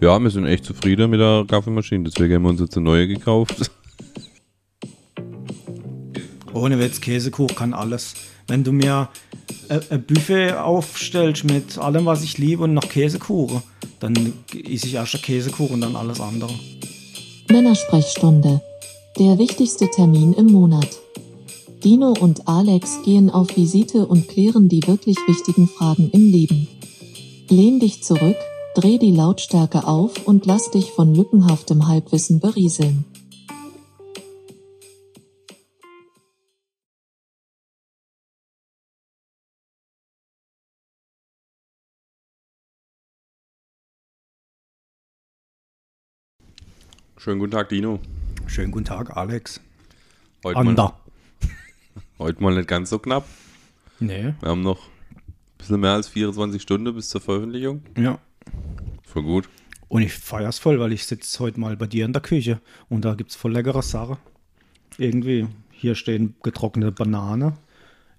Ja, 0.00 0.18
wir 0.18 0.30
sind 0.30 0.46
echt 0.46 0.64
zufrieden 0.64 1.10
mit 1.10 1.20
der 1.20 1.44
Kaffeemaschine, 1.46 2.04
deswegen 2.04 2.34
haben 2.34 2.42
wir 2.44 2.48
uns 2.48 2.60
jetzt 2.60 2.74
eine 2.74 2.84
neue 2.84 3.06
gekauft. 3.06 3.70
Ohne 6.54 6.78
Witz, 6.78 7.02
Käsekuchen 7.02 7.54
kann 7.54 7.74
alles. 7.74 8.14
Wenn 8.48 8.64
du 8.64 8.72
mir 8.72 9.10
ein 9.68 10.02
Buffet 10.02 10.54
aufstellst 10.54 11.44
mit 11.44 11.76
allem, 11.76 12.06
was 12.06 12.24
ich 12.24 12.38
liebe 12.38 12.64
und 12.64 12.72
noch 12.72 12.88
Käsekuchen, 12.88 13.62
dann 14.00 14.14
esse 14.54 14.86
ich 14.86 14.94
erst 14.94 15.14
den 15.14 15.20
Käsekuchen 15.20 15.74
und 15.74 15.80
dann 15.82 15.96
alles 15.96 16.18
andere. 16.18 16.52
Männersprechstunde. 17.50 18.62
Der 19.18 19.38
wichtigste 19.38 19.90
Termin 19.90 20.32
im 20.32 20.46
Monat. 20.46 20.98
Dino 21.84 22.14
und 22.18 22.48
Alex 22.48 23.02
gehen 23.04 23.28
auf 23.28 23.54
Visite 23.54 24.06
und 24.06 24.28
klären 24.28 24.68
die 24.68 24.82
wirklich 24.86 25.18
wichtigen 25.26 25.68
Fragen 25.68 26.10
im 26.12 26.30
Leben. 26.32 26.68
Lehn 27.48 27.80
dich 27.80 28.02
zurück, 28.02 28.36
dreh 28.74 28.98
die 28.98 29.12
Lautstärke 29.12 29.86
auf 29.86 30.26
und 30.26 30.46
lass 30.46 30.70
dich 30.70 30.92
von 30.92 31.14
lückenhaftem 31.14 31.88
Halbwissen 31.88 32.40
berieseln. 32.40 33.04
Schönen 47.16 47.38
guten 47.38 47.52
Tag, 47.52 47.68
Dino. 47.68 48.00
Schönen 48.46 48.70
guten 48.70 48.86
Tag, 48.86 49.14
Alex. 49.14 49.60
Heute 50.42 50.64
mal, 50.64 50.92
heute 52.18 52.42
mal 52.42 52.54
nicht 52.54 52.66
ganz 52.66 52.88
so 52.88 52.98
knapp. 52.98 53.26
Nee. 53.98 54.32
Wir 54.40 54.48
haben 54.48 54.62
noch 54.62 54.86
ein 54.86 55.34
bisschen 55.58 55.80
mehr 55.80 55.92
als 55.92 56.08
24 56.08 56.62
Stunden 56.62 56.94
bis 56.94 57.10
zur 57.10 57.20
Veröffentlichung. 57.20 57.82
Ja. 57.98 58.18
Voll 59.12 59.22
gut. 59.24 59.48
Und 59.88 60.02
ich 60.02 60.12
feier's 60.12 60.60
voll, 60.60 60.78
weil 60.78 60.92
ich 60.92 61.04
sitze 61.04 61.40
heute 61.40 61.58
mal 61.58 61.76
bei 61.76 61.86
dir 61.86 62.04
in 62.04 62.12
der 62.12 62.22
Küche 62.22 62.60
und 62.88 63.04
da 63.04 63.14
gibt's 63.14 63.34
voll 63.34 63.52
leckere 63.52 63.82
Sachen. 63.82 64.18
Irgendwie. 64.98 65.48
Hier 65.72 65.96
stehen 65.96 66.36
getrocknete 66.42 66.92
Banane 66.92 67.54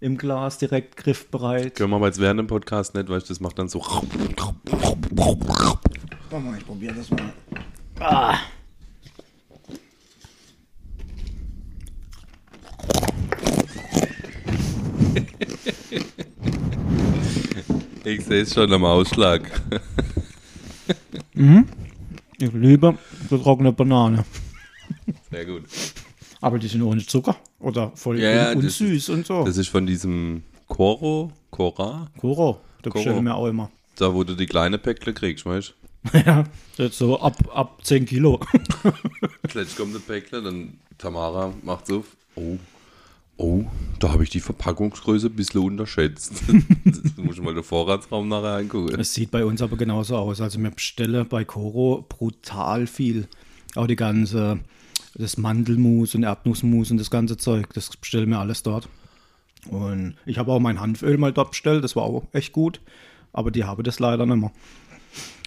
im 0.01 0.17
Glas 0.17 0.57
direkt 0.57 0.97
griffbereit. 0.97 1.75
Können 1.75 1.91
wir 1.91 1.95
aber 1.95 2.07
jetzt 2.07 2.19
während 2.19 2.39
dem 2.39 2.47
Podcast 2.47 2.93
nicht, 2.93 3.07
weil 3.07 3.21
das 3.21 3.39
macht 3.39 3.57
dann 3.57 3.69
so. 3.69 3.79
Warte 6.29 6.45
mal, 6.45 6.57
ich 6.57 6.65
probiere 6.65 6.95
das 6.95 7.09
mal. 7.11 7.31
Ah. 7.99 8.37
Ich 18.03 18.25
sehe 18.25 18.41
es 18.41 18.53
schon 18.53 18.73
am 18.73 18.83
Ausschlag. 18.83 19.61
Ich 22.37 22.51
liebe 22.53 22.97
getrocknete 23.29 23.73
Banane. 23.75 24.25
Sehr 25.29 25.45
gut. 25.45 25.63
Aber 26.41 26.57
die 26.57 26.67
sind 26.67 26.81
ohne 26.81 27.05
Zucker 27.05 27.35
oder 27.59 27.91
voll 27.95 28.19
Ja, 28.19 28.31
ja, 28.31 28.51
un 28.51 28.61
das 28.61 28.81
unsüß 28.81 29.09
und 29.09 29.25
so. 29.27 29.43
Das 29.43 29.57
ist 29.57 29.67
von 29.69 29.85
diesem 29.85 30.43
Coro, 30.67 31.31
Cora, 31.51 32.09
Koro, 32.17 32.61
da 32.81 32.89
bestellen 32.89 33.23
wir 33.25 33.35
auch 33.35 33.47
immer. 33.47 33.69
da 33.97 34.13
wo 34.13 34.23
du 34.23 34.35
die 34.35 34.45
kleine 34.47 34.77
Päckle 34.77 35.13
kriegst, 35.13 35.45
weißt 35.45 35.75
ja, 36.25 36.45
jetzt 36.77 36.97
so 36.97 37.19
ab, 37.19 37.37
ab 37.53 37.79
10 37.83 38.07
Kilo. 38.07 38.39
du? 38.83 39.59
Jetzt 39.59 39.77
kommt 39.77 39.93
das 39.93 40.01
Päckle, 40.01 40.41
dann 40.41 40.79
Tamara 40.97 41.53
macht 41.61 41.85
so. 41.85 42.03
Oh, 42.35 42.57
oh, 43.41 43.65
da 43.99 44.11
habe 44.11 44.23
ich 44.23 44.29
die 44.29 44.39
Verpackungsgröße 44.39 45.27
ein 45.27 45.35
bisschen 45.35 45.61
unterschätzt. 45.61 46.33
du 47.15 47.23
musst 47.23 47.41
mal 47.41 47.53
den 47.53 47.63
Vorratsraum 47.63 48.27
nachher 48.27 48.57
angucken. 48.57 48.99
Es 48.99 49.13
sieht 49.13 49.31
bei 49.31 49.43
uns 49.43 49.61
aber 49.61 49.77
genauso 49.77 50.15
aus. 50.15 50.41
Also 50.41 50.61
wir 50.61 50.71
bestellen 50.71 51.27
bei 51.27 51.43
Koro 51.43 52.05
brutal 52.07 52.87
viel. 52.87 53.27
Auch 53.75 53.87
die 53.87 53.95
ganze, 53.95 54.59
das 55.15 55.37
Mandelmus 55.37 56.15
und 56.15 56.23
Erdnussmus 56.23 56.91
und 56.91 56.97
das 56.97 57.09
ganze 57.09 57.37
Zeug, 57.37 57.73
das 57.73 57.95
bestellen 57.95 58.29
wir 58.29 58.39
alles 58.39 58.63
dort. 58.63 58.87
Und 59.69 60.15
ich 60.25 60.37
habe 60.37 60.51
auch 60.51 60.59
mein 60.59 60.79
Hanföl 60.79 61.17
mal 61.17 61.33
dort 61.33 61.51
bestellt, 61.51 61.83
das 61.83 61.95
war 61.95 62.03
auch 62.03 62.23
echt 62.31 62.51
gut. 62.51 62.81
Aber 63.33 63.51
die 63.51 63.63
haben 63.63 63.83
das 63.83 63.99
leider 63.99 64.25
nicht 64.25 64.37
mehr. 64.37 64.51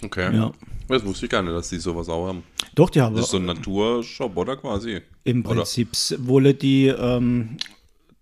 Okay. 0.03 0.35
Ja. 0.35 0.51
Das 0.87 1.05
wusste 1.05 1.25
ich 1.25 1.31
gar 1.31 1.41
nicht, 1.41 1.53
dass 1.53 1.69
die 1.69 1.77
sowas 1.77 2.09
auch 2.09 2.27
haben. 2.27 2.43
Doch, 2.75 2.89
die 2.89 3.01
haben 3.01 3.15
Das 3.15 3.25
ist 3.25 3.31
so 3.31 3.37
ein 3.37 3.45
Naturshop, 3.45 4.37
oder 4.37 4.55
quasi? 4.55 5.01
im? 5.23 5.43
Prinzip 5.43 5.89
wolle 6.19 6.53
die 6.53 6.87
ähm, 6.87 7.57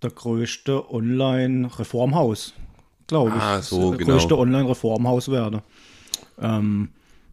der 0.04 0.12
größte 0.12 0.92
Online-Reformhaus, 0.92 2.54
glaube 3.08 3.32
ich. 3.38 3.44
Ah, 3.44 3.62
so, 3.62 3.92
das 3.92 4.00
genau. 4.00 4.12
größte 4.14 4.38
Online-Reformhaus 4.38 5.30
werde. 5.30 5.64
Ähm, 6.42 6.90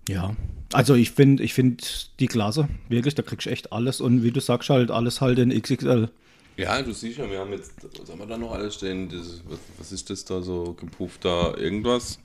ja, 0.08 0.34
also 0.72 0.94
ich 0.94 1.10
finde 1.10 1.42
ich 1.42 1.54
find 1.54 2.10
die 2.20 2.26
klasse, 2.26 2.68
wirklich, 2.88 3.14
da 3.14 3.22
kriegst 3.22 3.46
du 3.46 3.50
echt 3.50 3.72
alles 3.72 4.00
und 4.00 4.22
wie 4.22 4.30
du 4.30 4.40
sagst, 4.40 4.70
halt 4.70 4.90
alles 4.90 5.20
halt 5.20 5.38
in 5.38 5.50
XXL. 5.50 6.08
Ja, 6.56 6.82
du 6.82 6.92
siehst 6.92 7.18
ja, 7.18 7.30
wir 7.30 7.38
haben 7.38 7.52
jetzt, 7.52 7.72
was 7.98 8.10
haben 8.10 8.18
wir 8.18 8.26
da 8.26 8.36
noch 8.36 8.52
alles 8.52 8.74
stehen? 8.74 9.08
Das, 9.08 9.42
was, 9.48 9.58
was 9.78 9.92
ist 9.92 10.10
das 10.10 10.24
da 10.24 10.42
so 10.42 10.74
gepuffter 10.78 11.56
irgendwas? 11.58 12.18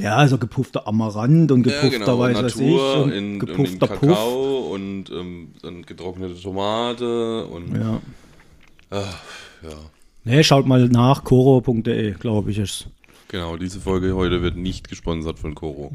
Ja, 0.00 0.16
also 0.16 0.38
gepuffter 0.38 0.86
Amaranth 0.86 1.50
und 1.50 1.66
Ja, 1.66 1.80
gepuffter 1.80 1.98
genau, 1.98 2.18
weiß 2.18 2.36
was 2.36 2.54
ich 2.54 2.60
Natur 2.60 3.02
und 3.04 3.10
in, 3.10 3.16
in, 3.16 3.32
in 3.32 3.38
gepuffter 3.40 3.86
Puff. 3.88 4.00
Kakao 4.00 4.72
und 4.74 5.10
ähm, 5.10 5.52
dann 5.62 5.82
getrocknete 5.82 6.40
Tomate 6.40 7.46
und 7.46 7.74
Ja. 7.74 8.00
ach, 8.90 9.18
ja. 9.62 9.70
Nee, 10.24 10.42
schaut 10.42 10.66
mal 10.66 10.88
nach, 10.88 11.24
koro.de, 11.24 12.12
glaube 12.12 12.50
ich 12.50 12.58
ist. 12.58 12.88
Genau, 13.28 13.56
diese 13.56 13.80
Folge 13.80 14.14
heute 14.14 14.42
wird 14.42 14.56
nicht 14.56 14.88
gesponsert 14.88 15.38
von 15.38 15.54
Koro. 15.54 15.92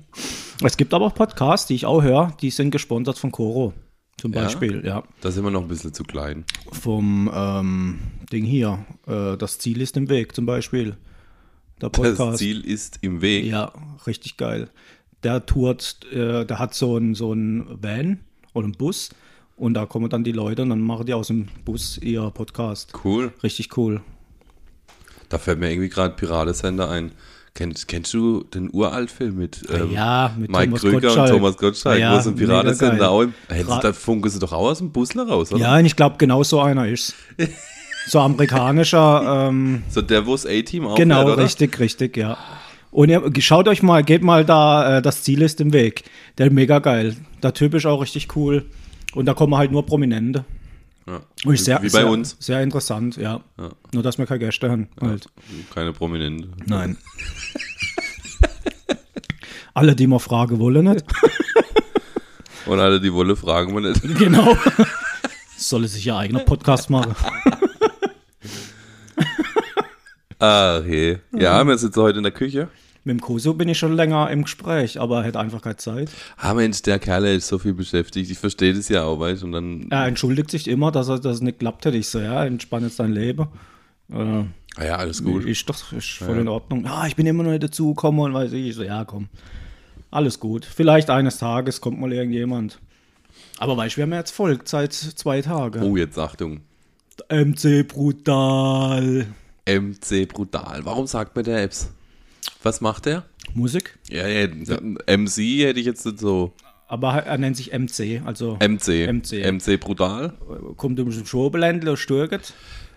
Es 0.63 0.77
gibt 0.77 0.93
aber 0.93 1.05
auch 1.07 1.15
Podcasts, 1.15 1.67
die 1.67 1.75
ich 1.75 1.85
auch 1.85 2.01
höre, 2.03 2.35
die 2.41 2.49
sind 2.51 2.71
gesponsert 2.71 3.17
von 3.17 3.31
Koro. 3.31 3.73
Zum 4.17 4.33
Ja? 4.33 4.43
Beispiel, 4.43 4.83
ja. 4.85 5.03
Da 5.21 5.31
sind 5.31 5.43
wir 5.43 5.51
noch 5.51 5.63
ein 5.63 5.67
bisschen 5.67 5.93
zu 5.93 6.03
klein. 6.03 6.45
vom 6.71 7.29
ähm, 7.33 7.99
Ding 8.31 8.45
hier. 8.45 8.85
Äh, 9.07 9.35
das 9.37 9.57
Ziel 9.57 9.81
ist 9.81 9.97
im 9.97 10.09
Weg 10.09 10.35
zum 10.35 10.45
Beispiel. 10.45 10.95
Der 11.81 11.89
Podcast. 11.89 12.19
Das 12.19 12.37
Ziel 12.37 12.61
ist 12.61 12.99
im 13.01 13.21
Weg. 13.21 13.45
Ja, 13.45 13.73
richtig 14.05 14.37
geil. 14.37 14.69
Der 15.23 15.45
tourt, 15.45 16.05
äh, 16.11 16.45
der 16.45 16.59
hat 16.59 16.75
so 16.75 16.95
einen 16.95 17.15
so 17.15 17.31
einen 17.31 17.81
Van 17.81 18.19
oder 18.53 18.65
einen 18.65 18.73
Bus 18.73 19.09
und 19.55 19.73
da 19.75 19.85
kommen 19.85 20.09
dann 20.09 20.23
die 20.23 20.31
Leute 20.31 20.61
und 20.63 20.69
dann 20.69 20.81
machen 20.81 21.05
die 21.05 21.13
aus 21.13 21.27
dem 21.27 21.47
Bus 21.65 21.97
ihr 21.99 22.29
Podcast. 22.33 22.91
Cool. 23.03 23.31
Richtig 23.43 23.77
cool. 23.77 24.01
Da 25.29 25.37
fällt 25.37 25.59
mir 25.59 25.71
irgendwie 25.71 25.89
gerade 25.89 26.15
Piratensender 26.15 26.89
ein. 26.89 27.11
Kennst, 27.55 27.87
kennst 27.87 28.11
du 28.15 28.43
den 28.43 28.71
Uraltfilm 28.73 29.37
mit, 29.37 29.61
ähm, 29.71 29.91
ja, 29.91 30.33
mit 30.35 30.49
Mike 30.49 30.63
Thomas 30.65 30.81
Krüger 30.81 30.99
Gottschalk. 31.01 31.29
und 31.29 31.37
Thomas 31.37 31.57
Gottschalk, 31.57 31.99
Ja, 31.99 32.17
wo 32.17 32.19
so 32.21 32.29
ein 32.31 32.35
auch 33.01 33.21
im, 33.21 33.33
Gra- 33.47 33.79
da 33.81 33.93
funken 33.93 34.27
sie 34.31 34.39
doch 34.39 34.51
auch 34.53 34.69
aus 34.71 34.79
dem 34.79 34.89
Busler 34.91 35.27
raus, 35.27 35.51
oder? 35.53 35.61
Ja, 35.61 35.77
und 35.77 35.85
ich 35.85 35.95
glaube, 35.95 36.15
genau 36.17 36.41
so 36.43 36.59
einer 36.61 36.87
ist 36.87 37.13
So 38.07 38.19
amerikanischer, 38.19 39.47
ähm, 39.49 39.83
So 39.87 40.01
der, 40.01 40.25
wo 40.25 40.31
das 40.31 40.45
A-Team 40.47 40.87
auch 40.87 40.95
genau, 40.95 41.25
oder? 41.25 41.37
richtig, 41.37 41.79
richtig, 41.79 42.17
ja. 42.17 42.37
Und 42.91 43.09
ihr, 43.09 43.21
schaut 43.39 43.67
euch 43.67 43.81
mal, 43.83 44.03
geht 44.03 44.23
mal 44.23 44.43
da, 44.45 44.97
äh, 44.97 45.01
das 45.03 45.23
Ziel 45.23 45.41
ist 45.43 45.61
im 45.61 45.73
Weg. 45.73 46.03
Der 46.37 46.47
ist 46.47 46.53
mega 46.53 46.79
geil. 46.79 47.15
Der 47.41 47.53
Typ 47.53 47.73
ist 47.75 47.85
auch 47.85 48.01
richtig 48.01 48.35
cool. 48.35 48.65
Und 49.15 49.25
da 49.25 49.33
kommen 49.33 49.55
halt 49.55 49.71
nur 49.71 49.85
Prominente. 49.85 50.45
Ja. 51.05 51.21
Und 51.45 51.59
sehr, 51.59 51.77
Wie 51.79 51.87
bei 51.87 51.89
sehr, 51.89 52.07
uns. 52.07 52.37
Sehr 52.39 52.61
interessant, 52.63 53.17
ja. 53.17 53.41
Ja. 53.57 53.69
Nur, 53.93 54.03
dass 54.03 54.17
wir 54.17 54.25
keine 54.25 54.39
Gäste 54.39 54.71
haben. 54.71 54.87
Halt. 55.01 55.27
Keine 55.73 55.91
Prominente. 55.91 56.49
Nein. 56.65 56.97
Alle, 59.73 59.95
die 59.95 60.07
mal 60.07 60.19
fragen 60.19 60.59
wollen, 60.59 60.85
nicht. 60.85 61.05
Und 62.65 62.79
alle, 62.79 63.01
die 63.01 63.11
wollen, 63.11 63.35
fragen 63.35 63.73
wir 63.73 63.81
nicht. 63.81 64.01
genau. 64.17 64.55
Soll 65.57 65.87
sich 65.87 66.05
ja 66.05 66.17
eigener 66.17 66.39
Podcast 66.39 66.89
machen. 66.89 67.15
Ah, 70.39 70.77
okay. 70.77 71.19
Ja, 71.31 71.63
wir 71.63 71.77
sitzen 71.77 72.01
heute 72.01 72.17
in 72.17 72.23
der 72.23 72.31
Küche. 72.31 72.67
Mit 73.05 73.17
dem 73.17 73.21
Koso 73.21 73.53
bin 73.53 73.67
ich 73.67 73.77
schon 73.77 73.95
länger 73.95 74.29
im 74.31 74.43
Gespräch, 74.43 74.99
aber 74.99 75.17
er 75.17 75.23
hätte 75.23 75.39
einfach 75.39 75.61
keine 75.61 75.75
Zeit. 75.75 76.09
Ah, 76.37 76.53
Mensch, 76.53 76.81
der 76.83 76.99
Kerl 76.99 77.25
ist 77.25 77.47
so 77.47 77.59
viel 77.59 77.73
beschäftigt. 77.73 78.31
Ich 78.31 78.37
verstehe 78.37 78.73
das 78.73 78.87
ja 78.87 79.03
auch, 79.03 79.19
weißt 79.19 79.41
du. 79.41 79.47
Und 79.47 79.51
dann, 79.51 79.87
Er 79.89 80.05
entschuldigt 80.05 80.49
sich 80.49 80.69
immer, 80.69 80.89
dass 80.91 81.09
er 81.09 81.19
das 81.19 81.41
nicht 81.41 81.59
klappt 81.59 81.83
hätte. 81.85 81.97
Ich 81.97 82.07
so, 82.07 82.19
ja, 82.19 82.45
entspann 82.45 82.83
jetzt 82.83 82.99
dein 82.99 83.11
Leben. 83.11 83.47
Äh, 84.09 84.15
ah 84.15 84.85
ja, 84.85 84.95
alles 84.95 85.21
gut. 85.21 85.43
Ist 85.45 85.67
doch 85.69 85.91
ist 85.91 86.11
voll 86.11 86.37
in 86.39 86.47
Ordnung. 86.47 86.85
Ja, 86.85 87.05
ich 87.05 87.17
bin 87.17 87.25
immer 87.25 87.43
noch 87.43 87.51
nicht 87.51 87.63
dazugekommen 87.63 88.21
und 88.21 88.33
weiß 88.33 88.53
ich. 88.53 88.69
Ich 88.69 88.75
so, 88.75 88.83
ja, 88.83 89.03
komm. 89.03 89.27
Alles 90.09 90.39
gut. 90.39 90.63
Vielleicht 90.63 91.09
eines 91.09 91.39
Tages 91.39 91.81
kommt 91.81 91.99
mal 91.99 92.13
irgendjemand. 92.13 92.79
Aber 93.57 93.75
weißt 93.75 93.95
du, 93.95 93.97
wir 93.97 94.03
haben 94.03 94.11
ja 94.11 94.19
jetzt 94.19 94.31
folgt 94.31 94.69
seit 94.69 94.93
zwei 94.93 95.41
Tagen. 95.41 95.83
Oh, 95.83 95.97
jetzt 95.97 96.17
Achtung. 96.17 96.61
MC 97.29 97.85
brutal. 97.87 99.27
MC 99.67 100.27
Brutal. 100.27 100.83
Warum 100.83 101.07
sagt 101.07 101.35
mir 101.35 101.43
der 101.43 101.63
Apps? 101.63 101.89
Was 102.63 102.81
macht 102.81 103.05
der? 103.05 103.25
Musik. 103.53 103.99
Ja, 104.09 104.27
ja, 104.27 104.47
MC 104.47 105.37
hätte 105.61 105.79
ich 105.79 105.85
jetzt 105.85 106.05
nicht 106.05 106.19
so. 106.19 106.53
Aber 106.87 107.13
er 107.13 107.37
nennt 107.37 107.57
sich 107.57 107.71
MC, 107.73 108.21
also 108.25 108.57
MC. 108.59 109.07
MC. 109.11 109.51
MC 109.51 109.79
Brutal. 109.79 110.33
kommt 110.77 110.99
um 110.99 111.09
den 111.09 111.25
Schobeländle 111.25 111.91
und 111.91 111.97
stürget. 111.97 112.53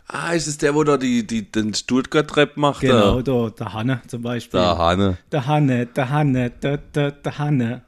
Ah, 0.08 0.32
ist 0.32 0.46
es 0.46 0.58
der, 0.58 0.74
wo 0.74 0.84
da 0.84 0.96
die, 0.96 1.26
die, 1.26 1.50
den 1.50 1.74
Stuttgart-Rap 1.74 2.56
macht? 2.56 2.82
Genau, 2.82 3.22
Da? 3.22 3.50
der 3.50 3.72
Hanne 3.72 4.02
zum 4.06 4.22
Beispiel. 4.22 4.60
Der 4.60 4.78
Hane. 4.78 5.18
Der 5.32 5.46
Hanne, 5.46 5.86
der 5.86 6.10
Hanne, 6.10 6.50
der, 6.50 6.76
der, 6.78 7.10
der 7.10 7.38
Hanne. 7.38 7.82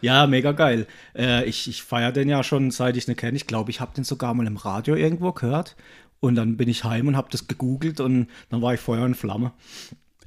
Ja, 0.00 0.26
mega 0.26 0.52
geil. 0.52 0.86
Äh, 1.16 1.44
ich 1.46 1.66
ich 1.66 1.82
feiere 1.82 2.12
den 2.12 2.28
ja 2.28 2.44
schon, 2.44 2.70
seit 2.70 2.96
ich 2.96 3.08
ihn 3.08 3.16
kenne. 3.16 3.36
Ich 3.36 3.46
glaube, 3.48 3.70
ich 3.70 3.80
habe 3.80 3.94
den 3.94 4.04
sogar 4.04 4.34
mal 4.34 4.46
im 4.46 4.56
Radio 4.56 4.94
irgendwo 4.94 5.32
gehört. 5.32 5.74
Und 6.20 6.36
dann 6.36 6.56
bin 6.56 6.68
ich 6.68 6.84
heim 6.84 7.08
und 7.08 7.16
habe 7.16 7.28
das 7.30 7.48
gegoogelt 7.48 8.00
und 8.00 8.28
dann 8.50 8.62
war 8.62 8.74
ich 8.74 8.80
Feuer 8.80 9.04
und 9.04 9.14
Flamme. 9.16 9.52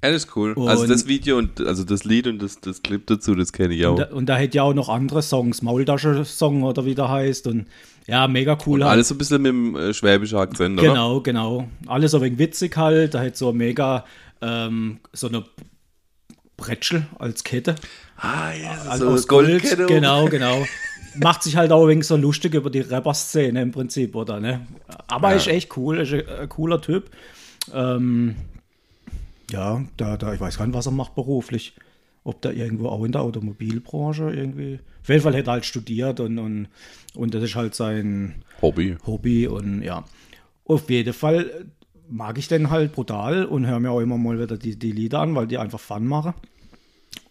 Ist 0.01 0.35
cool. 0.35 0.53
also 0.67 0.83
Und- 0.83 0.89
das 0.89 1.07
Video 1.07 1.37
und 1.37 1.59
also 1.61 1.83
das 1.83 2.03
Lied 2.03 2.27
und 2.27 2.41
das, 2.41 2.59
das 2.61 2.81
Clip 2.83 3.05
dazu, 3.07 3.35
das 3.35 3.51
kenne 3.51 3.73
ich 3.73 3.85
auch. 3.85 3.91
Und 3.91 3.99
da, 3.99 4.05
und 4.13 4.25
da 4.27 4.37
hätte 4.37 4.57
ja 4.57 4.63
auch 4.63 4.73
noch 4.73 4.89
andere 4.89 5.21
Songs, 5.21 5.61
Maultasche-Song 5.61 6.63
oder 6.63 6.85
wie 6.85 6.95
der 6.95 7.09
heißt. 7.09 7.47
Und 7.47 7.65
ja, 8.07 8.27
mega 8.27 8.57
cool. 8.65 8.83
halt. 8.83 8.91
Alles 8.93 9.07
so 9.09 9.15
ein 9.15 9.17
bisschen 9.17 9.41
mit 9.41 9.49
dem 9.49 9.75
äh, 9.75 9.93
schwäbischen 9.93 10.37
Akzent, 10.37 10.79
oder? 10.79 10.89
Genau, 10.89 11.19
genau. 11.21 11.67
Alles 11.87 12.11
so 12.11 12.21
wegen 12.21 12.37
witzig 12.37 12.77
halt. 12.77 13.15
Da 13.15 13.21
hätte 13.21 13.37
so 13.37 13.51
mega 13.51 14.05
ähm, 14.41 14.99
so 15.13 15.27
eine 15.27 15.43
Bretschel 16.57 17.05
als 17.19 17.43
Kette. 17.43 17.75
Ah, 18.17 18.51
ja, 18.53 18.71
Also 18.89 19.05
so 19.07 19.11
aus 19.13 19.27
Gold. 19.27 19.49
Goldkette. 19.49 19.85
Genau, 19.87 20.25
genau. 20.25 20.65
Macht 21.21 21.43
sich 21.43 21.55
halt 21.55 21.71
auch 21.71 21.87
wegen 21.87 22.03
so 22.03 22.15
lustig 22.15 22.53
über 22.53 22.69
die 22.69 22.81
Rapper-Szene 22.81 23.61
im 23.61 23.71
Prinzip, 23.71 24.15
oder? 24.15 24.39
Ne? 24.39 24.65
Aber 25.07 25.31
Ja. 25.31 25.35
ist 25.37 25.47
echt 25.47 25.75
cool, 25.77 25.99
ist 25.99 26.13
ein, 26.13 26.23
ein 26.27 26.49
cooler 26.49 26.79
Typ. 26.81 27.09
Ähm, 27.73 28.35
ja, 29.51 29.83
da, 29.97 30.17
da, 30.17 30.33
ich 30.33 30.39
weiß 30.39 30.57
gar 30.57 30.65
nicht, 30.65 30.75
was 30.75 30.85
er 30.85 30.91
macht 30.91 31.15
beruflich. 31.15 31.75
Ob 32.23 32.41
der 32.41 32.53
irgendwo 32.53 32.89
auch 32.89 33.05
in 33.05 33.13
der 33.13 33.21
Automobilbranche 33.21 34.31
irgendwie. 34.31 34.79
Auf 35.01 35.07
jeden 35.07 35.21
Fall 35.21 35.33
hätte 35.33 35.49
er 35.49 35.53
halt 35.53 35.65
studiert 35.65 36.19
und, 36.19 36.37
und, 36.39 36.67
und 37.15 37.33
das 37.33 37.41
ist 37.41 37.55
halt 37.55 37.73
sein 37.73 38.43
Hobby. 38.61 38.97
Hobby 39.05 39.47
und 39.47 39.81
ja. 39.81 40.03
Auf 40.65 40.89
jeden 40.89 41.13
Fall 41.13 41.67
mag 42.09 42.37
ich 42.37 42.49
den 42.49 42.69
halt 42.69 42.91
brutal 42.91 43.45
und 43.45 43.65
höre 43.65 43.79
mir 43.79 43.91
auch 43.91 44.01
immer 44.01 44.17
mal 44.17 44.39
wieder 44.39 44.57
die, 44.57 44.77
die 44.77 44.91
Lieder 44.91 45.19
an, 45.19 45.35
weil 45.35 45.47
die 45.47 45.57
einfach 45.57 45.79
Fun 45.79 46.05
machen. 46.05 46.33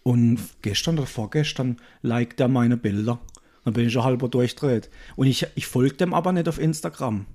Und 0.01 0.39
gestern 0.61 0.97
oder 0.97 1.07
vorgestern 1.07 1.77
liked 2.01 2.39
er 2.39 2.47
meine 2.47 2.77
Bilder. 2.77 3.19
Dann 3.65 3.73
bin 3.73 3.87
ich 3.87 3.93
schon 3.93 4.03
halber 4.03 4.29
durchdreht. 4.29 4.89
Und 5.15 5.27
ich, 5.27 5.45
ich 5.55 5.67
folge 5.67 5.95
dem 5.95 6.13
aber 6.13 6.31
nicht 6.31 6.47
auf 6.47 6.59
Instagram. 6.59 7.25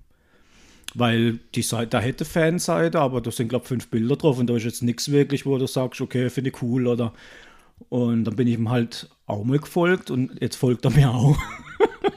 Weil 0.94 1.38
die 1.54 1.62
Seite, 1.62 1.88
da 1.88 2.00
hätte 2.00 2.24
Fanseite, 2.24 3.00
aber 3.00 3.20
da 3.20 3.30
sind, 3.30 3.48
glaube 3.48 3.64
ich, 3.64 3.68
fünf 3.68 3.88
Bilder 3.88 4.16
drauf 4.16 4.38
und 4.38 4.48
da 4.48 4.56
ist 4.56 4.64
jetzt 4.64 4.82
nichts 4.82 5.10
wirklich, 5.10 5.46
wo 5.46 5.56
du 5.56 5.66
sagst, 5.66 6.00
okay, 6.00 6.28
finde 6.28 6.50
ich 6.50 6.62
cool 6.62 6.86
oder. 6.86 7.12
Und 7.88 8.24
dann 8.24 8.36
bin 8.36 8.46
ich 8.46 8.54
ihm 8.54 8.70
halt 8.70 9.08
auch 9.26 9.44
mal 9.44 9.58
gefolgt 9.58 10.10
und 10.10 10.40
jetzt 10.40 10.56
folgt 10.56 10.84
er 10.84 10.90
mir 10.90 11.10
auch. 11.10 11.38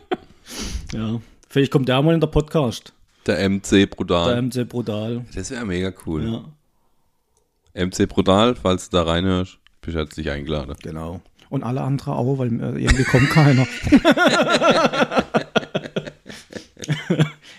ja. 0.93 1.21
Vielleicht 1.49 1.71
kommt 1.71 1.87
der 1.87 2.01
mal 2.01 2.13
in 2.13 2.19
der 2.19 2.27
Podcast. 2.27 2.91
Der 3.25 3.49
MC 3.49 3.89
Brutal. 3.89 4.33
Der 4.33 4.41
MC 4.41 4.67
Brutal. 4.69 5.25
das 5.33 5.51
wäre 5.51 5.65
mega 5.65 5.93
cool. 6.05 6.43
Ja, 7.73 7.85
MC 7.85 8.07
Brutal, 8.07 8.55
falls 8.55 8.89
du 8.89 8.97
da 8.97 9.03
reinhörst, 9.03 9.57
bist 9.81 9.97
herzlich 9.97 10.29
eingeladen. 10.29 10.75
genau. 10.83 11.21
Und 11.49 11.63
alle 11.63 11.81
anderen 11.81 12.13
auch, 12.13 12.37
weil 12.37 12.47
äh, 12.61 12.83
irgendwie 12.83 13.03
kommt 13.03 13.29
keiner. 13.29 13.65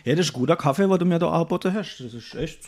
ja, 0.07 0.15
das 0.15 0.27
ist 0.27 0.33
guter 0.33 0.55
Kaffee, 0.55 0.89
was 0.89 1.01
du 1.01 1.05
mir 1.05 1.19
da 1.19 1.29
angeboten 1.31 1.75
hast. 1.75 1.99
Das 1.99 2.15
ist 2.15 2.37
echt 2.37 2.61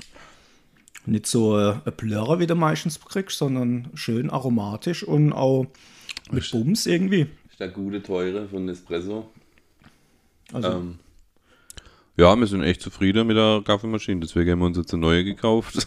nicht 1.06 1.26
so 1.26 1.56
äh, 1.56 1.76
ein 1.85 1.96
Plörrer, 1.96 2.40
wie 2.40 2.49
du 2.49 2.56
meistens 2.56 2.99
kriegst, 3.00 3.38
sondern 3.38 3.90
schön 3.94 4.29
aromatisch 4.29 5.05
und 5.05 5.32
auch 5.32 5.67
mit 6.32 6.50
Bums 6.50 6.87
irgendwie. 6.87 7.29
ist 7.49 7.61
der 7.61 7.69
gute 7.69 8.02
Teure 8.02 8.49
von 8.49 8.64
Nespresso. 8.64 9.31
Also, 10.52 10.69
Ähm, 10.69 10.99
ja, 12.17 12.35
wir 12.35 12.49
sind 12.49 12.64
echt 12.64 12.82
zufrieden 12.82 13.29
mit 13.29 13.37
der 13.37 13.62
Kaffeemaschine, 13.64 14.19
deswegen 14.20 14.50
haben 14.50 14.58
wir 14.58 14.67
uns 14.67 14.76
jetzt 14.76 14.93
eine 14.93 15.02
neue 15.02 15.23
gekauft. 15.23 15.87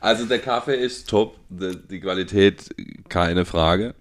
also 0.00 0.24
der 0.24 0.38
Kaffee 0.38 0.76
ist 0.76 1.10
top, 1.10 1.36
die 1.50 2.00
Qualität 2.00 2.74
keine 3.10 3.44
Frage. 3.44 3.94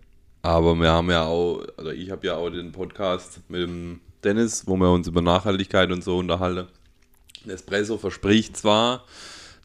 Aber 0.47 0.75
wir 0.75 0.89
haben 0.93 1.09
ja 1.11 1.25
auch, 1.25 1.61
oder 1.77 1.93
ich 1.93 2.09
habe 2.09 2.25
ja 2.25 2.37
auch 2.37 2.49
den 2.49 2.71
Podcast 2.71 3.41
mit 3.49 3.63
dem 3.63 3.99
Dennis, 4.23 4.65
wo 4.65 4.77
wir 4.77 4.89
uns 4.89 5.05
über 5.05 5.21
Nachhaltigkeit 5.21 5.91
und 5.91 6.05
so 6.05 6.17
unterhalten. 6.19 6.69
Nespresso 7.43 7.97
verspricht 7.97 8.55
zwar, 8.55 9.03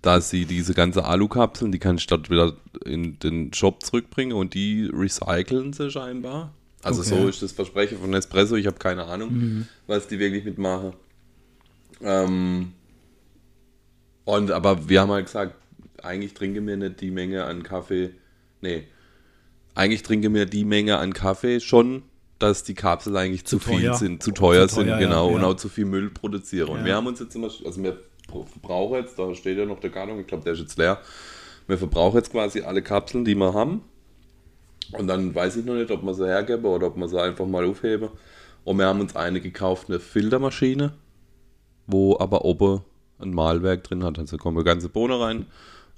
dass 0.03 0.31
sie 0.31 0.45
diese 0.45 0.75
ganze 0.75 1.05
Alukapseln, 1.05 1.71
die 1.71 1.79
kann 1.79 1.99
ich 1.99 2.07
dort 2.09 2.31
wieder 2.31 2.55
in 2.85 3.17
den 3.21 3.53
Shop 3.55 3.81
zurückbringen 3.85 4.33
und 4.33 4.55
die 4.55 4.91
recyceln 4.93 5.73
sie 5.73 5.89
scheinbar. 5.89 6.53
Also 6.83 7.03
Okay. 7.03 7.11
so 7.11 7.29
ist 7.29 7.43
das 7.43 7.53
Versprechen 7.53 7.99
von 7.99 8.11
Nespresso. 8.11 8.57
Ich 8.57 8.67
habe 8.67 8.79
keine 8.79 9.05
Ahnung, 9.05 9.69
was 9.87 10.09
die 10.09 10.19
wirklich 10.19 10.45
mitmachen. 10.45 10.95
Ähm, 12.01 12.73
und 14.25 14.51
aber 14.51 14.89
wir 14.89 15.01
haben 15.01 15.13
halt 15.13 15.27
gesagt, 15.27 15.55
eigentlich 16.03 16.35
trinken 16.35 16.67
wir 16.67 16.77
nicht 16.77 17.01
die 17.01 17.13
Menge 17.13 17.45
an 17.45 17.63
Kaffee. 17.63 18.11
Nee, 18.63 18.89
eigentlich 19.75 20.03
trinken 20.03 20.35
wir 20.35 20.47
die 20.47 20.65
Menge 20.65 20.99
an 20.99 21.13
Kaffee 21.13 21.61
schon, 21.61 22.03
dass 22.39 22.65
die 22.65 22.75
Kapseln 22.75 23.17
eigentlich 23.17 23.45
zu, 23.45 23.59
Zu 23.59 23.69
viel 23.71 23.81
teuer. 23.83 23.95
sind, 23.95 24.23
zu 24.23 24.33
teuer 24.33 24.69
Zu 24.69 24.77
sind, 24.77 24.89
teuer, 24.89 24.99
genau, 24.99 25.29
ja, 25.31 25.35
und 25.37 25.43
ja. 25.43 25.47
auch 25.49 25.55
zu 25.57 25.69
viel 25.69 25.85
Müll 25.85 26.11
produzieren. 26.11 26.69
Und 26.69 26.81
Ja. 26.81 26.85
wir 26.87 26.97
haben 26.97 27.07
uns 27.07 27.21
jetzt 27.21 27.35
immer, 27.37 27.47
also 27.47 27.83
wir 27.83 27.99
verbrauchen 28.51 28.97
jetzt, 28.97 29.19
da 29.19 29.35
steht 29.35 29.59
ja 29.59 29.65
noch 29.65 29.81
der 29.81 29.91
Karton, 29.91 30.19
ich 30.21 30.27
glaube, 30.27 30.45
der 30.45 30.55
ist 30.55 30.61
jetzt 30.61 30.77
leer. 30.79 31.01
Wir 31.69 31.79
verbrauchen 31.79 32.17
jetzt 32.17 32.33
quasi 32.33 32.63
alle 32.63 32.83
Kapseln, 32.83 33.25
die 33.25 33.35
wir 33.37 33.55
haben. 33.55 33.83
Und 34.99 35.07
dann 35.07 35.35
weiß 35.35 35.57
ich 35.57 35.65
noch 35.65 35.75
nicht, 35.75 35.91
ob 35.91 36.03
wir 36.03 36.13
sie 36.15 36.27
hergeben 36.27 36.65
oder 36.67 36.89
ob 36.89 36.97
wir 36.97 37.09
sie 37.09 37.21
einfach 37.23 37.47
mal 37.47 37.65
aufheben. 37.65 38.09
Und 38.65 38.79
wir 38.79 38.87
haben 38.87 39.01
uns 39.01 39.15
eine 39.17 39.41
gekauft, 39.41 39.89
eine 39.89 40.01
Filtermaschine, 40.01 40.93
wo 41.87 42.19
aber 42.19 42.45
oben 42.45 42.81
ein 43.21 43.31
Mahlwerk 43.31 43.85
drin 43.85 44.05
hat. 44.05 44.19
Also 44.19 44.37
kommen 44.37 44.57
eine 44.59 44.65
ganze 44.65 44.89
Bohne 44.89 45.19
rein, 45.21 45.47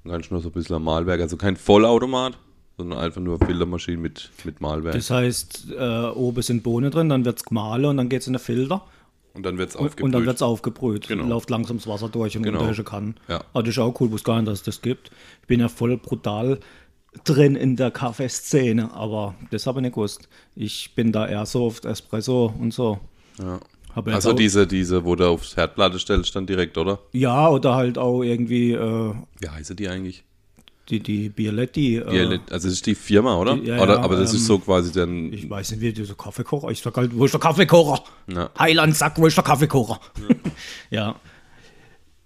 kannst 0.07 0.31
du 0.31 0.35
noch 0.35 0.43
so 0.43 0.51
ein 0.51 0.53
bisschen 0.53 0.83
Mahlwerk. 0.83 1.21
Also 1.21 1.37
kein 1.37 1.57
Vollautomat, 1.57 2.39
sondern 2.77 2.99
einfach 2.99 3.21
nur 3.21 3.39
Filtermaschine 3.39 3.99
mit, 3.99 4.31
mit 4.45 4.61
Mahlwerk. 4.61 4.95
das 4.95 5.11
heißt, 5.11 5.67
äh, 5.79 6.07
oben 6.09 6.43
sind 6.43 6.63
Bohnen 6.63 6.91
drin, 6.91 7.09
dann 7.09 7.25
wird 7.25 7.39
es 7.39 7.45
gemahlen 7.45 7.85
und 7.87 7.97
dann 7.97 8.09
geht 8.09 8.23
es 8.23 8.27
in 8.27 8.33
den 8.33 8.41
Filter. 8.41 8.83
und 9.35 9.45
dann 9.45 9.59
wird 9.59 9.71
es 9.71 9.77
aufgebrüht. 9.77 10.05
und 10.05 10.13
dann 10.13 10.27
wird 10.27 10.37
es 10.37 10.43
aufgebrüht. 10.43 11.09
Genau. 11.09 11.25
Läuft 11.27 11.51
langsam 11.51 11.77
das 11.79 11.87
Wasser 11.87 12.09
durch 12.09 12.37
und 12.37 12.43
Genau. 12.43 12.73
kann. 12.85 13.15
Ja. 13.29 13.45
Aber 13.53 13.63
das 13.63 13.75
ist 13.75 13.79
auch 13.79 14.01
cool, 14.01 14.11
wusste 14.11 14.27
gar 14.27 14.37
nicht, 14.37 14.49
dass 14.49 14.59
es 14.61 14.65
das 14.65 14.83
gibt. 14.83 15.11
Ich 15.43 15.47
bin 15.49 15.61
ja 15.61 15.69
voll 15.69 15.97
brutal 15.97 16.59
drin 17.25 17.55
in 17.55 17.77
der 17.77 17.91
Kaffeeszene, 17.91 18.93
aber 18.93 19.35
das 19.51 19.67
habe 19.67 19.79
ich 19.79 19.83
nicht 19.83 19.95
gewusst. 19.95 20.29
Ich 20.57 20.95
bin 20.97 21.13
da 21.13 21.27
eher 21.29 21.47
so 21.47 21.67
auf 21.67 21.85
Espresso 21.85 22.53
und 22.59 22.73
so. 22.75 22.99
ja. 23.39 23.61
Also 24.07 24.33
diese, 24.33 24.67
diese, 24.67 25.05
wo 25.05 25.15
du 25.15 25.29
aufs 25.29 25.57
Herdplatte 25.57 26.01
stellst, 26.01 26.35
dann 26.35 26.47
direkt, 26.47 26.77
oder? 26.79 26.99
Ja, 27.13 27.49
oder 27.49 27.77
halt 27.77 27.97
auch 27.97 28.23
irgendwie 28.25 28.73
äh, 28.73 29.15
Wie 29.39 29.49
heißen 29.49 29.77
die 29.77 29.89
eigentlich? 29.89 30.25
Die, 30.89 31.01
die 31.01 31.29
Bialetti. 31.29 31.97
Äh, 31.97 32.11
Die, 32.29 32.41
also 32.53 32.69
das 32.69 32.75
ist 32.75 32.87
die 32.87 32.95
Firma, 32.95 33.37
oder? 33.37 33.57
Die- 33.57 33.69
ja, 33.69 33.81
oder 33.83 33.95
ja, 33.95 34.01
aber 34.03 34.17
das 34.17 34.31
ähm, 34.33 34.37
ist 34.37 34.47
so 34.47 34.59
quasi 34.59 34.93
dann. 34.93 35.33
Ich 35.33 35.49
weiß 35.49 35.71
nicht, 35.73 35.81
wie 35.81 35.93
dieser 35.93 36.15
Kaffeekocher. 36.15 36.69
Ich 36.71 36.81
sag 36.81 36.97
halt, 36.97 37.17
wo 37.17 37.25
ist 37.25 37.33
der 37.33 37.41
Kaffeekocher? 37.41 38.03
Ja. 38.29 38.51
Heiland, 38.59 38.95
sag, 38.97 39.17
wo 39.19 39.27
ist 39.27 39.37
der 39.37 39.45
Kaffeekocher? 39.45 40.01
Ja. 40.91 41.17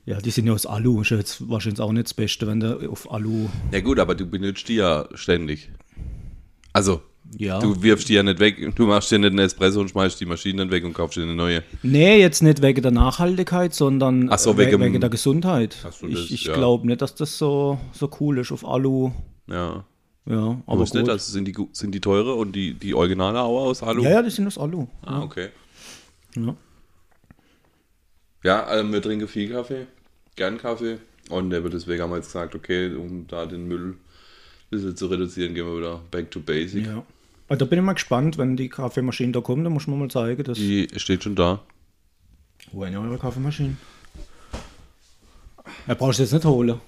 ja. 0.06 0.20
die 0.20 0.30
sind 0.30 0.46
ja 0.46 0.52
aus 0.52 0.66
Alu. 0.66 1.02
Ist 1.02 1.10
jetzt 1.10 1.48
wahrscheinlich 1.48 1.80
auch 1.80 1.92
nicht 1.92 2.06
das 2.06 2.14
Beste, 2.14 2.46
wenn 2.46 2.60
du 2.60 2.90
auf 2.90 3.10
Alu. 3.12 3.48
Ja 3.72 3.80
gut, 3.80 3.98
aber 3.98 4.14
du 4.14 4.26
benutzt 4.26 4.68
die 4.68 4.74
ja 4.76 5.08
ständig. 5.14 5.70
Also, 6.72 7.02
Ja. 7.36 7.58
du 7.60 7.82
wirfst 7.82 8.08
die 8.08 8.14
ja 8.14 8.22
nicht 8.22 8.38
weg. 8.40 8.74
Du 8.76 8.86
machst 8.86 9.10
dir 9.10 9.18
nicht 9.18 9.30
einen 9.30 9.40
Espresso 9.40 9.80
und 9.80 9.90
schmeißt 9.90 10.18
die 10.20 10.24
Maschine 10.26 10.58
dann 10.58 10.70
weg 10.70 10.84
und 10.84 10.94
kaufst 10.94 11.16
dir 11.18 11.22
eine 11.24 11.34
neue. 11.34 11.62
Nee, 11.82 12.18
jetzt 12.20 12.42
nicht 12.42 12.62
wegen 12.62 12.80
der 12.80 12.90
Nachhaltigkeit, 12.90 13.74
sondern 13.74 14.30
so, 14.38 14.56
we- 14.56 14.66
wegen- 14.66 14.80
wegen 14.80 15.00
der 15.00 15.10
Gesundheit. 15.10 15.74
So, 15.74 15.88
das- 16.08 16.18
ich 16.20 16.32
ich 16.32 16.44
ja. 16.44 16.54
glaube 16.54 16.86
nicht, 16.86 17.02
dass 17.02 17.14
das 17.14 17.36
so, 17.36 17.78
so 17.92 18.10
cool 18.20 18.38
ist 18.38 18.50
auf 18.50 18.64
Alu. 18.66 19.12
Ja. 19.46 19.84
Ja, 20.26 20.36
Aber 20.36 20.62
aber 20.66 20.80
nicht, 20.82 20.92
gut. 20.92 21.08
also 21.08 21.32
sind 21.32 21.48
die, 21.48 21.54
sind 21.72 21.94
die 21.94 22.00
teure 22.00 22.34
und 22.34 22.52
die, 22.52 22.74
die 22.74 22.94
Originale 22.94 23.40
auch 23.40 23.64
aus 23.66 23.82
Alu? 23.82 24.02
ja, 24.02 24.10
ja, 24.10 24.22
die 24.22 24.28
sind 24.30 24.46
aus 24.46 24.58
Alu. 24.58 24.86
Ah, 25.02 25.22
okay. 25.22 25.48
Ja. 26.36 26.54
Ja, 28.44 28.78
ähm, 28.78 28.92
wir 28.92 29.02
trinken 29.02 29.26
viel 29.28 29.50
Kaffee, 29.50 29.86
gern 30.36 30.58
Kaffee. 30.58 30.98
Und 31.30 31.50
deswegen 31.50 32.02
haben 32.02 32.10
wir 32.10 32.16
jetzt 32.16 32.28
gesagt, 32.28 32.54
okay, 32.54 32.94
um 32.94 33.26
da 33.26 33.44
den 33.46 33.68
Müll 33.68 33.90
ein 33.90 33.98
bisschen 34.70 34.96
zu 34.96 35.06
reduzieren, 35.06 35.54
gehen 35.54 35.66
wir 35.66 35.76
wieder 35.76 36.00
back 36.10 36.30
to 36.30 36.40
basic. 36.40 36.86
ja. 36.86 37.02
Da 37.48 37.64
bin 37.64 37.78
ich 37.78 37.84
mal 37.84 37.94
gespannt, 37.94 38.36
wenn 38.36 38.56
die 38.56 38.68
Kaffeemaschine 38.68 39.32
da 39.32 39.40
kommt, 39.40 39.64
dann 39.64 39.72
muss 39.72 39.86
man 39.86 39.98
mal 39.98 40.10
zeigen, 40.10 40.44
dass. 40.44 40.58
Die 40.58 40.86
steht 40.96 41.24
schon 41.24 41.34
da. 41.34 41.60
Wo 42.72 42.84
ist 42.84 42.92
denn 42.92 42.98
eure 42.98 43.18
Kaffeemaschine? 43.18 43.76
Er 45.86 45.94
brauchst 45.94 46.18
du 46.18 46.24
jetzt 46.24 46.32
nicht 46.32 46.44
holen. 46.44 46.78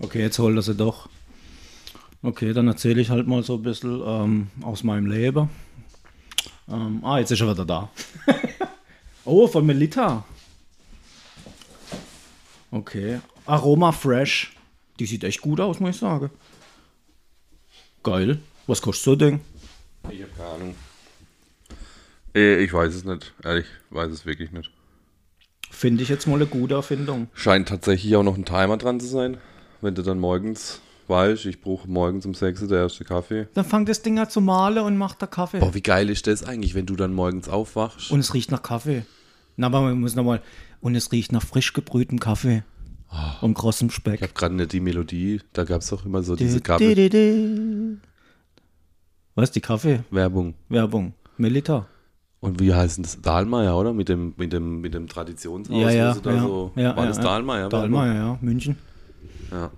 Okay, 0.00 0.22
jetzt 0.22 0.38
holt 0.40 0.56
er 0.56 0.62
sie 0.62 0.74
doch. 0.74 1.08
Okay, 2.22 2.52
dann 2.52 2.66
erzähle 2.66 3.00
ich 3.00 3.10
halt 3.10 3.28
mal 3.28 3.42
so 3.44 3.54
ein 3.54 3.62
bisschen 3.62 4.02
ähm, 4.04 4.50
aus 4.62 4.82
meinem 4.82 5.06
Leben. 5.06 5.50
Ähm, 6.68 7.04
ah, 7.04 7.18
jetzt 7.18 7.30
ist 7.30 7.40
er 7.40 7.50
wieder 7.50 7.64
da. 7.64 7.90
oh, 9.24 9.46
von 9.46 9.64
Melita. 9.64 10.24
Okay. 12.70 13.20
Aroma 13.46 13.92
Fresh. 13.92 14.56
Die 14.98 15.06
sieht 15.06 15.22
echt 15.22 15.40
gut 15.40 15.60
aus, 15.60 15.78
muss 15.78 15.90
ich 15.90 16.00
sagen. 16.00 16.30
Geil. 18.02 18.40
Was 18.66 18.80
kostet 18.82 19.04
so 19.04 19.12
ein 19.12 19.18
Ding? 19.18 19.40
Ich 20.10 20.22
habe 20.22 20.30
keine 20.36 20.48
Ahnung. 20.50 20.74
Äh, 22.34 22.62
Ich 22.64 22.72
weiß 22.72 22.94
es 22.94 23.04
nicht, 23.04 23.32
ehrlich, 23.42 23.66
weiß 23.90 24.10
es 24.10 24.26
wirklich 24.26 24.52
nicht. 24.52 24.70
Finde 25.70 26.02
ich 26.02 26.08
jetzt 26.08 26.26
mal 26.26 26.36
eine 26.36 26.46
gute 26.46 26.74
Erfindung. 26.74 27.28
Scheint 27.34 27.68
tatsächlich 27.68 28.14
auch 28.16 28.22
noch 28.22 28.36
ein 28.36 28.44
Timer 28.44 28.76
dran 28.76 29.00
zu 29.00 29.06
sein, 29.06 29.38
wenn 29.80 29.94
du 29.94 30.02
dann 30.02 30.18
morgens 30.18 30.80
weißt, 31.08 31.44
ich 31.46 31.60
brauche 31.60 31.88
morgens 31.88 32.24
um 32.24 32.32
6 32.32 32.62
Uhr 32.62 32.68
der 32.68 32.78
erste 32.82 33.04
Kaffee. 33.04 33.48
Dann 33.54 33.64
fangt 33.64 33.88
das 33.88 34.00
Ding 34.00 34.18
an 34.18 34.30
zu 34.30 34.40
malen 34.40 34.84
und 34.84 34.96
macht 34.96 35.20
da 35.20 35.26
Kaffee. 35.26 35.58
Boah, 35.58 35.74
wie 35.74 35.82
geil 35.82 36.08
ist 36.08 36.26
das 36.26 36.44
eigentlich, 36.44 36.74
wenn 36.74 36.86
du 36.86 36.96
dann 36.96 37.12
morgens 37.12 37.48
aufwachst? 37.48 38.10
Und 38.10 38.20
es 38.20 38.32
riecht 38.32 38.50
nach 38.50 38.62
Kaffee. 38.62 39.04
Na, 39.56 39.66
aber 39.66 39.82
man 39.82 40.00
muss 40.00 40.14
nochmal. 40.14 40.40
Und 40.80 40.94
es 40.94 41.12
riecht 41.12 41.32
nach 41.32 41.44
frisch 41.44 41.72
gebrühtem 41.72 42.20
Kaffee. 42.20 42.62
Und 43.42 43.54
krossem 43.54 43.88
ich 43.88 43.94
Speck. 43.94 44.22
habe 44.22 44.32
gerade 44.32 44.54
nicht 44.54 44.72
die 44.72 44.80
Melodie, 44.80 45.40
da 45.52 45.64
gab 45.64 45.82
es 45.82 45.88
doch 45.88 46.04
immer 46.04 46.22
so 46.22 46.34
diese 46.34 46.60
du. 46.60 48.00
Was, 49.34 49.50
die 49.50 49.60
Kaffeewerbung? 49.60 50.54
Melita. 51.36 51.86
Und 52.40 52.60
wie 52.60 52.72
heißt 52.72 52.98
das? 53.00 53.20
Dahlmeier, 53.20 53.76
oder? 53.76 53.92
Mit 53.92 54.08
dem, 54.08 54.34
mit 54.36 54.52
dem, 54.52 54.80
mit 54.80 54.94
dem 54.94 55.08
Traditionshaus. 55.08 55.74
Ja, 55.74 55.90
ja, 55.90 56.14
ja, 56.14 56.14
so, 56.14 56.72
ja, 56.76 56.94
war 56.94 57.04
ja, 57.04 57.08
das. 57.08 57.18
Dahlmeier? 57.18 57.68
Dahlmeier, 57.68 58.14
ja, 58.14 58.38
München. 58.40 58.76
Ja. 59.50 59.70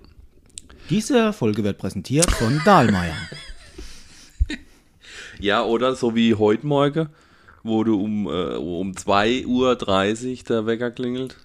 Diese 0.89 1.33
Folge 1.33 1.63
wird 1.63 1.77
präsentiert 1.77 2.29
von 2.31 2.61
Dahlmeier. 2.65 3.15
Ja, 5.39 5.63
oder 5.63 5.93
so 5.93 6.15
wie 6.15 6.33
heute 6.33 6.65
Morgen, 6.65 7.09
wo 7.61 7.83
du 7.83 8.01
um, 8.01 8.25
äh, 8.25 8.55
um 8.55 8.93
2.30 8.93 9.45
Uhr 9.45 10.43
der 10.49 10.65
Wecker 10.65 10.89
klingelt. 10.89 11.37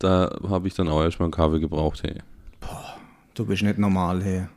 Da 0.00 0.36
habe 0.48 0.66
ich 0.66 0.74
dann 0.74 0.88
auch 0.88 1.02
erstmal 1.02 1.26
einen 1.26 1.32
Kaffee 1.32 1.60
gebraucht. 1.60 2.02
Hey. 2.02 2.16
Du 3.34 3.46
bist 3.46 3.62
nicht 3.62 3.78
normal, 3.78 4.24
hey. 4.24 4.48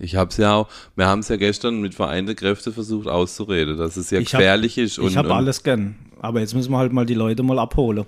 Ich 0.00 0.14
habe 0.16 0.30
es 0.30 0.36
ja 0.36 0.54
auch, 0.54 0.68
wir 0.96 1.06
haben 1.06 1.20
es 1.20 1.28
ja 1.28 1.36
gestern 1.36 1.80
mit 1.80 1.94
vereinten 1.94 2.36
Kräften 2.36 2.72
versucht 2.72 3.08
auszureden, 3.08 3.76
dass 3.76 3.96
es 3.96 4.10
ja 4.10 4.20
Ich 4.20 4.32
hab- 4.34 4.40
gefährlich 4.40 4.78
ist. 4.78 4.98
Und, 4.98 5.08
Ich 5.08 5.16
habe 5.16 5.34
alles 5.34 5.62
gern. 5.62 5.96
Aber 6.20 6.40
jetzt 6.40 6.54
müssen 6.54 6.70
wir 6.72 6.78
halt 6.78 6.92
mal 6.92 7.06
die 7.06 7.14
Leute 7.14 7.42
mal 7.42 7.58
abholen. 7.58 8.04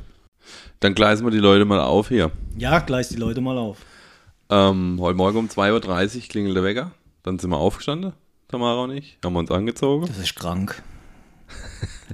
Dann 0.80 0.94
gleisen 0.94 1.26
wir 1.26 1.30
die 1.30 1.38
Leute 1.38 1.64
mal 1.64 1.80
auf 1.80 2.08
hier. 2.08 2.30
Ja, 2.56 2.78
gleich 2.78 3.08
die 3.08 3.16
Leute 3.16 3.40
mal 3.40 3.58
auf. 3.58 3.78
Ähm, 4.48 4.96
heute 5.00 5.16
Morgen 5.16 5.36
um 5.38 5.46
2.30 5.48 6.16
Uhr 6.16 6.22
klingelt 6.28 6.56
der 6.56 6.64
Wecker. 6.64 6.92
Dann 7.22 7.38
sind 7.38 7.50
wir 7.50 7.58
aufgestanden, 7.58 8.12
Tamara 8.48 8.84
und 8.84 8.92
ich, 8.92 9.18
haben 9.24 9.34
wir 9.34 9.40
uns 9.40 9.50
angezogen. 9.50 10.06
Das 10.06 10.18
ist 10.18 10.34
krank. 10.34 10.82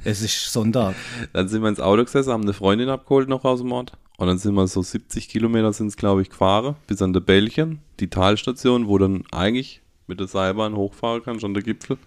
es 0.04 0.21
ist 0.23 0.52
Sonntag. 0.52 0.95
Dann 1.33 1.49
sind 1.49 1.62
wir 1.62 1.68
ins 1.68 1.80
Auto 1.80 2.04
gesessen, 2.04 2.33
haben 2.33 2.42
eine 2.42 2.52
Freundin 2.52 2.88
abgeholt 2.88 3.28
noch 3.28 3.45
aus 3.45 3.61
dem 3.61 3.73
Ort. 3.73 3.92
Und 4.19 4.29
dann 4.29 4.39
sind 4.39 4.55
wir 4.55 4.67
so 4.67 4.83
70 4.83 5.29
Kilometer 5.29 5.73
sind 5.73 5.89
es, 5.89 5.97
glaube 5.97 6.23
ich, 6.23 6.31
gefahren, 6.31 6.77
bis 6.87 7.03
an 7.03 7.13
der 7.13 7.21
Bällchen, 7.21 7.81
die 8.01 8.09
Talstation, 8.09 8.89
wo 8.89 8.97
dann 8.99 9.25
eigentlich 9.31 9.83
mit 10.07 10.21
der 10.21 10.27
Seilbahn 10.27 10.75
hochfahren 10.75 11.23
kann, 11.23 11.41
schon 11.41 11.55
der 11.55 11.63
Gipfel. 11.63 11.99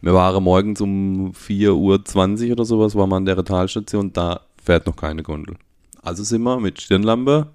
Wir 0.00 0.14
waren 0.14 0.44
morgens 0.44 0.80
um 0.80 1.32
4.20 1.32 2.46
Uhr 2.46 2.52
oder 2.52 2.64
sowas, 2.64 2.94
waren 2.94 3.10
wir 3.10 3.16
an 3.16 3.24
der 3.24 3.44
Talstation, 3.44 4.12
da 4.12 4.42
fährt 4.62 4.86
noch 4.86 4.96
keine 4.96 5.22
Gondel. 5.22 5.56
Also 6.02 6.22
sind 6.22 6.42
wir 6.42 6.60
mit 6.60 6.80
Stirnlampe 6.80 7.48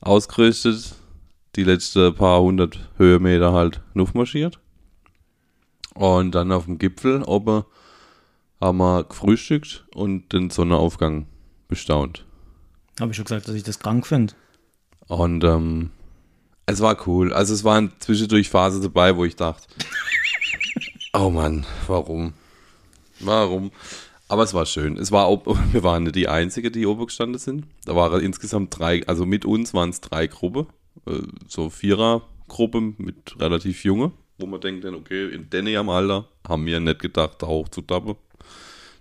ausgerüstet, 0.00 0.94
die 1.56 1.64
letzten 1.64 2.14
paar 2.14 2.40
hundert 2.40 2.88
Höhenmeter 2.98 3.52
halt 3.52 3.80
marschiert. 4.14 4.60
Und 5.94 6.36
dann 6.36 6.52
auf 6.52 6.66
dem 6.66 6.78
Gipfel 6.78 7.24
oben 7.24 7.64
haben 8.60 8.78
wir 8.78 9.02
gefrühstückt 9.02 9.84
und 9.92 10.32
den 10.32 10.50
Sonnenaufgang 10.50 11.26
bestaunt. 11.66 12.24
Habe 13.00 13.12
ich 13.12 13.16
schon 13.16 13.24
gesagt, 13.24 13.48
dass 13.48 13.54
ich 13.54 13.62
das 13.62 13.78
krank 13.78 14.06
finde. 14.06 14.34
Und 15.06 15.44
ähm, 15.44 15.90
es 16.66 16.80
war 16.80 17.06
cool. 17.06 17.32
Also 17.32 17.54
es 17.54 17.64
waren 17.64 17.92
zwischendurch 17.98 18.50
Phasen 18.50 18.82
dabei, 18.82 19.16
wo 19.16 19.24
ich 19.24 19.36
dachte, 19.36 19.66
oh 21.14 21.30
Mann, 21.30 21.64
warum? 21.86 22.34
Warum? 23.20 23.70
Aber 24.28 24.42
es 24.42 24.52
war 24.52 24.66
schön. 24.66 24.96
Es 24.98 25.10
war 25.10 25.28
wir 25.72 25.82
waren 25.82 26.04
nicht 26.04 26.16
die 26.16 26.28
Einzige, 26.28 26.70
die 26.70 26.86
oben 26.86 27.06
gestanden 27.06 27.38
sind. 27.38 27.66
Da 27.84 27.96
waren 27.96 28.20
insgesamt 28.20 28.78
drei, 28.78 29.06
also 29.06 29.24
mit 29.24 29.44
uns 29.44 29.72
waren 29.74 29.90
es 29.90 30.00
drei 30.00 30.26
Gruppen. 30.26 30.66
Äh, 31.06 31.22
So 31.48 31.70
Vierer-Gruppe 31.70 32.94
mit 32.98 33.40
relativ 33.40 33.84
junge, 33.84 34.12
wo 34.36 34.46
man 34.46 34.60
denkt, 34.60 34.84
dann, 34.84 34.94
okay, 34.94 35.28
in 35.30 35.50
dem 35.50 35.88
Alter 35.88 36.28
haben 36.46 36.66
wir 36.66 36.80
nicht 36.80 37.00
gedacht, 37.00 37.42
da 37.42 37.46
hochzutappen. 37.46 38.16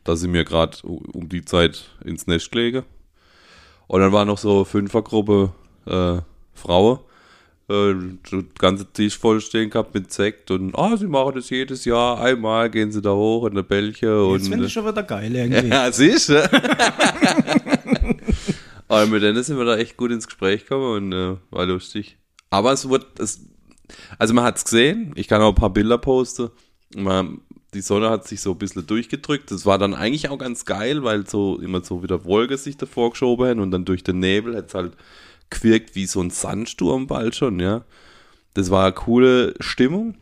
Da 0.04 0.16
sind 0.16 0.34
wir 0.34 0.46
gerade 0.46 0.78
um 0.88 1.28
die 1.28 1.44
Zeit 1.44 1.90
ins 2.06 2.28
Nest 2.28 2.52
gelegen. 2.52 2.84
Und 3.88 4.02
dann 4.02 4.12
war 4.12 4.26
noch 4.26 4.38
so 4.38 4.66
Fünfergruppe 4.66 5.52
äh, 5.86 6.18
Frauen. 6.54 7.00
Äh, 7.70 7.96
der 8.32 8.44
ganze 8.60 8.86
Tisch 8.92 9.18
voll 9.18 9.42
stehen 9.42 9.70
gehabt 9.70 9.94
mit 9.94 10.14
Sekt 10.14 10.52
und 10.52 10.74
ah, 10.76 10.96
sie 10.96 11.08
machen 11.08 11.36
das 11.36 11.50
jedes 11.50 11.84
Jahr. 11.84 12.22
Einmal 12.22 12.70
gehen 12.70 12.94
sie 12.94 13.02
da 13.02 13.12
hoch 13.12 13.46
in 13.46 13.56
der 13.56 13.64
Bällche 13.64 14.24
und. 14.26 14.38
Jetzt 14.38 14.48
finde 14.48 14.68
ich 14.68 14.74
schon 14.74 14.88
wieder 14.88 15.04
geil 15.04 15.36
irgendwie. 15.36 15.68
Ja, 15.68 15.92
siehst 15.94 16.30
du? 16.30 16.50
Aber 18.88 19.06
mit 19.08 19.22
denen 19.22 19.44
sind 19.44 19.58
wir 19.58 19.66
da 19.66 19.76
echt 19.76 19.98
gut 19.98 20.12
ins 20.12 20.28
Gespräch 20.28 20.62
gekommen 20.62 21.12
und 21.12 21.12
äh, 21.12 21.36
war 21.52 21.66
lustig. 21.66 22.18
Aber 22.50 22.72
es 22.72 22.88
wurde, 22.88 23.06
es, 23.20 23.42
also 24.18 24.34
man 24.34 24.46
hat 24.46 24.56
es 24.56 24.64
gesehen, 24.64 25.12
ich 25.16 25.28
kann 25.28 25.42
auch 25.42 25.50
ein 25.50 25.56
paar 25.56 25.74
Bilder 25.74 25.98
posten. 25.98 26.52
Man, 26.96 27.42
die 27.74 27.82
Sonne 27.82 28.10
hat 28.10 28.28
sich 28.28 28.42
so 28.42 28.52
ein 28.52 28.58
bisschen 28.58 28.88
durchgedrückt. 28.88 29.52
Das 29.52 29.66
war 29.66 29.78
dann 29.78 29.94
eigentlich 29.94 30.30
auch 30.30 30.38
ganz 30.38 30.66
geil, 30.66 31.04
weil 31.04 31.28
so 31.28 31.60
immer 31.60 31.84
so 31.84 32.02
wieder 32.04 32.26
Wolke 32.26 32.58
sich 32.58 32.78
davor 32.78 33.12
geschoben 33.12 33.48
haben 33.48 33.60
und 33.60 33.72
dann 33.72 33.86
durch 33.86 34.04
den 34.04 34.20
Nebel 34.20 34.56
hat 34.56 34.68
es 34.70 34.74
halt 34.74 34.94
gewirkt 35.50 35.96
wie 35.96 36.06
so 36.06 36.22
ein 36.22 36.30
Sandsturm 36.30 37.08
bald 37.08 37.36
schon, 37.36 37.60
ja. 37.60 37.84
Das 38.54 38.72
war 38.72 38.86
eine 38.86 38.94
coole 38.94 39.54
Stimmung. 39.60 40.16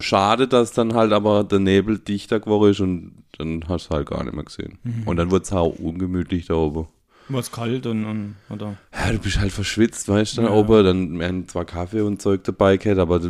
Schade, 0.00 0.48
dass 0.48 0.72
dann 0.72 0.94
halt 0.94 1.12
aber 1.12 1.44
der 1.44 1.60
Nebel 1.60 1.98
dichter 1.98 2.40
geworden 2.40 2.70
ist 2.72 2.80
und 2.80 3.24
dann 3.38 3.64
hast 3.68 3.90
du 3.90 3.94
halt 3.94 4.10
gar 4.10 4.24
nicht 4.24 4.34
mehr 4.34 4.44
gesehen. 4.44 4.78
Und 5.06 5.16
dann 5.16 5.30
wurde 5.30 5.44
es 5.44 5.52
auch 5.52 5.78
ungemütlich 5.78 6.46
da 6.46 6.54
oben. 6.54 6.88
War 7.28 7.40
es 7.40 7.50
kalt 7.50 7.86
und, 7.86 8.04
und 8.04 8.34
oder? 8.50 8.76
Ja, 8.92 9.10
du 9.12 9.18
bist 9.18 9.40
halt 9.40 9.50
verschwitzt, 9.52 10.08
weißt 10.08 10.36
du, 10.36 10.42
da 10.42 10.48
Ja. 10.48 10.54
oben. 10.54 10.84
Dann 10.84 11.18
werden 11.18 11.48
zwar 11.48 11.64
Kaffee 11.64 12.02
und 12.02 12.20
Zeug 12.20 12.44
dabei 12.44 12.76
gehabt, 12.76 12.98
aber 13.00 13.20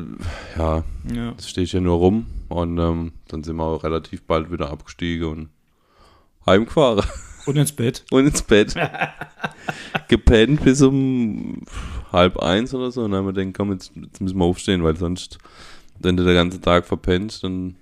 ja, 0.58 0.82
Ja. 1.12 1.32
das 1.36 1.48
steht 1.48 1.70
ja 1.72 1.80
nur 1.80 1.98
rum. 1.98 2.26
Und 2.48 2.78
ähm, 2.78 3.12
dann 3.28 3.44
sind 3.44 3.56
wir 3.56 3.64
auch 3.64 3.84
relativ 3.84 4.22
bald 4.24 4.50
wieder 4.50 4.70
abgestiegen 4.70 5.28
und 5.28 5.48
heimgefahren 6.46 7.04
Und 7.46 7.56
ins 7.56 7.72
Bett. 7.72 8.04
und 8.10 8.26
ins 8.26 8.42
Bett. 8.42 8.74
Gepennt 10.08 10.62
bis 10.64 10.82
um 10.82 11.62
halb 12.12 12.38
eins 12.38 12.74
oder 12.74 12.90
so. 12.90 13.02
Und 13.04 13.12
dann 13.12 13.18
haben 13.24 13.26
wir 13.26 13.32
gedacht, 13.32 13.54
komm, 13.56 13.72
jetzt, 13.72 13.92
jetzt 13.94 14.20
müssen 14.20 14.38
wir 14.38 14.44
aufstehen, 14.44 14.82
weil 14.82 14.96
sonst, 14.96 15.38
wenn 16.00 16.16
du 16.16 16.24
den 16.24 16.34
ganzen 16.34 16.62
Tag 16.62 16.86
verpennt, 16.86 17.42
dann 17.44 17.76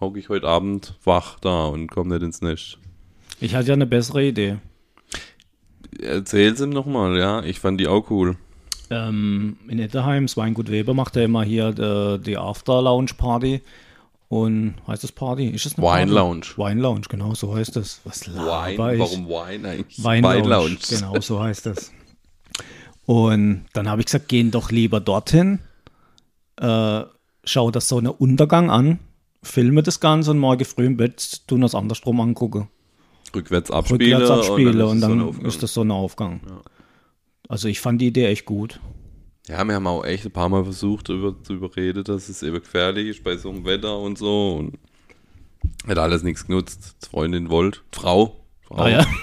hocke 0.00 0.18
ich 0.18 0.28
heute 0.28 0.46
Abend 0.48 0.94
wach 1.04 1.38
da 1.40 1.66
und 1.66 1.88
komme 1.90 2.14
nicht 2.14 2.22
ins 2.24 2.40
Nest. 2.40 2.78
Ich 3.40 3.54
hatte 3.54 3.68
ja 3.68 3.74
eine 3.74 3.86
bessere 3.86 4.24
Idee. 4.24 4.56
Erzähl's 6.00 6.60
ihm 6.60 6.70
nochmal, 6.70 7.18
ja. 7.18 7.42
Ich 7.42 7.60
fand 7.60 7.80
die 7.80 7.88
auch 7.88 8.10
cool. 8.10 8.36
Ähm, 8.90 9.56
in 9.68 9.78
Etterheim, 9.78 10.26
Weingut 10.34 10.70
Weber 10.70 10.94
macht 10.94 11.16
ja 11.16 11.22
immer 11.22 11.42
hier 11.42 11.68
äh, 11.78 12.18
die 12.18 12.36
After-Lounge-Party. 12.36 13.62
Und 14.28 14.74
heißt 14.88 15.04
das 15.04 15.12
Party? 15.12 15.48
Ist 15.48 15.66
das 15.66 15.78
eine 15.78 15.86
Wine 15.86 15.96
Party? 15.96 16.12
Lounge. 16.12 16.46
Wine 16.56 16.80
Lounge, 16.80 17.02
genau 17.08 17.34
so 17.34 17.54
heißt 17.54 17.76
das. 17.76 18.00
Was 18.04 18.26
Wine, 18.26 18.94
ich? 18.94 19.00
warum 19.00 19.28
Wine 19.28 19.68
eigentlich? 19.68 20.02
Wein 20.02 20.22
Lounge. 20.22 20.48
Lounge. 20.48 20.78
Genau, 20.88 21.20
so 21.20 21.40
heißt 21.40 21.66
das. 21.66 21.92
Und 23.04 23.66
dann 23.72 23.88
habe 23.88 24.00
ich 24.00 24.06
gesagt, 24.06 24.28
gehen 24.28 24.50
doch 24.50 24.72
lieber 24.72 24.98
dorthin, 24.98 25.60
äh, 26.60 27.02
schau 27.44 27.70
das 27.70 27.88
Sonnenuntergang 27.88 28.68
an, 28.68 28.98
filme 29.44 29.84
das 29.84 30.00
Ganze 30.00 30.32
und 30.32 30.38
morgen 30.38 30.64
früh 30.64 30.86
im 30.86 30.96
Bett 30.96 31.46
tun 31.46 31.60
das 31.60 31.76
andersrum 31.76 32.20
angucken. 32.20 32.68
Rückwärts 33.34 33.70
abspielen. 33.70 34.20
Rückwärts 34.20 34.48
abspielen 34.48 34.80
und 34.80 34.96
ist 34.96 35.00
dann, 35.02 35.10
Sonnenaufgang. 35.10 35.46
ist 35.46 35.62
das 35.62 35.74
Sonnenaufgang. 35.74 36.40
Also 37.48 37.68
ich 37.68 37.80
fand 37.80 38.00
die 38.00 38.08
Idee 38.08 38.26
echt 38.26 38.44
gut. 38.44 38.80
Ja, 39.48 39.62
wir 39.64 39.74
haben 39.74 39.86
auch 39.86 40.04
echt 40.04 40.24
ein 40.24 40.32
paar 40.32 40.48
Mal 40.48 40.64
versucht, 40.64 41.08
über, 41.08 41.40
zu 41.42 41.54
überreden, 41.54 42.02
dass 42.02 42.28
es 42.28 42.42
eben 42.42 42.58
gefährlich 42.60 43.08
ist 43.08 43.24
bei 43.24 43.36
so 43.36 43.50
einem 43.50 43.64
Wetter 43.64 43.98
und 43.98 44.18
so. 44.18 44.56
Und 44.56 44.78
hat 45.86 45.98
alles 45.98 46.24
nichts 46.24 46.46
genutzt. 46.46 46.96
Freundin 47.08 47.48
wollte. 47.48 47.80
Frau. 47.92 48.44
Frau. 48.62 48.76
Ah 48.76 48.88
ja. 48.88 49.06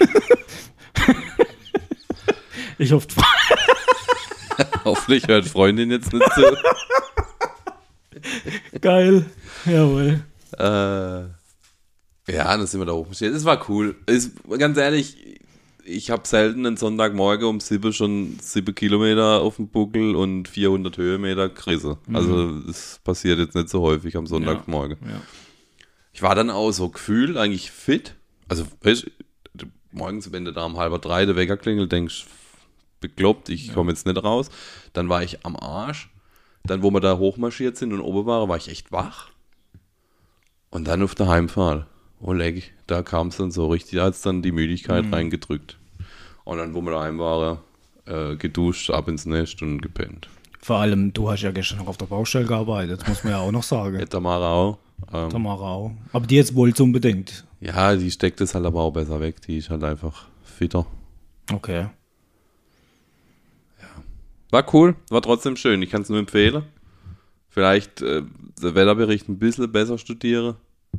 ich 2.78 2.92
hoffe, 2.92 3.08
Hoffentlich 4.84 5.26
hört 5.28 5.46
Freundin 5.46 5.90
jetzt 5.90 6.12
nicht 6.12 6.24
zu. 6.34 6.42
geil. 8.80 9.26
Jawohl. 9.66 10.22
äh, 10.58 11.24
ja, 12.28 12.56
dann 12.56 12.66
sind 12.66 12.80
wir 12.80 12.86
da 12.86 12.92
hochmarschiert. 12.92 13.34
Es 13.34 13.44
war 13.44 13.68
cool. 13.68 13.96
Es, 14.06 14.30
ganz 14.58 14.78
ehrlich, 14.78 15.40
ich 15.84 16.10
habe 16.10 16.26
selten 16.26 16.66
einen 16.66 16.76
Sonntagmorgen 16.76 17.46
um 17.46 17.60
7 17.60 17.92
schon 17.92 18.38
7 18.40 18.74
Kilometer 18.74 19.40
auf 19.42 19.56
dem 19.56 19.68
Buckel 19.68 20.16
und 20.16 20.48
400 20.48 20.96
Höhenmeter 20.96 21.48
Krise. 21.50 21.98
Also 22.12 22.60
das 22.60 23.00
passiert 23.04 23.38
jetzt 23.38 23.54
nicht 23.54 23.68
so 23.68 23.82
häufig 23.82 24.16
am 24.16 24.26
Sonntagmorgen. 24.26 24.98
Ja. 25.02 25.20
Ich 26.12 26.22
war 26.22 26.34
dann 26.34 26.50
auch 26.50 26.70
so 26.72 26.88
gefühlt 26.88 27.36
eigentlich 27.36 27.70
fit. 27.70 28.14
Also, 28.48 28.64
weißt, 28.82 29.10
morgens, 29.90 30.32
wenn 30.32 30.44
du 30.44 30.52
da 30.52 30.64
um 30.64 30.76
halber 30.76 30.98
drei 30.98 31.26
der 31.26 31.36
Wecker 31.36 31.56
klingelt, 31.56 31.92
denkst 31.92 32.26
bekloppt, 33.00 33.50
ich 33.50 33.74
komme 33.74 33.90
jetzt 33.90 34.06
nicht 34.06 34.22
raus. 34.22 34.48
Dann 34.92 35.08
war 35.08 35.22
ich 35.22 35.44
am 35.44 35.56
Arsch. 35.56 36.10
Dann, 36.62 36.82
wo 36.82 36.90
wir 36.90 37.00
da 37.00 37.18
hochmarschiert 37.18 37.76
sind 37.76 37.92
und 37.92 38.00
oben 38.00 38.26
waren, 38.26 38.48
war 38.48 38.56
ich 38.56 38.68
echt 38.68 38.92
wach. 38.92 39.28
Und 40.70 40.88
dann 40.88 41.02
auf 41.02 41.14
der 41.14 41.28
Heimfahrt, 41.28 41.86
oh 42.24 42.32
leck, 42.32 42.72
da 42.86 43.02
kam 43.02 43.28
es 43.28 43.36
dann 43.36 43.50
so 43.50 43.68
richtig, 43.68 44.00
als 44.00 44.22
dann 44.22 44.42
die 44.42 44.50
Müdigkeit 44.52 45.04
reingedrückt. 45.12 45.78
Und 46.44 46.58
dann, 46.58 46.74
wo 46.74 46.80
wir 46.80 46.90
daheim 46.92 47.18
waren, 47.18 47.58
äh, 48.06 48.36
geduscht, 48.36 48.90
ab 48.90 49.08
ins 49.08 49.26
Nest 49.26 49.62
und 49.62 49.80
gepennt. 49.80 50.28
Vor 50.60 50.76
allem, 50.78 51.12
du 51.12 51.30
hast 51.30 51.42
ja 51.42 51.50
gestern 51.52 51.78
noch 51.78 51.88
auf 51.88 51.98
der 51.98 52.06
Baustelle 52.06 52.46
gearbeitet, 52.46 53.02
das 53.02 53.08
muss 53.08 53.24
man 53.24 53.34
ja 53.34 53.38
auch 53.40 53.52
noch 53.52 53.62
sagen. 53.62 53.98
Ja, 54.00 54.06
Tamara 54.06 54.50
auch. 54.52 54.78
Ähm, 55.12 55.28
Tamara 55.30 55.72
auch. 55.74 55.92
Aber 56.12 56.26
die 56.26 56.36
jetzt 56.36 56.54
wohl 56.54 56.72
unbedingt. 56.78 57.44
ja, 57.60 57.94
die 57.94 58.10
steckt 58.10 58.40
es 58.40 58.54
halt 58.54 58.64
aber 58.64 58.80
auch 58.80 58.92
besser 58.92 59.20
weg. 59.20 59.40
Die 59.42 59.58
ist 59.58 59.68
halt 59.70 59.84
einfach 59.84 60.26
fitter. 60.42 60.86
Okay. 61.52 61.88
War 64.50 64.72
cool, 64.72 64.94
war 65.10 65.20
trotzdem 65.20 65.56
schön. 65.56 65.82
Ich 65.82 65.90
kann 65.90 66.02
es 66.02 66.08
nur 66.08 66.18
empfehlen. 66.18 66.62
Vielleicht 67.48 68.02
äh, 68.02 68.22
der 68.62 68.74
Wetterbericht 68.74 69.28
ein 69.28 69.38
bisschen 69.38 69.70
besser 69.70 69.98
studiere. 69.98 70.56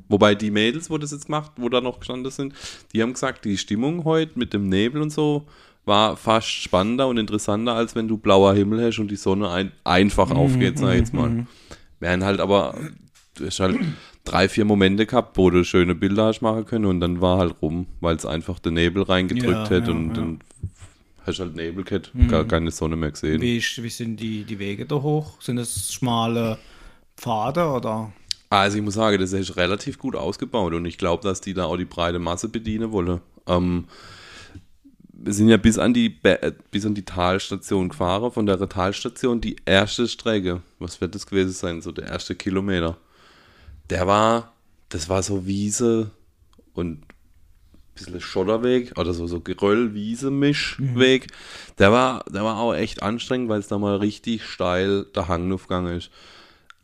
Wobei 0.09 0.35
die 0.35 0.51
Mädels, 0.51 0.89
wo 0.89 0.97
das 0.97 1.11
jetzt 1.11 1.25
gemacht, 1.25 1.51
wo 1.57 1.69
da 1.69 1.81
noch 1.81 1.99
gestanden 1.99 2.31
sind, 2.31 2.53
die 2.93 3.01
haben 3.01 3.13
gesagt, 3.13 3.45
die 3.45 3.57
Stimmung 3.57 4.03
heute 4.03 4.37
mit 4.37 4.53
dem 4.53 4.69
Nebel 4.69 5.01
und 5.01 5.11
so 5.11 5.45
war 5.85 6.17
fast 6.17 6.49
spannender 6.49 7.07
und 7.07 7.17
interessanter, 7.17 7.73
als 7.73 7.95
wenn 7.95 8.07
du 8.07 8.17
blauer 8.17 8.55
Himmel 8.55 8.83
hast 8.83 8.99
und 8.99 9.09
die 9.09 9.15
Sonne 9.15 9.49
ein, 9.51 9.71
einfach 9.83 10.31
aufgeht, 10.31 10.79
sag 10.79 10.93
ich 10.93 10.99
jetzt 10.99 11.13
mal. 11.13 11.45
Wären 11.99 12.23
halt 12.23 12.39
aber, 12.39 12.75
du 13.35 13.45
hast 13.45 13.59
halt 13.59 13.77
drei, 14.23 14.49
vier 14.49 14.65
Momente 14.65 15.05
gehabt, 15.05 15.37
wo 15.37 15.49
du 15.49 15.63
schöne 15.63 15.95
Bilder 15.95 16.25
hast 16.25 16.41
machen 16.41 16.65
können 16.65 16.85
und 16.85 16.99
dann 16.99 17.21
war 17.21 17.37
halt 17.37 17.55
rum, 17.61 17.85
weil 18.01 18.15
es 18.15 18.25
einfach 18.25 18.59
den 18.59 18.73
Nebel 18.73 19.03
reingedrückt 19.03 19.69
Ja, 19.69 19.77
hat 19.77 19.87
ja, 19.87 19.93
und 19.93 20.07
ja. 20.09 20.13
dann 20.15 20.39
hast 21.25 21.39
du 21.39 21.43
halt 21.43 21.55
Nebel 21.55 21.83
gehabt, 21.83 22.11
gar 22.27 22.45
keine 22.45 22.71
Sonne 22.71 22.95
mehr 22.95 23.11
gesehen. 23.11 23.41
Wie, 23.41 23.57
wie 23.59 23.89
sind 23.89 24.19
die, 24.19 24.43
die 24.43 24.59
Wege 24.59 24.85
da 24.85 24.95
hoch? 24.95 25.41
Sind 25.41 25.57
das 25.57 25.93
schmale 25.93 26.57
Pfade 27.15 27.67
oder? 27.67 28.11
Also 28.49 28.77
ich 28.77 28.83
muss 28.83 28.93
sagen, 28.93 29.19
das 29.19 29.33
ist 29.33 29.57
relativ 29.57 29.97
gut 29.97 30.15
ausgebaut 30.15 30.73
und 30.73 30.85
ich 30.85 30.97
glaube, 30.97 31.23
dass 31.23 31.41
die 31.41 31.53
da 31.53 31.65
auch 31.65 31.77
die 31.77 31.85
breite 31.85 32.19
Masse 32.19 32.47
bedienen 32.47 32.91
wollen. 32.91 33.21
Ähm, 33.47 33.85
wir 35.11 35.33
sind 35.33 35.49
ja 35.49 35.57
bis 35.57 35.79
an 35.79 35.93
die 35.93 36.19
äh, 36.23 36.51
bis 36.71 36.85
an 36.85 36.93
die 36.93 37.05
Talstation 37.05 37.89
gefahren, 37.89 38.31
von 38.31 38.45
der 38.45 38.59
Talstation 38.69 39.41
die 39.41 39.55
erste 39.65 40.07
Strecke, 40.07 40.61
was 40.79 41.01
wird 41.01 41.15
das 41.15 41.25
gewesen 41.25 41.51
sein, 41.51 41.81
so 41.81 41.91
der 41.91 42.07
erste 42.07 42.35
Kilometer. 42.35 42.97
Der 43.89 44.07
war, 44.07 44.53
das 44.89 45.09
war 45.09 45.23
so 45.23 45.45
Wiese 45.47 46.11
und 46.73 47.01
ein 47.01 47.05
bisschen 47.95 48.21
Schotterweg 48.21 48.97
oder 48.97 49.13
so, 49.13 49.25
so 49.25 49.39
Geröll-Wiese-Mischweg. 49.39 51.27
Der 51.79 51.91
war, 51.91 52.25
der 52.25 52.43
war 52.43 52.59
auch 52.59 52.73
echt 52.73 53.01
anstrengend, 53.01 53.49
weil 53.49 53.59
es 53.59 53.67
da 53.67 53.77
mal 53.77 53.97
richtig 53.97 54.43
steil 54.43 55.05
der 55.15 55.27
Hang 55.27 55.51
aufgegangen 55.51 55.97
ist. 55.97 56.11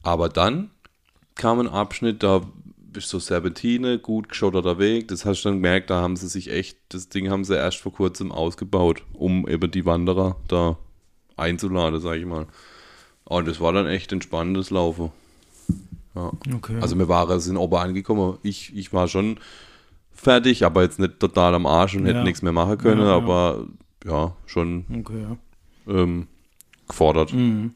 Aber 0.04 0.30
dann 0.30 0.72
kam 1.36 1.60
ein 1.60 1.68
Abschnitt, 1.70 2.24
da 2.24 2.42
bist 2.94 3.10
so 3.10 3.20
Serpentine, 3.20 4.00
gut 4.00 4.30
geschotterter 4.30 4.78
Weg. 4.78 5.08
Das 5.08 5.26
hast 5.26 5.44
du 5.44 5.50
dann 5.50 5.58
gemerkt, 5.58 5.90
da 5.90 6.02
haben 6.02 6.16
sie 6.18 6.28
sich 6.28 6.52
echt, 6.52 6.78
das 6.90 7.08
Ding 7.10 7.30
haben 7.30 7.44
sie 7.46 7.56
erst 7.56 7.78
vor 7.78 7.94
kurzem 7.94 8.32
ausgebaut, 8.32 9.04
um 9.14 9.48
eben 9.48 9.72
die 9.72 9.86
Wanderer 9.86 10.36
da 10.48 10.78
einzuladen, 11.38 12.00
sag 12.02 12.18
ich 12.18 12.26
mal. 12.26 12.48
Und 13.24 13.48
das 13.48 13.62
war 13.62 13.72
dann 13.72 13.88
echt 13.88 14.12
entspannendes 14.12 14.72
Laufen. 14.72 15.12
Ja. 16.16 16.32
Okay. 16.54 16.78
Also 16.82 16.98
wir 17.00 17.08
waren, 17.08 17.40
sind 17.40 17.56
oben 17.56 17.76
angekommen. 17.78 18.38
Ich, 18.44 18.76
ich 18.76 18.92
war 18.92 19.08
schon 19.08 19.38
fertig, 20.12 20.66
aber 20.66 20.82
jetzt 20.84 21.00
nicht 21.00 21.20
total 21.22 21.56
am 21.56 21.66
Arsch 21.66 21.96
und 21.96 22.06
hätte 22.06 22.18
Ja. 22.20 22.24
nichts 22.26 22.42
mehr 22.42 22.52
machen 22.52 22.78
können, 22.78 23.02
Ja, 23.02 23.16
aber 23.16 23.66
ja, 24.06 24.36
schon 24.46 24.84
okay, 25.00 25.22
ja. 25.22 25.38
ähm, 25.94 26.28
gefordert. 26.88 27.32
Mhm. 27.34 27.74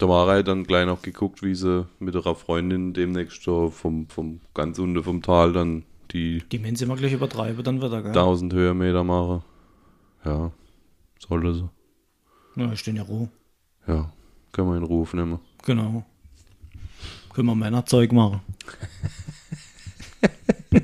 Da 0.00 0.08
war 0.08 0.34
er 0.34 0.42
dann 0.42 0.64
gleich 0.64 0.86
noch 0.86 1.02
geguckt, 1.02 1.42
wie 1.42 1.54
sie 1.54 1.86
mit 1.98 2.14
ihrer 2.14 2.34
Freundin 2.34 2.94
demnächst 2.94 3.42
so 3.42 3.68
vom, 3.68 4.08
vom 4.08 4.40
ganz 4.54 4.78
unten 4.78 5.04
vom 5.04 5.20
Tal 5.20 5.52
dann 5.52 5.82
die 6.12 6.42
Die 6.50 6.74
sie 6.74 6.86
mal 6.86 6.96
gleich 6.96 7.12
übertreiben, 7.12 7.62
dann 7.62 7.82
wird 7.82 7.92
er, 7.92 8.00
gell? 8.00 8.12
1000 8.12 8.54
Höhenmeter 8.54 9.04
machen. 9.04 9.42
Ja, 10.24 10.52
sollte 11.18 11.52
sie. 11.52 11.68
Ja, 12.56 12.72
ich 12.72 12.80
stehe 12.80 12.96
ja 12.96 13.02
roh. 13.02 13.28
Ja, 13.86 14.10
können 14.52 14.70
wir 14.70 14.78
in 14.78 14.84
Ruf 14.84 15.12
nehmen. 15.12 15.38
Genau. 15.66 16.06
Können 17.34 17.48
wir 17.48 17.54
Männerzeug 17.54 18.10
machen. 18.12 18.40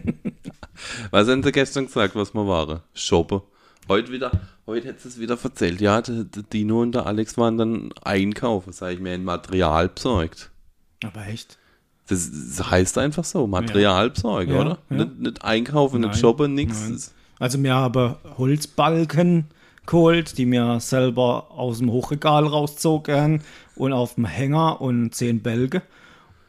Was 1.11 1.27
haben 1.27 1.43
sie 1.43 1.53
gestern 1.53 1.87
gesagt, 1.87 2.15
was 2.15 2.35
wir 2.35 2.47
waren? 2.47 2.81
Shoppen. 2.93 3.41
Heute 3.89 4.11
wieder, 4.11 4.33
heute 4.67 4.89
hättest 4.89 5.05
du 5.05 5.09
es 5.11 5.21
wieder 5.21 5.39
erzählt. 5.43 5.81
Ja, 5.81 6.03
der, 6.03 6.25
der 6.25 6.43
Dino 6.43 6.83
und 6.83 6.93
der 6.93 7.07
Alex 7.07 7.39
waren 7.39 7.57
dann 7.57 7.91
einkaufen, 8.03 8.73
sag 8.73 8.95
ich 8.95 9.01
mir, 9.01 9.13
ein 9.13 9.25
Material 9.25 9.89
besorgt. 9.89 10.51
Aber 11.05 11.27
echt? 11.27 11.59
Das, 12.09 12.29
das 12.31 12.71
heißt 12.71 12.99
einfach 12.99 13.25
so, 13.25 13.47
Material 13.47 14.11
besorgen, 14.11 14.53
Ja, 14.53 14.61
oder? 14.61 14.79
ja. 14.91 14.97
Nicht, 14.97 15.19
nicht 15.19 15.45
einkaufen, 15.45 16.01
Nein, 16.01 16.11
nicht 16.11 16.21
shoppen, 16.21 16.55
nichts. 16.55 17.15
Also 17.39 17.63
wir 17.63 17.75
haben 17.75 18.17
Holzbalken 18.39 19.47
geholt, 19.87 20.37
die 20.39 20.47
mir 20.47 20.81
selber 20.81 21.51
aus 21.51 21.79
dem 21.79 21.93
Hochregal 21.93 22.47
rauszogen 22.47 23.43
und 23.77 23.93
auf 23.93 24.15
dem 24.15 24.25
Hänger 24.25 24.81
und 24.81 25.15
zehn 25.15 25.43
Bälge. 25.43 25.83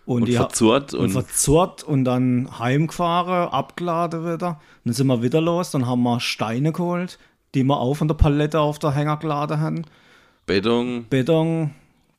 Und, 0.08 0.22
Und 0.22 0.30
die 0.30 0.36
verzurrt 0.38 0.94
und, 0.94 1.08
und- 1.08 1.12
verzurrt 1.12 1.84
und 1.84 2.06
dann 2.06 2.48
heimgefahren, 2.60 3.50
abgeladen 3.50 4.24
wieder. 4.24 4.62
Dann 4.86 4.94
sind 4.94 5.08
wir 5.08 5.22
wieder 5.22 5.42
los, 5.42 5.72
dann 5.72 5.86
haben 5.86 6.02
wir 6.04 6.22
Steine 6.22 6.72
geholt, 6.72 7.20
die 7.54 7.64
wir 7.66 7.78
auch 7.78 7.96
von 7.96 8.08
der 8.08 8.16
Palette 8.16 8.62
auf 8.62 8.80
der 8.80 8.92
Hänger 8.96 9.18
geladen 9.18 9.60
haben. 9.60 9.82
Beton, 10.46 11.08
Beton, 11.10 11.72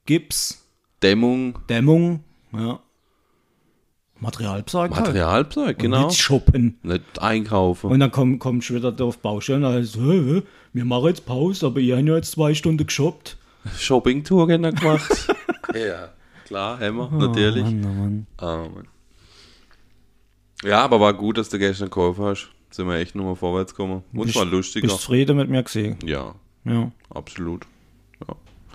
Gips, 0.05 0.67
Dämmung, 1.03 1.59
Dämmung, 1.71 2.23
ja. 2.53 2.79
Material 4.21 4.63
besorgt 4.63 4.95
halt. 4.95 5.07
Materialzeug, 5.07 5.77
Und 5.77 5.79
genau. 5.79 6.07
Nicht 6.09 6.21
shoppen. 6.21 6.79
Nicht 6.83 7.23
einkaufen. 7.23 7.91
Und 7.91 8.01
dann 8.01 8.11
komm, 8.11 8.39
kommst 8.39 8.69
du 8.69 8.75
wieder 8.75 8.93
auf 9.03 9.17
die 9.17 9.23
Baustelle 9.23 9.57
und 9.57 9.63
dann 9.63 9.73
heißt 9.81 9.97
hä, 9.97 10.43
wir 10.75 10.85
machen 10.85 11.07
jetzt 11.07 11.25
Pause, 11.25 11.65
aber 11.67 11.81
ihr 11.81 11.97
habt 11.97 12.07
ja 12.07 12.17
jetzt 12.17 12.33
zwei 12.33 12.53
Stunden 12.53 12.87
geshoppt. 12.87 13.39
Shoppingtour 13.79 14.47
gerne 14.47 14.75
gemacht. 14.75 15.09
ja, 15.75 16.11
klar, 16.49 16.81
Hammer, 16.81 17.11
natürlich. 17.13 17.63
Mann, 17.65 17.85
oh 17.85 17.93
Mann. 18.01 18.27
Ah, 18.39 18.69
Mann. 18.75 18.89
Ja, 20.65 20.83
aber 20.85 20.99
war 21.01 21.15
gut, 21.15 21.39
dass 21.39 21.49
du 21.49 21.59
gestern 21.59 21.87
gekauft 21.89 22.19
hast. 22.21 22.49
Sind 22.71 22.87
wir 22.89 22.97
echt 22.97 23.15
nochmal 23.15 23.37
vorwärts 23.37 23.73
gekommen. 23.75 24.03
Und 24.13 24.35
war 24.35 24.45
lustiger. 24.45 24.87
Bist 24.89 25.01
zufrieden 25.01 25.37
mit 25.37 25.49
mir 25.49 25.63
gesehen? 25.63 25.97
Ja, 26.05 26.35
Ja, 26.65 26.91
absolut. 27.11 27.65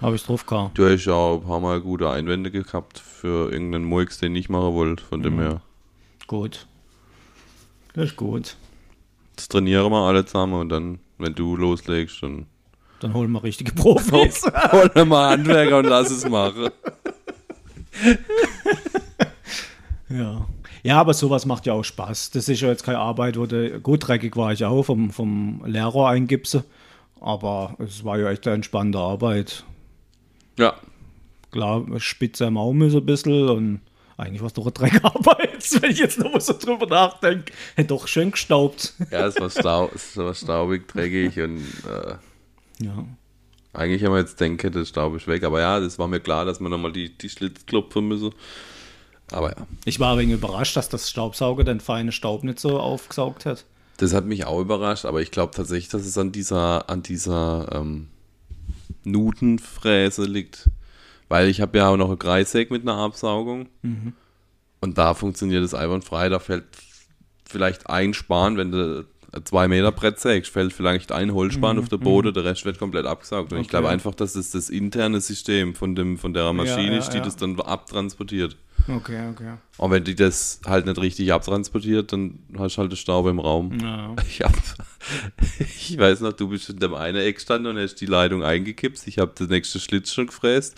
habe 0.01 0.15
ich 0.15 0.23
drauf 0.23 0.45
gehabt. 0.45 0.77
Du 0.77 0.85
hast 0.89 1.05
ja 1.05 1.13
auch 1.13 1.39
ein 1.41 1.47
paar 1.47 1.59
Mal 1.59 1.79
gute 1.79 2.09
Einwände 2.09 2.49
gehabt 2.51 2.99
für 2.99 3.51
irgendeinen 3.51 3.85
Murks, 3.85 4.17
den 4.17 4.35
ich 4.35 4.49
machen 4.49 4.73
wollte. 4.73 5.03
Von 5.03 5.19
Mhm. 5.19 5.23
dem 5.23 5.39
her, 5.39 5.61
Gut. 6.27 6.65
Das 7.93 8.05
ist 8.05 8.15
gut. 8.15 8.55
das 9.35 9.47
trainieren 9.49 9.91
wir 9.91 9.97
alle 10.07 10.25
zusammen 10.25 10.53
und 10.55 10.69
dann, 10.69 10.99
wenn 11.19 11.35
du 11.35 11.55
loslegst, 11.55 12.23
dann 12.23 12.47
Dann 13.01 13.13
holen 13.13 13.31
wir 13.31 13.43
richtige 13.43 13.71
Profis. 13.73 14.43
holen 14.71 14.89
wir 14.93 15.05
mal 15.05 15.29
Handwerker 15.31 15.77
und 15.79 15.85
lass 15.85 16.09
es 16.09 16.27
machen. 16.27 16.69
ja. 20.09 20.47
Ja, 20.85 20.99
aber 20.99 21.13
sowas 21.13 21.45
macht 21.45 21.65
ja 21.65 21.73
auch 21.73 21.83
Spaß. 21.83 22.31
Das 22.31 22.49
ist 22.49 22.59
ja 22.59 22.67
jetzt 22.67 22.83
keine 22.83 22.99
Arbeit, 22.99 23.37
wo 23.37 23.45
du, 23.45 23.79
gut 23.79 24.05
dreckig 24.07 24.35
war 24.35 24.51
ich 24.51 24.65
auch 24.65 24.83
vom, 24.83 25.11
vom 25.11 25.63
Lehrer 25.65 26.09
eingipse. 26.09 26.65
Aber 27.21 27.75
es 27.79 28.03
war 28.03 28.19
ja 28.19 28.29
echt 28.29 28.45
eine 28.45 28.55
entspannte 28.55 28.99
Arbeit. 28.99 29.63
Ja, 30.59 30.75
Klar, 31.53 31.85
spitze 31.99 32.47
am 32.47 32.57
Augen 32.57 32.81
ist 32.81 32.95
ein 32.95 33.05
bisschen 33.05 33.47
und 33.47 33.81
eigentlich 34.17 34.41
war 34.41 34.47
es 34.47 34.53
doch 34.53 34.63
eine 34.63 34.71
Dreckarbeit, 34.71 35.63
wenn 35.81 35.91
ich 35.91 35.99
jetzt 35.99 36.17
noch 36.17 36.33
mal 36.33 36.41
so 36.41 36.53
drüber 36.53 36.87
nachdenke. 36.87 37.53
Hätte 37.75 37.89
doch 37.89 38.07
schön 38.07 38.31
gestaubt. 38.31 38.93
ja, 39.11 39.27
es 39.27 39.39
war, 39.39 39.51
stau 39.51 39.91
es 39.93 40.17
war 40.17 40.33
staubig, 40.33 40.87
dreckig 40.87 41.39
und 41.39 41.61
äh, 41.87 42.15
Ja. 42.83 43.05
Eigentlich 43.73 44.03
haben 44.03 44.13
wir 44.13 44.19
jetzt 44.19 44.39
denke, 44.39 44.69
das 44.71 44.89
Staub 44.89 45.15
ist 45.15 45.27
weg. 45.27 45.43
Aber 45.43 45.59
ja, 45.59 45.79
das 45.79 45.97
war 45.99 46.07
mir 46.07 46.19
klar, 46.19 46.45
dass 46.45 46.59
wir 46.59 46.69
nochmal 46.69 46.91
die, 46.93 47.17
die 47.17 47.29
Schlitz 47.29 47.65
klopfen 47.65 48.07
müssen. 48.07 48.31
Aber 49.31 49.49
ja, 49.49 49.67
Ich 49.85 49.99
war 49.99 50.17
wenig 50.17 50.35
überrascht, 50.35 50.75
dass 50.77 50.89
das 50.89 51.09
Staubsauger 51.09 51.63
den 51.63 51.79
feinen 51.79 52.11
Staub 52.11 52.43
nicht 52.43 52.59
so 52.59 52.79
aufgesaugt 52.79 53.45
hat. 53.45 53.65
das 53.97 54.13
hat 54.13 54.25
mich 54.25 54.45
auch 54.45 54.59
überrascht. 54.59 55.05
Aber 55.05 55.21
ich 55.21 55.31
glaube 55.31 55.53
tatsächlich, 55.55 55.89
dass 55.89 56.05
es 56.05 56.17
an 56.17 56.31
dieser, 56.31 56.89
an 56.89 57.01
dieser 57.03 57.67
ähm, 57.73 58.09
Nutenfräse 59.03 60.25
liegt. 60.25 60.69
Weil 61.29 61.47
ich 61.49 61.61
habe 61.61 61.77
ja 61.77 61.89
auch 61.89 61.97
noch 61.97 62.11
ein 62.11 62.19
Kreissäg 62.19 62.69
mit 62.69 62.83
einer 62.83 62.97
Absaugung. 62.97 63.67
Und 64.81 64.97
da 64.97 65.13
funktioniert 65.15 65.63
es 65.63 65.73
einwandfrei. 65.73 66.29
Da 66.29 66.39
fällt 66.39 66.65
vielleicht 67.45 67.89
ein 67.89 68.13
Span, 68.13 68.57
wenn 68.57 68.71
du 68.71 69.05
ein 69.33 69.45
2 69.45 69.67
Meter 69.67 69.91
Brett 69.91 70.19
sägst, 70.19 70.51
fällt 70.51 70.73
vielleicht 70.73 71.11
ein 71.11 71.33
Holzspan 71.33 71.79
auf 71.79 71.89
der 71.89 71.97
Boden, 71.97 72.33
der 72.33 72.45
Rest 72.45 72.65
wird 72.65 72.79
komplett 72.79 73.05
abgesaugt. 73.05 73.51
Und 73.51 73.59
ich 73.59 73.65
Okay. 73.65 73.71
glaube 73.71 73.89
einfach, 73.89 74.13
dass 74.15 74.35
es 74.35 74.51
das 74.51 74.69
interne 74.69 75.21
System 75.21 75.75
von, 75.75 75.95
dem, 75.95 76.17
von 76.17 76.33
der 76.33 76.51
Maschine 76.53 76.93
ja, 76.93 76.97
ist, 76.97 77.09
die 77.09 77.17
ja. 77.17 77.23
das 77.23 77.35
dann 77.35 77.59
abtransportiert. 77.59 78.55
Okay, 78.87 79.29
okay. 79.31 79.53
Und 79.77 79.91
wenn 79.91 80.03
die 80.03 80.15
das 80.15 80.59
halt 80.65 80.85
nicht 80.85 80.99
richtig 80.99 81.31
abtransportiert, 81.31 82.11
dann 82.11 82.39
hast 82.57 82.75
du 82.75 82.81
halt 82.81 82.91
den 82.91 82.97
Staub 82.97 83.27
im 83.27 83.39
Raum. 83.39 83.77
Ja. 83.79 84.15
Ich, 84.27 84.41
hab, 84.41 84.53
ich 85.59 85.97
weiß 85.97 86.21
noch, 86.21 86.33
du 86.33 86.49
bist 86.49 86.69
in 86.69 86.79
dem 86.79 86.93
einen 86.93 87.17
Eck 87.17 87.35
gestanden 87.35 87.75
und 87.75 87.81
hast 87.81 87.95
die 87.95 88.05
Leitung 88.05 88.43
eingekippt. 88.43 89.07
Ich 89.07 89.19
habe 89.19 89.33
den 89.37 89.47
nächsten 89.47 89.79
Schlitz 89.79 90.11
schon 90.11 90.27
gefräst. 90.27 90.75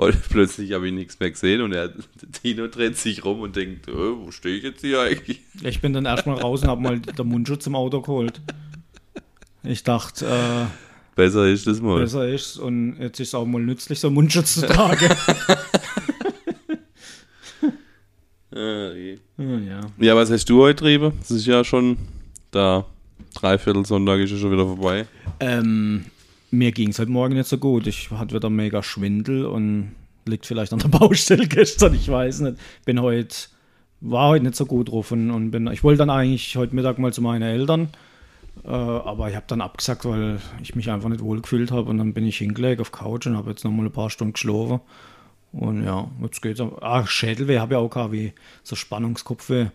Und 0.00 0.16
plötzlich 0.30 0.72
habe 0.72 0.88
ich 0.88 0.94
nichts 0.94 1.20
mehr 1.20 1.30
gesehen 1.30 1.60
und 1.60 1.74
er, 1.74 1.92
Tino 2.42 2.68
dreht 2.68 2.96
sich 2.96 3.22
rum 3.22 3.40
und 3.40 3.54
denkt, 3.54 3.86
äh, 3.86 3.92
wo 3.92 4.30
stehe 4.30 4.56
ich 4.56 4.62
jetzt 4.62 4.80
hier 4.80 5.02
eigentlich? 5.02 5.42
Ich 5.62 5.82
bin 5.82 5.92
dann 5.92 6.06
erstmal 6.06 6.40
raus 6.40 6.62
und 6.62 6.68
habe 6.68 6.80
mal 6.80 6.98
den 6.98 7.26
Mundschutz 7.26 7.66
im 7.66 7.74
Auto 7.74 8.00
geholt. 8.00 8.40
Ich 9.62 9.82
dachte, 9.82 10.26
äh, 10.26 10.64
Besser 11.16 11.46
ist 11.48 11.66
das 11.66 11.82
mal. 11.82 12.00
besser 12.00 12.26
ist 12.26 12.56
und 12.56 12.96
jetzt 12.98 13.20
ist 13.20 13.28
es 13.28 13.34
auch 13.34 13.44
mal 13.44 13.60
nützlich, 13.60 14.00
so 14.00 14.06
einen 14.08 14.14
Mundschutz 14.14 14.54
zu 14.54 14.66
tragen. 14.66 15.10
Ah, 18.52 18.90
ja. 19.38 19.80
Ja, 19.96 20.16
was 20.16 20.28
hast 20.28 20.50
du 20.50 20.60
heute 20.60 20.82
getrieben? 20.82 21.12
Es 21.22 21.30
ist 21.30 21.46
ja 21.46 21.62
schon 21.62 21.96
da. 22.50 22.84
Dreiviertel 23.32 23.86
Sonntag 23.86 24.18
ist 24.18 24.32
ja 24.32 24.38
schon 24.38 24.50
wieder 24.50 24.66
vorbei. 24.66 25.06
Ähm, 25.38 26.06
mir 26.50 26.72
ging 26.72 26.88
es 26.90 26.98
heute 26.98 27.10
Morgen 27.10 27.34
nicht 27.34 27.48
so 27.48 27.58
gut. 27.58 27.86
Ich 27.86 28.10
hatte 28.10 28.34
wieder 28.34 28.50
mega 28.50 28.82
Schwindel 28.82 29.46
und 29.46 29.94
liegt 30.26 30.46
vielleicht 30.46 30.72
an 30.72 30.78
der 30.80 30.88
Baustelle 30.98 31.46
gestern, 31.46 31.94
ich 31.94 32.08
weiß 32.08 32.40
nicht. 32.40 32.58
Bin 32.84 33.00
heute, 33.00 33.34
war 34.00 34.28
heute 34.28 34.44
nicht 34.44 34.56
so 34.56 34.66
gut 34.66 34.90
drauf 34.90 35.12
und, 35.12 35.30
und 35.30 35.50
bin, 35.50 35.66
ich 35.68 35.84
wollte 35.84 35.98
dann 35.98 36.10
eigentlich 36.10 36.56
heute 36.56 36.74
Mittag 36.74 36.98
mal 36.98 37.12
zu 37.12 37.22
meinen 37.22 37.42
Eltern, 37.42 37.88
äh, 38.64 38.68
aber 38.68 39.28
ich 39.28 39.36
habe 39.36 39.46
dann 39.48 39.60
abgesagt, 39.60 40.04
weil 40.04 40.40
ich 40.62 40.74
mich 40.74 40.90
einfach 40.90 41.08
nicht 41.08 41.22
wohl 41.22 41.40
gefühlt 41.40 41.70
habe 41.70 41.90
und 41.90 41.98
dann 41.98 42.14
bin 42.14 42.26
ich 42.26 42.38
hingelegt 42.38 42.80
auf 42.80 42.92
Couch 42.92 43.26
und 43.26 43.36
habe 43.36 43.50
jetzt 43.50 43.64
noch 43.64 43.70
mal 43.70 43.86
ein 43.86 43.92
paar 43.92 44.10
Stunden 44.10 44.32
geschlafen. 44.32 44.80
Und 45.52 45.84
ja, 45.84 46.08
jetzt 46.22 46.42
geht's. 46.42 46.60
Ah, 46.60 47.04
Schädelweh 47.06 47.58
habe 47.58 47.74
ich 47.74 47.78
auch 47.78 47.90
gehabt, 47.90 48.12
wie 48.12 48.32
so 48.62 48.76
Spannungskopfweh. 48.76 49.66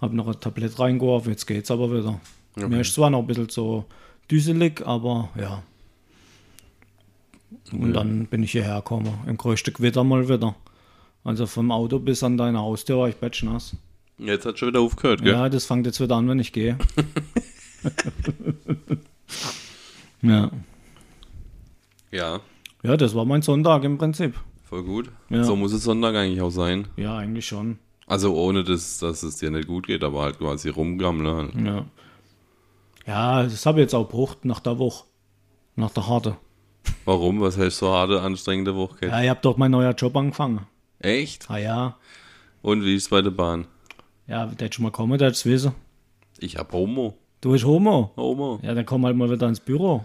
Habe 0.00 0.16
noch 0.16 0.26
ein 0.26 0.40
Tablett 0.40 0.78
reingeworfen, 0.80 1.30
jetzt 1.30 1.46
geht's 1.46 1.70
aber 1.70 1.92
wieder. 1.92 2.20
Mir 2.56 2.80
ist 2.80 2.94
zwar 2.94 3.10
noch 3.10 3.20
ein 3.20 3.26
bisschen 3.26 3.48
so 3.48 3.84
düselig, 4.28 4.84
aber 4.84 5.28
ja. 5.38 5.62
Und 7.72 7.92
dann 7.92 8.26
bin 8.26 8.42
ich 8.42 8.52
hierher 8.52 8.76
gekommen. 8.76 9.12
Im 9.26 9.36
größten 9.36 9.74
Gewitter 9.74 10.04
mal 10.04 10.28
wieder. 10.28 10.54
Also 11.24 11.46
vom 11.46 11.70
Auto 11.70 11.98
bis 11.98 12.22
an 12.22 12.36
deine 12.36 12.60
Haustür 12.60 12.98
war 12.98 13.08
ich 13.08 13.16
batschnass. 13.16 13.76
Jetzt 14.18 14.46
hat 14.46 14.58
schon 14.58 14.68
wieder 14.68 14.80
aufgehört, 14.80 15.22
gell? 15.22 15.32
Ja, 15.32 15.48
das 15.48 15.66
fängt 15.66 15.86
jetzt 15.86 16.00
wieder 16.00 16.16
an, 16.16 16.28
wenn 16.28 16.38
ich 16.38 16.52
gehe. 16.52 16.78
ja. 20.22 20.50
Ja, 22.10 22.40
Ja, 22.82 22.96
das 22.96 23.14
war 23.14 23.24
mein 23.24 23.42
Sonntag 23.42 23.84
im 23.84 23.98
Prinzip. 23.98 24.34
voll 24.64 24.82
gut. 24.84 25.10
Ja. 25.28 25.44
So 25.44 25.56
muss 25.56 25.72
es 25.72 25.84
Sonntag 25.84 26.14
eigentlich 26.14 26.40
auch 26.40 26.50
sein. 26.50 26.88
Ja, 26.96 27.16
eigentlich 27.16 27.46
schon. 27.46 27.78
Also 28.06 28.34
ohne, 28.34 28.64
dass, 28.64 28.98
dass 28.98 29.22
es 29.22 29.36
dir 29.36 29.50
nicht 29.50 29.68
gut 29.68 29.86
geht, 29.86 30.02
aber 30.02 30.22
halt 30.22 30.38
quasi 30.38 30.68
rumgammeln. 30.68 31.36
Halt. 31.36 31.54
Ja. 31.66 31.84
Ja, 33.06 33.42
das 33.44 33.64
habe 33.66 33.80
ich 33.80 33.84
jetzt 33.84 33.94
auch 33.94 34.08
gebraucht 34.08 34.44
nach 34.44 34.60
der 34.60 34.78
Woche. 34.78 35.04
Nach 35.76 35.90
der 35.90 36.08
Harte. 36.08 36.36
Warum? 37.04 37.40
Was 37.40 37.56
hast 37.58 37.80
du 37.80 37.86
so 37.86 37.92
harte, 37.92 38.20
anstrengende 38.20 38.74
Woche? 38.74 39.06
Ja, 39.06 39.22
ich 39.22 39.28
habe 39.28 39.40
doch 39.42 39.56
meinen 39.56 39.72
neuen 39.72 39.94
Job 39.96 40.16
angefangen. 40.16 40.66
Echt? 40.98 41.50
Ah 41.50 41.58
ja. 41.58 41.96
Und 42.62 42.84
wie 42.84 42.94
ist 42.94 43.04
es 43.04 43.08
bei 43.08 43.22
der 43.22 43.30
Bahn? 43.30 43.66
Ja, 44.26 44.46
der 44.46 44.70
schon 44.70 44.84
mal 44.84 44.90
kommen, 44.90 45.18
der 45.18 45.32
wissen. 45.32 45.72
Ich 46.38 46.56
hab 46.56 46.72
Homo. 46.72 47.16
Du 47.40 47.52
bist 47.52 47.64
Homo. 47.64 48.12
Homo. 48.16 48.60
Ja, 48.62 48.74
dann 48.74 48.84
komm 48.86 49.04
halt 49.06 49.16
mal 49.16 49.30
wieder 49.30 49.48
ins 49.48 49.60
Büro. 49.60 50.04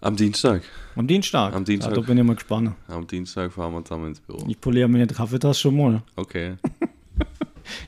Am 0.00 0.16
Dienstag. 0.16 0.62
Am 0.96 1.06
Dienstag. 1.06 1.54
Am 1.54 1.64
Dienstag. 1.64 1.90
Ja, 1.90 2.00
da 2.00 2.06
bin 2.06 2.18
ich 2.18 2.24
mal 2.24 2.34
gespannt. 2.34 2.72
Am 2.88 3.06
Dienstag 3.06 3.52
fahren 3.52 3.72
wir 3.72 3.84
zusammen 3.84 4.08
ins 4.08 4.20
Büro. 4.20 4.44
Ich 4.48 4.60
poliere 4.60 4.88
mir 4.88 5.06
die 5.06 5.14
Kaffeetasse 5.14 5.60
schon 5.60 5.76
mal. 5.76 6.02
Okay. 6.16 6.56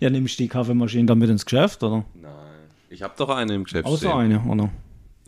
Ja, 0.01 0.11
nehme 0.11 0.27
ich 0.27 0.37
die 0.37 0.49
Kaffeemaschine 0.49 1.05
dann 1.05 1.19
mit 1.19 1.31
ins 1.31 1.45
Geschäft, 1.45 1.83
oder? 1.83 2.05
Nein. 2.15 2.33
Ich 2.89 3.03
hab 3.03 3.17
doch 3.17 3.29
eine 3.29 3.55
im 3.55 3.65
Geschäft 3.65 3.85
Außer 3.85 4.09
stehen. 4.09 4.13
eine, 4.13 4.41
oder? 4.43 4.71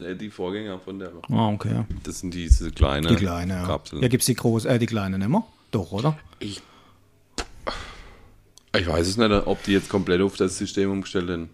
Äh, 0.01 0.15
Die 0.17 0.31
Vorgänger 0.31 0.79
von 0.79 0.99
der. 0.99 1.13
Ah, 1.31 1.49
okay. 1.49 1.85
Das 2.05 2.21
sind 2.21 2.33
diese 2.35 2.71
kleine 2.71 3.09
Die 3.09 3.17
kleine, 3.17 3.55
ja. 3.55 3.67
Kapseln. 3.67 4.03
Ja, 4.03 4.09
gibt's 4.09 4.27
die 4.27 4.35
große, 4.35 4.69
äh, 4.69 4.79
die 4.79 4.87
kleine 4.87 5.19
nicht 5.19 5.29
mehr? 5.29 5.45
Doch, 5.71 5.93
oder? 5.93 6.17
Ich, 6.39 6.63
ich 8.77 8.87
weiß 8.87 9.07
es 9.09 9.17
nicht, 9.17 9.31
ob 9.31 9.63
die 9.65 9.73
jetzt 9.73 9.89
komplett 9.89 10.21
auf 10.21 10.37
das 10.37 10.57
System 10.59 10.91
umgestellt 10.91 11.29
sind. 11.29 11.49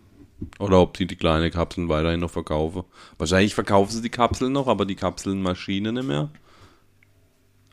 Oder 0.58 0.80
ob 0.80 0.94
die 0.96 1.06
die 1.06 1.16
kleinen 1.16 1.50
Kapseln 1.50 1.88
weiterhin 1.88 2.20
noch 2.20 2.30
verkaufen. 2.30 2.82
Wahrscheinlich 3.18 3.54
verkaufen 3.54 3.92
sie 3.92 4.02
die 4.02 4.10
Kapseln 4.10 4.52
noch, 4.52 4.66
aber 4.68 4.84
die 4.84 4.96
Kapselnmaschine 4.96 5.92
nicht 5.92 6.06
mehr. 6.06 6.28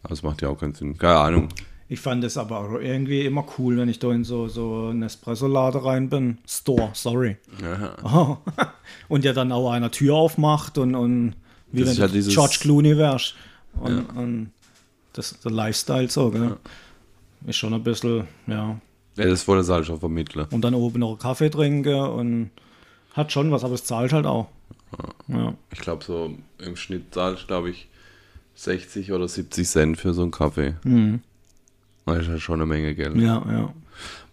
Aber 0.04 0.10
das 0.10 0.24
macht 0.24 0.42
ja 0.42 0.50
auch 0.50 0.58
keinen 0.60 0.74
Sinn. 0.76 0.98
Keine 0.98 1.18
Ahnung. 1.18 1.50
Ich 1.92 2.00
fand 2.00 2.24
es 2.24 2.38
aber 2.38 2.60
auch 2.60 2.80
irgendwie 2.80 3.26
immer 3.26 3.46
cool, 3.58 3.76
wenn 3.76 3.90
ich 3.90 4.00
da 4.00 4.14
in 4.14 4.24
so, 4.24 4.48
so 4.48 4.88
einen 4.92 5.04
Espresso-Lader 5.04 5.84
rein 5.84 6.08
bin. 6.08 6.38
Store, 6.48 6.92
sorry. 6.94 7.36
Ja. 7.62 7.98
Oh. 8.02 8.38
und 9.10 9.26
ja 9.26 9.34
dann 9.34 9.52
auch 9.52 9.70
einer 9.70 9.92
Tür 9.92 10.16
aufmacht 10.16 10.78
und, 10.78 10.96
und 10.96 11.36
wie 11.74 11.82
Das 11.82 11.90
wenn 11.90 12.10
du 12.10 12.14
halt 12.14 12.30
George 12.30 12.58
Clooney 12.62 12.98
wärst. 12.98 13.36
Und, 13.74 14.06
und 14.16 14.52
das 15.12 15.38
der 15.42 15.52
Lifestyle 15.52 16.10
so, 16.10 16.32
gell? 16.32 16.56
Ist 17.46 17.58
schon 17.58 17.74
ein 17.74 17.84
bisschen, 17.84 18.26
ja. 18.48 18.80
ja 19.18 19.26
das 19.26 19.46
wollte 19.50 19.70
halt 19.74 19.86
schon 19.86 20.00
vermitteln. 20.00 20.48
Und 20.50 20.62
dann 20.62 20.76
oben 20.76 21.02
noch 21.02 21.18
Kaffee 21.18 21.50
trinken 21.50 21.94
und 21.94 22.52
hat 23.16 23.34
schon 23.34 23.52
was, 23.52 23.66
aber 23.66 23.74
es 23.74 23.84
zahlt 23.84 24.14
halt 24.14 24.26
auch. 24.26 24.48
Ja. 25.28 25.56
Ich 25.74 25.80
glaube, 25.80 26.06
so 26.06 26.38
im 26.58 26.78
Schnitt 26.78 27.14
zahlst 27.14 27.48
glaube 27.48 27.70
ich, 27.70 27.90
60 28.56 29.12
oder 29.12 29.28
70 29.28 29.68
Cent 29.68 29.98
für 29.98 30.14
so 30.14 30.22
einen 30.22 30.32
Kaffee. 30.32 30.76
Das 32.06 32.20
ist 32.20 32.28
halt 32.30 32.42
schon 32.42 32.56
eine 32.56 32.66
Menge 32.66 32.94
Geld. 32.96 33.16
Ja, 33.18 33.44
ja. 33.50 33.74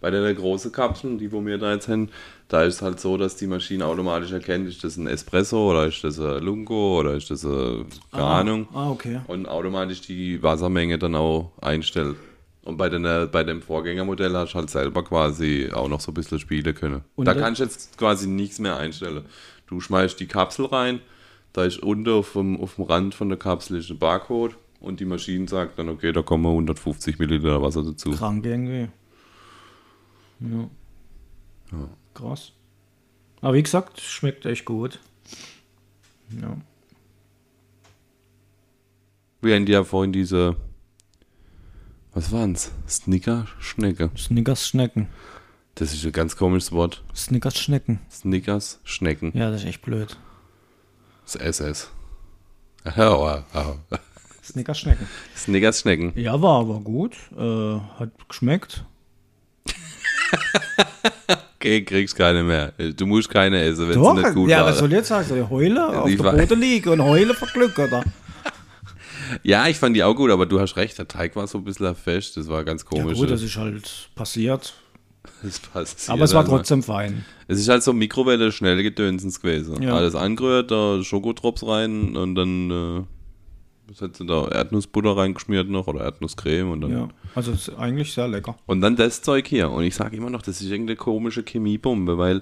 Bei 0.01 0.09
den 0.09 0.35
großen 0.35 0.71
Kapseln, 0.71 1.17
die 1.17 1.31
wo 1.31 1.45
wir 1.45 1.57
da 1.57 1.73
jetzt 1.73 1.87
haben, 1.87 2.09
da 2.47 2.63
ist 2.63 2.75
es 2.75 2.81
halt 2.81 2.99
so, 2.99 3.17
dass 3.17 3.35
die 3.35 3.45
Maschine 3.47 3.85
automatisch 3.85 4.31
erkennt, 4.31 4.67
ist 4.67 4.83
das 4.83 4.97
ein 4.97 5.07
Espresso 5.07 5.69
oder 5.69 5.85
ist 5.85 6.03
das 6.03 6.19
ein 6.19 6.41
Lungo 6.43 6.99
oder 6.99 7.13
ist 7.13 7.29
das 7.29 7.45
eine, 7.45 7.85
keine 8.11 8.23
Ahnung. 8.25 8.67
Ah, 8.73 8.89
okay. 8.89 9.19
Und 9.27 9.47
automatisch 9.47 10.01
die 10.01 10.41
Wassermenge 10.41 10.97
dann 10.97 11.15
auch 11.15 11.51
einstellt. 11.61 12.15
Und 12.63 12.77
bei, 12.77 12.89
den, 12.89 13.03
bei 13.31 13.43
dem 13.43 13.61
Vorgängermodell 13.61 14.33
hast 14.35 14.53
du 14.53 14.59
halt 14.59 14.69
selber 14.69 15.03
quasi 15.03 15.69
auch 15.73 15.87
noch 15.89 15.99
so 16.01 16.11
ein 16.11 16.15
bisschen 16.15 16.39
spielen 16.39 16.73
können. 16.75 17.01
Und 17.15 17.25
da 17.25 17.33
da- 17.33 17.39
kannst 17.41 17.59
du 17.59 17.65
jetzt 17.65 17.97
quasi 17.97 18.27
nichts 18.27 18.59
mehr 18.59 18.77
einstellen. 18.77 19.25
Du 19.67 19.79
schmeißt 19.81 20.19
die 20.19 20.27
Kapsel 20.27 20.65
rein, 20.65 20.99
da 21.53 21.63
ist 21.65 21.77
unten 21.83 22.09
auf 22.09 22.33
dem, 22.33 22.59
auf 22.59 22.75
dem 22.75 22.85
Rand 22.85 23.15
von 23.15 23.29
der 23.29 23.37
Kapsel 23.37 23.77
ist 23.77 23.89
ein 23.91 23.99
Barcode 23.99 24.55
und 24.79 24.99
die 24.99 25.05
Maschine 25.05 25.47
sagt 25.47 25.77
dann, 25.79 25.89
okay, 25.89 26.11
da 26.11 26.21
kommen 26.21 26.45
150 26.45 27.19
Milliliter 27.19 27.61
Wasser 27.61 27.83
dazu. 27.83 28.11
Krank 28.11 28.45
irgendwie. 28.45 28.89
Ja. 30.39 30.69
Krass. 32.13 32.53
Aber 33.41 33.53
wie 33.53 33.63
gesagt, 33.63 33.99
schmeckt 34.01 34.45
echt 34.45 34.65
gut. 34.65 34.99
Ja. 36.41 36.57
Wir 39.41 39.55
haben 39.55 39.67
ja 39.67 39.83
vorhin 39.83 40.11
diese, 40.11 40.57
was 42.13 42.31
waren's? 42.31 42.71
Snicker-Schnecke. 42.87 44.11
Snickers-Schnecken. 44.17 45.07
Das 45.75 45.93
ist 45.93 46.03
ein 46.05 46.11
ganz 46.11 46.35
komisches 46.35 46.73
Wort. 46.73 47.03
Snickers-Schnecken. 47.15 47.99
Snickers-Schnecken. 48.11 49.31
Ja, 49.33 49.49
das 49.49 49.61
ist 49.61 49.67
echt 49.67 49.81
blöd. 49.81 50.17
Das 51.23 51.35
SS. 51.35 51.91
Oh, 54.49 54.51
oh. 54.51 54.53
Snickers-Schnecken. 54.53 55.07
Snickers-Schnecken. 55.35 56.13
Ja, 56.15 56.41
war 56.41 56.61
aber 56.61 56.79
gut. 56.79 57.13
Äh, 57.37 57.79
hat 57.99 58.11
geschmeckt. 58.27 58.83
Okay, 61.59 61.83
kriegst 61.83 62.15
keine 62.15 62.43
mehr. 62.43 62.71
Du 62.95 63.05
musst 63.05 63.29
keine 63.29 63.61
essen, 63.61 63.89
wenn 63.89 64.01
sie 64.01 64.13
nicht 64.13 64.33
gut 64.33 64.49
ja, 64.49 64.59
waren. 64.59 64.67
was 64.67 64.79
soll 64.79 64.87
ich 64.87 64.95
jetzt 64.95 65.09
sagen? 65.09 65.27
Soll 65.27 65.39
ich 65.39 65.49
heulen? 65.49 65.77
Auf 65.77 66.09
ich 66.09 66.17
der 66.17 66.31
Boden 66.31 66.61
liegen 66.61 66.89
und 66.89 67.03
heulen 67.03 67.35
vor 67.35 67.49
Glück, 67.49 67.77
oder? 67.77 68.03
Ja, 69.43 69.67
ich 69.67 69.77
fand 69.77 69.95
die 69.95 70.03
auch 70.03 70.15
gut, 70.15 70.31
aber 70.31 70.45
du 70.45 70.59
hast 70.59 70.75
recht, 70.75 70.97
der 70.97 71.07
Teig 71.07 71.35
war 71.35 71.45
so 71.47 71.57
ein 71.57 71.63
bisschen 71.63 71.93
fest. 71.95 72.37
Das 72.37 72.47
war 72.47 72.63
ganz 72.63 72.83
Ja 72.83 73.01
komisch. 73.01 73.17
gut, 73.17 73.29
das 73.29 73.43
ist 73.43 73.57
halt 73.57 74.09
passiert. 74.15 74.73
Das 75.43 75.59
passiert 75.59 76.09
Aber 76.09 76.23
es 76.23 76.33
war 76.33 76.41
also. 76.41 76.55
trotzdem 76.55 76.81
fein. 76.81 77.25
Es 77.47 77.59
ist 77.59 77.67
halt 77.67 77.83
so 77.83 77.93
Mikrowelle 77.93 78.51
schnell 78.51 78.81
gedönsens 78.81 79.41
gewesen. 79.41 79.83
Ja. 79.83 79.95
Alles 79.95 80.15
angerührt, 80.15 80.71
da 80.71 81.03
Schokotrops 81.03 81.67
rein 81.67 82.15
und 82.15 82.35
dann 82.35 82.71
äh, 82.71 83.03
was 83.89 84.01
hat 84.01 84.15
sie 84.15 84.25
da 84.25 84.47
Erdnussbutter 84.47 85.17
reingeschmiert 85.17 85.67
noch 85.67 85.87
oder 85.87 86.01
Erdnusscreme 86.01 86.71
und 86.71 86.81
dann 86.81 86.91
Ja, 86.91 87.09
also 87.35 87.51
ist 87.51 87.69
eigentlich 87.69 88.13
sehr 88.13 88.27
lecker. 88.27 88.57
Und 88.65 88.81
dann 88.81 88.95
das 88.95 89.21
Zeug 89.21 89.47
hier. 89.47 89.71
Und 89.71 89.83
ich 89.83 89.95
sage 89.95 90.15
immer 90.15 90.29
noch, 90.29 90.41
das 90.41 90.61
ist 90.61 90.69
irgendeine 90.69 90.97
komische 90.97 91.43
Chemiebombe, 91.43 92.17
weil 92.17 92.41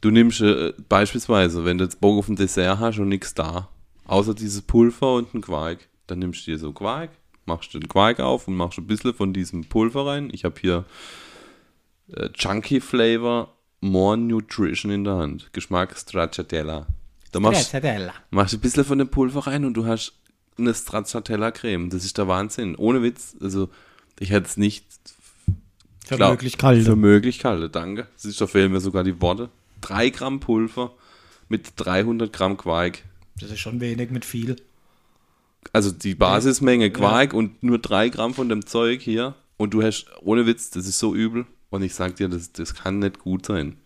du 0.00 0.10
nimmst 0.10 0.40
äh, 0.40 0.72
beispielsweise, 0.88 1.64
wenn 1.64 1.78
du 1.78 1.84
jetzt 1.84 2.00
Bock 2.00 2.18
auf 2.18 2.28
ein 2.28 2.36
Dessert 2.36 2.78
hast 2.78 2.98
und 2.98 3.08
nichts 3.08 3.34
da, 3.34 3.68
außer 4.06 4.34
dieses 4.34 4.62
Pulver 4.62 5.14
und 5.14 5.34
ein 5.34 5.40
Quark, 5.40 5.88
dann 6.06 6.20
nimmst 6.20 6.46
du 6.46 6.52
dir 6.52 6.58
so 6.58 6.72
Quark, 6.72 7.10
machst 7.46 7.74
den 7.74 7.88
Quark 7.88 8.20
auf 8.20 8.48
und 8.48 8.56
machst 8.56 8.78
ein 8.78 8.86
bisschen 8.86 9.14
von 9.14 9.32
diesem 9.32 9.64
Pulver 9.64 10.06
rein. 10.06 10.30
Ich 10.32 10.44
habe 10.44 10.54
hier 10.60 10.84
äh, 12.12 12.28
Chunky 12.30 12.80
Flavor 12.80 13.54
More 13.80 14.18
Nutrition 14.18 14.92
in 14.92 15.04
der 15.04 15.16
Hand. 15.16 15.52
Geschmack 15.52 15.96
Stracciatella. 15.96 16.86
Da 17.32 17.40
machst, 17.40 17.72
machst 18.30 18.54
ein 18.54 18.60
bisschen 18.60 18.84
von 18.84 18.98
dem 18.98 19.08
Pulver 19.08 19.46
rein 19.46 19.64
und 19.64 19.74
du 19.74 19.86
hast 19.86 20.19
eine 20.60 20.74
Stracciatella-Creme. 20.74 21.90
Das 21.90 22.04
ist 22.04 22.18
der 22.18 22.28
Wahnsinn. 22.28 22.76
Ohne 22.76 23.02
Witz. 23.02 23.36
Also, 23.40 23.68
ich 24.18 24.30
hätte 24.30 24.46
es 24.46 24.56
nicht 24.56 24.84
Für 26.06 26.16
Klar, 26.16 26.30
möglich 26.30 26.58
kalt. 26.58 26.84
Für 26.84 26.96
möglich 26.96 27.38
kalte, 27.38 27.70
danke. 27.70 28.06
Da 28.38 28.46
fehlen 28.46 28.72
mir 28.72 28.80
sogar 28.80 29.04
die 29.04 29.20
Worte. 29.20 29.50
3 29.80 30.10
Gramm 30.10 30.40
Pulver 30.40 30.92
mit 31.48 31.72
300 31.76 32.32
Gramm 32.32 32.56
Quark. 32.56 33.02
Das 33.40 33.50
ist 33.50 33.60
schon 33.60 33.80
wenig 33.80 34.10
mit 34.10 34.24
viel. 34.24 34.56
Also 35.72 35.90
die 35.90 36.14
Basismenge 36.14 36.90
Quark 36.90 37.32
und 37.34 37.62
nur 37.62 37.78
3 37.78 38.08
Gramm 38.08 38.34
von 38.34 38.48
dem 38.48 38.66
Zeug 38.66 39.02
hier. 39.02 39.34
Und 39.56 39.74
du 39.74 39.82
hast, 39.82 40.06
ohne 40.22 40.46
Witz, 40.46 40.70
das 40.70 40.86
ist 40.86 40.98
so 40.98 41.14
übel. 41.14 41.46
Und 41.70 41.82
ich 41.82 41.94
sag 41.94 42.16
dir, 42.16 42.28
das, 42.28 42.52
das 42.52 42.74
kann 42.74 42.98
nicht 42.98 43.18
gut 43.18 43.46
sein. 43.46 43.76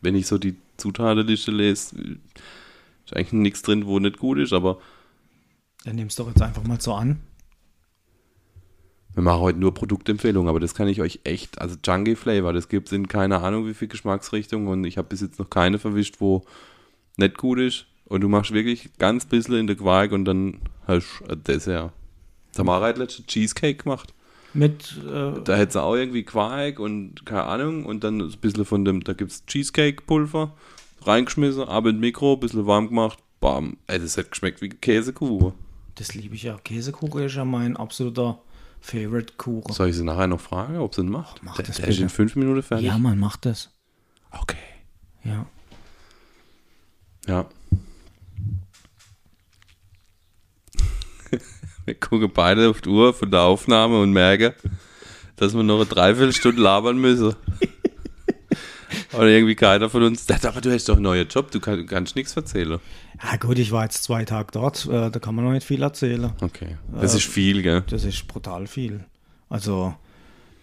Wenn 0.00 0.14
ich 0.14 0.26
so 0.26 0.38
die 0.38 0.56
Zutatenliste 0.76 1.50
lese, 1.50 1.96
Ist 3.04 3.16
eigentlich 3.16 3.32
nichts 3.32 3.62
drin, 3.62 3.86
wo 3.86 3.98
nicht 3.98 4.18
gut 4.18 4.38
ist, 4.38 4.52
aber 4.52 4.80
Dann 5.88 5.96
nimmst 5.96 6.18
du 6.18 6.22
doch 6.24 6.28
jetzt 6.28 6.42
einfach 6.42 6.64
mal 6.64 6.78
so 6.78 6.92
an. 6.92 7.18
wir 9.14 9.22
machen 9.22 9.40
heute 9.40 9.58
nur 9.58 9.72
Produktempfehlungen, 9.72 10.46
aber 10.46 10.60
das 10.60 10.74
kann 10.74 10.86
ich 10.86 11.00
euch 11.00 11.20
echt, 11.24 11.58
also 11.62 11.76
Junkie 11.82 12.14
Flavor, 12.14 12.52
das 12.52 12.68
gibt 12.68 12.88
es 12.88 12.92
in 12.92 13.08
keine 13.08 13.40
Ahnung 13.40 13.66
wie 13.66 13.72
viel 13.72 13.88
Geschmacksrichtungen 13.88 14.68
und 14.68 14.84
ich 14.84 14.98
habe 14.98 15.08
bis 15.08 15.22
jetzt 15.22 15.38
noch 15.38 15.48
keine 15.48 15.78
verwischt, 15.78 16.16
wo 16.18 16.42
nicht 17.16 17.38
gut 17.38 17.58
ist 17.58 17.86
und 18.04 18.20
du 18.20 18.28
machst 18.28 18.52
wirklich 18.52 18.90
ganz 18.98 19.24
bisschen 19.24 19.54
in 19.54 19.66
der 19.66 19.76
Quark 19.76 20.12
und 20.12 20.26
dann 20.26 20.58
hast 20.86 21.20
du 21.20 21.32
ein 21.32 21.42
Dessert. 21.44 21.90
Tamara 22.52 22.88
hat 22.88 22.98
letzte 22.98 23.24
Cheesecake 23.24 23.84
gemacht. 23.84 24.12
Mit, 24.52 24.94
äh, 25.10 25.40
Da 25.42 25.56
hätte 25.56 25.72
sie 25.72 25.82
auch 25.82 25.94
irgendwie 25.94 26.22
Quark 26.22 26.80
und 26.80 27.24
keine 27.24 27.44
Ahnung 27.44 27.86
und 27.86 28.04
dann 28.04 28.20
ein 28.20 28.36
bisschen 28.42 28.66
von 28.66 28.84
dem, 28.84 29.04
da 29.04 29.14
gibt 29.14 29.30
es 29.30 29.46
Cheesecake-Pulver, 29.46 30.54
reingeschmissen, 31.00 31.62
ab 31.62 31.86
in 31.86 31.98
Mikro, 31.98 32.34
ein 32.34 32.40
bisschen 32.40 32.66
warm 32.66 32.88
gemacht, 32.88 33.20
bam. 33.40 33.78
Ey, 33.86 33.98
das 33.98 34.18
hat 34.18 34.32
geschmeckt 34.32 34.60
wie 34.60 34.68
Käsekuchen. 34.68 35.54
Das 35.98 36.14
liebe 36.14 36.34
ich 36.36 36.44
ja. 36.44 36.56
Käsekuchen 36.58 37.24
ist 37.24 37.34
ja 37.34 37.44
mein 37.44 37.76
absoluter 37.76 38.40
Favorite-Kuchen. 38.80 39.72
Soll 39.72 39.88
ich 39.88 39.96
sie 39.96 40.04
nachher 40.04 40.28
noch 40.28 40.40
fragen, 40.40 40.78
ob 40.78 40.94
sie 40.94 41.00
ihn 41.02 41.10
macht? 41.10 41.42
Mach 41.42 41.56
der 41.56 41.66
das 41.66 41.76
der 41.76 41.88
ist 41.88 41.96
bitte. 41.96 42.04
in 42.04 42.08
fünf 42.08 42.36
Minuten 42.36 42.62
fertig. 42.62 42.86
Ja, 42.86 42.96
man 42.98 43.18
macht 43.18 43.44
das. 43.46 43.70
Okay. 44.30 44.56
Ja. 45.24 45.46
Ja. 47.26 47.46
Wir 51.84 51.94
gucken 51.94 52.30
beide 52.32 52.70
auf 52.70 52.80
die 52.80 52.88
Uhr 52.88 53.12
von 53.12 53.30
der 53.30 53.42
Aufnahme 53.42 54.00
und 54.00 54.12
merken, 54.12 54.54
dass 55.36 55.54
wir 55.54 55.62
noch 55.62 55.76
eine 55.76 55.86
Dreiviertelstunde 55.86 56.60
labern 56.60 56.98
müssen. 56.98 57.34
Oder 59.12 59.28
irgendwie 59.28 59.54
keiner 59.54 59.90
von 59.90 60.02
uns. 60.02 60.26
Aber 60.44 60.60
du 60.60 60.72
hast 60.72 60.88
doch 60.88 60.94
einen 60.94 61.02
neuen 61.02 61.28
Job, 61.28 61.50
du 61.50 61.60
kann, 61.60 61.86
kannst 61.86 62.16
nichts 62.16 62.36
erzählen. 62.36 62.78
Ja 63.22 63.36
gut, 63.36 63.58
ich 63.58 63.72
war 63.72 63.84
jetzt 63.84 64.02
zwei 64.04 64.24
Tage 64.24 64.48
dort, 64.52 64.86
äh, 64.86 65.10
da 65.10 65.18
kann 65.18 65.34
man 65.34 65.44
noch 65.44 65.52
nicht 65.52 65.66
viel 65.66 65.82
erzählen. 65.82 66.32
Okay. 66.40 66.76
Das 67.00 67.14
ist 67.14 67.26
viel, 67.26 67.62
gell? 67.62 67.82
Das 67.88 68.04
ist 68.04 68.26
brutal 68.28 68.66
viel. 68.66 69.04
Also 69.48 69.94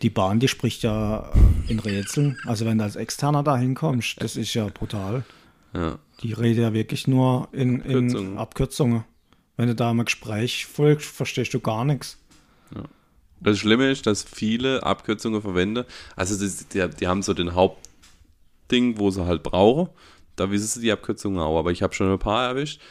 die 0.01 0.09
Bahn, 0.09 0.39
die 0.39 0.47
spricht 0.47 0.83
ja 0.83 1.31
äh, 1.33 1.71
in 1.71 1.79
Rätseln. 1.79 2.37
Also 2.45 2.65
wenn 2.65 2.77
du 2.77 2.83
als 2.83 2.95
Externer 2.95 3.43
da 3.43 3.57
hinkommst, 3.57 4.21
das 4.21 4.35
ist 4.35 4.53
ja 4.53 4.67
brutal. 4.67 5.23
Ja. 5.73 5.99
Die 6.21 6.33
redet 6.33 6.63
ja 6.63 6.73
wirklich 6.73 7.07
nur 7.07 7.49
in, 7.51 7.81
in 7.81 8.05
Abkürzungen. 8.05 8.37
Abkürzungen. 8.37 9.03
Wenn 9.57 9.67
du 9.67 9.75
da 9.75 9.91
im 9.91 10.03
Gespräch 10.03 10.65
folgst, 10.65 11.09
verstehst 11.09 11.53
du 11.53 11.59
gar 11.59 11.85
nichts. 11.85 12.17
Das 13.41 13.59
Schlimme 13.59 13.91
ist, 13.91 14.07
dass 14.07 14.23
viele 14.23 14.83
Abkürzungen 14.83 15.41
verwenden. 15.41 15.85
Also 16.15 16.35
die, 16.73 16.87
die 16.99 17.07
haben 17.07 17.21
so 17.21 17.33
den 17.33 17.53
Hauptding, 18.65 18.97
wo 18.97 19.11
sie 19.11 19.25
halt 19.25 19.43
brauchen. 19.43 19.89
Da 20.35 20.51
wissen 20.51 20.67
sie 20.67 20.81
die 20.81 20.91
Abkürzungen 20.91 21.39
auch. 21.39 21.57
Aber 21.59 21.71
ich 21.71 21.81
habe 21.81 21.93
schon 21.93 22.11
ein 22.11 22.19
paar 22.19 22.47
erwischt. 22.47 22.81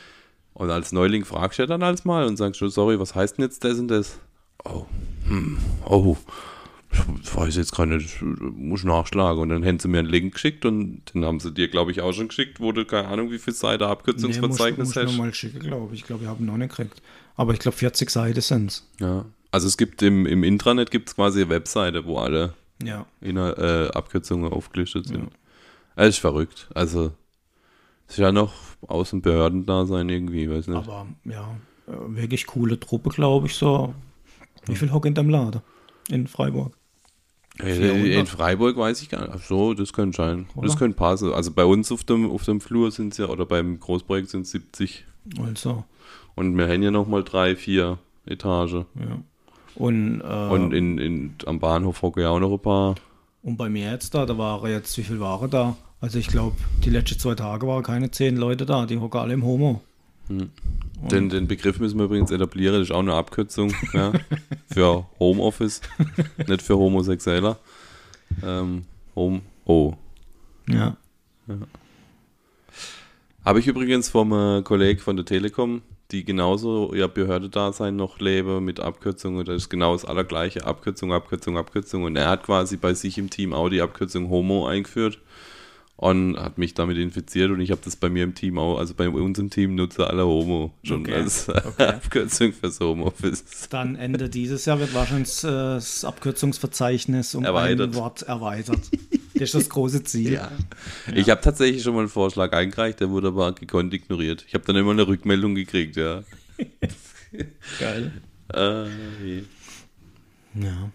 Und 0.54 0.70
als 0.70 0.92
Neuling 0.92 1.24
fragst 1.24 1.58
du 1.58 1.64
ja 1.64 1.66
dann 1.66 1.82
als 1.82 2.04
mal 2.04 2.26
und 2.26 2.36
sagst 2.36 2.60
sorry, 2.60 2.98
was 3.00 3.14
heißt 3.14 3.38
denn 3.38 3.44
jetzt 3.44 3.64
das 3.64 3.78
und 3.78 3.88
das? 3.88 4.20
Oh, 4.64 4.86
hm, 5.26 5.58
oh, 5.84 6.16
ich 7.20 7.34
weiß 7.36 7.56
jetzt 7.56 7.74
gar 7.74 7.86
nicht, 7.86 8.22
muss 8.22 8.84
nachschlagen. 8.84 9.42
Und 9.42 9.48
dann 9.48 9.64
haben 9.64 9.80
sie 9.80 9.88
mir 9.88 9.98
einen 9.98 10.08
Link 10.08 10.34
geschickt 10.34 10.64
und 10.64 11.02
den 11.12 11.24
haben 11.24 11.40
sie 11.40 11.52
dir, 11.52 11.66
glaube 11.68 11.90
ich, 11.90 12.00
auch 12.02 12.12
schon 12.12 12.28
geschickt, 12.28 12.60
wo 12.60 12.70
du 12.70 12.84
keine 12.84 13.08
Ahnung, 13.08 13.32
wie 13.32 13.38
viel 13.40 13.52
Seite 13.52 13.88
Abkürzungsverzeichnis 13.88 14.76
nee, 14.76 14.84
muss, 14.84 14.94
muss 14.94 14.96
hast. 14.96 15.12
noch 15.12 15.24
mal 15.24 15.34
schicken, 15.34 15.58
glaube 15.58 15.92
ich. 15.92 16.00
Ich 16.02 16.06
glaube, 16.06 16.22
ich 16.22 16.28
habe 16.28 16.40
ihn 16.42 16.46
noch 16.46 16.56
nicht 16.56 16.70
gekriegt. 16.70 17.02
Aber 17.34 17.52
ich 17.52 17.58
glaube, 17.58 17.76
40 17.76 18.08
Seiten 18.10 18.40
sind 18.40 18.70
es. 18.70 18.88
Ja. 19.00 19.24
Also 19.50 19.66
es 19.66 19.76
gibt 19.76 20.02
im, 20.02 20.24
im 20.24 20.44
Intranet 20.44 20.92
gibt 20.92 21.08
es 21.08 21.16
quasi 21.16 21.40
eine 21.42 21.50
Webseite, 21.50 22.04
wo 22.06 22.18
alle 22.18 22.54
Ja. 22.82 23.06
in 23.20 23.36
äh, 23.36 23.88
Abkürzungen 23.92 24.52
aufgelistet 24.52 25.08
sind. 25.08 25.30
Das 25.96 26.08
ist 26.08 26.18
verrückt. 26.18 26.68
Also, 26.74 27.12
es 28.06 28.14
ist 28.14 28.18
ja 28.18 28.32
noch 28.32 28.52
aus 28.86 29.10
dem 29.10 29.22
Behördendasein 29.22 30.08
irgendwie, 30.08 30.50
weiß 30.50 30.68
nicht. 30.68 30.76
Aber 30.76 31.06
ja, 31.24 31.56
äh, 31.86 31.92
wirklich 32.16 32.46
coole 32.46 32.78
Truppe, 32.78 33.10
glaube 33.10 33.46
ich, 33.46 33.54
so. 33.54 33.94
Wie 34.66 34.76
viel 34.76 34.92
hocken 34.92 35.08
in 35.08 35.14
dem 35.14 35.30
Laden? 35.30 35.60
In 36.10 36.26
Freiburg. 36.26 36.76
Äh, 37.58 37.74
400. 37.74 38.06
in 38.06 38.26
Freiburg 38.26 38.76
weiß 38.76 39.00
ich 39.02 39.08
gar 39.08 39.22
nicht. 39.22 39.32
Ach 39.34 39.42
so, 39.42 39.74
das 39.74 39.92
könnte 39.92 40.16
sein. 40.16 40.46
Das 40.56 40.72
Oder? 40.72 40.76
könnte 40.76 40.96
passen. 40.96 41.32
Also 41.32 41.52
bei 41.52 41.64
uns 41.64 41.92
auf 41.92 42.02
dem, 42.04 42.30
auf 42.30 42.44
dem 42.44 42.60
Flur 42.60 42.90
sind 42.90 43.12
es 43.12 43.18
ja, 43.18 43.28
oder 43.28 43.46
beim 43.46 43.78
Großprojekt 43.78 44.28
sind 44.28 44.42
es 44.42 44.50
70. 44.50 45.04
Also, 45.40 45.84
Und 46.34 46.56
wir 46.58 46.66
haben 46.66 46.82
ja 46.82 46.90
nochmal 46.90 47.22
drei, 47.22 47.54
vier 47.56 47.98
Etagen. 48.26 48.86
ja. 48.98 49.18
Und, 49.76 50.20
äh, 50.20 50.24
Und 50.24 50.72
in, 50.72 50.98
in, 50.98 51.34
am 51.46 51.58
Bahnhof 51.58 52.02
hocken 52.02 52.22
ja 52.22 52.30
auch 52.30 52.38
noch 52.38 52.52
ein 52.52 52.60
paar. 52.60 52.94
Und 53.44 53.58
bei 53.58 53.68
mir 53.68 53.90
jetzt 53.90 54.14
da, 54.14 54.24
da 54.24 54.38
waren 54.38 54.70
jetzt, 54.70 54.96
wie 54.96 55.02
viel 55.02 55.20
waren 55.20 55.50
da? 55.50 55.76
Also 56.00 56.18
ich 56.18 56.28
glaube, 56.28 56.56
die 56.82 56.88
letzten 56.88 57.18
zwei 57.18 57.34
Tage 57.34 57.66
waren 57.66 57.82
keine 57.82 58.10
zehn 58.10 58.36
Leute 58.36 58.64
da, 58.64 58.86
die 58.86 58.98
hocken 58.98 59.20
alle 59.20 59.34
im 59.34 59.44
Homo. 59.44 59.82
Den, 61.10 61.28
den 61.28 61.46
Begriff 61.46 61.78
müssen 61.78 61.98
wir 61.98 62.06
übrigens 62.06 62.30
etablieren, 62.30 62.76
das 62.76 62.88
ist 62.88 62.94
auch 62.94 63.00
eine 63.00 63.12
Abkürzung 63.12 63.74
ja, 63.92 64.12
für 64.72 65.06
Homeoffice, 65.18 65.82
nicht 66.46 66.62
für 66.62 66.78
Homosexueller. 66.78 67.58
Ähm, 68.42 68.86
Home, 69.14 69.42
oh. 69.66 69.92
Ja. 70.66 70.96
Habe 73.44 73.60
ich 73.60 73.66
übrigens 73.66 74.08
vom 74.08 74.32
äh, 74.32 74.62
Kollegen 74.62 75.00
von 75.00 75.16
der 75.16 75.26
Telekom, 75.26 75.82
die 76.10 76.24
genauso 76.24 76.92
ihr 76.94 77.08
Behördedasein 77.08 77.96
noch 77.96 78.18
leben 78.18 78.64
mit 78.64 78.80
Abkürzungen, 78.80 79.44
das 79.44 79.56
ist 79.56 79.68
genau 79.70 79.92
das 79.92 80.04
allergleiche, 80.04 80.66
Abkürzung, 80.66 81.12
Abkürzung, 81.12 81.56
Abkürzung. 81.56 82.04
Und 82.04 82.16
er 82.16 82.28
hat 82.28 82.44
quasi 82.44 82.76
bei 82.76 82.94
sich 82.94 83.18
im 83.18 83.30
Team 83.30 83.52
auch 83.52 83.68
die 83.68 83.80
Abkürzung 83.80 84.28
Homo 84.28 84.66
eingeführt 84.66 85.18
und 85.96 86.36
hat 86.36 86.58
mich 86.58 86.74
damit 86.74 86.98
infiziert 86.98 87.50
und 87.50 87.60
ich 87.60 87.70
habe 87.70 87.80
das 87.84 87.94
bei 87.96 88.08
mir 88.08 88.24
im 88.24 88.34
Team 88.34 88.58
auch, 88.58 88.78
also 88.78 88.94
bei 88.94 89.08
uns 89.08 89.38
im 89.38 89.48
Team 89.50 89.76
nutze 89.76 90.06
alle 90.08 90.26
Homo 90.26 90.72
schon 90.82 91.02
Okay, 91.02 91.14
als 91.14 91.48
okay. 91.48 91.84
Abkürzung 91.86 92.52
fürs 92.52 92.80
Homeoffice. 92.80 93.68
Dann 93.70 93.94
Ende 93.94 94.28
dieses 94.28 94.64
Jahr 94.64 94.80
wird 94.80 94.92
wahrscheinlich 94.92 95.44
äh, 95.44 95.46
das 95.46 96.04
Abkürzungsverzeichnis 96.04 97.34
um 97.36 97.44
Erweitert. 97.44 97.90
ein 97.90 97.94
Wort 97.94 98.22
erweitert. 98.22 98.80
Das 99.34 99.42
ist 99.42 99.54
das 99.54 99.68
große 99.68 100.02
Ziel. 100.04 100.40
Ich 101.14 101.30
habe 101.30 101.40
tatsächlich 101.40 101.82
schon 101.82 101.94
mal 101.94 102.00
einen 102.00 102.08
Vorschlag 102.08 102.52
eingereicht, 102.52 103.00
der 103.00 103.10
wurde 103.10 103.28
aber 103.28 103.52
gekonnt 103.52 103.94
ignoriert. 103.94 104.44
Ich 104.48 104.54
habe 104.54 104.64
dann 104.64 104.76
immer 104.76 104.90
eine 104.92 105.06
Rückmeldung 105.06 105.54
gekriegt, 105.54 105.96
ja. 105.96 106.22
Geil. 107.80 108.12
Äh. 108.52 109.38
Ja. 110.54 110.90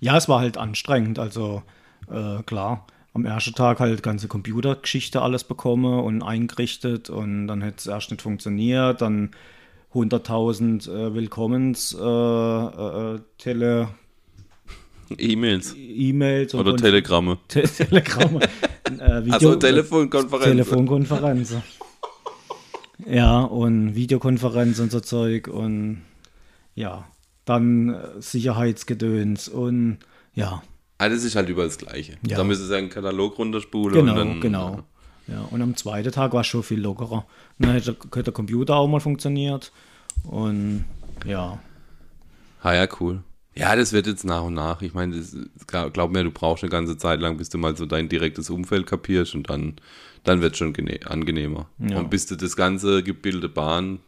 Ja, 0.00 0.16
es 0.16 0.28
war 0.28 0.40
halt 0.40 0.56
anstrengend. 0.56 1.18
Also 1.18 1.62
äh, 2.10 2.42
klar, 2.42 2.86
am 3.14 3.24
ersten 3.24 3.54
Tag 3.54 3.78
halt 3.80 4.02
ganze 4.02 4.28
Computergeschichte 4.28 5.22
alles 5.22 5.44
bekommen 5.44 6.00
und 6.00 6.22
eingerichtet 6.22 7.10
und 7.10 7.46
dann 7.46 7.62
hätte 7.62 7.76
es 7.78 7.86
erst 7.86 8.10
nicht 8.10 8.22
funktioniert. 8.22 9.00
Dann 9.00 9.30
100.000 9.94 10.90
äh, 10.90 11.14
Willkommens 11.14 11.96
äh, 11.98 12.04
äh, 12.04 13.20
Tele 13.38 13.88
E-Mails 15.16 15.76
E-Mails 15.78 16.54
oder 16.54 16.76
Telegramme. 16.76 17.38
Te 17.48 17.62
Telegramme. 17.62 18.40
äh, 18.40 18.88
Video 19.24 19.34
Also 19.34 19.56
Telefonkonferenz. 19.56 20.44
Telefonkonferenzen. 20.44 21.62
ja, 23.06 23.42
und 23.42 23.94
Videokonferenz 23.94 24.80
und 24.80 24.90
so 24.90 24.98
Zeug 24.98 25.46
und 25.46 26.02
ja, 26.74 27.06
dann 27.44 27.90
äh, 27.90 28.20
Sicherheitsgedöns 28.20 29.48
und 29.48 29.98
ja, 30.34 30.64
Ah, 31.04 31.08
das 31.08 31.24
ist 31.24 31.36
halt 31.36 31.48
überall 31.48 31.68
das 31.68 31.78
Gleiche. 31.78 32.16
Ja. 32.26 32.36
Da 32.38 32.44
müssen 32.44 32.66
sie 32.66 32.76
einen 32.76 32.88
Katalog 32.90 33.38
runterspulen 33.38 33.94
genau, 33.94 34.12
und 34.12 34.18
dann. 34.18 34.40
genau. 34.40 34.82
Ja, 35.26 35.40
und 35.50 35.62
am 35.62 35.74
zweiten 35.76 36.12
Tag 36.12 36.32
war 36.32 36.42
es 36.42 36.46
schon 36.46 36.62
viel 36.62 36.80
lockerer. 36.80 37.26
Dann 37.58 37.72
hat 37.74 37.86
der, 37.86 37.94
hat 38.16 38.26
der 38.26 38.32
Computer 38.34 38.76
auch 38.76 38.86
mal 38.88 39.00
funktioniert 39.00 39.72
und 40.24 40.84
ja, 41.26 41.58
Ah 42.62 42.74
ja, 42.74 42.86
cool. 43.00 43.22
Ja, 43.54 43.76
das 43.76 43.92
wird 43.92 44.06
jetzt 44.06 44.24
nach 44.24 44.42
und 44.42 44.54
nach. 44.54 44.80
Ich 44.82 44.94
meine, 44.94 45.16
das, 45.16 45.36
glaub 45.92 46.10
mir, 46.10 46.24
du 46.24 46.30
brauchst 46.30 46.64
eine 46.64 46.70
ganze 46.70 46.96
Zeit 46.96 47.20
lang, 47.20 47.36
bis 47.36 47.50
du 47.50 47.58
mal 47.58 47.76
so 47.76 47.84
dein 47.86 48.08
direktes 48.08 48.48
Umfeld 48.50 48.86
kapierst 48.86 49.34
und 49.34 49.48
dann, 49.50 49.74
dann 50.24 50.40
wird 50.40 50.52
es 50.52 50.58
schon 50.58 50.72
gene- 50.72 51.00
angenehmer. 51.06 51.68
Ja. 51.78 51.98
Und 51.98 52.10
bis 52.10 52.26
du 52.26 52.36
das 52.36 52.56
ganze 52.56 53.02
Gebilde 53.02 53.48
Bahn, 53.48 54.00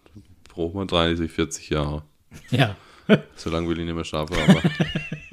braucht 0.52 0.74
man 0.74 0.88
30, 0.88 1.30
40 1.30 1.70
Jahre. 1.70 2.02
ja, 2.50 2.74
So 3.36 3.50
lange 3.50 3.68
will 3.68 3.78
ich 3.78 3.84
nicht 3.84 3.94
mehr 3.94 4.04
schaffen, 4.04 4.34
aber. 4.48 4.60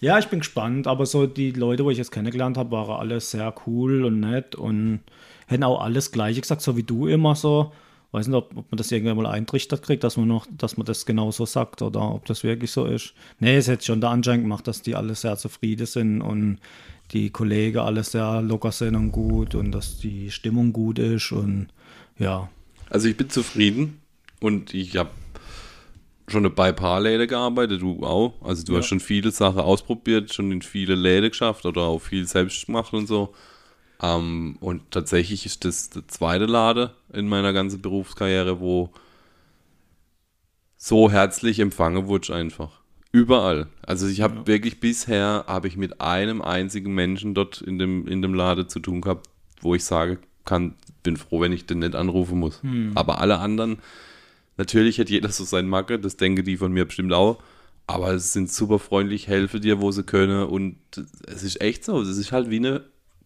Ja, 0.00 0.18
ich 0.18 0.28
bin 0.28 0.38
gespannt, 0.38 0.86
aber 0.86 1.04
so 1.04 1.26
die 1.26 1.50
Leute, 1.52 1.84
wo 1.84 1.90
ich 1.90 1.98
jetzt 1.98 2.10
kennengelernt 2.10 2.56
habe, 2.56 2.70
waren 2.70 3.00
alle 3.00 3.20
sehr 3.20 3.54
cool 3.66 4.04
und 4.04 4.20
nett 4.20 4.54
und 4.54 5.00
hätten 5.46 5.64
auch 5.64 5.82
alles 5.82 6.10
Gleiche 6.10 6.40
gesagt, 6.40 6.62
so 6.62 6.76
wie 6.76 6.82
du 6.82 7.06
immer 7.06 7.34
so. 7.34 7.72
Weiß 8.12 8.26
nicht, 8.26 8.36
ob, 8.36 8.56
ob 8.56 8.70
man 8.72 8.76
das 8.76 8.90
irgendwann 8.90 9.18
mal 9.18 9.26
eintrichtert 9.26 9.82
kriegt, 9.82 10.02
dass 10.02 10.16
man 10.16 10.26
noch, 10.26 10.46
dass 10.50 10.76
man 10.76 10.86
das 10.86 11.06
genauso 11.06 11.44
sagt 11.44 11.82
oder 11.82 12.14
ob 12.14 12.24
das 12.24 12.42
wirklich 12.42 12.72
so 12.72 12.86
ist. 12.86 13.14
Nee, 13.38 13.56
es 13.56 13.68
hätte 13.68 13.84
schon 13.84 14.00
der 14.00 14.10
Anschein 14.10 14.40
gemacht, 14.42 14.66
dass 14.66 14.82
die 14.82 14.96
alle 14.96 15.14
sehr 15.14 15.36
zufrieden 15.36 15.86
sind 15.86 16.20
und 16.22 16.58
die 17.12 17.30
Kollegen 17.30 17.78
alle 17.78 18.02
sehr 18.02 18.42
locker 18.42 18.72
sind 18.72 18.96
und 18.96 19.12
gut 19.12 19.54
und 19.54 19.70
dass 19.70 19.98
die 19.98 20.30
Stimmung 20.30 20.72
gut 20.72 20.98
ist 20.98 21.30
und 21.30 21.68
ja. 22.18 22.48
Also 22.88 23.06
ich 23.08 23.16
bin 23.16 23.30
zufrieden 23.30 24.00
und 24.40 24.74
ich 24.74 24.96
habe 24.96 25.10
schon 26.30 26.52
bei 26.54 26.72
paar 26.72 27.00
Läden 27.00 27.28
gearbeitet, 27.28 27.82
du 27.82 28.02
auch. 28.04 28.34
Also 28.42 28.64
du 28.64 28.72
Ja. 28.72 28.78
hast 28.78 28.86
schon 28.86 29.00
viele 29.00 29.30
Sachen 29.30 29.60
ausprobiert, 29.60 30.32
schon 30.32 30.50
in 30.52 30.62
viele 30.62 30.94
Läden 30.94 31.30
geschafft 31.30 31.66
oder 31.66 31.82
auch 31.82 31.98
viel 32.00 32.26
selbst 32.26 32.66
gemacht 32.66 32.92
und 32.92 33.06
so. 33.06 33.34
Ähm, 34.02 34.56
und 34.60 34.90
tatsächlich 34.90 35.44
ist 35.46 35.64
das 35.64 35.90
der 35.90 36.08
zweite 36.08 36.46
Lade 36.46 36.92
in 37.12 37.28
meiner 37.28 37.52
ganzen 37.52 37.82
Berufskarriere, 37.82 38.60
wo 38.60 38.90
so 40.76 41.10
herzlich 41.10 41.58
empfangen 41.60 42.06
wurde 42.06 42.34
einfach. 42.34 42.80
Überall. 43.12 43.66
Also 43.82 44.06
ich 44.06 44.20
habe 44.20 44.46
wirklich 44.46 44.78
bisher, 44.80 45.44
habe 45.48 45.66
ich 45.68 45.76
mit 45.76 46.00
einem 46.00 46.40
einzigen 46.42 46.94
Menschen 46.94 47.34
dort 47.34 47.60
in 47.60 47.78
dem, 47.78 48.06
in 48.06 48.22
dem 48.22 48.34
Lade 48.34 48.66
zu 48.68 48.78
tun 48.78 49.00
gehabt, 49.00 49.28
wo 49.60 49.74
ich 49.74 49.84
sage 49.84 50.18
kann, 50.44 50.74
bin 51.02 51.16
froh, 51.16 51.40
wenn 51.40 51.52
ich 51.52 51.66
den 51.66 51.80
nicht 51.80 51.94
anrufen 51.94 52.38
muss. 52.38 52.60
Aber 52.94 53.20
alle 53.20 53.38
anderen, 53.38 53.78
natürlich 54.60 55.00
hat 55.00 55.08
jeder 55.08 55.30
so 55.30 55.44
sein 55.44 55.66
Macke, 55.66 55.98
das 55.98 56.16
denken 56.16 56.44
die 56.44 56.58
von 56.58 56.70
mir 56.70 56.84
bestimmt 56.84 57.12
auch. 57.12 57.42
Aber 57.86 58.12
es 58.12 58.32
sind 58.32 58.52
super 58.52 58.78
freundlich, 58.78 59.26
helfen 59.26 59.60
dir, 59.62 59.80
wo 59.80 59.90
sie 59.90 60.04
können. 60.04 60.44
Und 60.44 60.76
es 61.26 61.42
ist 61.42 61.60
echt 61.60 61.84
so. 61.84 62.00
Es 62.00 62.16
ist 62.16 62.30
halt 62.30 62.50
wie 62.50 62.58
eine 62.58 62.82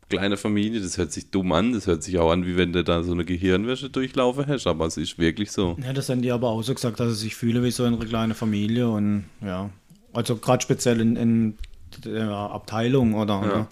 kleine 0.08 0.38
Familie. 0.38 0.80
Das 0.80 0.96
hört 0.96 1.12
sich 1.12 1.30
dumm 1.30 1.52
an. 1.52 1.72
Das 1.72 1.86
hört 1.86 2.02
sich 2.02 2.18
auch 2.18 2.30
an, 2.30 2.46
wie 2.46 2.56
wenn 2.56 2.72
du 2.72 2.82
da 2.82 3.02
so 3.02 3.12
eine 3.12 3.26
Gehirnwäsche 3.26 3.90
durchlaufen 3.90 4.46
hast. 4.46 4.66
Aber 4.66 4.86
es 4.86 4.96
ist 4.96 5.18
wirklich 5.18 5.50
so. 5.50 5.76
Ja, 5.84 5.92
das 5.92 6.08
haben 6.08 6.22
die 6.22 6.32
aber 6.32 6.48
auch 6.48 6.62
so 6.62 6.72
gesagt, 6.72 6.98
dass 6.98 7.10
sie 7.10 7.24
sich 7.24 7.34
fühlen 7.34 7.62
wie 7.62 7.72
so 7.72 7.84
eine 7.84 7.98
kleine 7.98 8.34
Familie 8.34 8.88
und 8.88 9.24
ja. 9.42 9.68
Also 10.14 10.36
gerade 10.36 10.62
speziell 10.62 11.00
in, 11.00 11.16
in 11.16 11.58
der 12.04 12.30
Abteilung 12.30 13.14
oder. 13.14 13.34
Ja. 13.34 13.68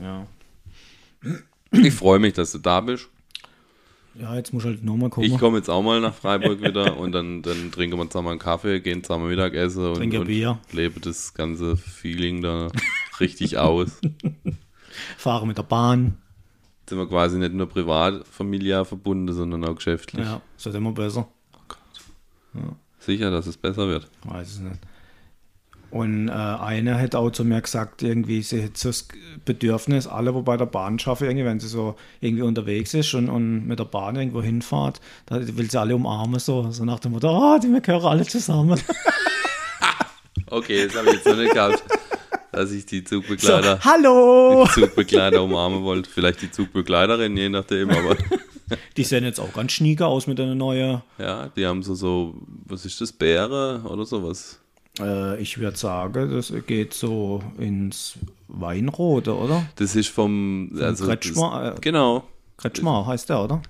oder 0.00 0.02
ja. 0.02 0.26
Ich 1.72 1.92
freue 1.92 2.18
mich, 2.18 2.32
dass 2.32 2.52
du 2.52 2.58
da 2.58 2.80
bist. 2.80 3.10
Ja, 4.18 4.34
jetzt 4.34 4.52
muss 4.52 4.64
halt 4.64 4.84
nochmal 4.84 5.10
kommen. 5.10 5.26
Ich 5.26 5.38
komme 5.38 5.58
jetzt 5.58 5.70
auch 5.70 5.82
mal 5.82 6.00
nach 6.00 6.14
Freiburg 6.14 6.60
wieder 6.60 6.96
und 6.98 7.12
dann, 7.12 7.42
dann 7.42 7.70
trinken 7.70 7.98
wir 7.98 8.10
zusammen 8.10 8.28
einen 8.28 8.38
Kaffee, 8.38 8.80
gehen 8.80 9.04
zusammen 9.04 9.28
Mittagessen 9.28 9.86
und, 9.86 9.94
Trinken 9.96 10.20
und 10.20 10.26
Bier. 10.26 10.58
lebe 10.72 11.00
das 11.00 11.34
ganze 11.34 11.76
Feeling 11.76 12.42
da 12.42 12.68
richtig 13.20 13.58
aus. 13.58 14.00
Fahre 15.16 15.46
mit 15.46 15.58
der 15.58 15.62
Bahn. 15.62 16.18
Jetzt 16.80 16.90
sind 16.90 16.98
wir 16.98 17.08
quasi 17.08 17.38
nicht 17.38 17.52
nur 17.52 17.68
privat, 17.68 18.26
familiär 18.26 18.84
verbunden, 18.84 19.32
sondern 19.32 19.64
auch 19.64 19.76
geschäftlich. 19.76 20.24
Ja, 20.24 20.40
ist 20.56 20.66
halt 20.66 20.76
immer 20.76 20.92
besser. 20.92 21.28
Sicher, 22.98 23.30
dass 23.30 23.46
es 23.46 23.56
besser 23.56 23.86
wird. 23.86 24.08
Weiß 24.24 24.48
es 24.48 24.58
nicht. 24.58 24.80
Und 25.90 26.28
äh, 26.28 26.32
einer 26.32 27.00
hat 27.00 27.14
auch 27.14 27.30
zu 27.30 27.44
mir 27.44 27.62
gesagt, 27.62 28.02
irgendwie, 28.02 28.42
sie 28.42 28.64
hat 28.64 28.76
so 28.76 28.90
das 28.90 29.08
Bedürfnis, 29.44 30.06
alle, 30.06 30.34
wo 30.34 30.42
bei 30.42 30.56
der 30.56 30.66
Bahn 30.66 30.98
schaffen, 30.98 31.24
irgendwie, 31.24 31.46
wenn 31.46 31.60
sie 31.60 31.68
so 31.68 31.96
irgendwie 32.20 32.42
unterwegs 32.42 32.92
ist 32.94 33.14
und, 33.14 33.28
und 33.30 33.66
mit 33.66 33.78
der 33.78 33.84
Bahn 33.84 34.16
irgendwo 34.16 34.42
hinfahrt, 34.42 35.00
da 35.26 35.36
will 35.40 35.70
sie 35.70 35.80
alle 35.80 35.96
umarmen, 35.96 36.40
so, 36.40 36.70
so 36.70 36.84
nach 36.84 37.00
dem 37.00 37.12
Motto, 37.12 37.28
ah, 37.28 37.58
die 37.58 37.68
wir 37.68 37.80
gehören 37.80 38.06
alle 38.06 38.26
zusammen. 38.26 38.80
Okay, 40.50 40.86
das 40.86 40.96
habe 40.96 41.08
ich 41.08 41.14
jetzt 41.16 41.26
noch 41.26 41.36
nicht 41.36 41.52
gehabt, 41.52 41.82
dass 42.52 42.70
ich 42.70 42.86
die 42.86 43.00
So, 43.00 43.20
Zugbegleiter, 43.20 43.80
hallo! 43.84 44.66
die 44.66 44.80
Zugbegleiter 44.80 45.42
umarmen 45.42 45.82
wollte. 45.82 46.08
Vielleicht 46.08 46.40
die 46.40 46.50
Zugbegleiterin, 46.50 47.36
je 47.36 47.48
nachdem, 47.50 47.90
aber 47.90 48.16
Die 48.96 49.04
sehen 49.04 49.24
jetzt 49.24 49.40
auch 49.40 49.52
ganz 49.52 49.72
schnieker 49.72 50.08
aus 50.08 50.26
mit 50.26 50.38
einer 50.40 50.54
neuen, 50.54 51.02
ja, 51.18 51.48
die 51.48 51.66
haben 51.66 51.82
so, 51.82 51.94
so, 51.94 52.34
was 52.66 52.84
ist 52.84 53.00
das, 53.00 53.12
Beere 53.12 53.82
oder 53.84 54.04
sowas? 54.04 54.60
Äh, 55.00 55.40
ich 55.40 55.58
würde 55.58 55.76
sagen, 55.76 56.30
das 56.30 56.52
geht 56.66 56.94
so 56.94 57.42
ins 57.58 58.14
Weinrote, 58.48 59.36
oder? 59.36 59.66
Das 59.76 59.94
ist 59.96 60.08
vom, 60.08 60.70
also, 60.80 61.06
Kretschmer, 61.06 61.70
das, 61.70 61.78
äh, 61.78 61.80
genau, 61.80 62.24
Kretschmar 62.56 63.06
heißt 63.06 63.28
der, 63.28 63.44
oder? 63.44 63.62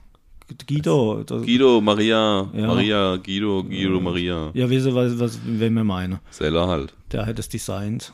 Guido. 0.67 1.23
Das, 1.27 1.43
Guido, 1.43 1.81
Maria, 1.81 2.49
Ja. 2.55 2.67
Maria, 2.69 3.17
Guido, 3.17 3.63
Guido, 3.65 4.01
Maria. 4.01 4.51
ja, 4.55 4.69
wisst 4.71 4.87
ihr, 4.87 4.95
was, 4.95 5.19
was, 5.19 5.39
wen 5.45 5.75
wir 5.75 5.85
meinen? 5.85 6.21
Seller 6.31 6.67
halt. 6.67 6.95
Der 7.13 7.27
hat 7.27 7.39
es 7.39 7.49
designt. 7.51 8.13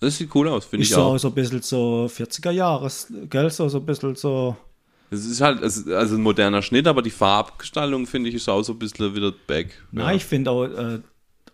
Das 0.00 0.16
sieht 0.18 0.34
cool 0.34 0.48
aus, 0.48 0.64
finde 0.64 0.82
Ist 0.82 0.90
ich 0.90 0.94
so, 0.94 1.02
auch. 1.02 1.18
so 1.18 1.28
ein 1.28 1.34
bisschen 1.34 1.62
so 1.62 2.08
40er 2.12 2.50
Jahres, 2.50 3.12
gell? 3.30 3.50
So, 3.50 3.68
so 3.68 3.78
ein 3.78 3.86
bisschen 3.86 4.14
so. 4.16 4.56
Es 5.10 5.24
ist 5.24 5.40
halt, 5.40 5.60
ist 5.60 5.88
also 5.88 6.16
ein 6.16 6.22
moderner 6.22 6.62
Schnitt, 6.62 6.86
aber 6.86 7.00
die 7.00 7.10
Farbgestaltung, 7.10 8.06
finde 8.06 8.28
ich, 8.28 8.34
ist 8.36 8.48
auch 8.48 8.62
so 8.62 8.72
ein 8.72 8.78
bisschen 8.78 9.14
wieder 9.14 9.32
back. 9.46 9.68
Ja. 9.92 10.04
Nein, 10.04 10.16
ich 10.16 10.24
finde 10.24 10.50
auch, 10.50 10.64
äh, 10.64 10.98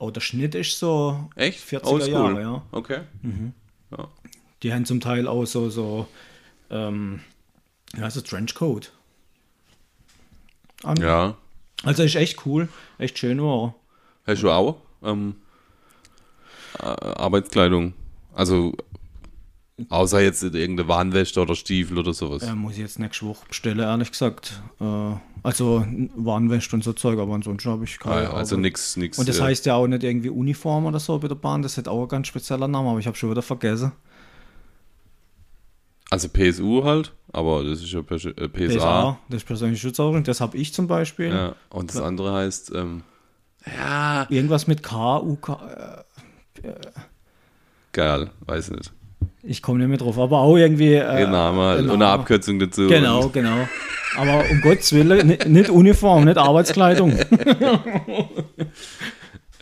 auch 0.01 0.11
der 0.11 0.21
Schnitt 0.21 0.55
ist 0.55 0.79
so 0.79 1.31
Echt? 1.37 1.61
40er 1.61 1.85
Oldschool. 1.87 2.13
Jahre, 2.13 2.41
ja. 2.41 2.63
Okay. 2.73 3.01
Ja. 3.91 4.09
Die 4.63 4.73
haben 4.73 4.87
zum 4.87 5.01
Teil 5.01 5.29
auch 5.29 5.45
so, 5.45 5.71
so, 5.71 6.09
ähm, 6.71 7.21
ja, 7.97 8.11
so 8.11 8.21
Trenchcoat. 8.21 8.93
An. 10.83 10.97
ja. 10.97 11.37
Also 11.83 12.03
ist 12.03 12.15
echt 12.15 12.47
cool, 12.47 12.69
echt 12.99 13.19
schön 13.19 13.43
war. 13.43 13.75
Hast 14.27 14.43
du 14.43 14.51
auch 14.51 14.79
ähm, 15.03 15.37
äh, 16.79 16.85
Arbeitskleidung? 16.87 17.93
Also, 18.35 18.73
außer 19.89 20.21
jetzt 20.21 20.43
irgendeine 20.43 20.89
Warnweste 20.89 21.41
oder 21.41 21.55
Stiefel 21.55 21.99
oder 21.99 22.13
sowas. 22.13 22.43
er. 22.43 22.53
Äh, 22.53 22.55
muss 22.55 22.75
ich 22.75 22.79
jetzt 22.79 22.99
nächste 22.99 23.27
Woche 23.27 23.47
bestellen, 23.49 23.81
ehrlich 23.81 24.11
gesagt. 24.11 24.63
Äh, 24.81 24.85
also 25.43 25.87
Warnwäsche 26.15 26.75
und 26.75 26.85
so 26.85 26.93
Zeug, 26.93 27.19
aber 27.19 27.35
ansonsten 27.35 27.71
habe 27.71 27.85
ich 27.85 27.99
keine. 27.99 28.15
Ah, 28.15 28.23
ja, 28.23 28.33
also 28.33 28.57
nichts, 28.57 28.97
nichts. 28.97 29.19
Und 29.19 29.29
das 29.29 29.39
äh, 29.39 29.43
heißt 29.43 29.67
ja 29.67 29.75
auch 29.75 29.87
nicht 29.87 30.03
irgendwie 30.03 30.31
Uniform 30.31 30.87
oder 30.87 31.01
so 31.01 31.19
bei 31.19 31.29
der 31.29 31.35
Bahn, 31.35 31.63
das 31.63 31.77
hat 31.77 31.89
auch 31.89 32.03
ein 32.03 32.09
ganz 32.09 32.29
spezieller 32.29 32.69
Name, 32.69 32.89
aber 32.89 32.99
ich 32.99 33.07
habe 33.07 33.17
schon 33.17 33.31
wieder 33.31 33.43
vergessen. 33.43 33.93
Also 36.11 36.29
PSU 36.29 36.85
halt, 36.85 37.13
aber 37.33 37.65
das 37.65 37.83
ist 37.83 37.93
ja 37.93 38.03
PSA. 38.03 38.33
PSA. 38.33 39.19
Das 39.29 39.39
ist 39.39 39.47
persönliche 39.47 39.89
Schutzausrüstung, 39.89 40.25
das 40.25 40.41
habe 40.41 40.57
ich 40.57 40.73
zum 40.73 40.87
Beispiel. 40.87 41.31
Ja. 41.31 41.57
Und 41.71 41.91
das 41.91 42.01
andere 42.01 42.33
heißt, 42.33 42.73
ähm, 42.75 43.03
ja, 43.67 44.27
Irgendwas 44.29 44.67
mit 44.67 44.83
K, 44.83 45.21
U, 45.21 45.37
K, 45.37 46.05
äh, 46.63 46.75
geil, 47.93 48.31
weiß 48.41 48.71
nicht. 48.73 48.93
Ich 49.43 49.63
komme 49.63 49.79
nicht 49.79 49.89
mehr 49.89 49.99
drauf, 49.99 50.19
aber 50.19 50.39
auch 50.41 50.57
irgendwie. 50.57 50.95
Äh, 50.95 51.27
halt. 51.59 51.81
ein 51.81 51.91
Und 51.91 52.03
eine. 52.03 52.07
Abkürzung 52.09 52.59
dazu. 52.59 52.89
Genau, 52.89 53.29
genau. 53.29 53.69
Aber 54.17 54.49
um 54.51 54.61
Gottes 54.61 54.93
Willen, 54.93 55.27
nicht, 55.27 55.47
nicht 55.47 55.71
Uniform, 55.71 56.25
nicht 56.25 56.39
Arbeitskleidung. 56.39 57.17